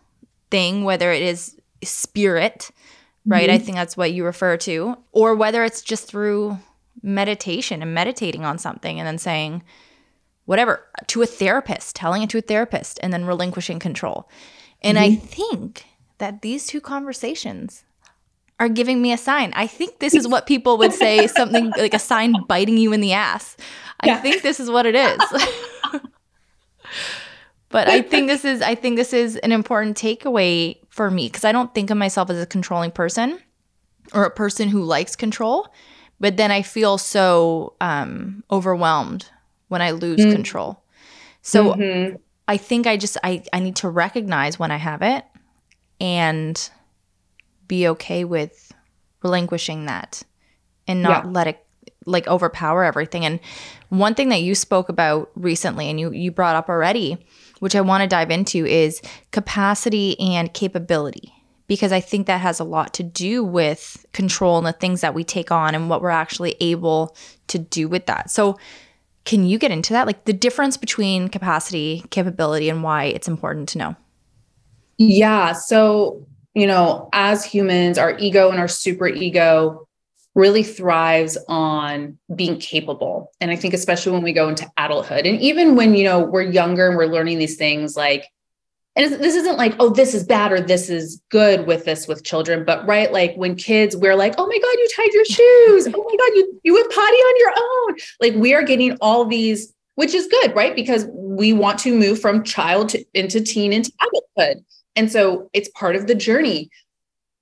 thing, 0.52 0.84
whether 0.84 1.12
it 1.12 1.24
is 1.24 1.60
spirit, 1.84 2.70
right? 3.26 3.50
Mm-hmm. 3.50 3.56
I 3.56 3.58
think 3.58 3.76
that's 3.76 3.98
what 3.98 4.14
you 4.14 4.24
refer 4.24 4.56
to, 4.58 4.98
or 5.12 5.36
whether 5.36 5.64
it's 5.64 5.82
just 5.82 6.08
through 6.08 6.60
meditation 7.02 7.82
and 7.82 7.94
meditating 7.94 8.46
on 8.46 8.60
something 8.60 9.00
and 9.00 9.08
then 9.08 9.18
saying, 9.18 9.64
whatever, 10.46 10.86
to 11.08 11.22
a 11.22 11.26
therapist, 11.26 11.96
telling 11.96 12.22
it 12.22 12.30
to 12.30 12.38
a 12.38 12.42
therapist, 12.42 13.00
and 13.02 13.12
then 13.12 13.26
relinquishing 13.26 13.80
control. 13.80 14.30
And 14.82 14.98
mm-hmm. 14.98 15.14
I 15.14 15.16
think 15.16 15.86
that 16.20 16.42
these 16.42 16.68
two 16.68 16.82
conversations 16.82 17.84
are 18.60 18.70
giving 18.70 19.02
me 19.02 19.14
a 19.14 19.18
sign. 19.18 19.54
I 19.56 19.68
think 19.68 20.00
this 20.00 20.14
is 20.14 20.28
what 20.28 20.46
people 20.46 20.78
would 20.78 20.94
say 20.94 21.28
something 21.40 21.72
like 21.72 21.94
a 21.94 22.00
sign 22.00 22.34
biting 22.48 22.78
you 22.78 22.94
in 22.94 23.02
the 23.02 23.14
ass. 23.14 23.56
I 24.02 24.08
yeah. 24.08 24.22
think 24.22 24.42
this 24.42 24.60
is 24.60 24.70
what 24.70 24.86
it 24.86 24.96
is. 24.96 25.20
but 27.70 27.88
I 27.88 28.02
think 28.02 28.28
this 28.28 28.46
is 28.46 28.62
I 28.62 28.76
think 28.76 28.98
this 28.98 29.14
is 29.14 29.38
an 29.38 29.52
important 29.52 29.98
takeaway 29.98 30.78
for 30.90 31.10
me 31.10 31.28
because 31.28 31.46
I 31.46 31.52
don't 31.52 31.74
think 31.74 31.90
of 31.90 31.98
myself 31.98 32.30
as 32.30 32.42
a 32.42 32.46
controlling 32.46 32.92
person 32.92 33.40
or 34.14 34.26
a 34.26 34.32
person 34.32 34.70
who 34.70 34.84
likes 34.84 35.16
control, 35.16 35.68
but 36.20 36.38
then 36.38 36.52
I 36.52 36.62
feel 36.62 36.98
so 36.98 37.76
um, 37.80 38.44
overwhelmed 38.52 39.30
when 39.68 39.82
I 39.82 39.92
lose 39.92 40.20
mm. 40.20 40.32
control. 40.32 40.84
So 41.42 41.74
mm-hmm. 41.74 42.16
I 42.48 42.58
think 42.58 42.88
I 42.88 42.98
just 42.98 43.18
I 43.24 43.44
I 43.54 43.60
need 43.60 43.78
to 43.78 43.90
recognize 43.90 44.60
when 44.60 44.72
I 44.72 44.78
have 44.78 45.02
it 45.02 45.24
and 46.02 46.70
be 47.70 47.88
okay 47.88 48.26
with 48.26 48.74
relinquishing 49.24 49.86
that 49.86 50.24
and 50.86 51.02
not 51.02 51.24
yeah. 51.24 51.32
let 51.32 51.48
it 51.48 51.66
like 52.06 52.28
overpower 52.28 52.84
everything. 52.84 53.24
And 53.24 53.40
one 53.88 54.16
thing 54.16 54.28
that 54.30 54.42
you 54.42 54.56
spoke 54.56 54.90
about 54.90 55.32
recently 55.36 55.90
and 55.90 55.98
you 55.98 56.12
you 56.12 56.32
brought 56.32 56.58
up 56.58 56.68
already 56.68 57.18
which 57.60 57.76
I 57.76 57.82
want 57.82 58.02
to 58.02 58.08
dive 58.08 58.32
into, 58.32 58.66
is 58.66 59.02
capacity 59.32 60.20
and 60.20 60.54
capability. 60.54 61.34
Because 61.68 61.92
I 61.92 62.00
think 62.00 62.26
that 62.26 62.42
has 62.42 62.60
a 62.60 62.64
lot 62.64 62.96
to 62.96 63.04
do 63.04 63.44
with 63.44 64.04
control 64.12 64.58
and 64.58 64.66
the 64.66 64.74
things 64.74 65.02
that 65.02 65.14
we 65.14 65.24
take 65.24 65.52
on 65.52 65.76
and 65.76 65.88
what 65.88 66.02
we're 66.02 66.10
actually 66.10 66.56
able 66.60 67.16
to 67.48 67.60
do 67.60 67.88
with 67.88 68.08
that. 68.08 68.32
So, 68.32 68.58
can 69.24 69.46
you 69.46 69.60
get 69.60 69.70
into 69.70 69.94
that? 69.94 70.08
Like 70.08 70.26
the 70.26 70.34
difference 70.34 70.78
between 70.78 71.28
capacity, 71.28 72.04
capability, 72.10 72.70
and 72.70 72.82
why 72.82 73.04
it's 73.04 73.28
important 73.28 73.70
to 73.70 73.78
know? 73.78 73.96
Yeah. 74.98 75.54
So, 75.54 76.26
you 76.54 76.68
know, 76.68 77.10
as 77.14 77.46
humans, 77.46 77.98
our 77.98 78.18
ego 78.18 78.50
and 78.50 78.60
our 78.60 78.68
super 78.68 79.08
ego 79.08 79.88
really 80.36 80.64
thrives 80.64 81.38
on 81.48 82.18
being 82.34 82.60
capable. 82.60 83.32
And 83.42 83.52
I 83.52 83.56
think 83.56 83.74
especially 83.74 84.14
when 84.14 84.22
we 84.22 84.34
go 84.34 84.48
into 84.48 84.70
adulthood 84.78 85.26
and 85.26 85.40
even 85.42 85.76
when, 85.76 85.96
you 85.96 86.04
know, 86.04 86.20
we're 86.20 86.44
younger 86.44 86.88
and 86.88 86.98
we're 86.98 87.08
learning 87.08 87.40
these 87.40 87.58
things 87.58 87.96
like 87.96 88.26
and 88.96 89.14
this 89.14 89.36
isn't 89.36 89.58
like, 89.58 89.76
oh, 89.80 89.90
this 89.92 90.14
is 90.14 90.26
bad 90.26 90.52
or 90.52 90.60
this 90.60 90.90
is 90.90 91.22
good 91.30 91.68
with 91.68 91.86
this 91.86 92.08
with 92.08 92.24
children, 92.24 92.66
but 92.66 92.86
right, 92.86 93.12
like 93.14 93.34
when 93.36 93.56
kids, 93.56 93.96
we're 93.96 94.16
like, 94.16 94.36
oh 94.38 94.46
my 94.46 94.58
God, 94.58 94.74
you 94.74 94.90
tied 94.96 95.14
your 95.14 95.26
shoes. 95.26 95.88
Oh 95.94 96.04
my 96.04 96.16
God, 96.18 96.36
you 96.36 96.60
you 96.64 96.74
went 96.74 96.92
potty 96.92 97.18
on 97.18 97.40
your 97.40 97.54
own. 97.58 97.96
Like 98.20 98.34
we 98.36 98.54
are 98.54 98.64
getting 98.64 98.98
all 99.00 99.26
these, 99.26 99.74
which 99.96 100.14
is 100.14 100.28
good, 100.28 100.54
right? 100.56 100.76
Because 100.76 101.06
we 101.14 101.54
want 101.54 101.80
to 101.80 101.98
move 101.98 102.20
from 102.20 102.44
child 102.44 102.90
to, 102.90 103.06
into 103.14 103.42
teen 103.42 103.72
into 103.72 103.92
adulthood. 104.02 104.66
And 105.00 105.10
so 105.10 105.50
it's 105.54 105.70
part 105.70 105.96
of 105.96 106.08
the 106.08 106.14
journey. 106.14 106.70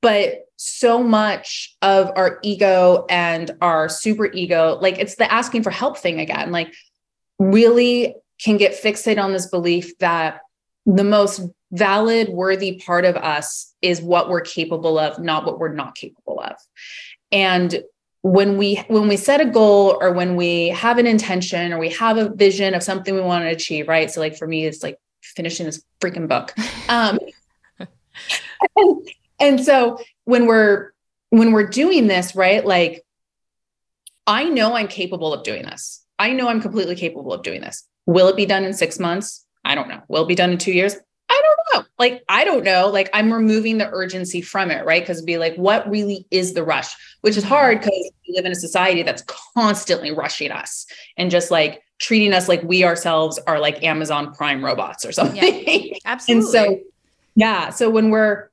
But 0.03 0.45
so 0.57 1.01
much 1.01 1.75
of 1.81 2.11
our 2.15 2.37
ego 2.43 3.07
and 3.09 3.49
our 3.61 3.89
super 3.89 4.31
ego, 4.31 4.77
like 4.79 4.99
it's 4.99 5.15
the 5.15 5.31
asking 5.31 5.63
for 5.63 5.71
help 5.71 5.97
thing 5.97 6.19
again, 6.19 6.51
like 6.51 6.71
really 7.39 8.13
can 8.39 8.57
get 8.57 8.79
fixated 8.79 9.21
on 9.21 9.33
this 9.33 9.47
belief 9.47 9.97
that 9.97 10.41
the 10.85 11.03
most 11.03 11.41
valid, 11.71 12.29
worthy 12.29 12.79
part 12.79 13.05
of 13.05 13.15
us 13.15 13.73
is 13.81 14.03
what 14.03 14.29
we're 14.29 14.41
capable 14.41 14.99
of, 14.99 15.17
not 15.17 15.43
what 15.43 15.57
we're 15.57 15.73
not 15.73 15.95
capable 15.95 16.39
of. 16.39 16.53
And 17.31 17.81
when 18.21 18.57
we 18.57 18.75
when 18.87 19.07
we 19.07 19.17
set 19.17 19.41
a 19.41 19.45
goal 19.45 19.97
or 19.99 20.11
when 20.11 20.35
we 20.35 20.67
have 20.69 20.99
an 20.99 21.07
intention 21.07 21.73
or 21.73 21.79
we 21.79 21.89
have 21.89 22.17
a 22.17 22.29
vision 22.29 22.75
of 22.75 22.83
something 22.83 23.15
we 23.15 23.21
want 23.21 23.45
to 23.45 23.49
achieve, 23.49 23.87
right? 23.87 24.11
So 24.11 24.19
like 24.19 24.37
for 24.37 24.47
me, 24.47 24.65
it's 24.65 24.83
like 24.83 24.99
finishing 25.21 25.65
this 25.65 25.83
freaking 26.01 26.27
book. 26.27 26.53
Um, 26.89 27.19
and, 28.75 29.07
and 29.39 29.63
so 29.63 29.99
when 30.25 30.45
we're 30.45 30.91
when 31.29 31.51
we're 31.51 31.67
doing 31.67 32.07
this, 32.07 32.35
right? 32.35 32.65
Like 32.65 33.03
I 34.25 34.45
know 34.45 34.75
I'm 34.75 34.87
capable 34.87 35.33
of 35.33 35.43
doing 35.43 35.63
this. 35.63 36.03
I 36.19 36.33
know 36.33 36.47
I'm 36.47 36.61
completely 36.61 36.95
capable 36.95 37.33
of 37.33 37.43
doing 37.43 37.61
this. 37.61 37.85
Will 38.05 38.27
it 38.27 38.35
be 38.35 38.45
done 38.45 38.63
in 38.63 38.73
6 38.73 38.99
months? 38.99 39.45
I 39.63 39.75
don't 39.75 39.89
know. 39.89 40.01
Will 40.07 40.23
it 40.23 40.27
be 40.27 40.35
done 40.35 40.51
in 40.51 40.57
2 40.57 40.71
years? 40.71 40.95
I 41.29 41.41
don't 41.43 41.81
know. 41.81 41.87
Like 41.99 42.23
I 42.29 42.45
don't 42.45 42.63
know. 42.63 42.87
Like 42.87 43.09
I'm 43.13 43.33
removing 43.33 43.77
the 43.77 43.89
urgency 43.89 44.41
from 44.41 44.71
it, 44.71 44.85
right? 44.85 45.05
Cuz 45.05 45.21
be 45.21 45.37
like 45.37 45.55
what 45.55 45.89
really 45.89 46.25
is 46.31 46.53
the 46.53 46.63
rush? 46.63 46.95
Which 47.21 47.37
is 47.37 47.43
hard 47.43 47.81
cuz 47.81 47.91
we 48.27 48.35
live 48.35 48.45
in 48.45 48.51
a 48.51 48.55
society 48.55 49.03
that's 49.03 49.23
constantly 49.53 50.11
rushing 50.11 50.51
us 50.51 50.85
and 51.17 51.29
just 51.29 51.51
like 51.51 51.81
treating 51.99 52.33
us 52.33 52.47
like 52.47 52.61
we 52.63 52.83
ourselves 52.83 53.39
are 53.47 53.59
like 53.59 53.83
Amazon 53.83 54.33
Prime 54.33 54.63
robots 54.63 55.05
or 55.05 55.11
something. 55.11 55.37
Yeah, 55.37 55.97
absolutely. 56.05 56.33
and 56.33 56.43
so 56.45 56.79
yeah, 57.37 57.69
so 57.69 57.91
when 57.91 58.09
we're 58.09 58.49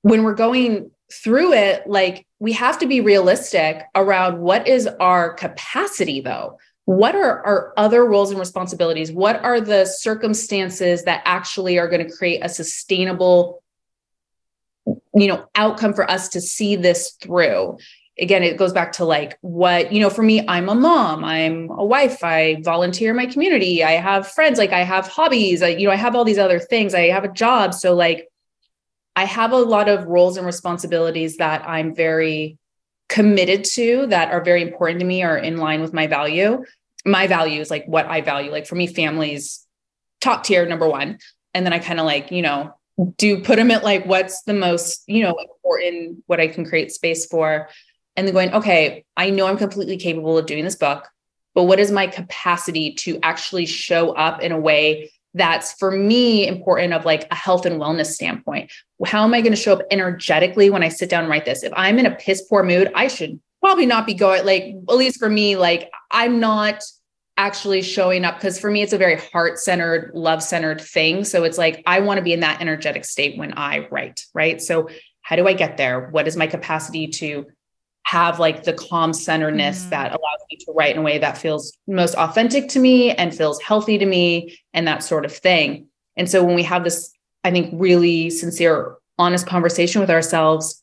when 0.00 0.22
we're 0.22 0.34
going 0.34 0.90
through 1.12 1.52
it, 1.52 1.86
like 1.86 2.26
we 2.38 2.52
have 2.52 2.78
to 2.78 2.86
be 2.86 3.02
realistic 3.02 3.82
around 3.94 4.40
what 4.40 4.66
is 4.66 4.86
our 4.86 5.34
capacity, 5.34 6.22
though. 6.22 6.58
What 6.86 7.14
are 7.14 7.44
our 7.44 7.74
other 7.76 8.02
roles 8.06 8.30
and 8.30 8.40
responsibilities? 8.40 9.12
What 9.12 9.44
are 9.44 9.60
the 9.60 9.84
circumstances 9.84 11.04
that 11.04 11.20
actually 11.26 11.78
are 11.78 11.86
going 11.86 12.08
to 12.08 12.16
create 12.16 12.40
a 12.42 12.48
sustainable, 12.48 13.62
you 14.86 15.26
know, 15.26 15.46
outcome 15.54 15.92
for 15.92 16.10
us 16.10 16.30
to 16.30 16.40
see 16.40 16.76
this 16.76 17.18
through? 17.20 17.76
Again, 18.18 18.44
it 18.44 18.56
goes 18.56 18.72
back 18.72 18.92
to 18.92 19.04
like 19.04 19.36
what, 19.40 19.92
you 19.92 20.00
know, 20.00 20.10
for 20.10 20.22
me, 20.22 20.46
I'm 20.46 20.68
a 20.68 20.74
mom, 20.74 21.24
I'm 21.24 21.68
a 21.70 21.84
wife, 21.84 22.22
I 22.22 22.62
volunteer 22.62 23.10
in 23.10 23.16
my 23.16 23.26
community, 23.26 23.82
I 23.82 23.92
have 23.92 24.28
friends, 24.28 24.56
like 24.56 24.72
I 24.72 24.84
have 24.84 25.08
hobbies, 25.08 25.62
I, 25.62 25.68
you 25.68 25.86
know, 25.86 25.92
I 25.92 25.96
have 25.96 26.14
all 26.14 26.24
these 26.24 26.38
other 26.38 26.60
things, 26.60 26.94
I 26.94 27.08
have 27.08 27.24
a 27.24 27.32
job. 27.32 27.74
So, 27.74 27.94
like, 27.94 28.28
I 29.16 29.24
have 29.24 29.52
a 29.52 29.56
lot 29.56 29.88
of 29.88 30.06
roles 30.06 30.36
and 30.36 30.46
responsibilities 30.46 31.36
that 31.38 31.68
I'm 31.68 31.94
very 31.94 32.58
committed 33.08 33.64
to 33.64 34.06
that 34.06 34.30
are 34.32 34.42
very 34.42 34.62
important 34.62 35.00
to 35.00 35.06
me 35.06 35.22
are 35.22 35.38
in 35.38 35.56
line 35.56 35.80
with 35.80 35.92
my 35.92 36.06
value. 36.06 36.64
My 37.04 37.26
values, 37.26 37.70
like 37.70 37.84
what 37.86 38.06
I 38.06 38.22
value. 38.22 38.50
Like 38.50 38.66
for 38.66 38.74
me, 38.74 38.86
families 38.86 39.66
top 40.20 40.44
tier, 40.44 40.66
number 40.66 40.88
one. 40.88 41.18
And 41.52 41.64
then 41.64 41.72
I 41.72 41.78
kind 41.78 42.00
of 42.00 42.06
like, 42.06 42.32
you 42.32 42.42
know, 42.42 42.74
do 43.18 43.42
put 43.42 43.56
them 43.56 43.70
at 43.70 43.84
like 43.84 44.06
what's 44.06 44.42
the 44.42 44.54
most, 44.54 45.04
you 45.06 45.22
know, 45.22 45.36
important, 45.38 46.24
what 46.26 46.40
I 46.40 46.48
can 46.48 46.64
create 46.64 46.92
space 46.92 47.26
for. 47.26 47.68
And 48.16 48.26
then 48.26 48.34
going, 48.34 48.52
okay, 48.52 49.04
I 49.16 49.30
know 49.30 49.46
I'm 49.46 49.58
completely 49.58 49.96
capable 49.96 50.38
of 50.38 50.46
doing 50.46 50.64
this 50.64 50.76
book, 50.76 51.08
but 51.54 51.64
what 51.64 51.80
is 51.80 51.90
my 51.90 52.06
capacity 52.06 52.94
to 52.94 53.18
actually 53.22 53.66
show 53.66 54.12
up 54.12 54.40
in 54.40 54.52
a 54.52 54.58
way 54.58 55.10
that's 55.34 55.72
for 55.74 55.90
me 55.90 56.46
important 56.46 56.92
of 56.92 57.04
like 57.04 57.26
a 57.30 57.34
health 57.34 57.66
and 57.66 57.80
wellness 57.80 58.06
standpoint. 58.06 58.70
How 59.04 59.24
am 59.24 59.34
I 59.34 59.40
going 59.40 59.52
to 59.52 59.60
show 59.60 59.72
up 59.72 59.82
energetically 59.90 60.70
when 60.70 60.84
I 60.84 60.88
sit 60.88 61.10
down 61.10 61.24
and 61.24 61.30
write 61.30 61.44
this? 61.44 61.64
If 61.64 61.72
I'm 61.76 61.98
in 61.98 62.06
a 62.06 62.14
piss 62.14 62.42
poor 62.48 62.62
mood, 62.62 62.90
I 62.94 63.08
should 63.08 63.40
probably 63.60 63.86
not 63.86 64.06
be 64.06 64.14
going 64.14 64.44
like 64.46 64.62
at 64.88 64.94
least 64.94 65.18
for 65.18 65.28
me 65.28 65.56
like 65.56 65.90
I'm 66.10 66.38
not 66.38 66.84
actually 67.36 67.82
showing 67.82 68.24
up 68.24 68.36
because 68.36 68.60
for 68.60 68.70
me 68.70 68.82
it's 68.82 68.92
a 68.92 68.98
very 68.98 69.16
heart-centered, 69.32 70.12
love-centered 70.14 70.80
thing. 70.80 71.24
So 71.24 71.42
it's 71.42 71.58
like 71.58 71.82
I 71.84 71.98
want 72.00 72.18
to 72.18 72.22
be 72.22 72.32
in 72.32 72.40
that 72.40 72.60
energetic 72.60 73.04
state 73.04 73.36
when 73.36 73.54
I 73.56 73.88
write, 73.90 74.24
right? 74.34 74.62
So 74.62 74.88
how 75.22 75.34
do 75.34 75.48
I 75.48 75.54
get 75.54 75.76
there? 75.76 76.10
What 76.10 76.28
is 76.28 76.36
my 76.36 76.46
capacity 76.46 77.08
to 77.08 77.46
have 78.04 78.38
like 78.38 78.64
the 78.64 78.72
calm 78.72 79.12
centeredness 79.12 79.86
mm 79.86 79.90
that 79.90 80.10
allows 80.10 80.40
me 80.50 80.56
to 80.58 80.72
write 80.72 80.94
in 80.94 80.98
a 80.98 81.02
way 81.02 81.18
that 81.18 81.38
feels 81.38 81.76
most 81.86 82.14
authentic 82.14 82.68
to 82.68 82.78
me 82.78 83.12
and 83.12 83.34
feels 83.34 83.60
healthy 83.62 83.98
to 83.98 84.06
me 84.06 84.58
and 84.72 84.86
that 84.86 85.02
sort 85.02 85.24
of 85.24 85.32
thing. 85.32 85.86
And 86.16 86.28
so 86.30 86.42
when 86.44 86.54
we 86.54 86.62
have 86.64 86.84
this, 86.84 87.12
I 87.44 87.50
think, 87.50 87.70
really 87.72 88.30
sincere, 88.30 88.96
honest 89.18 89.46
conversation 89.46 90.00
with 90.00 90.10
ourselves 90.10 90.82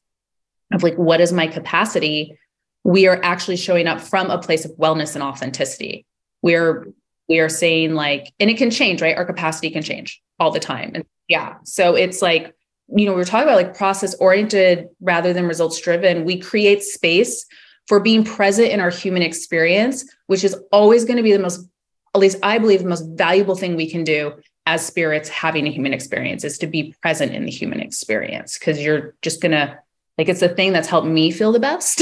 of 0.74 0.84
like, 0.84 0.96
what 0.96 1.22
is 1.22 1.34
my 1.34 1.48
capacity? 1.48 2.38
We 2.84 3.08
are 3.08 3.20
actually 3.24 3.58
showing 3.58 3.88
up 3.88 4.02
from 4.02 4.30
a 4.30 4.40
place 4.40 4.66
of 4.66 4.72
wellness 4.78 5.16
and 5.16 5.24
authenticity. 5.24 6.06
We're 6.42 6.88
we 7.28 7.40
are 7.40 7.50
saying 7.50 7.94
like, 7.94 8.34
and 8.40 8.50
it 8.50 8.58
can 8.58 8.72
change, 8.72 9.02
right? 9.02 9.16
Our 9.16 9.26
capacity 9.26 9.70
can 9.70 9.84
change 9.84 10.22
all 10.40 10.52
the 10.52 10.60
time. 10.60 10.92
And 10.96 11.06
yeah. 11.28 11.56
So 11.64 11.96
it's 11.96 12.22
like 12.22 12.54
you 12.96 13.06
know, 13.06 13.14
we're 13.14 13.24
talking 13.24 13.48
about 13.48 13.56
like 13.56 13.76
process 13.76 14.14
oriented 14.16 14.90
rather 15.00 15.34
than 15.34 15.48
results 15.48 15.80
driven. 15.80 16.26
We 16.26 16.40
create 16.40 16.84
space 16.84 17.46
for 17.88 18.00
being 18.00 18.24
present 18.24 18.70
in 18.70 18.80
our 18.80 18.90
human 18.90 19.22
experience, 19.22 20.06
which 20.28 20.44
is 20.44 20.56
always 20.72 21.06
going 21.06 21.18
to 21.18 21.24
be 21.24 21.32
the 21.32 21.40
most, 21.40 21.68
at 22.14 22.22
least 22.22 22.38
I 22.44 22.58
believe, 22.58 22.82
the 22.84 22.90
most 22.90 23.08
valuable 23.16 23.56
thing 23.56 23.76
we 23.76 23.90
can 23.90 24.04
do 24.04 24.34
as 24.66 24.86
spirits 24.86 25.30
having 25.30 25.68
a 25.68 25.72
human 25.72 25.94
experience 25.94 26.44
is 26.44 26.58
to 26.60 26.68
be 26.68 26.94
present 27.02 27.34
in 27.34 27.46
the 27.46 27.52
human 27.52 27.80
experience 27.80 28.58
because 28.58 28.80
you're 28.80 29.16
just 29.22 29.42
going 29.42 29.52
to, 29.52 29.78
like, 30.18 30.30
it's 30.30 30.42
the 30.42 30.50
thing 30.50 30.74
that's 30.74 30.88
helped 30.88 31.08
me 31.08 31.32
feel 31.32 31.52
the 31.52 31.60
best. 31.60 32.02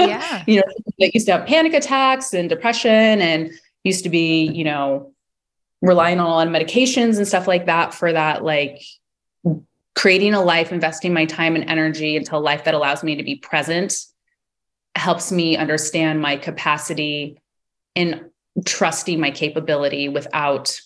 yeah. 0.00 0.42
you 0.46 0.56
know, 0.56 0.64
that 0.98 1.14
used 1.14 1.26
to 1.26 1.32
have 1.32 1.46
panic 1.46 1.74
attacks 1.74 2.32
and 2.32 2.48
depression 2.48 2.90
and 2.90 3.52
used 3.84 4.02
to 4.04 4.10
be, 4.10 4.44
you 4.44 4.64
know, 4.64 5.12
relying 5.82 6.18
on 6.18 6.26
a 6.26 6.30
lot 6.30 6.46
of 6.46 6.52
medications 6.52 7.18
and 7.18 7.28
stuff 7.28 7.46
like 7.46 7.66
that 7.66 7.94
for 7.94 8.12
that, 8.12 8.42
like, 8.42 8.80
creating 9.96 10.34
a 10.34 10.42
life, 10.42 10.72
investing 10.72 11.12
my 11.12 11.24
time 11.24 11.56
and 11.56 11.68
energy 11.68 12.16
into 12.16 12.36
a 12.36 12.38
life 12.38 12.64
that 12.64 12.74
allows 12.74 13.02
me 13.02 13.16
to 13.16 13.22
be 13.22 13.34
present 13.34 13.96
helps 14.94 15.32
me 15.32 15.56
understand 15.56 16.20
my 16.20 16.36
capacity 16.36 17.40
and 17.96 18.26
trusting 18.64 19.18
my 19.18 19.30
capability 19.30 20.08
without 20.08 20.78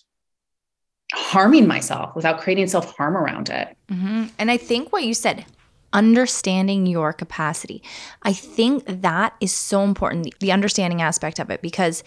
harming 1.13 1.67
myself, 1.67 2.15
without 2.15 2.39
creating 2.39 2.67
self 2.67 2.95
harm 2.95 3.15
around 3.17 3.49
it. 3.49 3.75
Mm-hmm. 3.89 4.27
And 4.39 4.49
I 4.49 4.57
think 4.57 4.91
what 4.91 5.03
you 5.03 5.13
said, 5.13 5.45
understanding 5.93 6.85
your 6.85 7.11
capacity, 7.11 7.83
I 8.23 8.31
think 8.31 8.85
that 8.87 9.35
is 9.41 9.53
so 9.53 9.83
important, 9.83 10.39
the 10.39 10.53
understanding 10.53 11.01
aspect 11.01 11.37
of 11.39 11.49
it, 11.49 11.61
because 11.61 12.03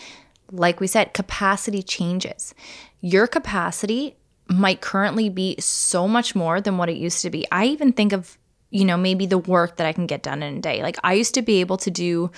like 0.51 0.81
we 0.81 0.87
said, 0.87 1.15
capacity 1.15 1.83
changes. 1.83 2.55
Your 3.01 3.27
capacity 3.27 4.17
might 4.49 4.81
currently 4.81 5.29
be 5.29 5.57
so 5.59 6.07
much 6.07 6.35
more 6.35 6.61
than 6.61 6.79
what 6.79 6.89
it 6.89 6.97
used 6.97 7.23
to 7.23 7.31
be. 7.31 7.47
I 7.51 7.67
even 7.67 7.93
think 7.93 8.13
of, 8.13 8.39
you 8.71 8.85
know, 8.85 8.97
maybe 8.97 9.27
the 9.27 9.39
work 9.39 9.77
that 9.77 9.87
I 9.87 9.93
can 9.93 10.07
get 10.07 10.23
done 10.23 10.43
in 10.43 10.59
a 10.59 10.61
day. 10.61 10.83
Like 10.83 10.97
I 11.03 11.15
used 11.15 11.35
to 11.35 11.43
be 11.43 11.61
able 11.61 11.77
to 11.79 11.91
do 11.91 12.31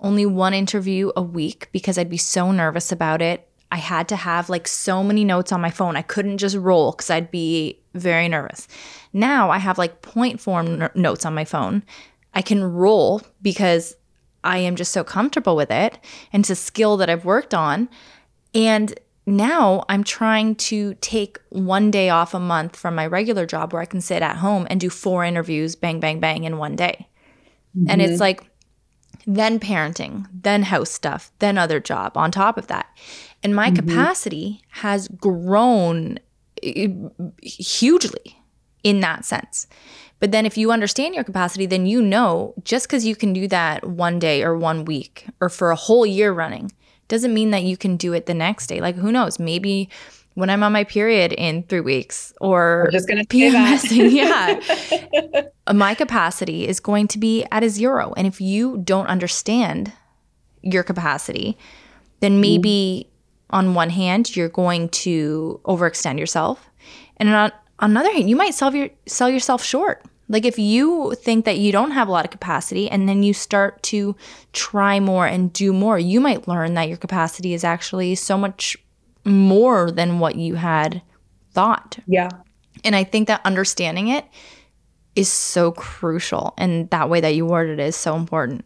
only 0.00 0.26
one 0.26 0.54
interview 0.54 1.10
a 1.16 1.22
week 1.22 1.68
because 1.72 1.96
I'd 1.96 2.10
be 2.10 2.18
so 2.18 2.52
nervous 2.52 2.92
about 2.92 3.22
it. 3.22 3.48
I 3.72 3.78
had 3.78 4.08
to 4.08 4.16
have 4.16 4.50
like 4.50 4.68
so 4.68 5.02
many 5.02 5.24
notes 5.24 5.50
on 5.50 5.60
my 5.60 5.70
phone. 5.70 5.96
I 5.96 6.02
couldn't 6.02 6.38
just 6.38 6.56
roll 6.56 6.92
because 6.92 7.10
I'd 7.10 7.30
be 7.30 7.80
very 7.94 8.28
nervous. 8.28 8.68
Now 9.12 9.50
I 9.50 9.58
have 9.58 9.78
like 9.78 10.02
point 10.02 10.40
form 10.40 10.82
n- 10.82 10.90
notes 10.94 11.24
on 11.24 11.34
my 11.34 11.44
phone. 11.44 11.82
I 12.34 12.42
can 12.42 12.62
roll 12.62 13.22
because 13.40 13.96
I 14.44 14.58
am 14.58 14.76
just 14.76 14.92
so 14.92 15.02
comfortable 15.02 15.56
with 15.56 15.70
it. 15.70 15.98
And 16.32 16.42
it's 16.42 16.50
a 16.50 16.56
skill 16.56 16.96
that 16.98 17.08
I've 17.08 17.24
worked 17.24 17.54
on. 17.54 17.88
And 18.54 18.94
now 19.26 19.84
I'm 19.88 20.04
trying 20.04 20.56
to 20.56 20.94
take 20.94 21.38
one 21.48 21.90
day 21.90 22.10
off 22.10 22.34
a 22.34 22.40
month 22.40 22.76
from 22.76 22.94
my 22.94 23.06
regular 23.06 23.46
job 23.46 23.72
where 23.72 23.80
I 23.80 23.86
can 23.86 24.00
sit 24.00 24.22
at 24.22 24.36
home 24.36 24.66
and 24.68 24.80
do 24.80 24.90
four 24.90 25.24
interviews, 25.24 25.76
bang, 25.76 25.98
bang, 25.98 26.20
bang, 26.20 26.44
in 26.44 26.58
one 26.58 26.76
day. 26.76 27.08
Mm-hmm. 27.76 27.90
And 27.90 28.02
it's 28.02 28.20
like, 28.20 28.42
then 29.26 29.58
parenting, 29.58 30.26
then 30.32 30.64
house 30.64 30.90
stuff, 30.90 31.32
then 31.38 31.56
other 31.56 31.80
job 31.80 32.16
on 32.16 32.30
top 32.30 32.58
of 32.58 32.66
that. 32.66 32.86
And 33.42 33.54
my 33.54 33.70
mm-hmm. 33.70 33.88
capacity 33.88 34.62
has 34.70 35.08
grown 35.08 36.18
eh, 36.62 36.88
hugely 37.42 38.38
in 38.82 39.00
that 39.00 39.24
sense. 39.24 39.66
But 40.20 40.32
then 40.32 40.44
if 40.44 40.58
you 40.58 40.70
understand 40.70 41.14
your 41.14 41.24
capacity, 41.24 41.64
then 41.66 41.86
you 41.86 42.02
know 42.02 42.54
just 42.64 42.86
because 42.86 43.06
you 43.06 43.16
can 43.16 43.32
do 43.32 43.48
that 43.48 43.86
one 43.86 44.18
day 44.18 44.42
or 44.42 44.56
one 44.56 44.84
week 44.84 45.26
or 45.40 45.48
for 45.48 45.70
a 45.70 45.76
whole 45.76 46.04
year 46.04 46.32
running 46.32 46.70
doesn't 47.08 47.34
mean 47.34 47.50
that 47.50 47.62
you 47.62 47.76
can 47.76 47.96
do 47.96 48.12
it 48.12 48.26
the 48.26 48.34
next 48.34 48.66
day. 48.66 48.80
Like 48.80 48.96
who 48.96 49.12
knows? 49.12 49.38
Maybe 49.38 49.88
when 50.34 50.50
I'm 50.50 50.62
on 50.62 50.72
my 50.72 50.84
period 50.84 51.32
in 51.32 51.62
three 51.64 51.80
weeks 51.80 52.32
or 52.40 52.88
just 52.92 53.08
gonna 53.08 53.24
PMSing, 53.24 54.12
yeah. 54.12 55.46
my 55.72 55.94
capacity 55.94 56.66
is 56.66 56.80
going 56.80 57.08
to 57.08 57.18
be 57.18 57.44
at 57.50 57.62
a 57.62 57.68
zero. 57.68 58.12
And 58.16 58.26
if 58.26 58.40
you 58.40 58.78
don't 58.78 59.06
understand 59.06 59.92
your 60.62 60.82
capacity, 60.82 61.56
then 62.20 62.40
maybe 62.40 63.06
mm. 63.06 63.56
on 63.56 63.74
one 63.74 63.90
hand 63.90 64.34
you're 64.34 64.48
going 64.48 64.88
to 64.90 65.60
overextend 65.64 66.18
yourself. 66.18 66.68
And 67.18 67.28
on, 67.28 67.52
on 67.78 67.90
another 67.90 68.12
hand, 68.12 68.28
you 68.28 68.36
might 68.36 68.54
sell 68.54 68.74
your 68.74 68.88
sell 69.06 69.30
yourself 69.30 69.62
short. 69.62 70.02
Like 70.28 70.44
if 70.44 70.58
you 70.58 71.14
think 71.16 71.44
that 71.44 71.58
you 71.58 71.70
don't 71.70 71.90
have 71.90 72.08
a 72.08 72.10
lot 72.10 72.24
of 72.24 72.30
capacity 72.30 72.90
and 72.90 73.08
then 73.08 73.22
you 73.22 73.34
start 73.34 73.82
to 73.84 74.16
try 74.52 74.98
more 75.00 75.26
and 75.26 75.52
do 75.52 75.72
more, 75.72 75.98
you 75.98 76.20
might 76.20 76.48
learn 76.48 76.74
that 76.74 76.88
your 76.88 76.96
capacity 76.96 77.52
is 77.52 77.64
actually 77.64 78.14
so 78.14 78.38
much 78.38 78.76
more 79.24 79.90
than 79.90 80.18
what 80.18 80.36
you 80.36 80.54
had 80.54 81.02
thought. 81.52 81.98
Yeah. 82.06 82.30
And 82.84 82.96
I 82.96 83.04
think 83.04 83.28
that 83.28 83.40
understanding 83.44 84.08
it 84.08 84.24
is 85.14 85.30
so 85.30 85.72
crucial 85.72 86.54
and 86.58 86.90
that 86.90 87.08
way 87.08 87.20
that 87.20 87.34
you 87.34 87.46
word 87.46 87.68
it 87.68 87.78
is 87.78 87.94
so 87.94 88.16
important. 88.16 88.64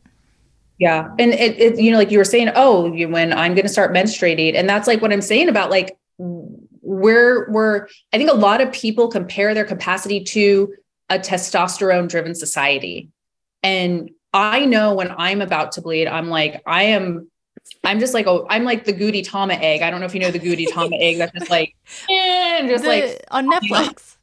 Yeah. 0.78 1.10
And 1.18 1.32
it, 1.32 1.60
it 1.60 1.80
you 1.80 1.90
know, 1.90 1.98
like 1.98 2.10
you 2.10 2.18
were 2.18 2.24
saying, 2.24 2.50
oh, 2.54 2.92
you, 2.92 3.08
when 3.08 3.32
I'm 3.32 3.54
going 3.54 3.66
to 3.66 3.72
start 3.72 3.92
menstruating. 3.92 4.54
And 4.54 4.68
that's 4.68 4.86
like 4.86 5.02
what 5.02 5.12
I'm 5.12 5.20
saying 5.20 5.48
about 5.48 5.70
like, 5.70 5.98
we're, 6.18 7.50
we're, 7.50 7.88
I 8.12 8.18
think 8.18 8.30
a 8.30 8.34
lot 8.34 8.60
of 8.60 8.72
people 8.72 9.08
compare 9.08 9.54
their 9.54 9.64
capacity 9.64 10.22
to 10.24 10.72
a 11.10 11.18
testosterone 11.18 12.08
driven 12.08 12.34
society. 12.34 13.10
And 13.62 14.10
I 14.32 14.66
know 14.66 14.94
when 14.94 15.12
I'm 15.16 15.40
about 15.40 15.72
to 15.72 15.82
bleed, 15.82 16.06
I'm 16.06 16.28
like, 16.28 16.62
I 16.66 16.84
am, 16.84 17.30
I'm 17.84 17.98
just 17.98 18.14
like, 18.14 18.26
oh, 18.26 18.46
I'm 18.48 18.64
like 18.64 18.84
the 18.84 18.92
Gudetama 18.92 19.58
egg. 19.60 19.82
I 19.82 19.90
don't 19.90 20.00
know 20.00 20.06
if 20.06 20.14
you 20.14 20.20
know 20.20 20.30
the 20.30 20.38
Gudetama 20.38 20.98
egg. 21.00 21.18
That's 21.18 21.32
just 21.32 21.50
like, 21.50 21.74
and 22.10 22.68
just 22.68 22.84
the, 22.84 22.90
like 22.90 23.24
on 23.30 23.50
Netflix. 23.50 24.16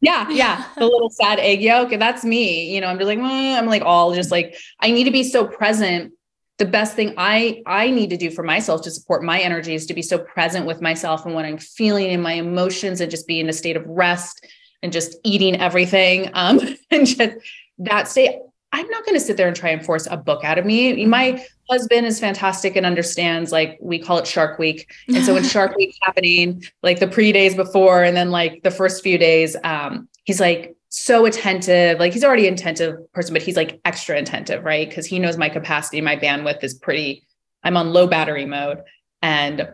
Yeah, 0.00 0.30
yeah, 0.30 0.64
the 0.76 0.84
little 0.84 1.10
sad 1.10 1.40
egg 1.40 1.60
yolk, 1.60 1.90
and 1.90 2.00
that's 2.00 2.24
me. 2.24 2.72
You 2.72 2.80
know, 2.80 2.86
I'm 2.86 2.98
just 2.98 3.08
like, 3.08 3.18
I'm 3.18 3.66
like 3.66 3.82
all 3.82 4.14
just 4.14 4.30
like 4.30 4.56
I 4.78 4.92
need 4.92 5.04
to 5.04 5.10
be 5.10 5.24
so 5.24 5.44
present. 5.44 6.12
The 6.58 6.66
best 6.66 6.94
thing 6.94 7.14
I 7.16 7.62
I 7.66 7.90
need 7.90 8.10
to 8.10 8.16
do 8.16 8.30
for 8.30 8.44
myself 8.44 8.82
to 8.82 8.92
support 8.92 9.24
my 9.24 9.40
energy 9.40 9.74
is 9.74 9.86
to 9.86 9.94
be 9.94 10.02
so 10.02 10.18
present 10.18 10.66
with 10.66 10.80
myself 10.80 11.26
and 11.26 11.34
what 11.34 11.44
I'm 11.44 11.58
feeling 11.58 12.10
and 12.10 12.22
my 12.22 12.34
emotions, 12.34 13.00
and 13.00 13.10
just 13.10 13.26
be 13.26 13.40
in 13.40 13.48
a 13.48 13.52
state 13.52 13.76
of 13.76 13.84
rest 13.88 14.46
and 14.82 14.92
just 14.92 15.16
eating 15.24 15.60
everything. 15.60 16.30
Um, 16.34 16.60
and 16.90 17.06
just 17.06 17.34
that 17.78 18.08
state. 18.08 18.36
I'm 18.70 18.88
not 18.90 19.06
going 19.06 19.14
to 19.14 19.20
sit 19.20 19.38
there 19.38 19.48
and 19.48 19.56
try 19.56 19.70
and 19.70 19.82
force 19.82 20.06
a 20.10 20.16
book 20.18 20.44
out 20.44 20.58
of 20.58 20.66
me. 20.66 21.06
My 21.06 21.42
husband 21.70 22.06
is 22.06 22.20
fantastic 22.20 22.76
and 22.76 22.84
understands, 22.84 23.50
like, 23.50 23.78
we 23.80 23.98
call 23.98 24.18
it 24.18 24.26
Shark 24.26 24.58
Week. 24.58 24.92
And 25.08 25.24
so 25.24 25.32
when 25.32 25.42
Shark 25.48 25.74
Week 25.76 25.96
happening, 26.02 26.62
like 26.82 27.00
the 27.00 27.06
pre 27.06 27.32
days 27.32 27.54
before, 27.54 28.04
and 28.04 28.14
then 28.14 28.30
like 28.30 28.62
the 28.64 28.70
first 28.70 29.02
few 29.02 29.16
days, 29.16 29.56
um, 29.64 30.06
he's 30.24 30.38
like 30.38 30.76
so 30.90 31.24
attentive. 31.24 31.98
Like, 31.98 32.12
he's 32.12 32.24
already 32.24 32.46
attentive 32.46 33.10
person, 33.12 33.32
but 33.32 33.42
he's 33.42 33.56
like 33.56 33.80
extra 33.86 34.18
attentive, 34.18 34.62
right? 34.64 34.86
Because 34.86 35.06
he 35.06 35.18
knows 35.18 35.38
my 35.38 35.48
capacity, 35.48 36.02
my 36.02 36.16
bandwidth 36.16 36.62
is 36.62 36.74
pretty, 36.74 37.26
I'm 37.62 37.76
on 37.76 37.94
low 37.94 38.06
battery 38.06 38.44
mode. 38.44 38.82
And 39.22 39.72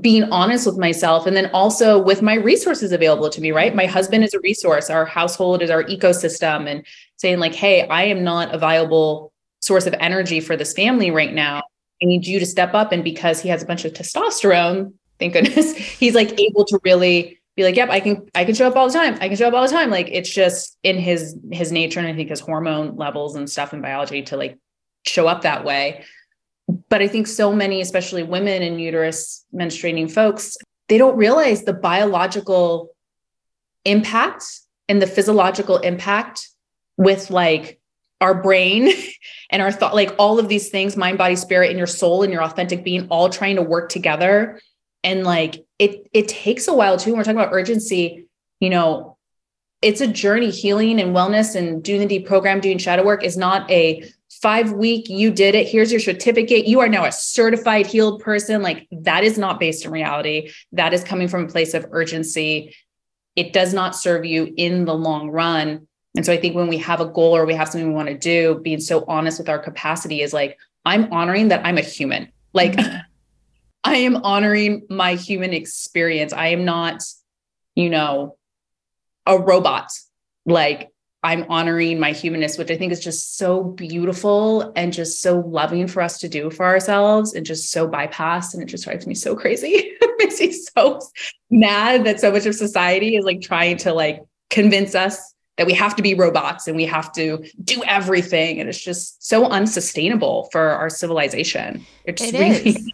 being 0.00 0.24
honest 0.24 0.66
with 0.66 0.78
myself 0.78 1.26
and 1.26 1.36
then 1.36 1.50
also 1.52 2.00
with 2.00 2.22
my 2.22 2.34
resources 2.34 2.90
available 2.90 3.28
to 3.28 3.40
me 3.40 3.52
right? 3.52 3.74
My 3.74 3.84
husband 3.84 4.24
is 4.24 4.32
a 4.32 4.40
resource. 4.40 4.88
Our 4.88 5.04
household 5.04 5.62
is 5.62 5.70
our 5.70 5.84
ecosystem 5.84 6.66
and 6.68 6.86
saying 7.16 7.38
like 7.38 7.54
hey 7.54 7.86
i 7.88 8.04
am 8.04 8.24
not 8.24 8.54
a 8.54 8.58
viable 8.58 9.32
source 9.60 9.86
of 9.86 9.94
energy 10.00 10.40
for 10.40 10.56
this 10.56 10.72
family 10.72 11.10
right 11.10 11.34
now. 11.34 11.62
I 12.02 12.06
need 12.06 12.26
you 12.26 12.38
to 12.38 12.46
step 12.46 12.74
up. 12.74 12.92
And 12.92 13.02
because 13.02 13.42
he 13.42 13.48
has 13.48 13.62
a 13.62 13.66
bunch 13.66 13.84
of 13.84 13.92
testosterone 13.92 14.94
thank 15.18 15.34
goodness 15.34 15.76
he's 15.76 16.14
like 16.14 16.38
able 16.40 16.64
to 16.64 16.80
really 16.84 17.38
be 17.56 17.64
like 17.64 17.74
yep 17.74 17.90
i 17.90 17.98
can 17.98 18.26
i 18.36 18.44
can 18.44 18.54
show 18.54 18.66
up 18.66 18.76
all 18.76 18.86
the 18.86 18.94
time. 18.94 19.18
I 19.20 19.28
can 19.28 19.36
show 19.36 19.48
up 19.48 19.54
all 19.54 19.62
the 19.62 19.72
time. 19.72 19.90
Like 19.90 20.08
it's 20.10 20.32
just 20.32 20.78
in 20.82 20.96
his 20.96 21.36
his 21.52 21.72
nature 21.72 22.00
and 22.00 22.08
i 22.08 22.14
think 22.14 22.30
his 22.30 22.40
hormone 22.40 22.96
levels 22.96 23.36
and 23.36 23.50
stuff 23.50 23.74
in 23.74 23.82
biology 23.82 24.22
to 24.22 24.36
like 24.38 24.58
show 25.04 25.28
up 25.28 25.42
that 25.42 25.64
way 25.64 26.04
but 26.88 27.00
I 27.02 27.08
think 27.08 27.26
so 27.26 27.52
many, 27.52 27.80
especially 27.80 28.22
women 28.22 28.62
and 28.62 28.80
uterus 28.80 29.44
menstruating 29.54 30.10
folks, 30.10 30.56
they 30.88 30.98
don't 30.98 31.16
realize 31.16 31.64
the 31.64 31.72
biological 31.72 32.90
impact 33.84 34.44
and 34.88 35.00
the 35.00 35.06
physiological 35.06 35.78
impact 35.78 36.48
with 36.96 37.30
like 37.30 37.80
our 38.20 38.34
brain 38.34 38.92
and 39.50 39.62
our 39.62 39.72
thought, 39.72 39.94
like 39.94 40.14
all 40.18 40.38
of 40.38 40.48
these 40.48 40.68
things, 40.68 40.96
mind, 40.96 41.18
body, 41.18 41.36
spirit, 41.36 41.70
and 41.70 41.78
your 41.78 41.86
soul 41.86 42.22
and 42.22 42.32
your 42.32 42.42
authentic 42.42 42.84
being 42.84 43.08
all 43.08 43.30
trying 43.30 43.56
to 43.56 43.62
work 43.62 43.88
together. 43.88 44.60
And 45.04 45.24
like 45.24 45.64
it, 45.78 46.08
it 46.12 46.28
takes 46.28 46.68
a 46.68 46.74
while 46.74 46.98
too. 46.98 47.10
When 47.10 47.18
we're 47.18 47.24
talking 47.24 47.40
about 47.40 47.52
urgency, 47.52 48.26
you 48.60 48.70
know, 48.70 49.16
it's 49.80 50.00
a 50.00 50.06
journey 50.08 50.50
healing 50.50 51.00
and 51.00 51.14
wellness 51.14 51.54
and 51.54 51.82
doing 51.82 52.00
the 52.00 52.06
deep 52.06 52.26
program, 52.26 52.60
doing 52.60 52.78
shadow 52.78 53.04
work 53.04 53.22
is 53.22 53.36
not 53.36 53.70
a 53.70 54.02
five 54.30 54.72
week, 54.72 55.08
you 55.08 55.30
did 55.30 55.54
it. 55.54 55.68
Here's 55.68 55.90
your 55.90 56.00
certificate. 56.00 56.66
You 56.66 56.80
are 56.80 56.88
now 56.88 57.04
a 57.04 57.12
certified 57.12 57.86
healed 57.86 58.20
person. 58.20 58.62
Like 58.62 58.86
that 58.92 59.24
is 59.24 59.38
not 59.38 59.58
based 59.58 59.84
in 59.84 59.90
reality. 59.90 60.50
That 60.72 60.92
is 60.92 61.02
coming 61.02 61.28
from 61.28 61.44
a 61.44 61.48
place 61.48 61.74
of 61.74 61.86
urgency. 61.90 62.74
It 63.36 63.52
does 63.52 63.72
not 63.72 63.96
serve 63.96 64.24
you 64.24 64.52
in 64.56 64.84
the 64.84 64.94
long 64.94 65.30
run. 65.30 65.86
And 66.16 66.26
so 66.26 66.32
I 66.32 66.36
think 66.36 66.56
when 66.56 66.68
we 66.68 66.78
have 66.78 67.00
a 67.00 67.06
goal 67.06 67.36
or 67.36 67.46
we 67.46 67.54
have 67.54 67.68
something 67.68 67.88
we 67.88 67.94
want 67.94 68.08
to 68.08 68.18
do, 68.18 68.60
being 68.62 68.80
so 68.80 69.04
honest 69.06 69.38
with 69.38 69.48
our 69.48 69.58
capacity 69.58 70.22
is 70.22 70.32
like, 70.32 70.58
I'm 70.84 71.12
honoring 71.12 71.48
that 71.48 71.64
I'm 71.64 71.78
a 71.78 71.82
human. 71.82 72.32
Like, 72.52 72.72
mm-hmm. 72.72 72.98
I 73.84 73.96
am 73.96 74.16
honoring 74.16 74.86
my 74.90 75.14
human 75.14 75.52
experience. 75.52 76.32
I 76.32 76.48
am 76.48 76.64
not, 76.64 77.04
you 77.74 77.88
know, 77.88 78.36
a 79.24 79.38
robot. 79.38 79.90
Like, 80.44 80.90
I'm 81.22 81.44
honoring 81.48 81.98
my 81.98 82.12
humanness, 82.12 82.56
which 82.56 82.70
I 82.70 82.76
think 82.76 82.92
is 82.92 83.00
just 83.00 83.36
so 83.36 83.64
beautiful 83.64 84.72
and 84.76 84.92
just 84.92 85.20
so 85.20 85.40
loving 85.40 85.88
for 85.88 86.00
us 86.00 86.18
to 86.20 86.28
do 86.28 86.48
for 86.50 86.64
ourselves 86.64 87.34
and 87.34 87.44
just 87.44 87.72
so 87.72 87.88
bypassed. 87.88 88.54
And 88.54 88.62
it 88.62 88.66
just 88.66 88.84
drives 88.84 89.06
me 89.06 89.14
so 89.14 89.34
crazy. 89.34 89.68
it 89.74 90.14
makes 90.18 90.40
me 90.40 90.52
so 90.52 91.00
mad 91.50 92.04
that 92.04 92.20
so 92.20 92.30
much 92.30 92.46
of 92.46 92.54
society 92.54 93.16
is 93.16 93.24
like 93.24 93.40
trying 93.40 93.78
to 93.78 93.92
like 93.92 94.22
convince 94.50 94.94
us 94.94 95.34
that 95.56 95.66
we 95.66 95.74
have 95.74 95.96
to 95.96 96.02
be 96.02 96.14
robots 96.14 96.68
and 96.68 96.76
we 96.76 96.84
have 96.84 97.12
to 97.14 97.44
do 97.64 97.82
everything. 97.84 98.60
And 98.60 98.68
it's 98.68 98.80
just 98.80 99.26
so 99.26 99.46
unsustainable 99.46 100.48
for 100.52 100.60
our 100.60 100.88
civilization. 100.88 101.84
It's 102.04 102.22
it 102.22 102.32
really- 102.32 102.68
is. 102.70 102.92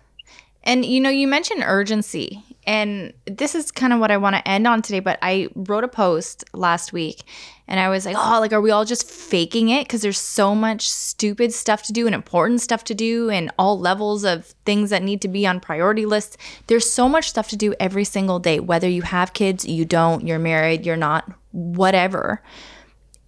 And 0.66 0.86
you 0.86 0.98
know, 0.98 1.10
you 1.10 1.28
mentioned 1.28 1.62
urgency 1.66 2.42
and 2.66 3.12
this 3.26 3.54
is 3.54 3.70
kind 3.70 3.92
of 3.92 4.00
what 4.00 4.10
I 4.10 4.16
want 4.16 4.36
to 4.36 4.48
end 4.48 4.66
on 4.66 4.82
today, 4.82 5.00
but 5.00 5.18
I 5.22 5.48
wrote 5.54 5.84
a 5.84 5.88
post 5.88 6.44
last 6.52 6.92
week 6.92 7.24
and 7.66 7.80
I 7.80 7.88
was 7.88 8.04
like, 8.04 8.16
oh, 8.18 8.40
like, 8.40 8.52
are 8.52 8.60
we 8.60 8.70
all 8.70 8.84
just 8.84 9.10
faking 9.10 9.68
it? 9.70 9.86
Because 9.86 10.02
there's 10.02 10.20
so 10.20 10.54
much 10.54 10.88
stupid 10.88 11.52
stuff 11.52 11.82
to 11.84 11.92
do 11.92 12.06
and 12.06 12.14
important 12.14 12.60
stuff 12.60 12.84
to 12.84 12.94
do, 12.94 13.30
and 13.30 13.50
all 13.58 13.78
levels 13.78 14.24
of 14.24 14.46
things 14.66 14.90
that 14.90 15.02
need 15.02 15.22
to 15.22 15.28
be 15.28 15.46
on 15.46 15.60
priority 15.60 16.04
lists. 16.04 16.36
There's 16.66 16.90
so 16.90 17.08
much 17.08 17.30
stuff 17.30 17.48
to 17.48 17.56
do 17.56 17.74
every 17.80 18.04
single 18.04 18.38
day, 18.38 18.60
whether 18.60 18.88
you 18.88 19.02
have 19.02 19.32
kids, 19.32 19.64
you 19.64 19.84
don't, 19.86 20.26
you're 20.26 20.38
married, 20.38 20.84
you're 20.84 20.96
not, 20.96 21.30
whatever. 21.52 22.42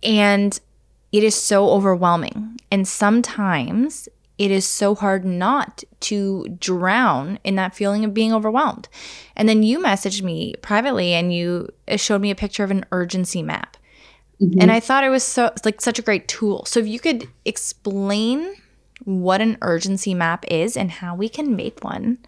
And 0.03 0.59
it 1.13 1.25
is 1.25 1.35
so 1.35 1.71
overwhelming. 1.71 2.61
And 2.71 2.87
sometimes 2.87 4.09
it 4.39 4.51
is 4.51 4.67
so 4.67 4.95
hard 4.95 5.25
not 5.25 5.83
to 6.01 6.47
drown 6.59 7.39
in 7.43 7.55
that 7.57 7.75
feeling 7.75 8.05
of 8.05 8.15
being 8.15 8.33
overwhelmed. 8.33 8.89
And 9.35 9.49
then 9.49 9.63
you 9.63 9.79
messaged 9.79 10.23
me 10.23 10.55
privately 10.61 11.15
and 11.15 11.33
you 11.33 11.69
showed 11.97 12.21
me 12.21 12.31
a 12.31 12.37
picture 12.37 12.65
of 12.65 12.71
an 12.71 12.85
urgency 12.93 13.43
map. 13.43 13.77
Mm-hmm. 14.41 14.61
And 14.61 14.71
I 14.71 14.81
thought 14.81 15.05
it 15.05 15.09
was 15.09 15.25
so 15.25 15.53
like 15.65 15.81
such 15.81 15.99
a 15.99 16.03
great 16.03 16.29
tool. 16.29 16.65
So 16.67 16.81
if 16.81 16.87
you 16.87 17.01
could 17.01 17.29
explain 17.45 18.55
what 19.05 19.41
an 19.41 19.57
urgency 19.63 20.15
map 20.15 20.45
is 20.49 20.77
and 20.77 20.91
how 20.91 21.15
we 21.15 21.29
can 21.29 21.57
make 21.57 21.83
one 21.83 22.19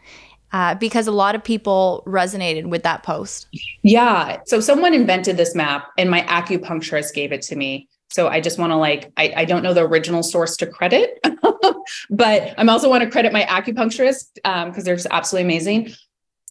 uh, 0.52 0.74
because 0.76 1.06
a 1.06 1.12
lot 1.12 1.34
of 1.34 1.44
people 1.44 2.02
resonated 2.06 2.66
with 2.66 2.82
that 2.82 3.02
post. 3.02 3.48
Yeah. 3.82 4.40
So 4.46 4.60
someone 4.60 4.94
invented 4.94 5.36
this 5.36 5.54
map 5.54 5.88
and 5.98 6.10
my 6.10 6.22
acupuncturist 6.22 7.12
gave 7.14 7.32
it 7.32 7.42
to 7.42 7.56
me. 7.56 7.88
So 8.10 8.28
I 8.28 8.40
just 8.40 8.58
want 8.58 8.70
to 8.70 8.76
like, 8.76 9.12
I, 9.16 9.32
I 9.36 9.44
don't 9.44 9.62
know 9.62 9.74
the 9.74 9.82
original 9.86 10.22
source 10.22 10.56
to 10.58 10.66
credit, 10.66 11.18
but 12.10 12.54
I'm 12.56 12.68
also 12.68 12.88
want 12.88 13.04
to 13.04 13.10
credit 13.10 13.32
my 13.32 13.42
acupuncturist 13.42 14.34
because 14.34 14.78
um, 14.78 14.84
they're 14.84 14.96
just 14.96 15.08
absolutely 15.10 15.44
amazing. 15.44 15.92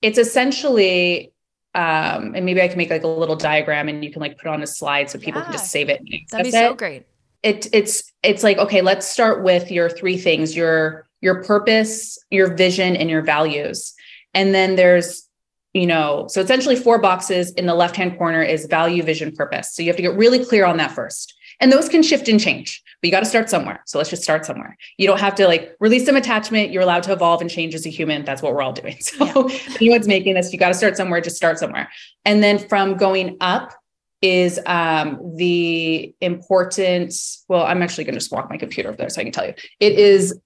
It's 0.01 0.19
essentially, 0.19 1.34
um, 1.73 2.35
and 2.35 2.45
maybe 2.45 2.61
I 2.61 2.67
can 2.67 2.77
make 2.77 2.89
like 2.89 3.03
a 3.03 3.07
little 3.07 3.35
diagram 3.35 3.89
and 3.89 4.03
you 4.03 4.11
can 4.11 4.21
like 4.21 4.38
put 4.38 4.47
on 4.47 4.61
a 4.61 4.67
slide 4.67 5.09
so 5.09 5.17
people 5.17 5.41
yeah. 5.41 5.45
can 5.45 5.53
just 5.53 5.71
save 5.71 5.89
it. 5.89 6.01
That'd 6.31 6.45
be 6.45 6.51
so 6.51 6.71
it. 6.71 6.77
great. 6.77 7.05
It, 7.43 7.67
it's 7.71 8.11
it's 8.23 8.41
like 8.41 8.57
okay 8.57 8.81
let's 8.81 9.07
start 9.07 9.43
with 9.43 9.69
your 9.69 9.89
three 9.89 10.17
things 10.17 10.55
your 10.55 11.07
your 11.21 11.43
purpose, 11.43 12.19
your 12.29 12.53
vision, 12.55 12.95
and 12.95 13.09
your 13.09 13.21
values. 13.21 13.93
And 14.34 14.53
then 14.53 14.75
there's, 14.75 15.27
you 15.73 15.88
know, 15.88 16.27
so 16.29 16.41
essentially 16.41 16.75
four 16.75 16.99
boxes 16.99 17.51
in 17.53 17.65
the 17.65 17.75
left 17.75 17.95
hand 17.95 18.17
corner 18.17 18.41
is 18.41 18.65
value, 18.65 19.03
vision, 19.03 19.35
purpose. 19.35 19.75
So 19.75 19.81
you 19.81 19.89
have 19.89 19.95
to 19.97 20.01
get 20.01 20.15
really 20.15 20.43
clear 20.43 20.65
on 20.65 20.77
that 20.77 20.91
first. 20.91 21.35
And 21.59 21.71
those 21.71 21.89
can 21.89 22.03
shift 22.03 22.27
and 22.29 22.39
change, 22.39 22.84
but 23.01 23.07
you 23.07 23.11
got 23.11 23.21
to 23.21 23.25
start 23.25 23.49
somewhere. 23.49 23.81
So 23.85 23.97
let's 23.97 24.09
just 24.09 24.23
start 24.23 24.45
somewhere. 24.45 24.77
You 24.97 25.07
don't 25.07 25.19
have 25.19 25.34
to 25.35 25.47
like 25.47 25.75
release 25.79 26.05
some 26.05 26.15
attachment. 26.15 26.71
You're 26.71 26.84
allowed 26.84 27.03
to 27.03 27.13
evolve 27.13 27.41
and 27.41 27.49
change 27.49 27.73
as 27.73 27.85
a 27.85 27.89
human. 27.89 28.25
That's 28.25 28.41
what 28.41 28.53
we're 28.53 28.61
all 28.61 28.73
doing. 28.73 28.97
So 29.01 29.49
yeah. 29.49 29.59
anyone's 29.75 30.07
making 30.07 30.35
this, 30.35 30.53
you 30.53 30.59
got 30.59 30.69
to 30.69 30.73
start 30.73 30.97
somewhere, 30.97 31.21
just 31.21 31.38
start 31.38 31.57
somewhere. 31.57 31.89
And 32.25 32.43
then 32.43 32.59
from 32.59 32.97
going 32.97 33.38
up, 33.41 33.73
is 34.21 34.59
um, 34.65 35.35
the 35.35 36.13
importance. 36.21 37.45
Well, 37.47 37.63
I'm 37.63 37.81
actually 37.81 38.05
going 38.05 38.15
to 38.15 38.19
just 38.19 38.31
walk 38.31 38.49
my 38.49 38.57
computer 38.57 38.89
over 38.89 38.97
there 38.97 39.09
so 39.09 39.21
I 39.21 39.23
can 39.23 39.34
tell 39.34 39.45
you. 39.45 39.53
It 39.79 39.93
is 39.93 40.39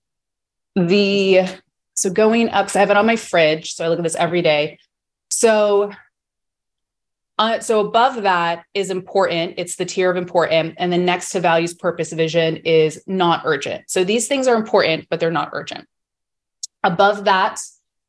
the 0.76 1.48
so 1.94 2.10
going 2.10 2.50
up, 2.50 2.70
so 2.70 2.80
I 2.80 2.82
have 2.82 2.90
it 2.90 2.98
on 2.98 3.06
my 3.06 3.16
fridge. 3.16 3.74
So 3.74 3.86
I 3.86 3.88
look 3.88 4.00
at 4.00 4.04
this 4.04 4.16
every 4.16 4.42
day. 4.42 4.80
So 5.30 5.92
uh, 7.42 7.60
so 7.60 7.80
above 7.80 8.22
that 8.22 8.66
is 8.76 8.92
important. 8.92 9.56
It's 9.58 9.76
the 9.76 9.84
tier 9.84 10.12
of 10.12 10.16
important. 10.16 10.76
And 10.78 10.94
then 10.94 11.06
next 11.06 11.32
to 11.32 11.40
values, 11.40 11.74
purpose, 11.74 12.14
vision 12.14 12.58
is 12.58 13.02
not 13.08 13.42
urgent. 13.46 13.86
So 13.88 14.04
these 14.04 14.28
things 14.28 14.48
are 14.48 14.56
important, 14.56 15.08
but 15.10 15.20
they're 15.20 15.32
not 15.32 15.50
urgent. 15.52 15.88
Above 16.84 17.26
that 17.26 17.60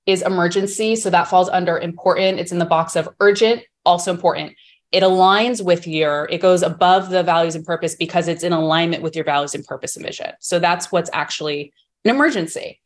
is 0.05 0.21
emergency. 0.21 0.97
So 0.97 1.09
that 1.09 1.29
falls 1.29 1.49
under 1.49 1.79
important. 1.79 2.41
It's 2.41 2.53
in 2.53 2.59
the 2.59 2.67
box 2.67 2.95
of 2.95 3.09
urgent, 3.21 3.63
also 3.87 4.11
important. 4.11 4.53
It 4.91 5.03
aligns 5.03 5.65
with 5.65 5.87
your, 5.87 6.29
it 6.31 6.43
goes 6.43 6.61
above 6.61 7.09
the 7.09 7.23
values 7.23 7.55
and 7.55 7.65
purpose 7.65 7.95
because 7.95 8.29
it's 8.29 8.45
in 8.45 8.53
alignment 8.53 9.03
with 9.03 9.17
your 9.17 9.25
values 9.25 9.55
and 9.55 9.65
purpose 9.65 9.97
and 9.97 10.05
vision. 10.05 10.33
So 10.41 10.59
that's 10.59 10.93
what's 10.93 11.09
actually 11.11 11.73
an 12.05 12.15
emergency. 12.15 12.82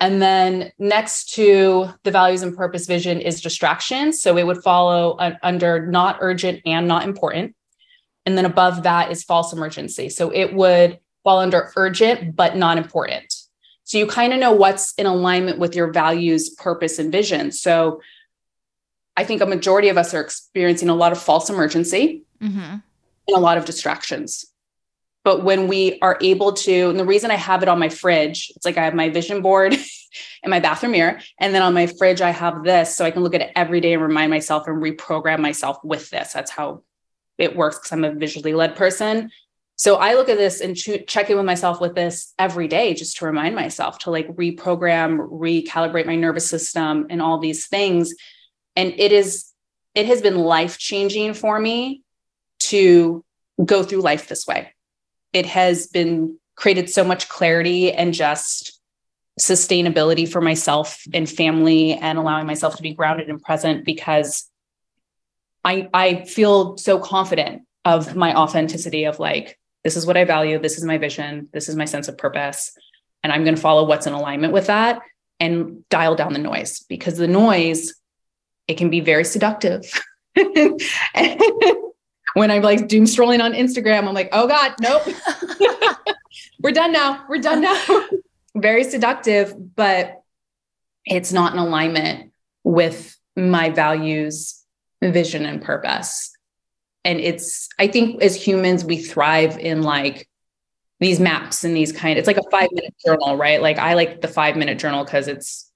And 0.00 0.22
then 0.22 0.72
next 0.78 1.34
to 1.34 1.90
the 2.04 2.10
values 2.10 2.42
and 2.42 2.56
purpose 2.56 2.86
vision 2.86 3.20
is 3.20 3.42
distractions. 3.42 4.22
So 4.22 4.38
it 4.38 4.46
would 4.46 4.62
follow 4.62 5.18
under 5.42 5.86
not 5.86 6.18
urgent 6.20 6.62
and 6.64 6.88
not 6.88 7.04
important. 7.04 7.54
And 8.24 8.36
then 8.36 8.46
above 8.46 8.82
that 8.84 9.10
is 9.10 9.22
false 9.22 9.52
emergency. 9.52 10.08
So 10.08 10.30
it 10.30 10.54
would 10.54 10.98
fall 11.22 11.40
under 11.40 11.70
urgent 11.76 12.34
but 12.34 12.56
not 12.56 12.78
important. 12.78 13.34
So 13.84 13.98
you 13.98 14.06
kind 14.06 14.32
of 14.32 14.38
know 14.38 14.52
what's 14.52 14.94
in 14.94 15.06
alignment 15.06 15.58
with 15.58 15.74
your 15.74 15.90
values, 15.92 16.48
purpose, 16.50 16.98
and 16.98 17.12
vision. 17.12 17.52
So 17.52 18.00
I 19.16 19.24
think 19.24 19.42
a 19.42 19.46
majority 19.46 19.88
of 19.88 19.98
us 19.98 20.14
are 20.14 20.20
experiencing 20.20 20.88
a 20.88 20.94
lot 20.94 21.12
of 21.12 21.20
false 21.20 21.50
emergency 21.50 22.22
mm-hmm. 22.40 22.58
and 22.58 22.82
a 23.28 23.40
lot 23.40 23.58
of 23.58 23.64
distractions. 23.64 24.46
But 25.22 25.44
when 25.44 25.68
we 25.68 25.98
are 26.00 26.16
able 26.20 26.52
to, 26.54 26.88
and 26.88 26.98
the 26.98 27.04
reason 27.04 27.30
I 27.30 27.36
have 27.36 27.62
it 27.62 27.68
on 27.68 27.78
my 27.78 27.90
fridge, 27.90 28.50
it's 28.56 28.64
like 28.64 28.78
I 28.78 28.84
have 28.84 28.94
my 28.94 29.10
vision 29.10 29.42
board 29.42 29.74
in 30.42 30.50
my 30.50 30.60
bathroom 30.60 30.92
mirror. 30.92 31.20
And 31.38 31.54
then 31.54 31.62
on 31.62 31.74
my 31.74 31.86
fridge, 31.86 32.22
I 32.22 32.30
have 32.30 32.64
this 32.64 32.96
so 32.96 33.04
I 33.04 33.10
can 33.10 33.22
look 33.22 33.34
at 33.34 33.42
it 33.42 33.52
every 33.54 33.80
day 33.80 33.92
and 33.92 34.02
remind 34.02 34.30
myself 34.30 34.66
and 34.66 34.82
reprogram 34.82 35.40
myself 35.40 35.78
with 35.84 36.08
this. 36.10 36.32
That's 36.32 36.50
how 36.50 36.82
it 37.36 37.54
works 37.54 37.78
because 37.78 37.92
I'm 37.92 38.04
a 38.04 38.12
visually 38.12 38.54
led 38.54 38.76
person. 38.76 39.30
So 39.76 39.96
I 39.96 40.14
look 40.14 40.28
at 40.28 40.36
this 40.36 40.60
and 40.60 40.76
ch- 40.76 41.06
check 41.06 41.30
in 41.30 41.36
with 41.36 41.46
myself 41.46 41.80
with 41.80 41.94
this 41.94 42.34
every 42.38 42.68
day 42.68 42.92
just 42.94 43.18
to 43.18 43.26
remind 43.26 43.54
myself 43.54 43.98
to 44.00 44.10
like 44.10 44.28
reprogram, 44.28 45.30
recalibrate 45.30 46.06
my 46.06 46.16
nervous 46.16 46.48
system 46.48 47.06
and 47.08 47.20
all 47.22 47.38
these 47.38 47.66
things. 47.66 48.14
And 48.76 48.92
it 48.98 49.12
is, 49.12 49.50
it 49.94 50.06
has 50.06 50.22
been 50.22 50.38
life 50.38 50.78
changing 50.78 51.34
for 51.34 51.58
me 51.58 52.02
to 52.60 53.24
go 53.62 53.82
through 53.82 54.00
life 54.00 54.28
this 54.28 54.46
way 54.46 54.72
it 55.32 55.46
has 55.46 55.86
been 55.86 56.38
created 56.56 56.90
so 56.90 57.04
much 57.04 57.28
clarity 57.28 57.92
and 57.92 58.12
just 58.12 58.80
sustainability 59.40 60.30
for 60.30 60.40
myself 60.40 61.02
and 61.14 61.28
family 61.28 61.94
and 61.94 62.18
allowing 62.18 62.46
myself 62.46 62.76
to 62.76 62.82
be 62.82 62.92
grounded 62.92 63.28
and 63.28 63.42
present 63.42 63.84
because 63.84 64.48
I 65.64 65.88
I 65.94 66.24
feel 66.24 66.76
so 66.76 66.98
confident 66.98 67.62
of 67.84 68.14
my 68.14 68.34
authenticity 68.34 69.04
of 69.04 69.18
like 69.18 69.58
this 69.82 69.96
is 69.96 70.04
what 70.04 70.18
I 70.18 70.24
value, 70.24 70.58
this 70.58 70.76
is 70.76 70.84
my 70.84 70.98
vision, 70.98 71.48
this 71.52 71.70
is 71.70 71.76
my 71.76 71.86
sense 71.86 72.08
of 72.08 72.18
purpose 72.18 72.72
and 73.22 73.32
I'm 73.32 73.44
going 73.44 73.54
to 73.54 73.60
follow 73.60 73.86
what's 73.86 74.06
in 74.06 74.12
alignment 74.12 74.52
with 74.52 74.66
that 74.66 75.00
and 75.38 75.88
dial 75.88 76.16
down 76.16 76.32
the 76.32 76.38
noise 76.38 76.84
because 76.88 77.16
the 77.16 77.28
noise 77.28 77.94
it 78.68 78.76
can 78.76 78.90
be 78.90 79.00
very 79.00 79.24
seductive. 79.24 80.02
when 82.34 82.50
I'm 82.50 82.62
like 82.62 82.88
doom 82.88 83.06
strolling 83.06 83.40
on 83.40 83.52
Instagram, 83.52 84.06
I'm 84.06 84.14
like, 84.14 84.28
oh 84.32 84.46
God, 84.46 84.74
nope. 84.80 85.02
We're 86.62 86.72
done 86.72 86.92
now. 86.92 87.24
We're 87.28 87.38
done 87.38 87.62
now. 87.62 88.06
Very 88.56 88.84
seductive, 88.84 89.54
but 89.76 90.22
it's 91.06 91.32
not 91.32 91.52
in 91.52 91.58
alignment 91.58 92.32
with 92.64 93.16
my 93.36 93.70
values, 93.70 94.62
vision, 95.02 95.46
and 95.46 95.62
purpose. 95.62 96.30
And 97.04 97.18
it's, 97.20 97.68
I 97.78 97.86
think 97.86 98.22
as 98.22 98.36
humans, 98.36 98.84
we 98.84 98.98
thrive 98.98 99.58
in 99.58 99.82
like 99.82 100.28
these 100.98 101.18
maps 101.18 101.64
and 101.64 101.74
these 101.74 101.92
kind, 101.92 102.18
it's 102.18 102.26
like 102.26 102.36
a 102.36 102.50
five 102.50 102.68
minute 102.72 102.94
journal, 103.04 103.36
right? 103.36 103.62
Like 103.62 103.78
I 103.78 103.94
like 103.94 104.20
the 104.20 104.28
five 104.28 104.56
minute 104.56 104.78
journal 104.78 105.04
because 105.04 105.28
it's, 105.28 105.70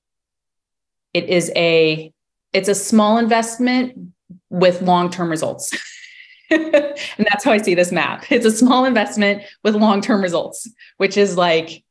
it 1.14 1.24
is 1.24 1.50
a, 1.56 2.12
it's 2.52 2.68
a 2.68 2.74
small 2.74 3.16
investment 3.18 4.12
with 4.50 4.82
long-term 4.82 5.30
results. 5.30 5.72
and 7.18 7.26
that's 7.30 7.44
how 7.44 7.52
I 7.52 7.58
see 7.58 7.74
this 7.74 7.92
map. 7.92 8.24
It's 8.30 8.46
a 8.46 8.50
small 8.50 8.84
investment 8.84 9.42
with 9.62 9.74
long 9.74 10.00
term 10.00 10.22
results, 10.22 10.68
which 10.96 11.16
is 11.16 11.36
like, 11.36 11.82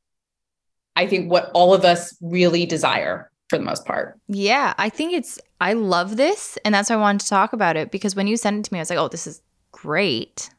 I 0.96 1.08
think 1.08 1.32
what 1.32 1.52
all 1.54 1.74
of 1.74 1.84
us 1.84 2.16
really 2.22 2.66
desire 2.66 3.32
for 3.50 3.58
the 3.58 3.64
most 3.64 3.86
part. 3.86 4.20
Yeah, 4.28 4.74
I 4.78 4.90
think 4.90 5.14
it's, 5.14 5.40
I 5.60 5.74
love 5.74 6.18
this. 6.18 6.58
And 6.66 6.74
that's 6.74 6.90
why 6.90 6.96
I 6.96 7.00
wanted 7.00 7.22
to 7.22 7.28
talk 7.28 7.54
about 7.54 7.78
it 7.78 7.92
because 7.92 8.16
when 8.16 8.28
you 8.28 8.38
sent 8.38 8.60
it 8.60 8.66
to 8.66 8.74
me, 8.74 8.80
I 8.80 8.82
was 8.82 8.90
like, 8.90 9.00
oh, 9.00 9.08
this 9.08 9.28
is 9.28 9.42
great. 9.72 10.50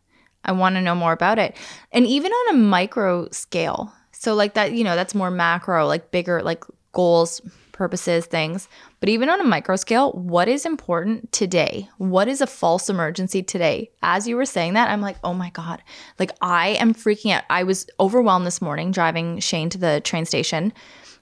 I 0.45 0.53
want 0.53 0.77
to 0.77 0.83
know 0.83 0.95
more 0.95 1.13
about 1.13 1.39
it. 1.39 1.57
And 1.93 2.07
even 2.07 2.33
on 2.33 2.55
a 2.55 2.59
micro 2.59 3.29
scale, 3.31 3.93
so 4.13 4.35
like 4.35 4.55
that, 4.55 4.73
you 4.73 4.85
know, 4.85 4.97
that's 4.97 5.15
more 5.15 5.31
macro, 5.31 5.87
like 5.87 6.11
bigger, 6.11 6.43
like 6.43 6.65
goals, 6.93 7.41
purposes, 7.73 8.27
things. 8.27 8.69
But 9.05 9.11
even 9.11 9.29
on 9.29 9.39
a 9.39 9.45
micro 9.45 9.77
scale, 9.77 10.13
what 10.13 10.49
is 10.49 10.65
important 10.65 11.31
today? 11.31 11.91
What 11.99 12.27
is 12.27 12.41
a 12.41 12.47
false 12.47 12.89
emergency 12.89 13.43
today? 13.43 13.91
As 14.03 14.27
you 14.27 14.35
were 14.35 14.47
saying 14.47 14.73
that, 14.73 14.89
I'm 14.89 15.03
like, 15.03 15.19
oh 15.23 15.35
my 15.35 15.51
God. 15.51 15.83
Like, 16.19 16.31
I 16.41 16.69
am 16.69 16.95
freaking 16.95 17.33
out. 17.33 17.45
I 17.51 17.65
was 17.65 17.87
overwhelmed 18.01 18.47
this 18.47 18.63
morning 18.63 18.93
driving 18.93 19.41
Shane 19.41 19.69
to 19.69 19.77
the 19.77 20.01
train 20.01 20.25
station. 20.25 20.73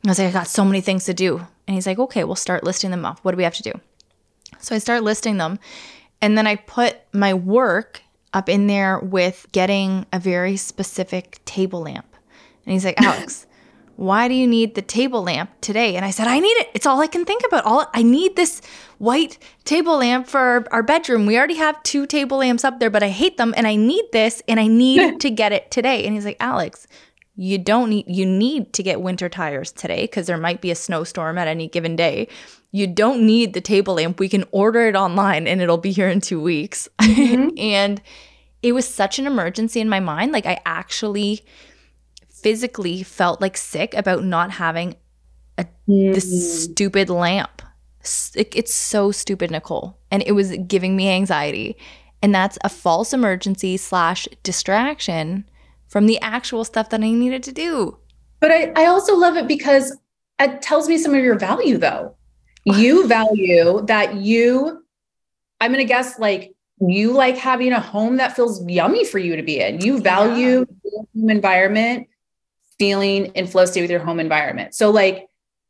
I 0.05 0.09
was 0.09 0.21
like, 0.21 0.29
I 0.29 0.31
got 0.31 0.47
so 0.47 0.65
many 0.65 0.81
things 0.81 1.07
to 1.07 1.13
do. 1.13 1.39
And 1.67 1.75
he's 1.75 1.89
like, 1.89 1.99
okay, 1.99 2.23
we'll 2.23 2.37
start 2.37 2.63
listing 2.63 2.93
them 2.93 3.05
off. 3.05 3.19
What 3.25 3.33
do 3.33 3.37
we 3.37 3.43
have 3.43 3.57
to 3.57 3.65
do? 3.65 3.73
So 4.61 4.77
I 4.77 4.79
start 4.79 5.03
listing 5.03 5.39
them. 5.39 5.59
And 6.21 6.39
then 6.39 6.47
I 6.47 6.55
put 6.55 6.99
my 7.13 7.35
work 7.35 8.01
up 8.33 8.49
in 8.49 8.69
there 8.69 9.01
with 9.01 9.49
getting 9.51 10.07
a 10.13 10.21
very 10.21 10.57
specific 10.57 11.45
table 11.47 11.81
lamp. 11.81 12.07
And 12.65 12.75
he's 12.75 12.85
like, 12.85 13.03
Alex, 13.03 13.45
why 13.97 14.29
do 14.29 14.35
you 14.35 14.47
need 14.47 14.75
the 14.75 14.83
table 14.83 15.23
lamp 15.23 15.51
today? 15.61 15.97
And 15.97 16.05
I 16.05 16.11
said, 16.11 16.27
I 16.27 16.39
need 16.39 16.49
it. 16.49 16.69
It's 16.75 16.87
all 16.87 17.01
I 17.01 17.07
can 17.07 17.25
think 17.25 17.43
about. 17.47 17.65
All 17.65 17.89
I 17.93 18.03
need 18.03 18.37
this 18.37 18.61
white 18.99 19.39
table 19.65 19.99
lamp 19.99 20.27
for 20.27 20.39
our, 20.39 20.67
our, 20.71 20.83
bedroom. 20.83 21.27
We 21.27 21.37
already 21.37 21.57
have 21.57 21.83
two 21.83 22.07
table 22.07 22.39
lamps 22.39 22.65
up 22.65 22.81
there, 22.81 22.91
but 22.91 23.03
I 23.03 23.09
hate 23.09 23.37
them 23.37 23.53
and 23.57 23.67
I 23.67 23.77
need 23.77 24.05
this 24.13 24.43
and 24.49 24.59
I 24.59 24.67
need 24.67 25.21
to 25.21 25.31
get 25.31 25.53
it 25.53 25.71
today. 25.71 26.05
And 26.05 26.15
he's 26.15 26.25
like, 26.25 26.39
Alex, 26.41 26.87
you 27.35 27.59
don't 27.59 27.91
need 27.91 28.05
you 28.09 28.27
need 28.27 28.73
to 28.75 28.83
get 28.83 29.01
winter 29.01 29.29
tires 29.29 29.73
today 29.73 30.03
because 30.03 30.27
there 30.27 30.37
might 30.37 30.61
be 30.61 30.71
a 30.71 30.75
snowstorm 30.75 31.39
at 31.39 31.49
any 31.49 31.69
given 31.69 31.97
day. 31.97 32.29
You 32.71 32.87
don't 32.87 33.27
need 33.27 33.53
the 33.53 33.61
table 33.61 33.95
lamp. 33.95 34.19
We 34.19 34.29
can 34.29 34.45
order 34.51 34.87
it 34.87 34.97
online 34.97 35.47
and 35.47 35.61
it'll 35.61 35.79
be 35.79 35.93
here 35.93 36.09
in 36.09 36.21
2 36.21 36.41
weeks. 36.41 36.89
Mm-hmm. 37.01 37.59
and 37.59 38.03
it 38.63 38.73
was 38.73 38.89
such 38.89 39.19
an 39.19 39.27
emergency 39.27 39.81
in 39.81 39.89
my 39.89 40.01
mind. 40.01 40.33
Like 40.33 40.47
I 40.47 40.61
actually 40.65 41.45
physically 42.43 43.03
felt 43.03 43.41
like 43.41 43.57
sick 43.57 43.95
about 43.95 44.25
not 44.25 44.53
having 44.53 44.97
Mm. 45.89 46.15
this 46.15 46.65
stupid 46.65 47.11
lamp. 47.11 47.63
It- 48.35 48.55
it's 48.55 48.75
so 48.75 49.11
stupid, 49.13 49.51
Nicole. 49.51 49.97
And 50.11 50.23
it 50.27 50.33
was 50.33 50.57
giving 50.67 50.97
me 50.97 51.09
anxiety. 51.11 51.77
And 52.23 52.35
that's 52.35 52.59
a 52.65 52.69
false 52.69 53.13
emergency 53.13 53.77
slash 53.77 54.29
distraction 54.43 55.45
from 55.89 56.07
the 56.07 56.21
actual 56.21 56.65
stuff 56.65 56.89
that 56.91 57.03
I 57.03 57.11
needed 57.11 57.43
to 57.45 57.53
do. 57.53 57.99
But 58.41 58.51
I, 58.51 58.73
I 58.77 58.87
also 58.87 59.17
love 59.17 59.37
it 59.37 59.47
because 59.47 59.97
it 60.41 60.63
tells 60.63 60.89
me 60.89 60.99
some 60.99 61.15
of 61.15 61.23
your 61.23 61.39
value 61.39 61.79
though. 61.79 62.15
You 62.65 63.09
value 63.09 63.83
that 63.87 64.15
you, 64.15 64.85
I'm 65.61 65.73
going 65.73 65.85
to 65.85 65.93
guess 65.93 66.19
like 66.21 66.55
you 66.81 67.13
like 67.13 67.37
having 67.37 67.73
a 67.73 67.81
home 67.81 68.17
that 68.19 68.37
feels 68.37 68.65
yummy 68.69 69.05
for 69.05 69.19
you 69.19 69.35
to 69.37 69.43
be 69.43 69.61
in. 69.61 69.81
You 69.81 70.01
value 70.01 70.65
your 70.85 71.05
home 71.15 71.31
environment, 71.31 72.07
feeling 72.83 73.27
in 73.37 73.47
flow 73.47 73.65
state 73.65 73.83
with 73.83 73.93
your 73.93 74.01
home 74.01 74.19
environment. 74.19 74.75
So 74.75 74.91
like, 74.91 75.29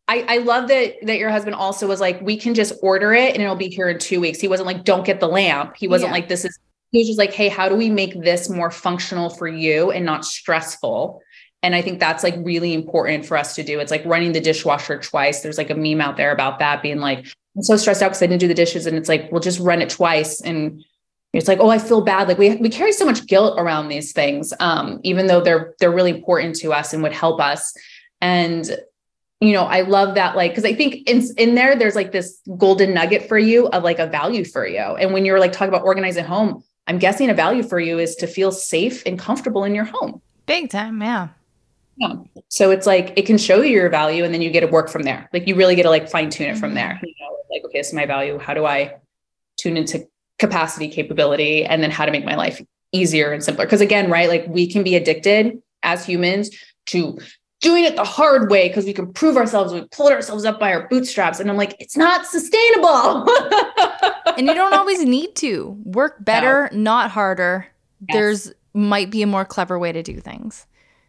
I, 0.09 0.25
I 0.27 0.39
love 0.39 0.69
that 0.69 0.95
that 1.03 1.19
your 1.19 1.29
husband 1.29 1.57
also 1.57 1.87
was 1.87 2.01
like, 2.01 2.19
we 2.23 2.39
can 2.39 2.55
just 2.55 2.73
order 2.83 3.13
it 3.13 3.35
and 3.35 3.43
it'll 3.43 3.55
be 3.55 3.69
here 3.69 3.91
in 3.91 3.99
two 3.99 4.19
weeks. 4.19 4.41
He 4.41 4.49
wasn't 4.49 4.67
like, 4.67 4.85
don't 4.85 5.05
get 5.05 5.21
the 5.21 5.29
lamp. 5.29 5.75
He 5.77 5.89
wasn't 5.89 6.09
Yeah. 6.09 6.15
like, 6.15 6.29
this 6.29 6.47
is, 6.47 6.59
he 6.91 7.01
was 7.01 7.09
just 7.09 7.19
like, 7.19 7.35
hey, 7.35 7.51
how 7.51 7.69
do 7.69 7.75
we 7.77 7.91
make 7.91 8.15
this 8.23 8.49
more 8.49 8.71
functional 8.71 9.29
for 9.29 9.47
you 9.47 9.91
and 9.91 10.07
not 10.07 10.25
stressful? 10.25 11.21
And 11.63 11.75
I 11.75 11.83
think 11.83 12.01
that's 12.01 12.23
like 12.23 12.35
really 12.39 12.73
important 12.73 13.27
for 13.27 13.37
us 13.37 13.55
to 13.57 13.63
do. 13.63 13.79
It's 13.79 13.91
like 13.91 14.05
running 14.07 14.33
the 14.33 14.41
dishwasher 14.41 14.99
twice. 14.99 15.43
There's 15.43 15.59
like 15.59 15.71
a 15.71 15.75
meme 15.75 16.01
out 16.01 16.17
there 16.17 16.33
about 16.33 16.61
that 16.61 16.81
being 16.83 16.99
like, 16.99 17.27
I'm 17.55 17.63
so 17.63 17.77
stressed 17.77 18.03
out 18.03 18.09
because 18.09 18.23
I 18.23 18.27
didn't 18.27 18.41
do 18.41 18.49
the 18.49 18.55
dishes. 18.55 18.87
And 18.87 18.97
it's 18.97 19.11
like, 19.11 19.31
we'll 19.31 19.43
just 19.43 19.61
run 19.61 19.83
it 19.83 19.91
twice. 19.91 20.41
And 20.41 20.83
it's 21.33 21.49
like, 21.49 21.61
oh, 21.61 21.71
I 21.71 21.79
feel 21.79 22.03
bad. 22.03 22.29
Like 22.29 22.39
we 22.39 22.57
we 22.57 22.69
carry 22.69 22.93
so 22.93 23.05
much 23.07 23.27
guilt 23.27 23.59
around 23.59 23.89
these 23.89 24.13
things, 24.13 24.53
um, 24.61 25.01
even 25.03 25.27
though 25.27 25.41
they're 25.41 25.75
they're 25.81 25.91
really 25.91 26.11
important 26.11 26.57
to 26.57 26.73
us 26.73 26.93
and 26.93 27.03
would 27.03 27.13
help 27.13 27.41
us. 27.41 27.75
And 28.21 28.71
you 29.41 29.53
know, 29.55 29.65
I 29.65 29.81
love 29.81 30.15
that, 30.15 30.37
like, 30.37 30.53
because 30.53 30.65
I 30.65 30.73
think 30.73 31.09
in 31.09 31.23
in 31.37 31.55
there, 31.57 31.75
there's 31.75 31.97
like 31.97 32.13
this 32.13 32.41
golden 32.59 32.95
nugget 32.95 33.27
for 33.29 33.39
you 33.39 33.67
of 33.69 33.83
like 33.83 33.99
a 33.99 34.07
value 34.07 34.45
for 34.45 34.67
you. 34.67 34.79
And 34.79 35.13
when 35.13 35.25
you're 35.25 35.41
like 35.41 35.53
talking 35.53 35.69
about 35.69 35.85
organizing 35.85 36.25
home, 36.25 36.63
I'm 36.87 36.99
guessing 36.99 37.29
a 37.31 37.35
value 37.35 37.63
for 37.63 37.81
you 37.81 37.99
is 37.99 38.15
to 38.17 38.27
feel 38.27 38.53
safe 38.53 39.03
and 39.07 39.19
comfortable 39.19 39.65
in 39.65 39.75
your 39.75 39.85
home. 39.85 40.21
Big 40.47 40.71
time, 40.71 41.01
yeah. 41.01 41.29
Yeah. 41.97 42.15
So 42.49 42.71
it's 42.71 42.87
like 42.87 43.15
it 43.17 43.27
can 43.27 43.37
show 43.39 43.63
you 43.63 43.73
your 43.73 43.89
value 43.89 44.23
and 44.25 44.33
then 44.33 44.43
you 44.43 44.51
get 44.51 44.61
to 44.61 44.67
work 44.67 44.89
from 44.89 45.03
there. 45.03 45.29
Like 45.33 45.49
you 45.49 45.55
really 45.55 45.75
get 45.75 45.85
to 45.85 45.91
like 45.91 46.09
fine 46.09 46.31
tune 46.31 46.49
it 46.51 46.59
from 46.59 46.71
Mhm. 46.73 46.75
there. 46.75 47.01
You 47.03 47.15
know, 47.21 47.37
like, 47.51 47.65
okay, 47.65 47.79
this 47.81 47.89
is 47.89 47.95
my 47.95 48.07
value. 48.07 48.39
How 48.39 48.55
do 48.55 48.65
I 48.65 48.95
tune 49.57 49.77
into 49.77 50.07
capacity, 50.43 50.89
capability, 50.89 51.64
and 51.64 51.82
then 51.82 51.90
how 51.90 52.05
to 52.05 52.10
make 52.10 52.24
my 52.24 52.35
life 52.35 52.60
easier 52.90 53.32
and 53.32 53.43
simpler? 53.43 53.64
Because 53.64 53.81
again, 53.81 54.10
right, 54.10 54.28
like 54.28 54.44
we 54.48 54.70
can 54.70 54.82
be 54.82 54.97
addicted 54.97 55.62
as 55.85 56.05
humans 56.05 56.51
to 56.86 57.16
doing 57.60 57.85
it 57.85 57.94
the 57.94 58.05
hard 58.05 58.51
way 58.51 58.66
because 58.66 58.85
we 58.85 58.93
can 58.93 59.12
prove 59.12 59.36
ourselves, 59.36 59.73
we 59.73 59.86
pull 59.93 60.09
ourselves 60.09 60.44
up 60.44 60.59
by 60.59 60.74
our 60.74 60.89
bootstraps. 60.89 61.39
And 61.39 61.48
I'm 61.48 61.56
like, 61.56 61.77
it's 61.78 61.97
not 61.97 62.27
sustainable. 62.27 63.27
And 64.35 64.47
you 64.47 64.55
don't 64.55 64.73
always 64.73 65.05
need 65.05 65.35
to. 65.36 65.77
Work 65.85 66.24
better, 66.24 66.70
not 66.73 67.10
harder. 67.10 67.66
Yes. 68.09 68.14
There's 68.14 68.52
might 68.73 69.10
be 69.10 69.20
a 69.20 69.27
more 69.27 69.44
clever 69.44 69.78
way 69.78 69.93
to 69.93 70.02
do 70.02 70.20
things. 70.20 70.64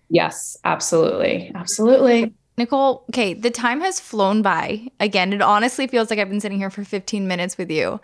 yes, 0.10 0.58
absolutely. 0.66 1.50
Absolutely. 1.56 2.34
Nicole, 2.58 3.06
okay, 3.10 3.34
the 3.34 3.50
time 3.50 3.80
has 3.80 3.98
flown 4.02 4.42
by. 4.42 4.90
Again, 5.00 5.32
it 5.32 5.42
honestly 5.42 5.88
feels 5.88 6.10
like 6.10 6.20
I've 6.20 6.30
been 6.30 6.42
sitting 6.42 6.58
here 6.58 6.70
for 6.70 6.84
15 6.84 7.26
minutes 7.26 7.58
with 7.58 7.72
you. 7.72 8.02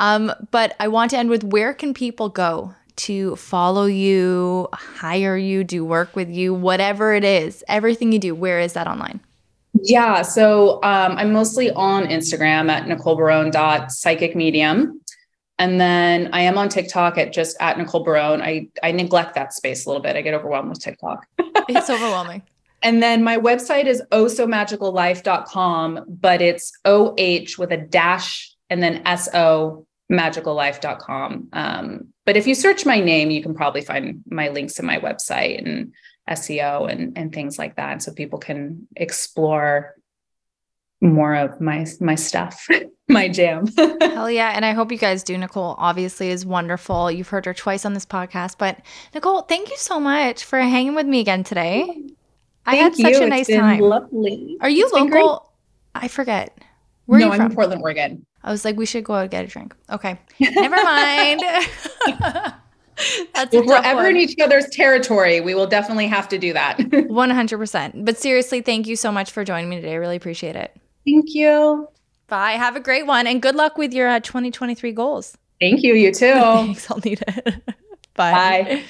Um, 0.00 0.32
but 0.50 0.74
I 0.80 0.88
want 0.88 1.12
to 1.12 1.18
end 1.18 1.30
with 1.30 1.44
where 1.44 1.72
can 1.72 1.94
people 1.94 2.28
go 2.28 2.74
to 2.96 3.36
follow 3.36 3.84
you, 3.84 4.68
hire 4.72 5.36
you, 5.36 5.62
do 5.62 5.84
work 5.84 6.16
with 6.16 6.28
you, 6.28 6.52
whatever 6.52 7.14
it 7.14 7.22
is, 7.22 7.62
everything 7.68 8.10
you 8.12 8.18
do, 8.18 8.34
where 8.34 8.58
is 8.60 8.72
that 8.72 8.88
online? 8.88 9.20
Yeah. 9.82 10.22
So 10.22 10.80
um, 10.82 11.16
I'm 11.16 11.32
mostly 11.32 11.70
on 11.70 12.06
Instagram 12.06 12.68
at 12.70 12.86
nicolebarone.psychicmedium. 12.86 14.94
And 15.58 15.80
then 15.80 16.30
I 16.32 16.40
am 16.40 16.58
on 16.58 16.68
TikTok 16.70 17.18
at 17.18 17.32
just 17.32 17.56
at 17.60 17.78
Nicole 17.78 18.02
Barone. 18.02 18.42
I, 18.42 18.66
I 18.82 18.90
neglect 18.92 19.34
that 19.34 19.52
space 19.52 19.84
a 19.84 19.88
little 19.88 20.02
bit. 20.02 20.16
I 20.16 20.22
get 20.22 20.32
overwhelmed 20.34 20.70
with 20.70 20.80
TikTok. 20.80 21.26
It's 21.68 21.90
overwhelming. 21.90 22.42
And 22.82 23.00
then 23.00 23.22
my 23.22 23.36
website 23.36 23.84
is 23.84 24.02
oh 24.10 24.24
ohsomagicallife.com, 24.24 26.04
but 26.08 26.42
it's 26.42 26.72
OH 26.84 27.58
with 27.58 27.70
a 27.70 27.76
dash 27.76 28.56
and 28.70 28.82
then 28.82 29.02
SO 29.16 29.86
magicallife.com. 30.10 31.48
Um, 31.52 32.08
but 32.26 32.36
if 32.36 32.46
you 32.46 32.54
search 32.54 32.84
my 32.84 33.00
name, 33.00 33.30
you 33.30 33.42
can 33.42 33.54
probably 33.54 33.82
find 33.82 34.22
my 34.28 34.48
links 34.48 34.74
to 34.74 34.82
my 34.82 34.98
website 34.98 35.58
and 35.58 35.92
SEO 36.28 36.90
and, 36.90 37.16
and 37.16 37.32
things 37.32 37.58
like 37.58 37.76
that. 37.76 37.92
And 37.92 38.02
so 38.02 38.12
people 38.12 38.38
can 38.38 38.86
explore 38.96 39.94
more 41.00 41.34
of 41.34 41.60
my 41.60 41.86
my 42.00 42.14
stuff, 42.14 42.68
my 43.08 43.28
jam. 43.28 43.66
Hell 44.00 44.30
yeah. 44.30 44.52
And 44.54 44.64
I 44.64 44.72
hope 44.72 44.92
you 44.92 44.98
guys 44.98 45.22
do. 45.22 45.36
Nicole 45.38 45.74
obviously 45.78 46.28
is 46.30 46.44
wonderful. 46.44 47.10
You've 47.10 47.28
heard 47.28 47.46
her 47.46 47.54
twice 47.54 47.86
on 47.86 47.94
this 47.94 48.04
podcast. 48.04 48.56
But 48.58 48.80
Nicole, 49.14 49.42
thank 49.42 49.70
you 49.70 49.76
so 49.78 49.98
much 49.98 50.44
for 50.44 50.58
hanging 50.58 50.94
with 50.94 51.06
me 51.06 51.20
again 51.20 51.42
today. 51.42 51.88
I 52.66 52.76
had 52.76 52.94
Thank 52.94 53.14
such 53.14 53.22
a 53.22 53.26
nice 53.26 53.48
time. 53.48 53.80
Lovely. 53.80 54.58
Are 54.60 54.68
you 54.68 54.84
It's 54.84 54.92
local? 54.92 55.50
I 55.94 56.08
forget. 56.08 56.56
Where 57.06 57.18
no, 57.18 57.26
are 57.26 57.28
you 57.28 57.32
I'm 57.32 57.38
from? 57.38 57.50
in 57.50 57.56
Portland, 57.56 57.82
Oregon. 57.82 58.26
I 58.42 58.50
was 58.50 58.64
like, 58.64 58.76
we 58.76 58.86
should 58.86 59.04
go 59.04 59.14
out 59.14 59.22
and 59.22 59.30
get 59.30 59.44
a 59.44 59.48
drink. 59.48 59.74
Okay. 59.90 60.18
Never 60.40 60.76
mind. 60.82 61.40
That's 63.34 63.54
If 63.54 63.64
we're 63.66 63.76
ever 63.76 64.02
one. 64.02 64.10
in 64.10 64.16
each 64.16 64.38
other's 64.40 64.68
territory, 64.70 65.40
we 65.40 65.54
will 65.54 65.66
definitely 65.66 66.06
have 66.06 66.28
to 66.28 66.38
do 66.38 66.52
that. 66.52 66.76
100%. 66.78 68.04
But 68.04 68.18
seriously, 68.18 68.60
thank 68.60 68.86
you 68.86 68.96
so 68.96 69.10
much 69.10 69.30
for 69.30 69.44
joining 69.44 69.70
me 69.70 69.76
today. 69.76 69.92
I 69.92 69.96
really 69.96 70.16
appreciate 70.16 70.56
it. 70.56 70.76
Thank 71.06 71.34
you. 71.34 71.88
Bye. 72.28 72.52
Have 72.52 72.76
a 72.76 72.80
great 72.80 73.06
one. 73.06 73.26
And 73.26 73.40
good 73.40 73.54
luck 73.56 73.78
with 73.78 73.92
your 73.94 74.08
uh, 74.08 74.20
2023 74.20 74.92
goals. 74.92 75.36
Thank 75.60 75.82
you. 75.82 75.94
You 75.94 76.12
too. 76.12 76.32
Thanks. 76.32 76.90
I'll 76.90 77.00
need 77.04 77.22
it. 77.26 77.54
Bye. 78.14 78.32
Bye. 78.32 78.82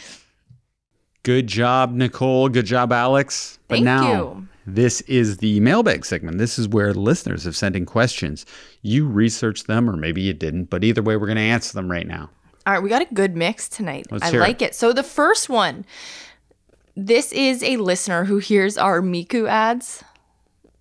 Good 1.22 1.46
job, 1.46 1.92
Nicole. 1.92 2.48
Good 2.48 2.66
job, 2.66 2.92
Alex. 2.92 3.58
But 3.68 3.76
Thank 3.76 3.84
now, 3.84 4.12
you. 4.12 4.48
This 4.66 5.00
is 5.02 5.38
the 5.38 5.60
mailbag 5.60 6.04
segment. 6.04 6.38
This 6.38 6.58
is 6.58 6.68
where 6.68 6.92
listeners 6.94 7.44
have 7.44 7.56
sent 7.56 7.76
in 7.76 7.86
questions. 7.86 8.46
You 8.82 9.06
researched 9.08 9.66
them, 9.66 9.88
or 9.88 9.96
maybe 9.96 10.20
you 10.20 10.32
didn't, 10.32 10.64
but 10.64 10.84
either 10.84 11.02
way, 11.02 11.16
we're 11.16 11.26
going 11.26 11.36
to 11.36 11.42
answer 11.42 11.72
them 11.72 11.90
right 11.90 12.06
now. 12.06 12.30
All 12.66 12.74
right, 12.74 12.82
we 12.82 12.88
got 12.88 13.02
a 13.02 13.14
good 13.14 13.36
mix 13.36 13.68
tonight. 13.68 14.06
Let's 14.10 14.24
I 14.24 14.30
hear 14.30 14.40
it. 14.40 14.44
like 14.44 14.62
it. 14.62 14.74
So 14.74 14.92
the 14.92 15.02
first 15.02 15.48
one, 15.48 15.84
this 16.94 17.32
is 17.32 17.62
a 17.62 17.78
listener 17.78 18.24
who 18.24 18.38
hears 18.38 18.76
our 18.76 19.00
Miku 19.00 19.48
ads 19.48 20.04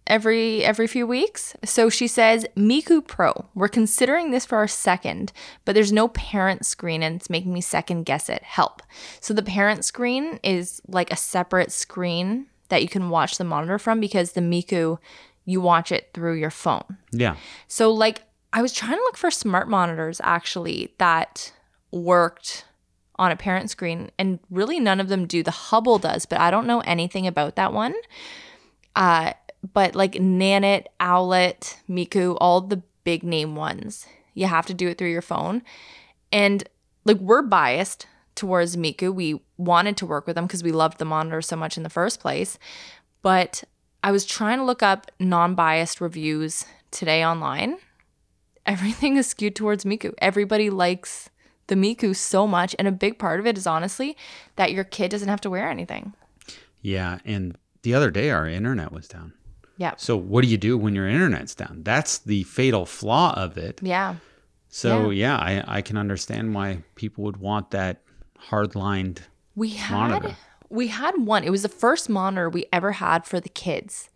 every 0.05 0.63
every 0.65 0.87
few 0.87 1.07
weeks. 1.07 1.55
So 1.63 1.89
she 1.89 2.07
says, 2.07 2.45
"Miku 2.57 3.05
Pro. 3.05 3.45
We're 3.55 3.69
considering 3.69 4.31
this 4.31 4.45
for 4.45 4.57
our 4.57 4.67
second, 4.67 5.31
but 5.63 5.73
there's 5.73 5.93
no 5.93 6.09
parent 6.09 6.65
screen 6.65 7.01
and 7.01 7.15
it's 7.15 7.29
making 7.29 7.53
me 7.53 7.61
second 7.61 8.03
guess 8.03 8.27
it. 8.27 8.43
Help." 8.43 8.81
So 9.21 9.33
the 9.33 9.43
parent 9.43 9.85
screen 9.85 10.39
is 10.43 10.81
like 10.87 11.13
a 11.13 11.15
separate 11.15 11.71
screen 11.71 12.47
that 12.69 12.81
you 12.81 12.87
can 12.87 13.09
watch 13.09 13.37
the 13.37 13.43
monitor 13.43 13.77
from 13.77 13.99
because 13.99 14.31
the 14.31 14.41
Miku 14.41 14.97
you 15.49 15.59
watch 15.59 15.91
it 15.91 16.09
through 16.13 16.35
your 16.35 16.51
phone. 16.51 16.97
Yeah. 17.11 17.35
So, 17.67 17.91
like, 17.91 18.23
I 18.53 18.61
was 18.61 18.71
trying 18.71 18.97
to 18.97 19.03
look 19.03 19.17
for 19.17 19.31
smart 19.31 19.67
monitors 19.67 20.21
actually 20.23 20.93
that 20.99 21.51
worked 21.91 22.65
on 23.15 23.31
a 23.31 23.35
parent 23.35 23.69
screen, 23.69 24.11
and 24.17 24.39
really 24.49 24.79
none 24.79 24.99
of 24.99 25.09
them 25.09 25.25
do. 25.25 25.43
The 25.43 25.51
Hubble 25.51 25.97
does, 25.97 26.25
but 26.25 26.39
I 26.39 26.51
don't 26.51 26.67
know 26.67 26.81
anything 26.81 27.27
about 27.27 27.55
that 27.55 27.73
one. 27.73 27.95
Uh, 28.95 29.33
but 29.73 29.95
like 29.95 30.13
Nanit, 30.13 30.85
Owlet, 30.99 31.79
Miku, 31.89 32.37
all 32.39 32.61
the 32.61 32.81
big 33.03 33.23
name 33.23 33.55
ones, 33.55 34.05
you 34.33 34.45
have 34.45 34.65
to 34.67 34.73
do 34.73 34.87
it 34.87 34.97
through 34.97 35.11
your 35.11 35.21
phone. 35.21 35.63
And 36.31 36.63
like, 37.05 37.17
we're 37.17 37.41
biased 37.41 38.07
towards 38.39 38.75
Miku. 38.75 39.13
We 39.13 39.41
wanted 39.57 39.97
to 39.97 40.05
work 40.05 40.25
with 40.25 40.35
them 40.35 40.47
because 40.47 40.63
we 40.63 40.71
loved 40.71 40.97
the 40.97 41.05
monitor 41.05 41.41
so 41.41 41.55
much 41.55 41.77
in 41.77 41.83
the 41.83 41.89
first 41.89 42.19
place. 42.19 42.57
But 43.21 43.63
I 44.03 44.11
was 44.11 44.25
trying 44.25 44.57
to 44.57 44.63
look 44.63 44.81
up 44.81 45.11
non 45.19 45.53
biased 45.53 46.01
reviews 46.01 46.65
today 46.89 47.23
online. 47.23 47.77
Everything 48.65 49.17
is 49.17 49.27
skewed 49.27 49.55
towards 49.55 49.83
Miku. 49.83 50.13
Everybody 50.19 50.69
likes 50.69 51.29
the 51.67 51.75
Miku 51.75 52.15
so 52.15 52.47
much. 52.47 52.75
And 52.79 52.87
a 52.87 52.91
big 52.91 53.19
part 53.19 53.39
of 53.39 53.45
it 53.45 53.57
is 53.57 53.67
honestly 53.67 54.15
that 54.55 54.71
your 54.71 54.83
kid 54.83 55.11
doesn't 55.11 55.27
have 55.27 55.41
to 55.41 55.49
wear 55.49 55.69
anything. 55.69 56.13
Yeah. 56.81 57.19
And 57.25 57.57
the 57.81 57.93
other 57.93 58.09
day, 58.09 58.29
our 58.29 58.47
internet 58.47 58.91
was 58.91 59.07
down. 59.07 59.33
Yeah. 59.77 59.93
So, 59.97 60.17
what 60.17 60.43
do 60.43 60.49
you 60.49 60.57
do 60.57 60.77
when 60.77 60.95
your 60.95 61.07
internet's 61.07 61.55
down? 61.55 61.81
That's 61.83 62.19
the 62.19 62.43
fatal 62.43 62.85
flaw 62.85 63.33
of 63.35 63.57
it. 63.57 63.79
Yeah. 63.81 64.15
So, 64.69 65.09
yeah, 65.09 65.35
I, 65.37 65.77
I 65.77 65.81
can 65.81 65.97
understand 65.97 66.53
why 66.53 66.83
people 66.95 67.23
would 67.23 67.37
want 67.37 67.71
that 67.71 68.01
hard 68.47 68.75
lined. 68.75 69.23
We 69.55 69.69
had 69.69 70.09
Monitor. 70.09 70.35
we 70.69 70.87
had 70.87 71.17
one. 71.25 71.43
It 71.43 71.49
was 71.51 71.63
the 71.63 71.69
first 71.69 72.09
monitor 72.09 72.49
we 72.49 72.65
ever 72.71 72.93
had 72.93 73.25
for 73.25 73.39
the 73.39 73.49
kids. 73.49 74.09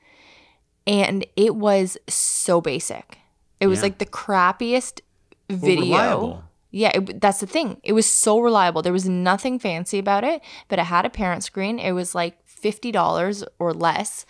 And 0.88 1.26
it 1.36 1.56
was 1.56 1.98
so 2.08 2.60
basic. 2.62 3.18
It 3.60 3.68
was 3.68 3.80
Yeah. 3.80 3.84
like 3.84 3.98
the 4.00 4.06
crappiest 4.06 5.02
video. 5.50 5.82
reliable. 5.82 6.44
Yeah, 6.72 6.92
it, 6.96 7.22
that's 7.22 7.40
the 7.40 7.46
thing. 7.48 7.80
It 7.84 7.94
was 7.94 8.06
so 8.06 8.40
reliable. 8.40 8.82
There 8.82 8.92
was 8.92 9.08
nothing 9.08 9.60
fancy 9.60 10.00
about 10.00 10.24
it, 10.24 10.42
but 10.70 10.80
it 10.80 10.86
had 10.86 11.06
a 11.06 11.10
parent 11.10 11.44
screen. 11.44 11.78
It 11.80 11.92
was 11.92 12.16
like 12.16 12.38
$50 12.48 13.44
or 13.60 13.74
less. 13.74 14.26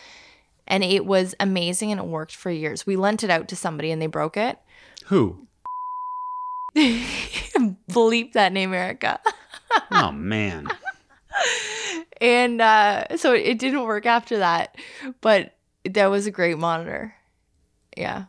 And 0.68 0.84
it 0.84 1.06
was 1.06 1.36
amazing 1.40 1.91
and 1.91 1.99
it 2.02 2.07
worked 2.07 2.36
for 2.36 2.49
years. 2.52 2.86
We 2.86 2.95
lent 2.95 3.24
it 3.24 3.30
out 3.30 3.48
to 3.49 3.56
somebody 3.56 3.91
and 3.91 4.02
they 4.02 4.07
broke 4.07 4.36
it. 4.38 4.60
Who? 5.06 5.48
Bleep 6.76 8.34
that 8.34 8.52
name, 8.53 8.74
Erica. 8.74 9.20
Oh 9.91 10.12
man. 10.12 10.68
and 12.22 12.62
uh, 12.62 13.18
so 13.18 13.34
it 13.34 13.60
didn't 13.60 13.84
work 13.84 14.06
after 14.06 14.38
that, 14.38 14.76
but 15.22 15.56
that 15.86 16.08
was 16.08 16.26
a 16.28 16.32
great 16.32 16.58
monitor. 16.58 17.16
Yeah. 17.98 18.26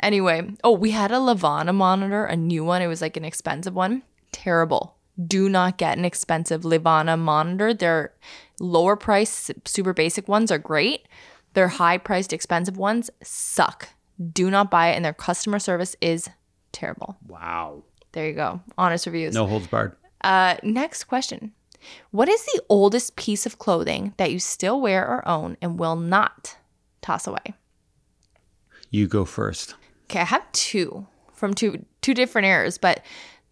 Anyway, 0.00 0.50
oh, 0.64 0.72
we 0.72 0.90
had 0.90 1.12
a 1.12 1.20
Levana 1.20 1.72
monitor, 1.72 2.24
a 2.24 2.36
new 2.36 2.64
one. 2.64 2.82
It 2.82 2.88
was 2.88 3.00
like 3.00 3.16
an 3.16 3.24
expensive 3.24 3.74
one. 3.74 4.02
Terrible. 4.32 4.96
Do 5.24 5.48
not 5.48 5.78
get 5.78 5.96
an 5.96 6.04
expensive 6.04 6.64
Levana 6.64 7.16
monitor. 7.16 7.72
Their 7.72 8.12
lower 8.58 8.96
price, 8.96 9.50
super 9.64 9.92
basic 9.92 10.26
ones 10.26 10.50
are 10.50 10.58
great. 10.58 11.06
Their 11.54 11.68
high 11.68 11.98
priced, 11.98 12.32
expensive 12.32 12.76
ones 12.76 13.10
suck. 13.22 13.90
Do 14.32 14.50
not 14.50 14.70
buy 14.70 14.88
it, 14.88 14.96
and 14.96 15.04
their 15.04 15.12
customer 15.12 15.58
service 15.58 15.94
is 16.00 16.28
terrible. 16.72 17.16
Wow. 17.26 17.84
There 18.12 18.26
you 18.26 18.34
go. 18.34 18.60
Honest 18.76 19.06
reviews. 19.06 19.34
No 19.34 19.46
holds 19.46 19.66
barred. 19.66 19.96
Uh, 20.22 20.56
next 20.62 21.04
question. 21.04 21.52
What 22.12 22.28
is 22.28 22.44
the 22.44 22.62
oldest 22.68 23.16
piece 23.16 23.44
of 23.46 23.58
clothing 23.58 24.14
that 24.16 24.30
you 24.32 24.38
still 24.38 24.80
wear 24.80 25.06
or 25.06 25.26
own 25.26 25.56
and 25.60 25.78
will 25.78 25.96
not 25.96 26.56
toss 27.00 27.26
away? 27.26 27.54
You 28.90 29.08
go 29.08 29.24
first. 29.24 29.74
Okay, 30.10 30.20
I 30.20 30.24
have 30.24 30.50
two 30.52 31.06
from 31.32 31.54
two 31.54 31.84
two 32.02 32.14
different 32.14 32.46
eras, 32.46 32.78
but 32.78 33.02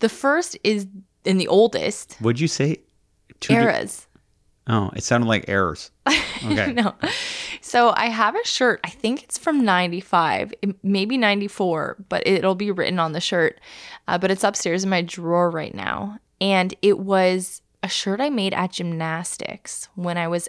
the 0.00 0.08
first 0.08 0.56
is 0.62 0.86
in 1.24 1.38
the 1.38 1.48
oldest 1.48 2.16
What'd 2.20 2.40
you 2.40 2.48
say? 2.48 2.78
Two 3.40 3.54
di- 3.54 3.60
eras. 3.62 4.06
oh, 4.68 4.90
it 4.94 5.02
sounded 5.02 5.26
like 5.26 5.46
errors. 5.48 5.90
Okay. 6.42 6.72
no. 6.72 6.94
So 7.60 7.92
I 7.94 8.06
have 8.06 8.34
a 8.34 8.46
shirt. 8.46 8.80
I 8.82 8.88
think 8.88 9.22
it's 9.22 9.36
from 9.36 9.62
95, 9.62 10.54
maybe 10.82 11.18
94, 11.18 12.06
but 12.08 12.26
it'll 12.26 12.54
be 12.54 12.70
written 12.70 12.98
on 12.98 13.12
the 13.12 13.20
shirt. 13.20 13.60
Uh, 14.08 14.16
but 14.16 14.30
it's 14.30 14.42
upstairs 14.42 14.82
in 14.82 14.88
my 14.88 15.02
drawer 15.02 15.50
right 15.50 15.74
now. 15.74 16.18
And 16.40 16.74
it 16.82 16.98
was 16.98 17.62
a 17.82 17.88
shirt 17.88 18.20
I 18.20 18.30
made 18.30 18.54
at 18.54 18.72
gymnastics 18.72 19.88
when 19.94 20.16
I 20.16 20.28
was 20.28 20.48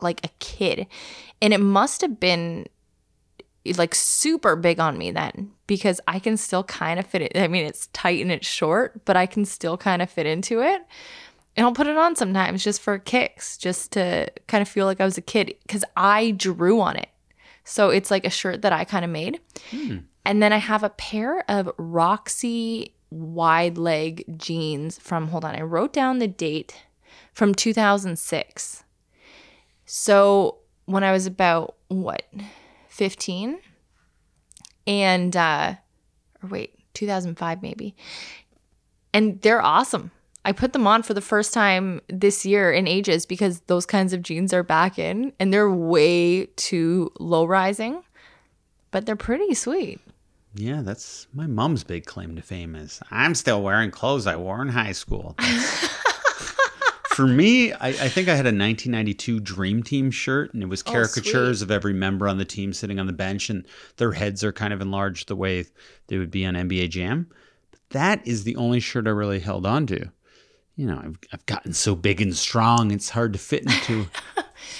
like 0.00 0.24
a 0.24 0.30
kid. 0.38 0.86
And 1.40 1.52
it 1.52 1.60
must 1.60 2.00
have 2.00 2.20
been 2.20 2.66
like 3.76 3.94
super 3.94 4.56
big 4.56 4.80
on 4.80 4.96
me 4.96 5.10
then 5.10 5.52
because 5.66 6.00
I 6.08 6.18
can 6.18 6.36
still 6.36 6.64
kind 6.64 6.98
of 6.98 7.06
fit 7.06 7.22
it. 7.22 7.32
I 7.36 7.48
mean, 7.48 7.66
it's 7.66 7.88
tight 7.88 8.22
and 8.22 8.32
it's 8.32 8.46
short, 8.46 9.04
but 9.04 9.16
I 9.16 9.26
can 9.26 9.44
still 9.44 9.76
kind 9.76 10.00
of 10.00 10.10
fit 10.10 10.26
into 10.26 10.62
it. 10.62 10.82
And 11.56 11.66
I'll 11.66 11.72
put 11.72 11.88
it 11.88 11.96
on 11.96 12.14
sometimes 12.14 12.62
just 12.62 12.80
for 12.80 12.98
kicks, 12.98 13.58
just 13.58 13.92
to 13.92 14.30
kind 14.46 14.62
of 14.62 14.68
feel 14.68 14.86
like 14.86 15.00
I 15.00 15.04
was 15.04 15.18
a 15.18 15.22
kid 15.22 15.54
because 15.62 15.84
I 15.96 16.30
drew 16.30 16.80
on 16.80 16.96
it. 16.96 17.08
So 17.64 17.90
it's 17.90 18.10
like 18.10 18.24
a 18.24 18.30
shirt 18.30 18.62
that 18.62 18.72
I 18.72 18.84
kind 18.84 19.04
of 19.04 19.10
made. 19.10 19.40
Hmm. 19.70 19.98
And 20.24 20.42
then 20.42 20.52
I 20.52 20.58
have 20.58 20.84
a 20.84 20.90
pair 20.90 21.44
of 21.50 21.70
Roxy 21.76 22.94
wide 23.10 23.78
leg 23.78 24.24
jeans 24.36 24.98
from, 24.98 25.28
hold 25.28 25.44
on, 25.44 25.54
I 25.54 25.62
wrote 25.62 25.92
down 25.92 26.18
the 26.18 26.28
date 26.28 26.84
from 27.32 27.54
2006. 27.54 28.84
So 29.86 30.58
when 30.84 31.04
I 31.04 31.12
was 31.12 31.26
about, 31.26 31.76
what, 31.88 32.24
15? 32.88 33.58
And, 34.86 35.36
uh, 35.36 35.74
or 36.42 36.48
wait, 36.48 36.78
2005 36.94 37.62
maybe. 37.62 37.94
And 39.12 39.40
they're 39.40 39.62
awesome. 39.62 40.10
I 40.44 40.52
put 40.52 40.72
them 40.72 40.86
on 40.86 41.02
for 41.02 41.14
the 41.14 41.20
first 41.20 41.52
time 41.52 42.00
this 42.08 42.46
year 42.46 42.72
in 42.72 42.86
ages 42.86 43.26
because 43.26 43.60
those 43.62 43.84
kinds 43.84 44.12
of 44.12 44.22
jeans 44.22 44.54
are 44.54 44.62
back 44.62 44.98
in 44.98 45.32
and 45.38 45.52
they're 45.52 45.70
way 45.70 46.46
too 46.56 47.12
low 47.18 47.44
rising, 47.44 48.02
but 48.90 49.04
they're 49.04 49.16
pretty 49.16 49.54
sweet. 49.54 50.00
Yeah, 50.58 50.82
that's 50.82 51.28
my 51.32 51.46
mom's 51.46 51.84
big 51.84 52.04
claim 52.04 52.34
to 52.34 52.42
fame 52.42 52.74
is 52.74 53.00
I'm 53.12 53.36
still 53.36 53.62
wearing 53.62 53.92
clothes 53.92 54.26
I 54.26 54.34
wore 54.36 54.60
in 54.60 54.68
high 54.68 54.92
school. 54.92 55.36
For 57.10 57.26
me, 57.26 57.72
I, 57.72 57.88
I 57.88 58.08
think 58.08 58.28
I 58.28 58.36
had 58.36 58.46
a 58.46 58.54
1992 58.54 59.40
Dream 59.40 59.82
Team 59.82 60.10
shirt, 60.10 60.54
and 60.54 60.62
it 60.62 60.66
was 60.66 60.84
Oh, 60.86 60.92
caricatures 60.92 61.62
of 61.62 61.70
every 61.70 61.92
member 61.92 62.28
on 62.28 62.38
the 62.38 62.44
team 62.44 62.72
sitting 62.72 63.00
on 63.00 63.06
the 63.06 63.12
bench, 63.12 63.50
and 63.50 63.66
their 63.96 64.12
heads 64.12 64.44
are 64.44 64.52
kind 64.52 64.72
of 64.72 64.80
enlarged 64.80 65.28
the 65.28 65.34
way 65.36 65.64
they 66.06 66.18
would 66.18 66.30
be 66.30 66.44
on 66.46 66.54
NBA 66.54 66.90
Jam. 66.90 67.28
But 67.72 67.80
that 67.90 68.26
is 68.26 68.44
the 68.44 68.54
only 68.56 68.78
shirt 68.78 69.08
I 69.08 69.10
really 69.10 69.40
held 69.40 69.66
on 69.66 69.86
to. 69.88 70.10
You 70.76 70.86
know, 70.86 71.00
I've, 71.02 71.18
I've 71.32 71.46
gotten 71.46 71.72
so 71.72 71.96
big 71.96 72.20
and 72.20 72.36
strong, 72.36 72.92
it's 72.92 73.10
hard 73.10 73.32
to 73.32 73.38
fit 73.38 73.62
into. 73.64 74.06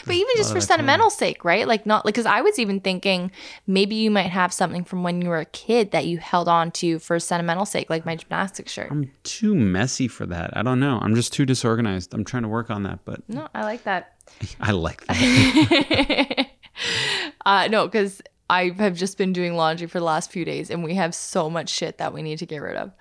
But 0.06 0.14
even 0.14 0.28
just 0.36 0.50
for 0.50 0.58
of 0.58 0.62
that 0.62 0.68
sentimental 0.68 1.10
sake, 1.10 1.44
right? 1.44 1.66
Like 1.66 1.86
not 1.86 2.04
like 2.04 2.14
because 2.14 2.26
I 2.26 2.40
was 2.40 2.58
even 2.58 2.80
thinking 2.80 3.30
maybe 3.66 3.94
you 3.94 4.10
might 4.10 4.30
have 4.30 4.52
something 4.52 4.84
from 4.84 5.02
when 5.02 5.22
you 5.22 5.28
were 5.28 5.38
a 5.38 5.44
kid 5.46 5.90
that 5.92 6.06
you 6.06 6.18
held 6.18 6.48
on 6.48 6.70
to 6.72 6.98
for 6.98 7.18
sentimental 7.18 7.66
sake, 7.66 7.90
like 7.90 8.04
my 8.04 8.16
gymnastics 8.16 8.72
shirt. 8.72 8.90
I'm 8.90 9.10
too 9.22 9.54
messy 9.54 10.08
for 10.08 10.26
that. 10.26 10.56
I 10.56 10.62
don't 10.62 10.80
know. 10.80 10.98
I'm 11.00 11.14
just 11.14 11.32
too 11.32 11.46
disorganized. 11.46 12.14
I'm 12.14 12.24
trying 12.24 12.42
to 12.42 12.48
work 12.48 12.70
on 12.70 12.82
that, 12.84 13.00
but 13.04 13.22
no, 13.28 13.48
I 13.54 13.64
like 13.64 13.84
that. 13.84 14.14
I 14.60 14.72
like 14.72 15.04
that. 15.06 16.48
uh, 17.46 17.68
no, 17.70 17.86
because 17.86 18.22
I 18.50 18.70
have 18.78 18.96
just 18.96 19.18
been 19.18 19.32
doing 19.32 19.54
laundry 19.54 19.86
for 19.86 19.98
the 19.98 20.04
last 20.04 20.30
few 20.30 20.44
days, 20.44 20.70
and 20.70 20.82
we 20.82 20.94
have 20.94 21.14
so 21.14 21.50
much 21.50 21.68
shit 21.68 21.98
that 21.98 22.12
we 22.12 22.22
need 22.22 22.38
to 22.38 22.46
get 22.46 22.58
rid 22.58 22.76
of. 22.76 22.92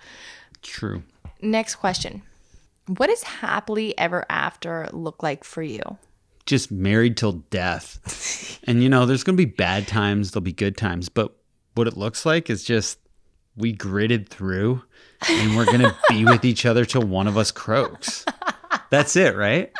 True. 0.61 1.03
Next 1.41 1.75
question: 1.75 2.23
What 2.87 3.07
does 3.07 3.23
happily 3.23 3.97
ever 3.97 4.25
after 4.29 4.89
look 4.91 5.23
like 5.23 5.43
for 5.43 5.61
you? 5.63 5.97
Just 6.47 6.71
married 6.71 7.17
till 7.17 7.33
death. 7.33 8.59
and 8.63 8.81
you 8.81 8.89
know, 8.89 9.05
there's 9.05 9.23
going 9.23 9.37
to 9.37 9.45
be 9.45 9.51
bad 9.51 9.87
times, 9.87 10.31
there'll 10.31 10.43
be 10.43 10.53
good 10.53 10.75
times, 10.75 11.09
but 11.09 11.35
what 11.75 11.87
it 11.87 11.95
looks 11.95 12.25
like 12.25 12.49
is 12.49 12.63
just 12.63 12.97
we 13.55 13.71
gritted 13.71 14.29
through 14.29 14.81
and 15.29 15.55
we're 15.55 15.65
going 15.65 15.81
to 15.81 15.95
be 16.09 16.25
with 16.25 16.45
each 16.45 16.65
other 16.65 16.85
till 16.85 17.03
one 17.03 17.27
of 17.27 17.37
us 17.37 17.51
croaks. 17.51 18.25
That's 18.89 19.15
it, 19.15 19.35
right? 19.35 19.71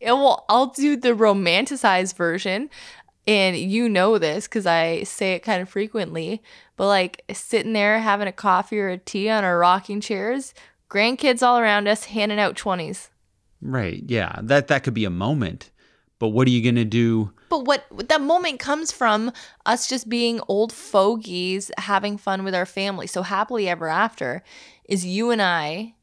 Yeah, 0.00 0.12
well, 0.12 0.44
I'll 0.48 0.66
do 0.66 0.96
the 0.96 1.10
romanticized 1.10 2.16
version. 2.16 2.70
And 3.26 3.56
you 3.58 3.90
know 3.90 4.16
this 4.16 4.48
because 4.48 4.66
I 4.66 5.02
say 5.02 5.34
it 5.34 5.40
kind 5.40 5.60
of 5.60 5.68
frequently. 5.68 6.42
But 6.76 6.86
like 6.86 7.24
sitting 7.32 7.74
there 7.74 7.98
having 7.98 8.26
a 8.26 8.32
coffee 8.32 8.80
or 8.80 8.88
a 8.88 8.98
tea 8.98 9.28
on 9.28 9.44
our 9.44 9.58
rocking 9.58 10.00
chairs, 10.00 10.54
grandkids 10.88 11.42
all 11.42 11.58
around 11.58 11.88
us 11.88 12.04
handing 12.04 12.40
out 12.40 12.56
20s. 12.56 13.08
Right. 13.60 14.02
Yeah. 14.06 14.40
That 14.42 14.68
that 14.68 14.84
could 14.84 14.94
be 14.94 15.04
a 15.04 15.10
moment. 15.10 15.70
But 16.18 16.28
what 16.28 16.48
are 16.48 16.50
you 16.50 16.62
going 16.62 16.74
to 16.74 16.84
do? 16.84 17.32
But 17.48 17.64
what 17.64 17.86
that 18.08 18.20
moment 18.20 18.58
comes 18.58 18.90
from 18.90 19.32
us 19.64 19.88
just 19.88 20.08
being 20.08 20.40
old 20.48 20.72
fogies 20.72 21.70
having 21.78 22.18
fun 22.18 22.44
with 22.44 22.54
our 22.54 22.66
family. 22.66 23.06
So 23.06 23.22
happily 23.22 23.68
ever 23.68 23.88
after 23.88 24.42
is 24.84 25.06
you 25.06 25.30
and 25.30 25.40
I 25.40 25.94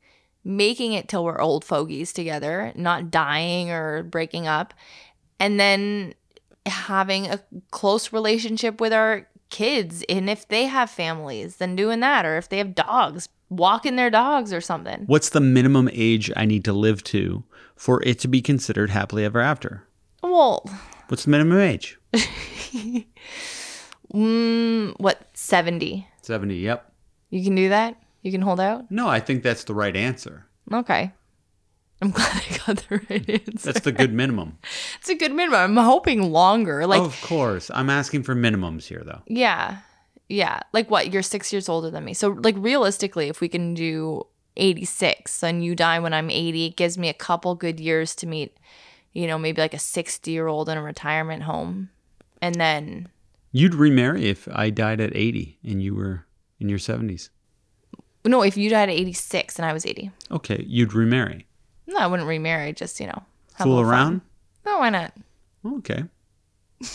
making 0.44 0.94
it 0.94 1.08
till 1.08 1.26
we're 1.26 1.42
old 1.42 1.66
fogies 1.66 2.14
together, 2.14 2.72
not 2.76 3.12
dying 3.12 3.72
or 3.72 4.04
breaking 4.04 4.48
up, 4.48 4.74
and 5.40 5.60
then 5.60 6.14
having 6.66 7.28
a 7.28 7.42
close 7.72 8.14
relationship 8.14 8.80
with 8.80 8.94
our 8.94 9.28
kids. 9.50 10.04
And 10.08 10.30
if 10.30 10.48
they 10.48 10.66
have 10.66 10.90
families, 10.90 11.58
then 11.58 11.76
doing 11.76 12.00
that, 12.02 12.26
or 12.26 12.38
if 12.38 12.48
they 12.48 12.60
have 12.60 12.76
dogs, 12.76 13.28
walking 13.50 13.96
their 13.96 14.10
dogs 14.10 14.52
or 14.54 14.62
something. 14.62 15.04
What's 15.08 15.30
the 15.30 15.40
minimum 15.42 15.90
age 15.94 16.32
I 16.36 16.46
need 16.46 16.64
to 16.66 16.74
live 16.74 17.04
to 17.06 17.44
for 17.76 18.02
it 18.04 18.20
to 18.20 18.28
be 18.28 18.42
considered 18.42 18.90
happily 18.90 19.24
ever 19.26 19.40
after? 19.40 19.88
Well, 20.24 20.66
What's 21.08 21.26
the 21.26 21.30
minimum 21.32 21.60
age? 21.60 22.00
mm, 24.14 24.94
what, 25.00 25.28
70? 25.34 26.08
70. 26.22 26.56
Yep. 26.56 26.92
You 27.30 27.44
can 27.44 27.56
do 27.56 27.70
that? 27.70 27.96
You 28.22 28.32
can 28.32 28.42
hold 28.42 28.60
out? 28.60 28.90
No, 28.90 29.08
I 29.08 29.20
think 29.20 29.44
that's 29.44 29.64
the 29.66 29.76
right 29.76 29.96
answer. 29.96 30.46
Okay. 30.74 31.12
I'm 32.02 32.12
glad 32.12 32.44
I 32.50 32.58
got 32.66 32.78
the 32.90 33.02
right 33.10 33.30
answer. 33.30 33.72
That's 33.72 33.82
the 33.86 33.92
good 33.92 34.14
minimum. 34.14 34.58
It's 35.00 35.10
a 35.10 35.16
good 35.16 35.32
minimum. 35.32 35.78
I'm 35.78 35.86
hoping 35.86 36.32
longer. 36.32 36.88
Like, 36.88 37.02
of 37.02 37.20
course. 37.22 37.70
I'm 37.74 37.90
asking 37.90 38.24
for 38.24 38.36
minimums 38.36 38.86
here, 38.86 39.04
though. 39.06 39.22
yeah. 39.28 39.78
Yeah. 40.30 40.60
Like, 40.74 40.90
what? 40.90 41.12
You're 41.14 41.22
six 41.22 41.52
years 41.54 41.70
older 41.70 41.90
than 41.92 42.04
me. 42.06 42.14
So, 42.14 42.30
like, 42.30 42.56
realistically, 42.58 43.28
if 43.30 43.42
we 43.42 43.48
can 43.50 43.74
do 43.74 44.26
86 44.58 45.44
and 45.44 45.64
you 45.64 45.76
die 45.76 46.00
when 46.00 46.14
I'm 46.14 46.30
80, 46.30 46.66
it 46.68 46.76
gives 46.78 46.98
me 46.98 47.10
a 47.10 47.14
couple 47.14 47.54
good 47.56 47.80
years 47.80 48.16
to 48.16 48.28
meet, 48.28 48.58
you 49.14 49.28
know, 49.28 49.38
maybe 49.38 49.62
like 49.62 49.74
a 49.74 49.80
60 49.80 50.32
year 50.32 50.48
old 50.48 50.68
in 50.70 50.78
a 50.78 50.82
retirement 50.82 51.44
home. 51.44 51.90
And 52.42 52.56
then, 52.56 53.10
You'd 53.52 53.76
remarry 53.76 54.26
if 54.30 54.48
I 54.52 54.70
died 54.70 55.00
at 55.00 55.16
80 55.16 55.58
and 55.64 55.82
you 55.82 55.96
were 55.96 56.26
in 56.60 56.68
your 56.70 56.80
70s. 56.80 57.30
no, 58.26 58.42
if 58.42 58.58
you 58.58 58.70
died 58.70 58.90
at 58.90 58.96
86 58.96 59.58
and 59.60 59.66
I 59.66 59.74
was 59.74 59.86
80, 59.86 60.12
Okay, 60.32 60.64
you'd 60.68 60.94
remarry. 60.94 61.46
no, 61.88 61.98
I 61.98 62.08
wouldn't 62.08 62.28
remarry. 62.28 62.74
Just, 62.74 63.00
you 63.00 63.08
know, 63.08 63.24
have 63.54 63.62
a 63.62 63.64
Fool 63.64 63.76
little 63.76 63.90
fun. 63.92 63.94
around? 64.00 64.22
No, 64.66 64.80
why 64.80 64.90
not? 64.90 65.14
Okay. 65.66 66.04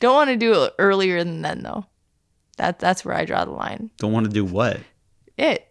Don't 0.00 0.14
want 0.14 0.30
to 0.30 0.36
do 0.36 0.64
it 0.64 0.74
earlier 0.78 1.24
than 1.24 1.42
then, 1.42 1.62
though. 1.62 1.86
That, 2.62 2.78
that's 2.78 3.04
where 3.04 3.16
I 3.16 3.24
draw 3.24 3.44
the 3.44 3.50
line. 3.50 3.90
Don't 3.96 4.12
want 4.12 4.26
to 4.26 4.30
do 4.32 4.44
what? 4.44 4.78
It. 5.36 5.66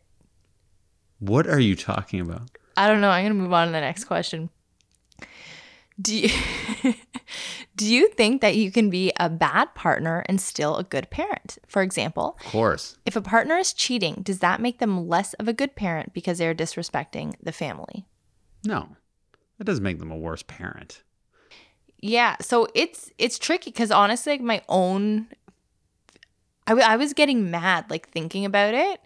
What 1.20 1.48
are 1.48 1.58
you 1.58 1.74
talking 1.74 2.20
about? 2.20 2.50
I 2.76 2.86
don't 2.90 3.00
know. 3.00 3.10
I'm 3.10 3.24
going 3.24 3.38
to 3.38 3.42
move 3.42 3.54
on 3.54 3.68
to 3.68 3.72
the 3.72 3.80
next 3.80 4.04
question. 4.04 4.50
Do 6.02 6.14
you, 6.18 6.30
do 7.78 7.86
you 7.88 8.10
think 8.10 8.42
that 8.42 8.58
you 8.58 8.72
can 8.74 8.90
be 8.90 9.14
a 9.18 9.30
bad 9.30 9.74
partner 9.74 10.26
and 10.28 10.42
still 10.42 10.76
a 10.76 10.84
good 10.84 11.10
parent? 11.12 11.60
For 11.66 11.82
example, 11.82 12.38
Of 12.44 12.52
course. 12.52 12.98
if 13.06 13.16
a 13.16 13.22
partner 13.22 13.56
is 13.58 13.72
cheating, 13.72 14.16
does 14.22 14.40
that 14.40 14.60
make 14.60 14.80
them 14.80 15.08
less 15.08 15.34
of 15.36 15.48
a 15.48 15.54
good 15.54 15.78
parent 15.78 16.14
because 16.14 16.40
they're 16.40 16.54
disrespecting 16.54 17.36
the 17.42 17.54
family? 17.54 18.06
No. 18.66 18.98
That 19.60 19.64
doesn't 19.64 19.84
make 19.84 20.00
them 20.00 20.12
a 20.12 20.18
worse 20.18 20.44
parent. 20.44 21.04
Yeah, 22.04 22.36
so 22.42 22.68
it's 22.76 23.12
it's 23.18 23.38
tricky 23.40 23.70
because 23.70 23.92
honestly, 23.92 24.34
like 24.34 24.42
my 24.42 24.62
own, 24.68 25.28
I, 26.68 26.72
w- 26.72 26.88
I 26.88 26.96
was 26.96 27.14
getting 27.14 27.52
mad 27.52 27.86
like 27.90 28.10
thinking 28.10 28.46
about 28.46 28.74
it, 28.74 29.02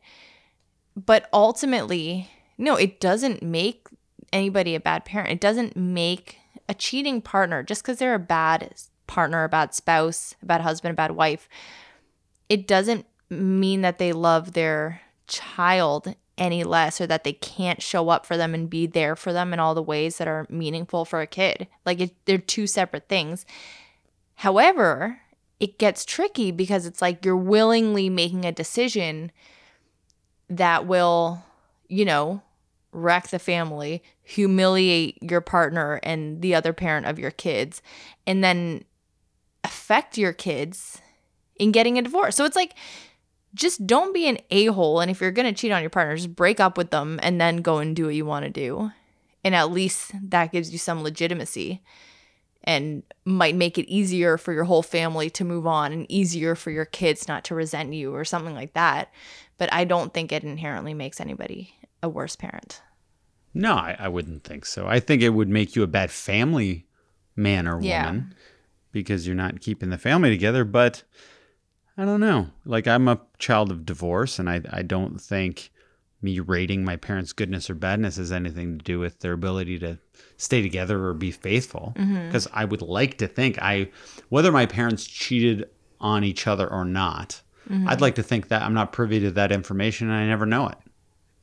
but 0.95 1.29
ultimately, 1.33 2.29
no, 2.57 2.75
it 2.75 2.99
doesn't 2.99 3.41
make 3.43 3.87
anybody 4.31 4.75
a 4.75 4.79
bad 4.79 5.05
parent. 5.05 5.31
It 5.31 5.41
doesn't 5.41 5.75
make 5.75 6.37
a 6.67 6.73
cheating 6.73 7.21
partner 7.21 7.63
just 7.63 7.81
because 7.81 7.97
they're 7.97 8.15
a 8.15 8.19
bad 8.19 8.73
partner, 9.07 9.43
a 9.43 9.49
bad 9.49 9.73
spouse, 9.73 10.35
a 10.41 10.45
bad 10.45 10.61
husband, 10.61 10.93
a 10.93 10.95
bad 10.95 11.11
wife. 11.11 11.47
It 12.49 12.67
doesn't 12.67 13.05
mean 13.29 13.81
that 13.81 13.97
they 13.97 14.13
love 14.13 14.53
their 14.53 15.01
child 15.27 16.15
any 16.37 16.63
less 16.63 16.99
or 16.99 17.07
that 17.07 17.23
they 17.23 17.33
can't 17.33 17.81
show 17.81 18.09
up 18.09 18.25
for 18.25 18.35
them 18.37 18.53
and 18.53 18.69
be 18.69 18.85
there 18.85 19.15
for 19.15 19.31
them 19.31 19.53
in 19.53 19.59
all 19.59 19.73
the 19.73 19.81
ways 19.81 20.17
that 20.17 20.27
are 20.27 20.45
meaningful 20.49 21.05
for 21.05 21.21
a 21.21 21.27
kid. 21.27 21.67
Like 21.85 22.01
it, 22.01 22.25
they're 22.25 22.37
two 22.37 22.67
separate 22.67 23.07
things. 23.07 23.45
However, 24.35 25.21
it 25.59 25.77
gets 25.77 26.05
tricky 26.05 26.51
because 26.51 26.85
it's 26.85 27.01
like 27.01 27.23
you're 27.23 27.35
willingly 27.35 28.09
making 28.09 28.45
a 28.45 28.51
decision 28.51 29.31
that 30.49 30.85
will, 30.85 31.43
you 31.87 32.05
know, 32.05 32.41
wreck 32.91 33.29
the 33.29 33.39
family, 33.39 34.03
humiliate 34.23 35.21
your 35.21 35.41
partner 35.41 35.99
and 36.03 36.41
the 36.41 36.55
other 36.55 36.73
parent 36.73 37.05
of 37.05 37.19
your 37.19 37.31
kids, 37.31 37.81
and 38.25 38.43
then 38.43 38.83
affect 39.63 40.17
your 40.17 40.33
kids 40.33 41.01
in 41.57 41.71
getting 41.71 41.97
a 41.97 42.01
divorce. 42.01 42.35
So 42.35 42.45
it's 42.45 42.55
like 42.55 42.75
just 43.55 43.87
don't 43.87 44.13
be 44.13 44.27
an 44.27 44.37
a-hole 44.51 44.99
and 44.99 45.09
if 45.09 45.21
you're 45.21 45.31
going 45.31 45.51
to 45.51 45.59
cheat 45.59 45.71
on 45.71 45.81
your 45.81 45.89
partner 45.89 46.15
just 46.15 46.35
break 46.35 46.59
up 46.59 46.77
with 46.77 46.91
them 46.91 47.19
and 47.23 47.39
then 47.39 47.57
go 47.57 47.77
and 47.77 47.95
do 47.95 48.05
what 48.05 48.13
you 48.13 48.25
want 48.25 48.43
to 48.43 48.51
do 48.51 48.91
and 49.43 49.55
at 49.55 49.71
least 49.71 50.11
that 50.21 50.51
gives 50.51 50.71
you 50.71 50.77
some 50.77 51.01
legitimacy 51.01 51.81
and 52.65 53.03
might 53.23 53.55
make 53.55 53.77
it 53.77 53.87
easier 53.87 54.37
for 54.37 54.51
your 54.51 54.65
whole 54.65 54.83
family 54.83 55.29
to 55.29 55.45
move 55.45 55.65
on 55.65 55.93
and 55.93 56.05
easier 56.09 56.55
for 56.55 56.71
your 56.71 56.85
kids 56.85 57.27
not 57.27 57.43
to 57.45 57.55
resent 57.55 57.93
you 57.93 58.13
or 58.13 58.25
something 58.25 58.53
like 58.55 58.73
that 58.73 59.11
but 59.57 59.71
i 59.71 59.83
don't 59.85 60.13
think 60.13 60.31
it 60.31 60.43
inherently 60.43 60.93
makes 60.93 61.21
anybody 61.21 61.73
a 62.03 62.09
worse 62.09 62.35
parent 62.35 62.81
No, 63.53 63.73
I, 63.75 63.95
I 63.97 64.07
wouldn't 64.09 64.43
think 64.43 64.65
so. 64.65 64.85
I 64.85 64.99
think 64.99 65.21
it 65.21 65.29
would 65.29 65.47
make 65.47 65.75
you 65.77 65.83
a 65.83 65.87
bad 65.87 66.11
family 66.11 66.85
man 67.37 67.67
or 67.69 67.75
woman 67.75 67.85
Yeah. 67.85 68.21
because 68.91 69.25
you're 69.25 69.35
not 69.35 69.61
keeping 69.61 69.91
the 69.91 69.97
family 69.97 70.29
together. 70.29 70.65
But 70.65 71.03
I 71.97 72.03
don't 72.03 72.19
know. 72.19 72.47
Like, 72.65 72.85
I'm 72.85 73.07
a 73.07 73.21
child 73.39 73.71
of 73.71 73.85
divorce, 73.85 74.39
and 74.39 74.49
I, 74.49 74.59
I 74.69 74.81
don't 74.81 75.21
think 75.21 75.71
me 76.21 76.39
rating 76.39 76.83
my 76.83 76.95
parents' 76.95 77.33
goodness 77.33 77.69
or 77.69 77.75
badness 77.75 78.17
has 78.17 78.31
anything 78.31 78.77
to 78.77 78.83
do 78.83 78.99
with 78.99 79.19
their 79.19 79.33
ability 79.33 79.79
to 79.79 79.97
stay 80.37 80.61
together 80.61 81.05
or 81.05 81.13
be 81.13 81.31
faithful. 81.31 81.93
Mm-hmm. 81.95 82.27
Because 82.27 82.47
I 82.53 82.65
would 82.65 82.81
like 82.81 83.17
to 83.19 83.27
think 83.27 83.61
I, 83.61 83.89
whether 84.29 84.51
my 84.51 84.65
parents 84.65 85.05
cheated 85.05 85.69
on 85.99 86.23
each 86.23 86.47
other 86.47 86.67
or 86.71 86.85
not, 86.85 87.41
mm-hmm. 87.69 87.87
I'd 87.87 88.01
like 88.01 88.15
to 88.15 88.23
think 88.23 88.47
that 88.49 88.61
I'm 88.61 88.73
not 88.73 88.91
privy 88.91 89.19
to 89.21 89.31
that 89.31 89.51
information 89.51 90.09
and 90.09 90.17
I 90.17 90.25
never 90.25 90.45
know 90.45 90.67
it. 90.67 90.77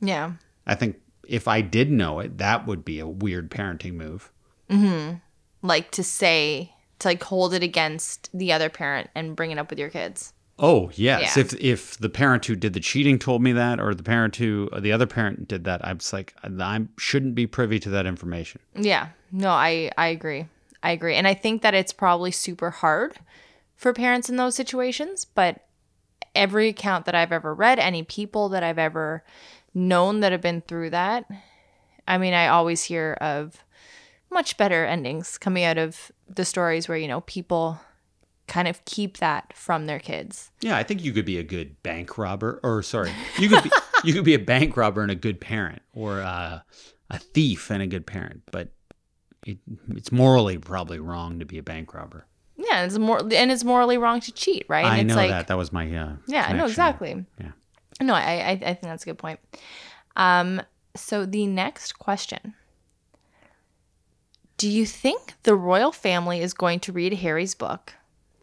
yeah 0.01 0.33
I 0.65 0.75
think 0.75 0.97
if 1.27 1.47
I 1.47 1.61
did 1.61 1.89
know 1.89 2.19
it, 2.19 2.37
that 2.37 2.67
would 2.67 2.83
be 2.83 2.99
a 2.99 3.07
weird 3.07 3.49
parenting 3.49 3.93
move. 3.93 4.31
Mm-hmm. 4.69 5.17
like 5.61 5.91
to 5.91 6.03
say 6.03 6.73
to 6.99 7.09
like 7.09 7.21
hold 7.23 7.53
it 7.53 7.63
against 7.63 8.29
the 8.33 8.53
other 8.53 8.69
parent 8.69 9.09
and 9.13 9.35
bring 9.35 9.51
it 9.51 9.59
up 9.59 9.69
with 9.69 9.77
your 9.77 9.89
kids 9.89 10.33
Oh 10.59 10.91
yes, 10.93 11.35
Yeah. 11.35 11.41
if 11.41 11.53
if 11.59 11.97
the 11.97 12.09
parent 12.09 12.45
who 12.45 12.55
did 12.55 12.73
the 12.73 12.79
cheating 12.79 13.17
told 13.17 13.41
me 13.41 13.51
that, 13.53 13.79
or 13.79 13.95
the 13.95 14.03
parent 14.03 14.35
who 14.35 14.69
the 14.79 14.91
other 14.91 15.07
parent 15.07 15.47
did 15.47 15.63
that, 15.63 15.85
I'm 15.85 15.97
just 15.97 16.13
like 16.13 16.33
I 16.43 16.81
shouldn't 16.97 17.35
be 17.35 17.47
privy 17.47 17.79
to 17.79 17.89
that 17.89 18.05
information. 18.05 18.61
Yeah. 18.75 19.09
No, 19.31 19.49
I 19.49 19.91
I 19.97 20.07
agree. 20.07 20.45
I 20.83 20.91
agree. 20.91 21.15
And 21.15 21.27
I 21.27 21.33
think 21.33 21.61
that 21.63 21.73
it's 21.73 21.93
probably 21.93 22.29
super 22.31 22.69
hard 22.69 23.17
for 23.75 23.93
parents 23.93 24.29
in 24.29 24.35
those 24.35 24.55
situations, 24.55 25.25
but 25.25 25.65
every 26.35 26.67
account 26.67 27.05
that 27.05 27.15
I've 27.15 27.31
ever 27.31 27.53
read, 27.53 27.79
any 27.79 28.03
people 28.03 28.49
that 28.49 28.63
I've 28.63 28.79
ever 28.79 29.23
known 29.73 30.19
that 30.19 30.31
have 30.31 30.41
been 30.41 30.61
through 30.61 30.91
that, 30.91 31.25
I 32.07 32.17
mean, 32.17 32.33
I 32.33 32.47
always 32.47 32.83
hear 32.83 33.13
of 33.21 33.63
much 34.29 34.57
better 34.57 34.85
endings 34.85 35.37
coming 35.37 35.63
out 35.63 35.77
of 35.77 36.11
the 36.27 36.45
stories 36.45 36.87
where, 36.87 36.97
you 36.97 37.07
know, 37.07 37.21
people 37.21 37.79
kind 38.47 38.67
of 38.67 38.83
keep 38.85 39.17
that 39.17 39.53
from 39.55 39.85
their 39.85 39.99
kids. 39.99 40.51
Yeah, 40.61 40.77
I 40.77 40.83
think 40.83 41.03
you 41.03 41.11
could 41.13 41.25
be 41.25 41.37
a 41.37 41.43
good 41.43 41.81
bank 41.83 42.17
robber, 42.17 42.59
or 42.63 42.83
sorry, 42.83 43.11
you 43.39 43.49
could 43.49 43.63
be 43.63 43.71
you 44.03 44.13
could 44.13 44.25
be 44.25 44.33
a 44.33 44.39
bank 44.39 44.75
robber 44.77 45.01
and 45.01 45.11
a 45.11 45.15
good 45.15 45.39
parent, 45.41 45.81
or 45.93 46.21
uh, 46.21 46.59
a 47.09 47.19
thief 47.19 47.69
and 47.71 47.81
a 47.81 47.87
good 47.87 48.05
parent. 48.05 48.43
But 48.51 48.69
it, 49.45 49.57
it's 49.89 50.11
morally 50.11 50.57
probably 50.57 50.99
wrong 50.99 51.39
to 51.39 51.45
be 51.45 51.57
a 51.57 51.63
bank 51.63 51.93
robber. 51.93 52.25
Yeah, 52.57 52.83
it's 52.83 52.97
more 52.97 53.19
and 53.19 53.51
it's 53.51 53.63
morally 53.63 53.97
wrong 53.97 54.19
to 54.21 54.31
cheat, 54.31 54.65
right? 54.69 54.85
And 54.85 54.93
I 54.93 54.97
it's 54.99 55.07
know 55.07 55.15
like 55.15 55.29
that. 55.31 55.47
That 55.47 55.57
was 55.57 55.71
my 55.71 55.85
uh, 55.85 56.15
Yeah, 56.27 56.41
no, 56.41 56.47
connection. 56.47 56.65
exactly. 56.69 57.25
Yeah. 57.39 57.51
No, 58.01 58.13
I, 58.13 58.19
I 58.21 58.49
I 58.51 58.57
think 58.57 58.81
that's 58.83 59.03
a 59.03 59.05
good 59.07 59.17
point. 59.17 59.39
Um, 60.15 60.61
so 60.95 61.25
the 61.25 61.47
next 61.47 61.97
question: 61.97 62.53
Do 64.57 64.69
you 64.69 64.85
think 64.85 65.33
the 65.43 65.55
royal 65.55 65.91
family 65.91 66.41
is 66.41 66.53
going 66.53 66.79
to 66.81 66.91
read 66.91 67.13
Harry's 67.15 67.55
book, 67.55 67.93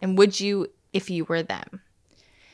and 0.02 0.16
would 0.18 0.38
you 0.40 0.66
if 0.92 1.10
you 1.10 1.24
were 1.24 1.42
them? 1.42 1.80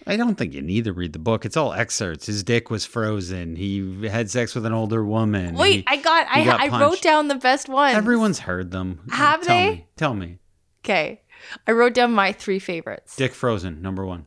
I 0.09 0.16
don't 0.16 0.36
think 0.36 0.55
you 0.55 0.62
need 0.62 0.85
to 0.85 0.93
read 0.93 1.12
the 1.12 1.18
book. 1.18 1.44
It's 1.44 1.56
all 1.56 1.73
excerpts. 1.73 2.27
His 2.27 2.44
dick 2.44 2.70
was 2.70 2.85
frozen. 2.86 3.56
He 3.56 4.06
had 4.06 4.31
sex 4.31 4.55
with 4.55 4.64
an 4.64 4.73
older 4.73 5.05
woman. 5.05 5.55
Wait, 5.56 5.73
He- 5.78 5.85
I 5.89 5.97
got 5.97 6.27
I 6.31 6.44
got 6.44 6.60
I 6.60 6.81
wrote 6.81 7.02
down 7.02 7.27
the 7.28 7.35
best 7.35 7.68
ones. 7.68 7.97
Everyone's 7.97 8.39
heard 8.40 8.70
them. 8.70 9.01
Have 9.10 9.43
Tell 9.43 9.56
they? 9.56 9.70
Me. 9.70 9.86
Tell 9.97 10.14
me. 10.14 10.39
okay. 10.85 11.23
I 11.66 11.73
wrote 11.73 11.93
down 11.94 12.12
my 12.12 12.32
three 12.32 12.59
favorites. 12.60 13.16
Dick 13.16 13.35
frozen, 13.35 13.82
number 13.82 14.06
one. 14.06 14.27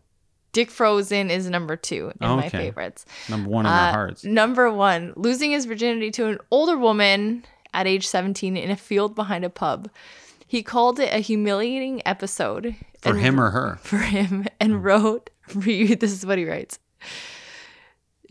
Dick 0.52 0.72
Frozen 0.72 1.30
is 1.30 1.48
number 1.48 1.76
two 1.76 2.12
in 2.20 2.28
my 2.28 2.50
favorites. 2.50 3.06
Number 3.30 3.48
one 3.52 3.68
in 3.68 3.72
Uh, 3.72 3.76
our 3.76 3.92
hearts. 3.92 4.24
Number 4.24 4.72
one, 4.74 5.14
losing 5.16 5.52
his 5.52 5.66
virginity 5.66 6.10
to 6.12 6.26
an 6.26 6.40
older 6.50 6.76
woman 6.76 7.46
at 7.72 7.86
age 7.86 8.08
17 8.08 8.58
in 8.58 8.72
a 8.72 8.76
field 8.76 9.14
behind 9.14 9.46
a 9.46 9.50
pub. 9.52 9.90
He 10.50 10.64
called 10.64 11.00
it 11.00 11.14
a 11.14 11.20
humiliating 11.20 12.02
episode. 12.08 12.76
For 13.02 13.10
and- 13.12 13.20
him 13.22 13.40
or 13.40 13.52
her. 13.52 13.78
For 13.84 14.00
him, 14.00 14.48
and 14.60 14.84
wrote, 14.84 15.30
this 15.54 16.12
is 16.12 16.26
what 16.26 16.40
he 16.40 16.46
writes. 16.46 16.80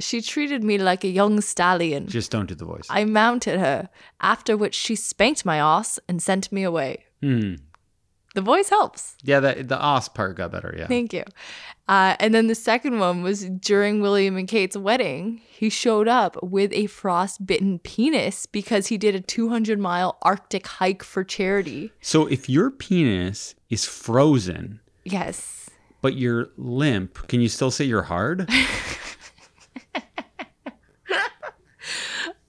She 0.00 0.20
treated 0.20 0.64
me 0.64 0.78
like 0.78 1.04
a 1.04 1.08
young 1.08 1.40
stallion. 1.40 2.08
Just 2.08 2.32
don't 2.32 2.46
do 2.46 2.56
the 2.56 2.64
voice. 2.64 2.88
I 2.90 3.04
mounted 3.04 3.60
her, 3.60 3.88
after 4.20 4.56
which 4.56 4.74
she 4.74 4.96
spanked 4.96 5.44
my 5.44 5.58
ass 5.58 6.00
and 6.08 6.20
sent 6.20 6.50
me 6.50 6.64
away. 6.64 7.04
Hmm. 7.22 7.54
The 8.34 8.42
voice 8.42 8.68
helps. 8.68 9.16
Yeah, 9.22 9.40
that 9.40 9.68
the 9.68 9.78
os 9.80 10.08
part 10.08 10.36
got 10.36 10.52
better. 10.52 10.74
Yeah. 10.76 10.86
Thank 10.86 11.12
you. 11.12 11.24
Uh, 11.88 12.14
and 12.20 12.34
then 12.34 12.46
the 12.46 12.54
second 12.54 12.98
one 12.98 13.22
was 13.22 13.44
during 13.46 14.00
William 14.02 14.36
and 14.36 14.46
Kate's 14.46 14.76
wedding. 14.76 15.40
He 15.48 15.70
showed 15.70 16.06
up 16.08 16.36
with 16.42 16.70
a 16.74 16.86
frostbitten 16.86 17.78
penis 17.78 18.44
because 18.46 18.88
he 18.88 18.98
did 18.98 19.14
a 19.14 19.20
200 19.20 19.78
mile 19.78 20.18
Arctic 20.22 20.66
hike 20.66 21.02
for 21.02 21.24
charity. 21.24 21.90
So 22.02 22.26
if 22.26 22.48
your 22.48 22.70
penis 22.70 23.54
is 23.70 23.86
frozen 23.86 24.80
Yes. 25.04 25.70
but 26.02 26.14
you're 26.16 26.50
limp, 26.58 27.26
can 27.28 27.40
you 27.40 27.48
still 27.48 27.70
say 27.70 27.84
you're 27.86 28.02
hard? 28.02 28.48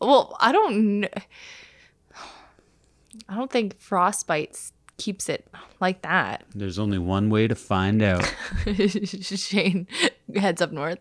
Well, 0.02 0.38
I 0.40 0.52
don't. 0.54 1.08
I 3.28 3.36
don't 3.36 3.52
think 3.52 3.78
frostbite 3.80 4.52
s- 4.52 4.72
keeps 5.00 5.28
it 5.30 5.48
like 5.80 6.04
that. 6.04 6.44
There's 6.54 6.78
only 6.78 7.00
one 7.00 7.30
way 7.32 7.48
to 7.48 7.56
find 7.56 8.02
out. 8.04 8.24
Shane 8.76 9.88
heads 10.36 10.62
up 10.62 10.72
north. 10.72 11.00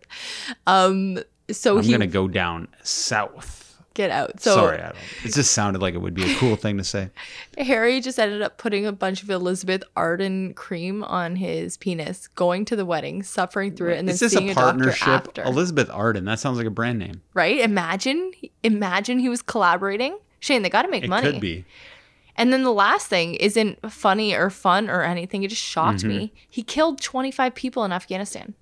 Um. 0.66 1.18
So 1.50 1.78
I'm 1.78 1.84
he 1.84 1.92
gonna 1.92 2.06
go 2.06 2.28
down 2.28 2.68
south. 2.82 3.80
get 3.94 4.10
out. 4.10 4.38
So 4.40 4.54
Sorry, 4.54 4.78
I 4.80 4.86
don't. 4.88 4.96
It 5.24 5.32
just 5.34 5.52
sounded 5.52 5.80
like 5.80 5.94
it 5.94 5.98
would 5.98 6.12
be 6.14 6.30
a 6.30 6.36
cool 6.36 6.56
thing 6.56 6.76
to 6.76 6.84
say. 6.84 7.10
Harry 7.58 8.00
just 8.02 8.18
ended 8.18 8.42
up 8.42 8.58
putting 8.58 8.84
a 8.84 8.92
bunch 8.92 9.22
of 9.22 9.30
Elizabeth 9.30 9.82
Arden 9.96 10.52
cream 10.54 11.02
on 11.04 11.36
his 11.36 11.78
penis, 11.78 12.28
going 12.28 12.66
to 12.66 12.76
the 12.76 12.84
wedding, 12.84 13.22
suffering 13.22 13.74
through 13.74 13.92
it, 13.92 13.98
and 13.98 14.06
then 14.08 14.12
Is 14.14 14.20
this 14.20 14.32
seeing 14.34 14.50
a 14.50 14.52
a, 14.52 14.54
partnership? 14.56 15.08
after. 15.08 15.42
Elizabeth 15.42 15.88
Arden. 15.90 16.26
That 16.26 16.38
sounds 16.38 16.58
like 16.58 16.66
a 16.66 16.70
brand 16.70 16.98
name. 16.98 17.22
right? 17.32 17.60
Imagine, 17.60 18.30
imagine 18.62 19.18
he 19.18 19.30
was 19.30 19.40
collaborating. 19.40 20.18
Shane, 20.40 20.60
they 20.62 20.68
got 20.70 20.82
to 20.82 20.88
make 20.88 21.04
It 21.04 21.08
money. 21.10 21.32
could 21.32 21.40
be. 21.40 21.64
And 22.38 22.52
then 22.52 22.62
the 22.62 22.72
last 22.72 23.08
thing 23.08 23.34
isn't 23.34 23.90
funny 23.92 24.32
or 24.32 24.48
fun 24.48 24.88
or 24.88 25.02
anything. 25.02 25.42
It 25.42 25.48
just 25.48 25.60
shocked 25.62 25.98
Mm-hmm. 25.98 26.08
me. 26.08 26.32
He 26.48 26.62
killed 26.62 27.00
25 27.02 27.54
people 27.54 27.84
in 27.84 27.92
Afghanistan. 27.92 28.54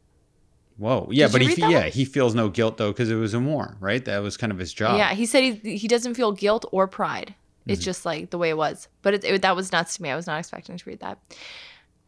Whoa. 0.78 1.08
Yeah, 1.12 1.26
Did 1.28 1.32
but 1.32 1.42
he 1.42 1.54
yeah 1.72 1.84
he 1.84 2.04
feels 2.04 2.34
no 2.34 2.48
guilt 2.50 2.76
though 2.76 2.90
because 2.92 3.10
it 3.10 3.14
was 3.14 3.32
a 3.34 3.40
war, 3.40 3.76
right? 3.80 4.04
That 4.04 4.18
was 4.18 4.36
kind 4.36 4.52
of 4.52 4.58
his 4.58 4.72
job. 4.74 4.98
Yeah, 4.98 5.14
he 5.14 5.24
said 5.26 5.42
he 5.44 5.76
he 5.76 5.88
doesn't 5.88 6.14
feel 6.14 6.32
guilt 6.32 6.64
or 6.72 6.86
pride 6.86 7.34
It's 7.66 7.82
just 7.84 8.04
like 8.04 8.30
the 8.30 8.38
way 8.38 8.50
it 8.50 8.56
was. 8.56 8.88
But 9.02 9.14
it, 9.14 9.24
it, 9.24 9.42
that 9.42 9.56
was 9.56 9.72
nuts 9.72 9.96
to 9.96 10.02
me. 10.02 10.10
I 10.10 10.16
was 10.16 10.26
not 10.26 10.38
expecting 10.38 10.76
to 10.76 10.84
read 10.88 11.00
that. 11.00 11.18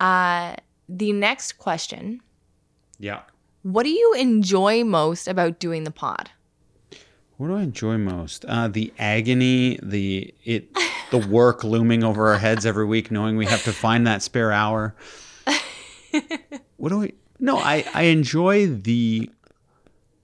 Uh, 0.01 0.57
the 0.89 1.13
next 1.13 1.59
question 1.59 2.21
Yeah. 2.99 3.23
What 3.63 3.83
do 3.85 3.91
you 3.91 4.15
enjoy 4.15 4.85
most 4.85 5.29
about 5.29 5.59
doing 5.61 5.85
the 5.85 5.91
pod? 5.91 6.31
What 7.39 7.47
do 7.49 7.57
I 7.57 7.63
enjoy 7.63 7.97
most? 7.99 8.45
Uh, 8.45 8.69
the 8.69 8.93
agony, 8.99 9.79
the 9.83 10.35
it, 10.45 10.69
the 11.11 11.19
work 11.19 11.65
looming 11.65 12.03
over 12.05 12.29
our 12.29 12.39
heads 12.39 12.67
every 12.67 12.85
week, 12.85 13.11
knowing 13.11 13.37
we 13.37 13.47
have 13.47 13.63
to 13.65 13.73
find 13.73 14.07
that 14.07 14.23
spare 14.23 14.53
hour. 14.53 14.95
What 16.77 16.89
do 16.91 17.03
I? 17.05 17.13
No, 17.39 17.59
I 17.59 17.85
I 17.95 18.03
enjoy 18.05 18.67
the 18.67 19.31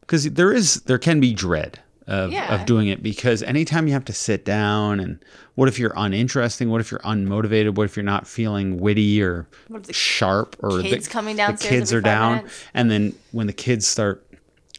because 0.00 0.24
there 0.24 0.52
is 0.52 0.74
there 0.82 0.98
can 0.98 1.20
be 1.20 1.32
dread 1.32 1.78
of 2.06 2.32
Yeah. 2.32 2.52
of 2.54 2.66
doing 2.66 2.88
it 2.88 3.02
because 3.02 3.42
anytime 3.44 3.86
you 3.86 3.92
have 3.92 4.04
to 4.06 4.12
sit 4.12 4.44
down 4.44 4.98
and 5.00 5.18
what 5.54 5.68
if 5.68 5.78
you're 5.78 5.92
uninteresting? 5.96 6.68
What 6.68 6.80
if 6.80 6.90
you're 6.90 7.00
unmotivated? 7.00 7.76
What 7.76 7.84
if 7.84 7.96
you're 7.96 8.02
not 8.04 8.26
feeling 8.26 8.78
witty 8.80 9.22
or 9.22 9.46
What 9.68 9.82
if 9.82 9.86
the 9.86 9.92
sharp 9.92 10.56
or 10.60 10.80
kids 10.82 11.06
the, 11.06 11.12
coming 11.12 11.36
the 11.36 11.56
kids 11.60 11.92
are 11.92 12.00
down 12.00 12.36
minutes? 12.38 12.64
and 12.74 12.90
then 12.90 13.14
when 13.32 13.46
the 13.46 13.52
kids 13.52 13.86
start 13.86 14.26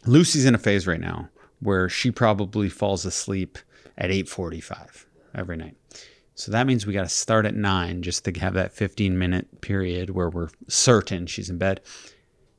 lucy's 0.05 0.45
in 0.45 0.53
a 0.53 0.57
phase 0.59 0.85
right 0.85 0.99
now 1.01 1.27
where 1.65 1.89
she 1.89 2.11
probably 2.11 2.69
falls 2.69 3.05
asleep 3.05 3.57
at 3.97 4.09
8.45 4.09 5.05
every 5.33 5.57
night. 5.57 5.75
So 6.35 6.51
that 6.51 6.67
means 6.67 6.85
we 6.85 6.93
got 6.93 7.03
to 7.03 7.09
start 7.09 7.45
at 7.45 7.55
9 7.55 8.01
just 8.01 8.25
to 8.25 8.39
have 8.39 8.53
that 8.53 8.73
15 8.73 9.17
minute 9.17 9.61
period 9.61 10.11
where 10.11 10.29
we're 10.29 10.49
certain 10.67 11.27
she's 11.27 11.49
in 11.49 11.57
bed. 11.57 11.81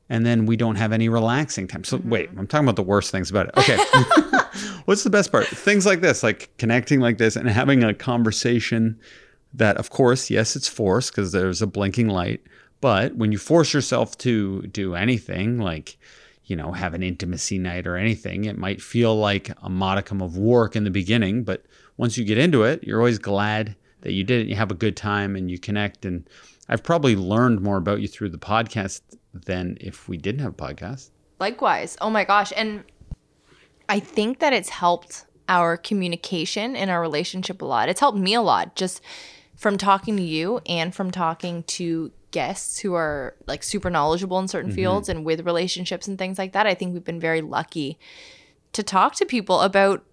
And 0.09 0.25
then 0.25 0.45
we 0.45 0.55
don't 0.55 0.75
have 0.75 0.93
any 0.93 1.09
relaxing 1.09 1.67
time. 1.67 1.83
So 1.83 1.97
mm-hmm. 1.97 2.09
wait 2.09 2.29
i'm 2.37 2.47
talking 2.47 2.65
about 2.65 2.75
the 2.75 2.83
worst 2.83 3.11
things 3.11 3.29
about 3.29 3.47
it. 3.47 3.57
Okay. 3.57 3.77
What's 4.85 5.03
the 5.03 5.09
best 5.09 5.31
part? 5.31 5.47
Things 5.47 5.85
like 5.85 6.01
this 6.01 6.23
like 6.23 6.49
connecting 6.57 6.99
like 6.99 7.17
this 7.17 7.35
and 7.35 7.49
having 7.49 7.83
a 7.83 7.93
conversation 7.93 8.99
that 9.53 9.77
of 9.77 9.89
course 9.89 10.29
yes 10.29 10.55
it's 10.55 10.67
forced 10.67 11.11
because 11.11 11.31
there's 11.31 11.61
a 11.61 11.67
blinking 11.67 12.07
light 12.07 12.41
but 12.81 13.15
when 13.15 13.31
you 13.31 13.37
force 13.37 13.73
yourself 13.73 14.17
to 14.19 14.61
do 14.63 14.93
anything 14.93 15.57
like 15.57 15.97
you 16.47 16.55
know 16.55 16.71
have 16.71 16.93
an 16.93 17.03
intimacy 17.03 17.57
night 17.57 17.85
or 17.85 17.95
anything 17.95 18.45
it 18.45 18.57
might 18.57 18.81
feel 18.81 19.15
like 19.15 19.51
a 19.61 19.69
modicum 19.69 20.21
of 20.21 20.37
work 20.37 20.75
in 20.75 20.83
the 20.83 20.89
beginning 20.89 21.43
but 21.43 21.63
once 21.97 22.17
you 22.17 22.25
get 22.25 22.37
into 22.37 22.63
it 22.63 22.83
you're 22.83 22.99
always 22.99 23.19
glad 23.19 23.75
that 24.01 24.13
you 24.13 24.23
did 24.23 24.41
it 24.41 24.47
you 24.49 24.55
have 24.55 24.71
a 24.71 24.75
good 24.75 24.97
time 24.97 25.35
and 25.35 25.51
you 25.51 25.59
connect 25.59 26.05
and 26.05 26.27
i've 26.69 26.83
probably 26.83 27.15
learned 27.15 27.61
more 27.61 27.77
about 27.77 28.01
you 28.01 28.07
through 28.07 28.29
the 28.29 28.37
podcast 28.37 29.01
than 29.33 29.77
if 29.79 30.09
we 30.09 30.17
didn't 30.17 30.41
have 30.41 30.53
a 30.53 30.55
podcast 30.55 31.11
Likewise. 31.39 31.97
Oh 32.01 32.09
my 32.09 32.23
gosh. 32.23 32.51
And 32.55 32.83
I 33.89 33.99
think 33.99 34.39
that 34.39 34.53
it's 34.53 34.69
helped 34.69 35.25
our 35.47 35.77
communication 35.77 36.75
and 36.75 36.89
our 36.89 36.99
relationship 36.99 37.61
a 37.61 37.65
lot. 37.65 37.89
It's 37.89 37.99
helped 37.99 38.17
me 38.17 38.33
a 38.33 38.41
lot 38.41 38.75
just 38.75 39.01
from 39.55 39.77
talking 39.77 40.17
to 40.17 40.23
you 40.23 40.59
and 40.65 40.93
from 40.93 41.11
talking 41.11 41.63
to 41.63 42.11
guests 42.31 42.79
who 42.79 42.93
are 42.93 43.35
like 43.47 43.63
super 43.63 43.89
knowledgeable 43.89 44.39
in 44.39 44.47
certain 44.47 44.71
fields 44.71 45.09
and 45.09 45.25
with 45.25 45.45
relationships 45.45 46.07
and 46.07 46.17
things 46.17 46.37
like 46.37 46.53
that. 46.53 46.67
I 46.67 46.73
think 46.73 46.93
we've 46.93 47.03
been 47.03 47.19
very 47.19 47.41
lucky 47.41 47.97
to 48.73 48.83
talk 48.83 49.15
to 49.15 49.25
people 49.25 49.61
about 49.61 50.03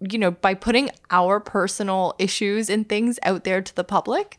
you 0.00 0.18
know, 0.18 0.30
by 0.30 0.54
putting 0.54 0.90
our 1.10 1.40
personal 1.40 2.14
issues 2.18 2.68
and 2.68 2.88
things 2.88 3.18
out 3.22 3.44
there 3.44 3.62
to 3.62 3.74
the 3.74 3.84
public, 3.84 4.38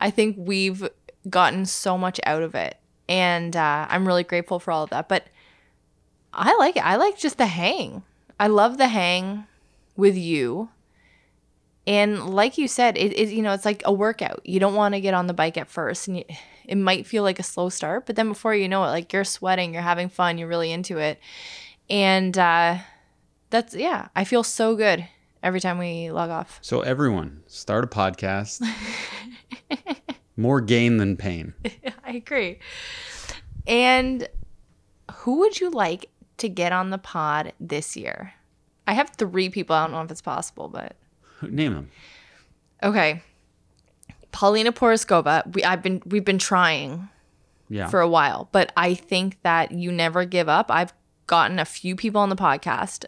I 0.00 0.10
think 0.10 0.36
we've 0.38 0.88
gotten 1.28 1.66
so 1.66 1.98
much 1.98 2.20
out 2.24 2.42
of 2.42 2.54
it. 2.54 2.78
And 3.08 3.54
uh, 3.56 3.86
I'm 3.88 4.06
really 4.06 4.24
grateful 4.24 4.58
for 4.58 4.70
all 4.70 4.84
of 4.84 4.90
that. 4.90 5.08
But 5.08 5.26
I 6.32 6.56
like 6.56 6.76
it. 6.76 6.86
I 6.86 6.96
like 6.96 7.18
just 7.18 7.38
the 7.38 7.46
hang. 7.46 8.02
I 8.40 8.46
love 8.46 8.78
the 8.78 8.88
hang 8.88 9.46
with 9.96 10.16
you. 10.16 10.70
And 11.86 12.30
like 12.30 12.56
you 12.56 12.66
said, 12.66 12.96
it, 12.96 13.12
it 13.12 13.28
you 13.28 13.42
know, 13.42 13.52
it's 13.52 13.64
like 13.64 13.82
a 13.84 13.92
workout. 13.92 14.40
You 14.44 14.58
don't 14.58 14.74
want 14.74 14.94
to 14.94 15.00
get 15.00 15.14
on 15.14 15.26
the 15.26 15.34
bike 15.34 15.56
at 15.58 15.68
first 15.68 16.08
and 16.08 16.18
you, 16.18 16.24
it 16.64 16.76
might 16.76 17.06
feel 17.06 17.22
like 17.22 17.38
a 17.38 17.42
slow 17.42 17.68
start, 17.68 18.06
but 18.06 18.16
then 18.16 18.28
before 18.28 18.54
you 18.54 18.68
know 18.68 18.82
it, 18.84 18.88
like 18.88 19.12
you're 19.12 19.24
sweating, 19.24 19.74
you're 19.74 19.82
having 19.82 20.08
fun, 20.08 20.38
you're 20.38 20.48
really 20.48 20.72
into 20.72 20.98
it. 20.98 21.18
And 21.90 22.36
uh 22.38 22.78
that's 23.50 23.74
yeah, 23.74 24.08
I 24.16 24.24
feel 24.24 24.42
so 24.42 24.74
good 24.74 25.06
every 25.42 25.60
time 25.60 25.78
we 25.78 26.10
log 26.10 26.30
off. 26.30 26.58
so 26.62 26.80
everyone 26.80 27.42
start 27.46 27.84
a 27.84 27.86
podcast 27.86 28.66
more 30.36 30.62
gain 30.62 30.96
than 30.96 31.16
pain 31.16 31.52
I 32.04 32.12
agree. 32.12 32.58
And 33.66 34.26
who 35.12 35.40
would 35.40 35.60
you 35.60 35.70
like 35.70 36.10
to 36.38 36.48
get 36.48 36.72
on 36.72 36.90
the 36.90 36.98
pod 36.98 37.52
this 37.60 37.96
year? 37.96 38.34
I 38.86 38.94
have 38.94 39.10
three 39.10 39.48
people. 39.48 39.76
I 39.76 39.84
don't 39.84 39.92
know 39.92 40.02
if 40.02 40.10
it's 40.10 40.20
possible, 40.22 40.68
but 40.68 40.96
name 41.50 41.74
them 41.74 41.90
okay. 42.82 43.22
Paulina 44.32 44.72
Porizkova. 44.72 45.54
We 45.54 45.62
I've 45.64 45.82
been 45.82 46.02
we've 46.06 46.24
been 46.24 46.38
trying 46.38 47.08
yeah 47.68 47.88
for 47.88 48.00
a 48.00 48.08
while, 48.08 48.48
but 48.52 48.72
I 48.76 48.94
think 48.94 49.40
that 49.42 49.72
you 49.72 49.92
never 49.92 50.24
give 50.24 50.48
up. 50.48 50.70
I've 50.70 50.92
gotten 51.26 51.58
a 51.58 51.64
few 51.64 51.96
people 51.96 52.20
on 52.20 52.28
the 52.28 52.36
podcast 52.36 53.06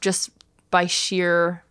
just 0.00 0.30
by 0.70 0.86
sheer 0.86 1.64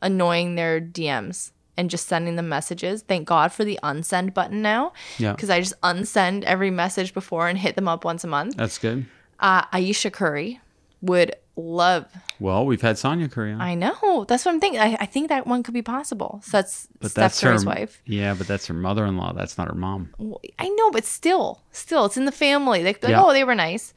annoying 0.00 0.54
their 0.54 0.80
DMs 0.80 1.50
and 1.76 1.90
just 1.90 2.06
sending 2.06 2.36
them 2.36 2.48
messages. 2.48 3.02
Thank 3.02 3.26
God 3.26 3.52
for 3.52 3.64
the 3.64 3.78
unsend 3.82 4.32
button 4.32 4.62
now. 4.62 4.92
Yeah. 5.18 5.32
Because 5.32 5.50
I 5.50 5.60
just 5.60 5.78
unsend 5.82 6.44
every 6.44 6.70
message 6.70 7.12
before 7.12 7.48
and 7.48 7.58
hit 7.58 7.74
them 7.74 7.88
up 7.88 8.04
once 8.04 8.22
a 8.22 8.28
month. 8.28 8.56
that's 8.56 8.78
good 8.78 9.06
Uh, 9.40 9.64
Ayesha 9.72 10.10
Curry 10.10 10.60
would 11.02 11.34
love. 11.56 12.06
well 12.40 12.66
we've 12.66 12.82
had 12.82 12.98
Sonya 12.98 13.28
Curry 13.28 13.52
on 13.52 13.60
I 13.60 13.74
know. 13.74 14.24
That's 14.28 14.44
what 14.44 14.52
I'm 14.54 14.60
thinking. 14.60 14.80
I, 14.80 14.96
I 15.00 15.06
think 15.06 15.28
that 15.28 15.46
one 15.46 15.62
could 15.62 15.74
be 15.74 15.82
possible. 15.82 16.40
So 16.44 16.50
that's 16.58 16.88
But 17.00 17.10
Steph 17.12 17.22
that's 17.22 17.40
Curry's 17.40 17.62
her 17.62 17.68
wife. 17.68 18.02
Yeah, 18.06 18.34
but 18.34 18.46
that's 18.48 18.66
her 18.66 18.74
mother-in-law. 18.74 19.34
That's 19.34 19.56
not 19.56 19.68
her 19.68 19.74
mom. 19.74 20.10
I 20.58 20.68
know, 20.68 20.90
but 20.90 21.04
still, 21.04 21.62
still, 21.70 22.06
it's 22.06 22.16
in 22.16 22.24
the 22.24 22.32
family. 22.32 22.82
Like, 22.82 23.02
like, 23.02 23.10
Yeah. 23.10 23.22
oh, 23.22 23.32
they 23.32 23.44
were 23.44 23.54
nice. 23.54 23.94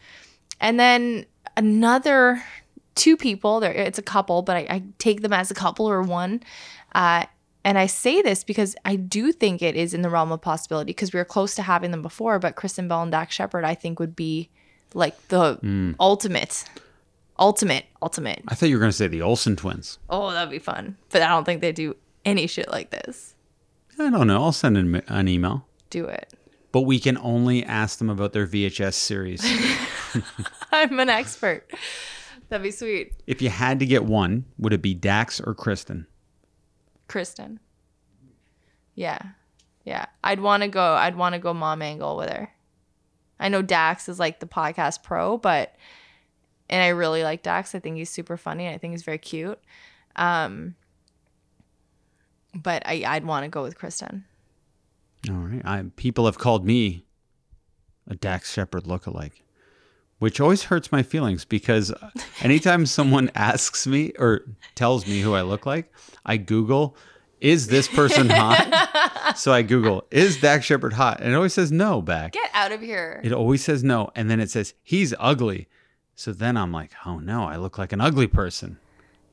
And 0.62 0.80
then 0.80 1.26
another 1.56 2.44
two 2.96 3.18
people. 3.18 3.60
There, 3.60 3.72
it's 3.72 4.00
a 4.00 4.04
couple, 4.04 4.42
but 4.44 4.56
I, 4.58 4.60
I 4.70 4.84
take 5.00 5.22
them 5.22 5.34
as 5.34 5.52
a 5.52 5.56
couple 5.56 5.90
or 5.90 6.02
one. 6.02 6.42
Uh, 6.94 7.26
and 7.64 7.78
I 7.78 7.86
say 7.88 8.22
this 8.22 8.44
because 8.44 8.76
I 8.86 8.96
do 8.96 9.32
think 9.32 9.62
it 9.62 9.76
is 9.76 9.94
in 9.94 10.02
the 10.02 10.10
realm 10.10 10.32
of 10.32 10.42
possibility 10.42 10.90
because 10.90 11.12
we 11.12 11.20
were 11.20 11.26
close 11.26 11.54
to 11.56 11.62
having 11.64 11.92
them 11.92 12.02
before. 12.02 12.40
But 12.40 12.56
Kristen 12.56 12.88
Bell 12.88 13.02
and 13.04 13.12
Dax 13.12 13.36
Shepard, 13.36 13.66
I 13.66 13.76
think, 13.76 14.00
would 14.00 14.16
be 14.16 14.50
like 14.94 15.16
the 15.28 15.58
Mm. 15.58 15.96
ultimate, 16.00 16.64
ultimate, 17.40 17.86
ultimate. 18.02 18.42
I 18.48 18.56
thought 18.56 18.70
you 18.70 18.76
were 18.76 18.80
going 18.80 18.92
to 18.92 18.98
say 18.98 19.08
the 19.08 19.22
Olsen 19.22 19.56
twins. 19.56 20.00
Oh, 20.10 20.32
that'd 20.32 20.50
be 20.52 20.60
fun. 20.60 20.98
But 21.10 21.22
I 21.22 21.30
don't 21.30 21.44
think 21.46 21.62
they 21.62 21.72
do 21.72 21.96
any 22.26 22.48
shit 22.48 22.70
like 22.70 22.90
this. 22.90 23.36
I 24.00 24.10
don't 24.10 24.28
know. 24.28 24.44
I'll 24.44 24.52
send 24.52 24.78
an, 24.78 24.96
an 25.08 25.28
email. 25.28 25.66
Do 25.90 26.06
it. 26.06 26.34
But 26.72 26.82
we 26.82 27.00
can 27.00 27.18
only 27.20 27.64
ask 27.64 27.98
them 27.98 28.10
about 28.10 28.34
their 28.34 28.46
VHS 28.46 28.94
series. 28.94 29.44
I'm 30.72 31.00
an 31.00 31.10
expert. 31.10 31.72
That'd 32.50 32.64
be 32.64 32.72
sweet. 32.72 33.14
if 33.26 33.42
you 33.42 33.50
had 33.50 33.80
to 33.80 33.86
get 33.86 34.06
one, 34.06 34.46
would 34.58 34.74
it 34.74 34.82
be 34.82 34.94
Dax 34.94 35.42
or 35.42 35.54
Kristen? 35.54 36.08
Kristen. 37.08 37.60
Yeah. 38.96 39.20
Yeah. 39.86 40.06
I'd 40.24 40.40
want 40.42 40.64
to 40.64 40.70
go 40.70 40.94
I'd 40.94 41.16
want 41.16 41.34
to 41.34 41.40
go 41.40 41.54
mom 41.54 41.82
angle 41.82 42.18
with 42.18 42.30
her. 42.30 42.52
I 43.40 43.50
know 43.50 43.62
Dax 43.62 44.10
is 44.10 44.20
like 44.20 44.40
the 44.40 44.48
podcast 44.48 45.04
pro, 45.04 45.38
but 45.38 45.76
and 46.70 46.82
I 46.82 46.90
really 46.90 47.24
like 47.24 47.44
Dax. 47.44 47.74
I 47.76 47.80
think 47.80 47.98
he's 47.98 48.10
super 48.10 48.38
funny 48.38 48.66
and 48.66 48.76
I 48.76 48.78
think 48.78 48.92
he's 48.92 49.04
very 49.04 49.18
cute. 49.18 49.60
Um 50.16 50.76
but 52.54 52.84
I 52.86 53.04
I'd 53.06 53.26
want 53.26 53.44
to 53.44 53.50
go 53.50 53.64
with 53.64 53.78
Kristen. 53.78 54.26
All 55.30 55.36
right. 55.36 55.62
I, 55.66 55.84
people 55.96 56.26
have 56.26 56.38
called 56.38 56.66
me 56.66 57.06
a 58.08 58.16
Dax 58.16 58.54
Shepard 58.54 58.84
lookalike, 58.84 59.42
which 60.20 60.40
always 60.40 60.64
hurts 60.64 60.92
my 60.92 61.04
feelings 61.04 61.46
because 61.46 61.94
anytime 62.42 62.86
someone 62.86 63.30
asks 63.36 63.86
me 63.88 64.14
or 64.18 64.42
tells 64.76 65.08
me 65.08 65.22
who 65.22 65.34
I 65.34 65.42
look 65.42 65.66
like, 65.66 65.92
I 66.26 66.38
Google, 66.38 66.96
is 67.42 67.68
this 67.68 67.88
person 67.88 68.30
hot? 68.30 69.36
so 69.38 69.52
I 69.52 69.62
Google, 69.62 70.06
is 70.12 70.40
Dax 70.40 70.66
Shepard 70.66 70.94
hot? 70.94 71.20
And 71.20 71.32
it 71.32 71.36
always 71.36 71.54
says 71.54 71.72
no 71.72 72.02
back. 72.02 72.32
Get 72.32 72.50
out 72.54 72.72
of 72.72 72.82
here. 72.82 73.22
It 73.24 73.32
always 73.32 73.64
says 73.64 73.84
no. 73.84 74.10
And 74.16 74.30
then 74.30 74.40
it 74.40 74.50
says, 74.50 74.74
he's 74.84 75.14
ugly. 75.20 75.68
So 76.20 76.34
then 76.34 76.58
I'm 76.58 76.72
like, 76.72 76.92
oh 77.06 77.20
no, 77.20 77.44
I 77.44 77.58
look 77.58 77.78
like 77.78 77.94
an 77.94 78.02
ugly 78.02 78.26
person. 78.26 78.80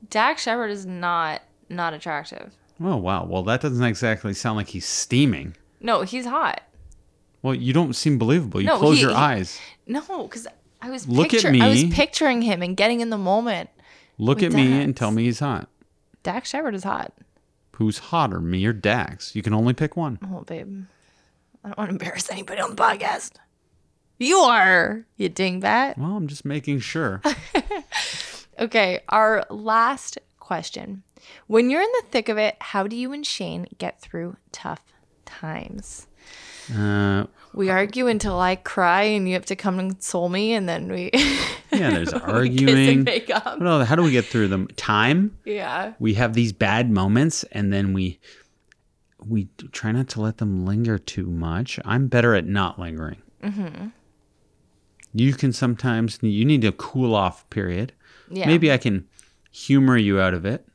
Dax 0.07 0.43
Shepard 0.43 0.69
is 0.69 0.85
not 0.85 1.41
not 1.67 1.93
attractive. 1.95 2.53
Oh, 2.79 2.95
wow. 2.97 3.25
Well, 3.25 3.41
that 3.43 3.61
doesn't 3.61 3.83
exactly 3.83 4.33
sound 4.35 4.57
like 4.57 4.67
he's 4.67 4.85
steaming. 4.85 5.55
No, 5.81 6.03
he's 6.03 6.25
hot. 6.27 6.61
Well, 7.41 7.55
you 7.55 7.73
don't 7.73 7.95
seem 7.95 8.19
believable. 8.19 8.61
You 8.61 8.67
No, 8.67 8.77
close 8.77 8.97
he- 8.97 9.01
your 9.01 9.09
he- 9.11 9.15
eyes. 9.15 9.59
No, 9.87 10.01
because 10.27 10.45
I 10.81 10.91
was 10.91 11.07
Look 11.07 11.27
at 11.33 11.41
picture- 11.41 11.63
I 11.63 11.69
was 11.69 11.85
picturing 11.85 12.43
him 12.43 12.61
and 12.61 12.77
getting 12.77 12.99
in 12.99 13.09
the 13.09 13.17
moment. 13.17 13.69
Look 14.19 14.43
at 14.43 14.51
me 14.53 14.79
and 14.81 14.95
tell 14.95 15.09
me 15.11 15.23
he's 15.23 15.39
hot. 15.39 15.69
Dax 16.21 16.49
Shepard 16.49 16.75
is 16.75 16.83
hot. 16.83 17.13
Who's 17.77 17.97
hotter, 17.97 18.39
me 18.39 18.63
or 18.65 18.73
Dax? 18.73 19.35
You 19.35 19.41
can 19.41 19.53
only 19.53 19.73
pick 19.73 19.97
one. 19.97 20.19
Oh, 20.23 20.41
babe. 20.41 20.83
I 21.63 21.69
don't 21.69 21.77
want 21.79 21.89
to 21.89 21.93
embarrass 21.93 22.29
anybody 22.29 22.61
on 22.61 22.75
the 22.75 22.81
podcast. 22.81 23.31
You 24.17 24.37
are, 24.37 25.05
you 25.17 25.29
dingbat. 25.29 25.97
Well, 25.97 26.11
I'm 26.15 26.27
just 26.27 26.45
making 26.45 26.79
sure. 26.79 27.21
Okay, 28.57 29.01
our 29.09 29.45
last 29.49 30.17
question. 30.39 31.03
When 31.47 31.69
you're 31.69 31.81
in 31.81 31.89
the 31.99 32.07
thick 32.09 32.29
of 32.29 32.37
it, 32.37 32.55
how 32.61 32.87
do 32.87 32.95
you 32.95 33.11
and 33.11 33.27
Shane 33.27 33.67
get 33.79 33.99
through 33.99 34.37
tough 34.53 34.81
times? 35.25 36.07
Uh, 36.73 37.25
We 37.53 37.69
argue 37.69 38.07
until 38.07 38.39
I 38.39 38.55
cry 38.55 39.01
and 39.03 39.27
you 39.27 39.33
have 39.33 39.45
to 39.47 39.57
come 39.57 39.77
and 39.77 39.91
console 39.91 40.29
me, 40.29 40.53
and 40.53 40.69
then 40.69 40.89
we 40.89 41.09
yeah, 41.73 41.89
there's 41.89 42.13
we 42.13 42.19
kiss 42.21 42.29
arguing. 42.29 42.89
and 42.89 43.03
make 43.03 43.29
up. 43.29 43.59
How 43.61 43.95
do 43.95 44.03
we 44.03 44.11
get 44.11 44.23
through 44.23 44.47
them? 44.47 44.67
Time. 44.77 45.37
Yeah. 45.43 45.91
We 45.99 46.13
have 46.13 46.33
these 46.33 46.53
bad 46.53 46.89
moments, 46.89 47.43
and 47.51 47.73
then 47.73 47.91
we 47.91 48.19
we 49.19 49.49
try 49.73 49.91
not 49.91 50.07
to 50.09 50.21
let 50.21 50.37
them 50.37 50.65
linger 50.65 50.97
too 50.97 51.25
much. 51.25 51.77
I'm 51.83 52.07
better 52.07 52.33
at 52.35 52.45
not 52.47 52.79
lingering. 52.79 53.21
Mm-hmm. 53.43 53.87
You 55.15 55.33
can 55.33 55.53
sometimes 55.53 56.19
you 56.21 56.43
need 56.43 56.65
a 56.65 56.73
cool 56.73 57.15
off 57.15 57.49
period. 57.49 57.93
Yeah. 58.29 58.47
Maybe 58.47 58.71
I 58.71 58.77
can 58.77 59.07
humor 59.49 59.97
you 59.97 60.19
out 60.19 60.33
of 60.33 60.45
it. 60.45 60.67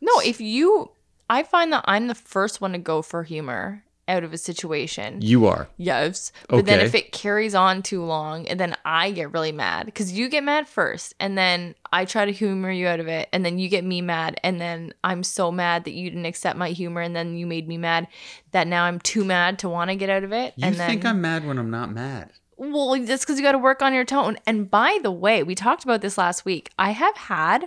No, 0.00 0.12
if 0.24 0.40
you, 0.40 0.92
I 1.28 1.42
find 1.42 1.72
that 1.72 1.84
I'm 1.86 2.06
the 2.06 2.14
first 2.14 2.60
one 2.60 2.72
to 2.72 2.78
go 2.78 3.02
for 3.02 3.24
humor 3.24 3.82
out 4.06 4.24
of 4.24 4.32
a 4.32 4.38
situation. 4.38 5.20
You 5.20 5.46
are. 5.46 5.68
Yes. 5.76 6.32
But 6.48 6.64
then 6.64 6.80
if 6.80 6.94
it 6.94 7.12
carries 7.12 7.54
on 7.54 7.82
too 7.82 8.02
long 8.02 8.48
and 8.48 8.58
then 8.58 8.74
I 8.84 9.10
get 9.10 9.32
really 9.32 9.52
mad 9.52 9.86
because 9.86 10.12
you 10.12 10.28
get 10.28 10.44
mad 10.44 10.66
first 10.66 11.14
and 11.20 11.36
then 11.36 11.74
I 11.92 12.06
try 12.06 12.24
to 12.24 12.32
humor 12.32 12.70
you 12.70 12.86
out 12.86 13.00
of 13.00 13.08
it 13.08 13.28
and 13.32 13.44
then 13.44 13.58
you 13.58 13.68
get 13.68 13.84
me 13.84 14.00
mad 14.00 14.40
and 14.42 14.60
then 14.60 14.94
I'm 15.04 15.22
so 15.22 15.52
mad 15.52 15.84
that 15.84 15.90
you 15.90 16.08
didn't 16.08 16.24
accept 16.24 16.56
my 16.56 16.70
humor 16.70 17.02
and 17.02 17.14
then 17.14 17.36
you 17.36 17.46
made 17.46 17.68
me 17.68 17.76
mad 17.76 18.08
that 18.52 18.66
now 18.66 18.84
I'm 18.84 18.98
too 19.00 19.24
mad 19.24 19.58
to 19.58 19.68
want 19.68 19.90
to 19.90 19.96
get 19.96 20.08
out 20.08 20.24
of 20.24 20.32
it. 20.32 20.54
You 20.56 20.66
and 20.66 20.76
then, 20.76 20.88
think 20.88 21.04
I'm 21.04 21.20
mad 21.20 21.46
when 21.46 21.58
I'm 21.58 21.70
not 21.70 21.92
mad. 21.92 22.30
Well, 22.58 23.00
that's 23.04 23.24
because 23.24 23.38
you 23.38 23.44
got 23.44 23.52
to 23.52 23.58
work 23.58 23.80
on 23.82 23.94
your 23.94 24.04
tone. 24.04 24.36
And 24.46 24.70
by 24.70 24.98
the 25.02 25.10
way, 25.12 25.42
we 25.42 25.54
talked 25.54 25.84
about 25.84 26.00
this 26.02 26.18
last 26.18 26.44
week. 26.44 26.70
I 26.78 26.90
have 26.90 27.16
had 27.16 27.66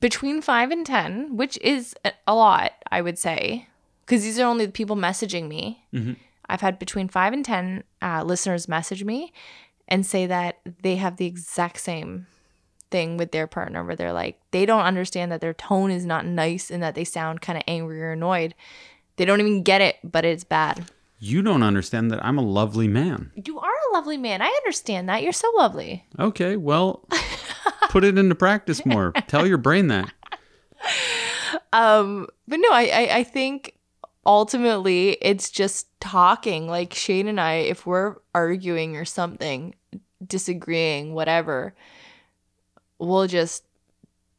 between 0.00 0.40
five 0.40 0.70
and 0.70 0.86
10, 0.86 1.36
which 1.36 1.58
is 1.58 1.94
a- 2.04 2.32
lot, 2.32 2.72
I 2.90 3.02
would 3.02 3.18
say, 3.18 3.66
because 4.06 4.22
these 4.22 4.38
are 4.38 4.46
only 4.46 4.66
the 4.66 4.72
people 4.72 4.96
messaging 4.96 5.48
me. 5.48 5.84
Mhm. 5.92 6.16
I've 6.48 6.60
had 6.60 6.78
between 6.78 7.08
five 7.08 7.32
and 7.32 7.44
10 7.44 7.84
uh, 8.00 8.22
listeners 8.24 8.68
message 8.68 9.04
me 9.04 9.32
and 9.88 10.04
say 10.06 10.26
that 10.26 10.58
they 10.82 10.96
have 10.96 11.16
the 11.16 11.26
exact 11.26 11.78
same 11.80 12.26
thing 12.90 13.16
with 13.16 13.32
their 13.32 13.46
partner 13.46 13.84
where 13.84 13.96
they're 13.96 14.12
like, 14.12 14.38
they 14.50 14.66
don't 14.66 14.84
understand 14.84 15.32
that 15.32 15.40
their 15.40 15.54
tone 15.54 15.90
is 15.90 16.04
not 16.04 16.26
nice 16.26 16.70
and 16.70 16.82
that 16.82 16.94
they 16.94 17.04
sound 17.04 17.40
kind 17.40 17.56
of 17.56 17.64
angry 17.66 18.02
or 18.02 18.12
annoyed. 18.12 18.54
They 19.16 19.24
don't 19.24 19.40
even 19.40 19.62
get 19.62 19.80
it, 19.80 19.96
but 20.04 20.24
it's 20.24 20.44
bad. 20.44 20.84
You 21.24 21.40
don't 21.40 21.62
understand 21.62 22.10
that 22.10 22.24
I'm 22.24 22.36
a 22.36 22.42
lovely 22.42 22.88
man. 22.88 23.30
You 23.36 23.60
are 23.60 23.70
a 23.70 23.94
lovely 23.94 24.16
man. 24.16 24.42
I 24.42 24.48
understand 24.48 25.08
that. 25.08 25.22
You're 25.22 25.32
so 25.32 25.48
lovely. 25.56 26.04
Okay, 26.18 26.56
well, 26.56 27.06
put 27.90 28.02
it 28.02 28.18
into 28.18 28.34
practice 28.34 28.84
more. 28.84 29.12
Tell 29.28 29.46
your 29.46 29.58
brain 29.58 29.86
that. 29.86 30.12
Um, 31.74 32.26
but 32.46 32.58
no, 32.58 32.68
I, 32.70 32.82
I 32.82 33.16
I 33.18 33.24
think 33.24 33.78
ultimately 34.26 35.16
it's 35.22 35.50
just 35.50 35.86
talking. 36.00 36.66
Like 36.66 36.92
Shane 36.92 37.28
and 37.28 37.40
I, 37.40 37.54
if 37.54 37.86
we're 37.86 38.16
arguing 38.34 38.96
or 38.96 39.06
something, 39.06 39.74
disagreeing, 40.26 41.14
whatever, 41.14 41.74
we'll 42.98 43.26
just 43.26 43.64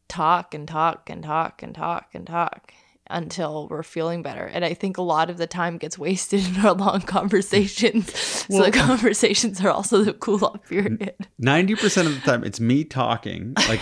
talk 0.07 0.53
and 0.53 0.67
talk 0.67 1.09
and 1.09 1.23
talk 1.23 1.63
and 1.63 1.73
talk 1.73 2.09
and 2.13 2.27
talk 2.27 2.71
until 3.13 3.67
we're 3.69 3.83
feeling 3.83 4.21
better. 4.21 4.45
And 4.45 4.65
I 4.65 4.73
think 4.73 4.97
a 4.97 5.01
lot 5.01 5.29
of 5.29 5.37
the 5.37 5.47
time 5.47 5.77
gets 5.77 5.97
wasted 5.97 6.45
in 6.47 6.65
our 6.65 6.73
long 6.73 7.01
conversations. 7.01 8.17
so 8.17 8.63
the 8.63 8.71
conversations 8.77 9.61
are 9.63 9.69
also 9.69 10.03
the 10.03 10.13
cool 10.13 10.43
off 10.43 10.67
period. 10.67 11.13
90% 11.41 12.05
of 12.05 12.15
the 12.15 12.21
time 12.21 12.43
it's 12.43 12.59
me 12.59 12.83
talking, 12.83 13.53
like 13.69 13.79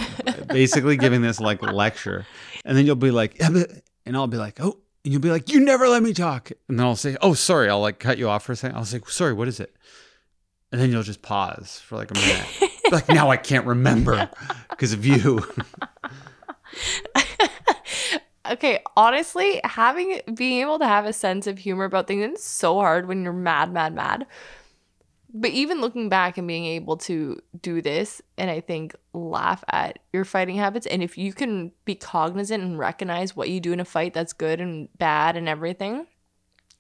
basically 0.48 0.98
giving 0.98 1.22
this 1.22 1.40
like 1.40 1.62
lecture. 1.64 2.26
And 2.66 2.78
then 2.78 2.86
you'll 2.86 2.96
be 2.96 3.12
like, 3.12 3.40
and 3.40 4.16
I'll 4.16 4.28
be 4.28 4.38
like, 4.38 4.60
oh, 4.60 4.78
and 5.04 5.12
you'll 5.12 5.22
be 5.22 5.32
like, 5.32 5.52
you 5.52 5.60
never 5.60 5.88
let 5.88 6.04
me 6.04 6.14
talk. 6.14 6.52
And 6.70 6.78
then 6.78 6.86
I'll 6.86 6.96
say, 6.96 7.18
oh, 7.22 7.34
sorry. 7.34 7.70
I'll 7.70 7.82
like 7.82 7.98
cut 8.00 8.18
you 8.20 8.30
off 8.30 8.44
for 8.44 8.52
a 8.52 8.56
second. 8.56 8.78
I'll 8.78 8.86
say, 8.86 9.00
sorry, 9.08 9.34
what 9.34 9.48
is 9.48 9.60
it? 9.60 9.76
And 10.72 10.80
then 10.80 10.92
you'll 10.92 11.04
just 11.04 11.22
pause 11.22 11.82
for 11.84 11.96
like 11.96 12.12
a 12.12 12.14
minute. 12.16 12.48
Like, 12.92 13.08
now 13.08 13.32
I 13.32 13.38
can't 13.38 13.66
remember 13.66 14.30
because 14.70 14.92
of 14.92 15.06
you. 15.06 15.46
Okay, 18.50 18.80
honestly, 18.98 19.62
having 19.64 20.20
being 20.34 20.62
able 20.62 20.80
to 20.80 20.88
have 20.88 21.06
a 21.06 21.14
sense 21.14 21.46
of 21.48 21.60
humor 21.60 21.86
about 21.86 22.08
things 22.08 22.24
it's 22.24 22.44
so 22.44 22.76
hard 22.76 23.08
when 23.08 23.24
you're 23.24 23.34
mad, 23.34 23.72
mad, 23.72 23.94
mad. 23.94 24.26
But 25.34 25.52
even 25.52 25.80
looking 25.80 26.10
back 26.10 26.38
and 26.38 26.48
being 26.48 26.66
able 26.66 26.98
to 26.98 27.40
do 27.62 27.82
this 27.82 28.22
and 28.38 28.50
I 28.52 28.60
think 28.60 28.96
laugh 29.14 29.64
at 29.70 30.00
your 30.12 30.26
fighting 30.26 30.58
habits 30.58 30.86
and 30.86 31.02
if 31.02 31.18
you 31.18 31.32
can 31.32 31.72
be 31.86 31.96
cognizant 31.96 32.64
and 32.64 32.78
recognize 32.78 33.36
what 33.36 33.50
you 33.50 33.62
do 33.62 33.72
in 33.72 33.80
a 33.80 33.86
fight 33.86 34.14
that's 34.14 34.34
good 34.34 34.60
and 34.60 34.90
bad 34.98 35.38
and 35.38 35.48
everything, 35.48 36.08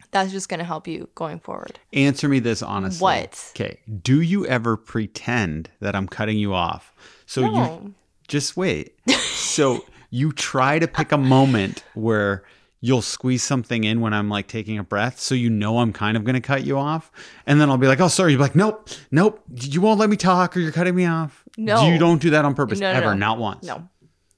that's 0.09 0.31
just 0.31 0.49
going 0.49 0.59
to 0.59 0.65
help 0.65 0.87
you 0.87 1.09
going 1.15 1.39
forward. 1.39 1.79
Answer 1.93 2.27
me 2.27 2.39
this 2.39 2.61
honestly. 2.61 3.03
What? 3.03 3.51
Okay. 3.55 3.79
Do 4.01 4.19
you 4.19 4.45
ever 4.47 4.75
pretend 4.75 5.69
that 5.79 5.95
I'm 5.95 6.07
cutting 6.07 6.37
you 6.37 6.53
off? 6.53 6.93
So 7.25 7.41
you 7.41 7.95
just 8.27 8.57
wait. 8.57 8.95
so 9.07 9.85
you 10.11 10.31
try 10.31 10.77
to 10.77 10.87
pick 10.87 11.11
a 11.11 11.17
moment 11.17 11.83
where 11.95 12.43
you'll 12.81 13.01
squeeze 13.01 13.41
something 13.43 13.83
in 13.83 14.01
when 14.01 14.13
I'm 14.13 14.29
like 14.29 14.47
taking 14.47 14.77
a 14.77 14.83
breath, 14.83 15.19
so 15.19 15.33
you 15.33 15.49
know 15.49 15.79
I'm 15.79 15.93
kind 15.93 16.15
of 16.17 16.23
gonna 16.23 16.41
cut 16.41 16.63
you 16.63 16.77
off, 16.77 17.11
and 17.47 17.59
then 17.59 17.69
I'll 17.69 17.77
be 17.77 17.87
like, 17.87 17.99
"Oh, 17.99 18.07
sorry." 18.07 18.33
You're 18.33 18.41
like, 18.41 18.55
"Nope, 18.55 18.89
nope, 19.09 19.41
you 19.53 19.81
won't 19.81 19.99
let 19.99 20.09
me 20.09 20.17
talk, 20.17 20.55
or 20.55 20.59
you're 20.59 20.71
cutting 20.71 20.95
me 20.95 21.05
off." 21.05 21.43
No. 21.57 21.87
you 21.87 21.97
don't 21.97 22.21
do 22.21 22.29
that 22.31 22.45
on 22.45 22.53
purpose 22.53 22.79
No, 22.79 22.91
no, 22.91 22.97
ever, 22.97 23.11
no. 23.13 23.17
not 23.17 23.37
once. 23.39 23.65
No. 23.65 23.87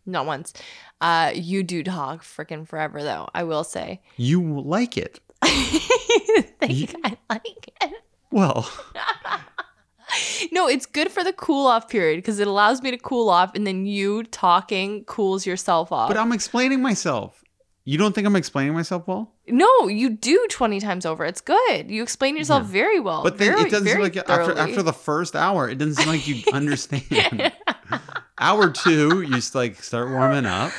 Not 0.05 0.25
once. 0.25 0.53
Uh 1.01 1.31
you 1.33 1.63
do 1.63 1.83
talk 1.83 2.23
freaking 2.23 2.67
forever 2.67 3.03
though, 3.03 3.27
I 3.33 3.43
will 3.43 3.63
say. 3.63 4.01
you 4.17 4.61
like 4.61 4.97
it. 4.97 5.19
think 5.43 6.95
I 7.03 7.17
like 7.29 7.69
it. 7.81 7.93
Well, 8.31 8.69
No, 10.51 10.67
it's 10.67 10.85
good 10.85 11.11
for 11.11 11.23
the 11.23 11.33
cool 11.33 11.65
off 11.67 11.89
period 11.89 12.17
because 12.17 12.39
it 12.39 12.47
allows 12.47 12.81
me 12.81 12.91
to 12.91 12.97
cool 12.97 13.29
off 13.29 13.55
and 13.55 13.65
then 13.65 13.85
you 13.85 14.23
talking 14.23 15.03
cools 15.05 15.45
yourself 15.45 15.91
off. 15.91 16.09
but 16.09 16.17
I'm 16.17 16.31
explaining 16.31 16.81
myself. 16.81 17.43
You 17.85 17.97
don't 17.97 18.15
think 18.15 18.25
I'm 18.25 18.35
explaining 18.37 18.73
myself 18.73 19.07
well? 19.07 19.31
no, 19.47 19.89
you 19.89 20.09
do 20.09 20.45
20 20.49 20.79
times 20.79 21.05
over. 21.05 21.25
It's 21.25 21.41
good. 21.41 21.91
You 21.91 22.01
explain 22.01 22.37
yourself 22.37 22.63
very 22.65 22.97
well. 23.01 23.23
But 23.23 23.37
then 23.37 23.51
very, 23.57 23.67
it 23.67 23.71
doesn't 23.71 23.87
seem 23.87 23.99
like 23.99 24.15
after 24.15 24.45
thoroughly. 24.45 24.59
after 24.61 24.81
the 24.83 24.93
first 24.93 25.35
hour, 25.35 25.67
it 25.69 25.77
doesn't 25.79 25.95
seem 25.95 26.07
like 26.07 26.25
you 26.25 26.43
understand. 26.53 27.51
hour 28.39 28.69
two, 28.69 29.21
you 29.21 29.35
just 29.35 29.53
like 29.53 29.83
start 29.83 30.09
warming 30.11 30.45
up. 30.45 30.71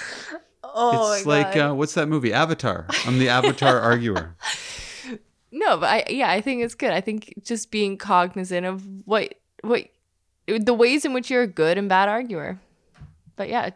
oh 0.62 1.12
it's 1.12 1.27
my 1.27 1.43
like 1.43 1.56
uh, 1.56 1.74
what's 1.74 1.93
that 1.94 2.09
movie? 2.09 2.32
Avatar. 2.32 2.86
I'm 3.05 3.19
the 3.19 3.28
Avatar 3.28 3.78
arguer. 3.90 4.35
No, 5.56 5.76
but 5.76 5.89
I 5.89 6.05
yeah, 6.10 6.31
I 6.31 6.40
think 6.40 6.62
it's 6.62 6.74
good. 6.74 6.90
I 6.90 7.01
think 7.01 7.32
just 7.43 7.70
being 7.70 7.97
cognizant 7.97 8.66
of 8.66 8.82
what 9.06 9.35
what 9.62 9.89
the 10.47 10.74
ways 10.74 11.05
in 11.05 11.12
which 11.12 11.31
you're 11.31 11.43
a 11.43 11.47
good 11.47 11.78
and 11.78 11.89
bad 11.89 12.09
arguer. 12.09 12.59
But 13.36 13.48
yeah, 13.48 13.70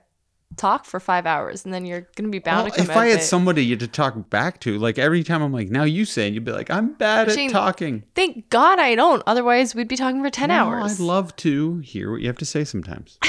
talk 0.56 0.84
for 0.84 0.98
five 0.98 1.24
hours 1.24 1.64
and 1.64 1.72
then 1.72 1.86
you're 1.86 2.08
gonna 2.16 2.30
be 2.30 2.40
bound 2.40 2.64
Well, 2.64 2.70
to 2.72 2.76
come 2.78 2.90
if 2.90 2.96
I 2.96 3.06
had 3.06 3.20
it. 3.20 3.22
somebody 3.22 3.76
to 3.76 3.86
talk 3.86 4.28
back 4.28 4.60
to, 4.62 4.76
like 4.78 4.98
every 4.98 5.22
time 5.22 5.40
I'm 5.40 5.52
like, 5.52 5.70
now 5.70 5.84
you 5.84 6.04
say, 6.04 6.26
it," 6.26 6.34
you'd 6.34 6.44
be 6.44 6.50
like, 6.52 6.68
I'm 6.68 6.94
bad 6.94 7.28
at 7.28 7.50
talking. 7.50 8.02
Thank 8.14 8.50
God 8.50 8.80
I 8.80 8.96
don't. 8.96 9.22
Otherwise, 9.26 9.74
we'd 9.76 9.88
be 9.88 9.96
talking 9.96 10.22
for 10.22 10.30
ten 10.30 10.48
No, 10.48 10.54
hours. 10.56 11.00
I'd 11.00 11.04
love 11.04 11.34
to 11.36 11.78
hear 11.78 12.10
what 12.10 12.20
you 12.20 12.26
have 12.26 12.38
to 12.38 12.44
say 12.44 12.64
sometimes. 12.64 13.18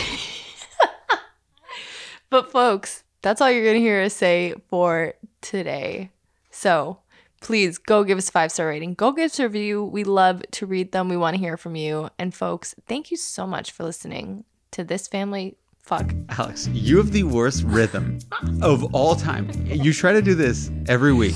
But 2.31 2.51
folks, 2.51 3.03
that's 3.21 3.41
all 3.41 3.49
you're 3.49 3.65
gonna 3.65 3.79
hear 3.79 4.01
us 4.03 4.13
say 4.13 4.53
for 4.69 5.13
today. 5.41 6.11
So 6.51 6.99
please 7.41 7.77
go 7.77 8.03
give 8.03 8.17
us 8.17 8.29
a 8.29 8.31
five 8.31 8.51
star 8.51 8.67
rating. 8.67 8.93
Go 8.93 9.11
give 9.11 9.25
us 9.25 9.39
a 9.39 9.43
review. 9.43 9.83
We 9.83 10.03
love 10.03 10.43
to 10.51 10.65
read 10.65 10.91
them. 10.91 11.09
We 11.09 11.17
want 11.17 11.35
to 11.35 11.39
hear 11.39 11.57
from 11.57 11.75
you. 11.75 12.09
And 12.17 12.33
folks, 12.33 12.75
thank 12.87 13.11
you 13.11 13.17
so 13.17 13.45
much 13.47 13.71
for 13.71 13.83
listening 13.83 14.43
to 14.71 14.83
this 14.83 15.07
family. 15.07 15.55
Fuck. 15.81 16.13
Alex, 16.37 16.67
you 16.67 16.97
have 16.97 17.11
the 17.11 17.23
worst 17.23 17.63
rhythm 17.63 18.19
of 18.61 18.93
all 18.93 19.15
time. 19.15 19.49
You 19.65 19.91
try 19.93 20.13
to 20.13 20.21
do 20.21 20.35
this 20.35 20.69
every 20.87 21.13
week. 21.13 21.35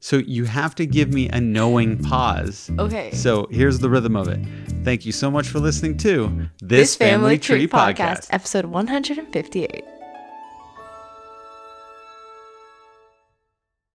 So 0.00 0.16
you 0.16 0.44
have 0.46 0.74
to 0.76 0.86
give 0.86 1.12
me 1.12 1.28
a 1.28 1.40
knowing 1.40 2.02
pause. 2.02 2.70
Okay. 2.78 3.12
So 3.12 3.46
here's 3.50 3.78
the 3.78 3.88
rhythm 3.88 4.16
of 4.16 4.28
it. 4.28 4.40
Thank 4.82 5.06
you 5.06 5.12
so 5.12 5.30
much 5.30 5.48
for 5.48 5.60
listening 5.60 5.96
to 5.98 6.48
this, 6.60 6.96
Family, 6.96 7.38
Tree, 7.38 7.68
podcast. 7.68 8.26
episode 8.30 8.64
158. 8.64 9.84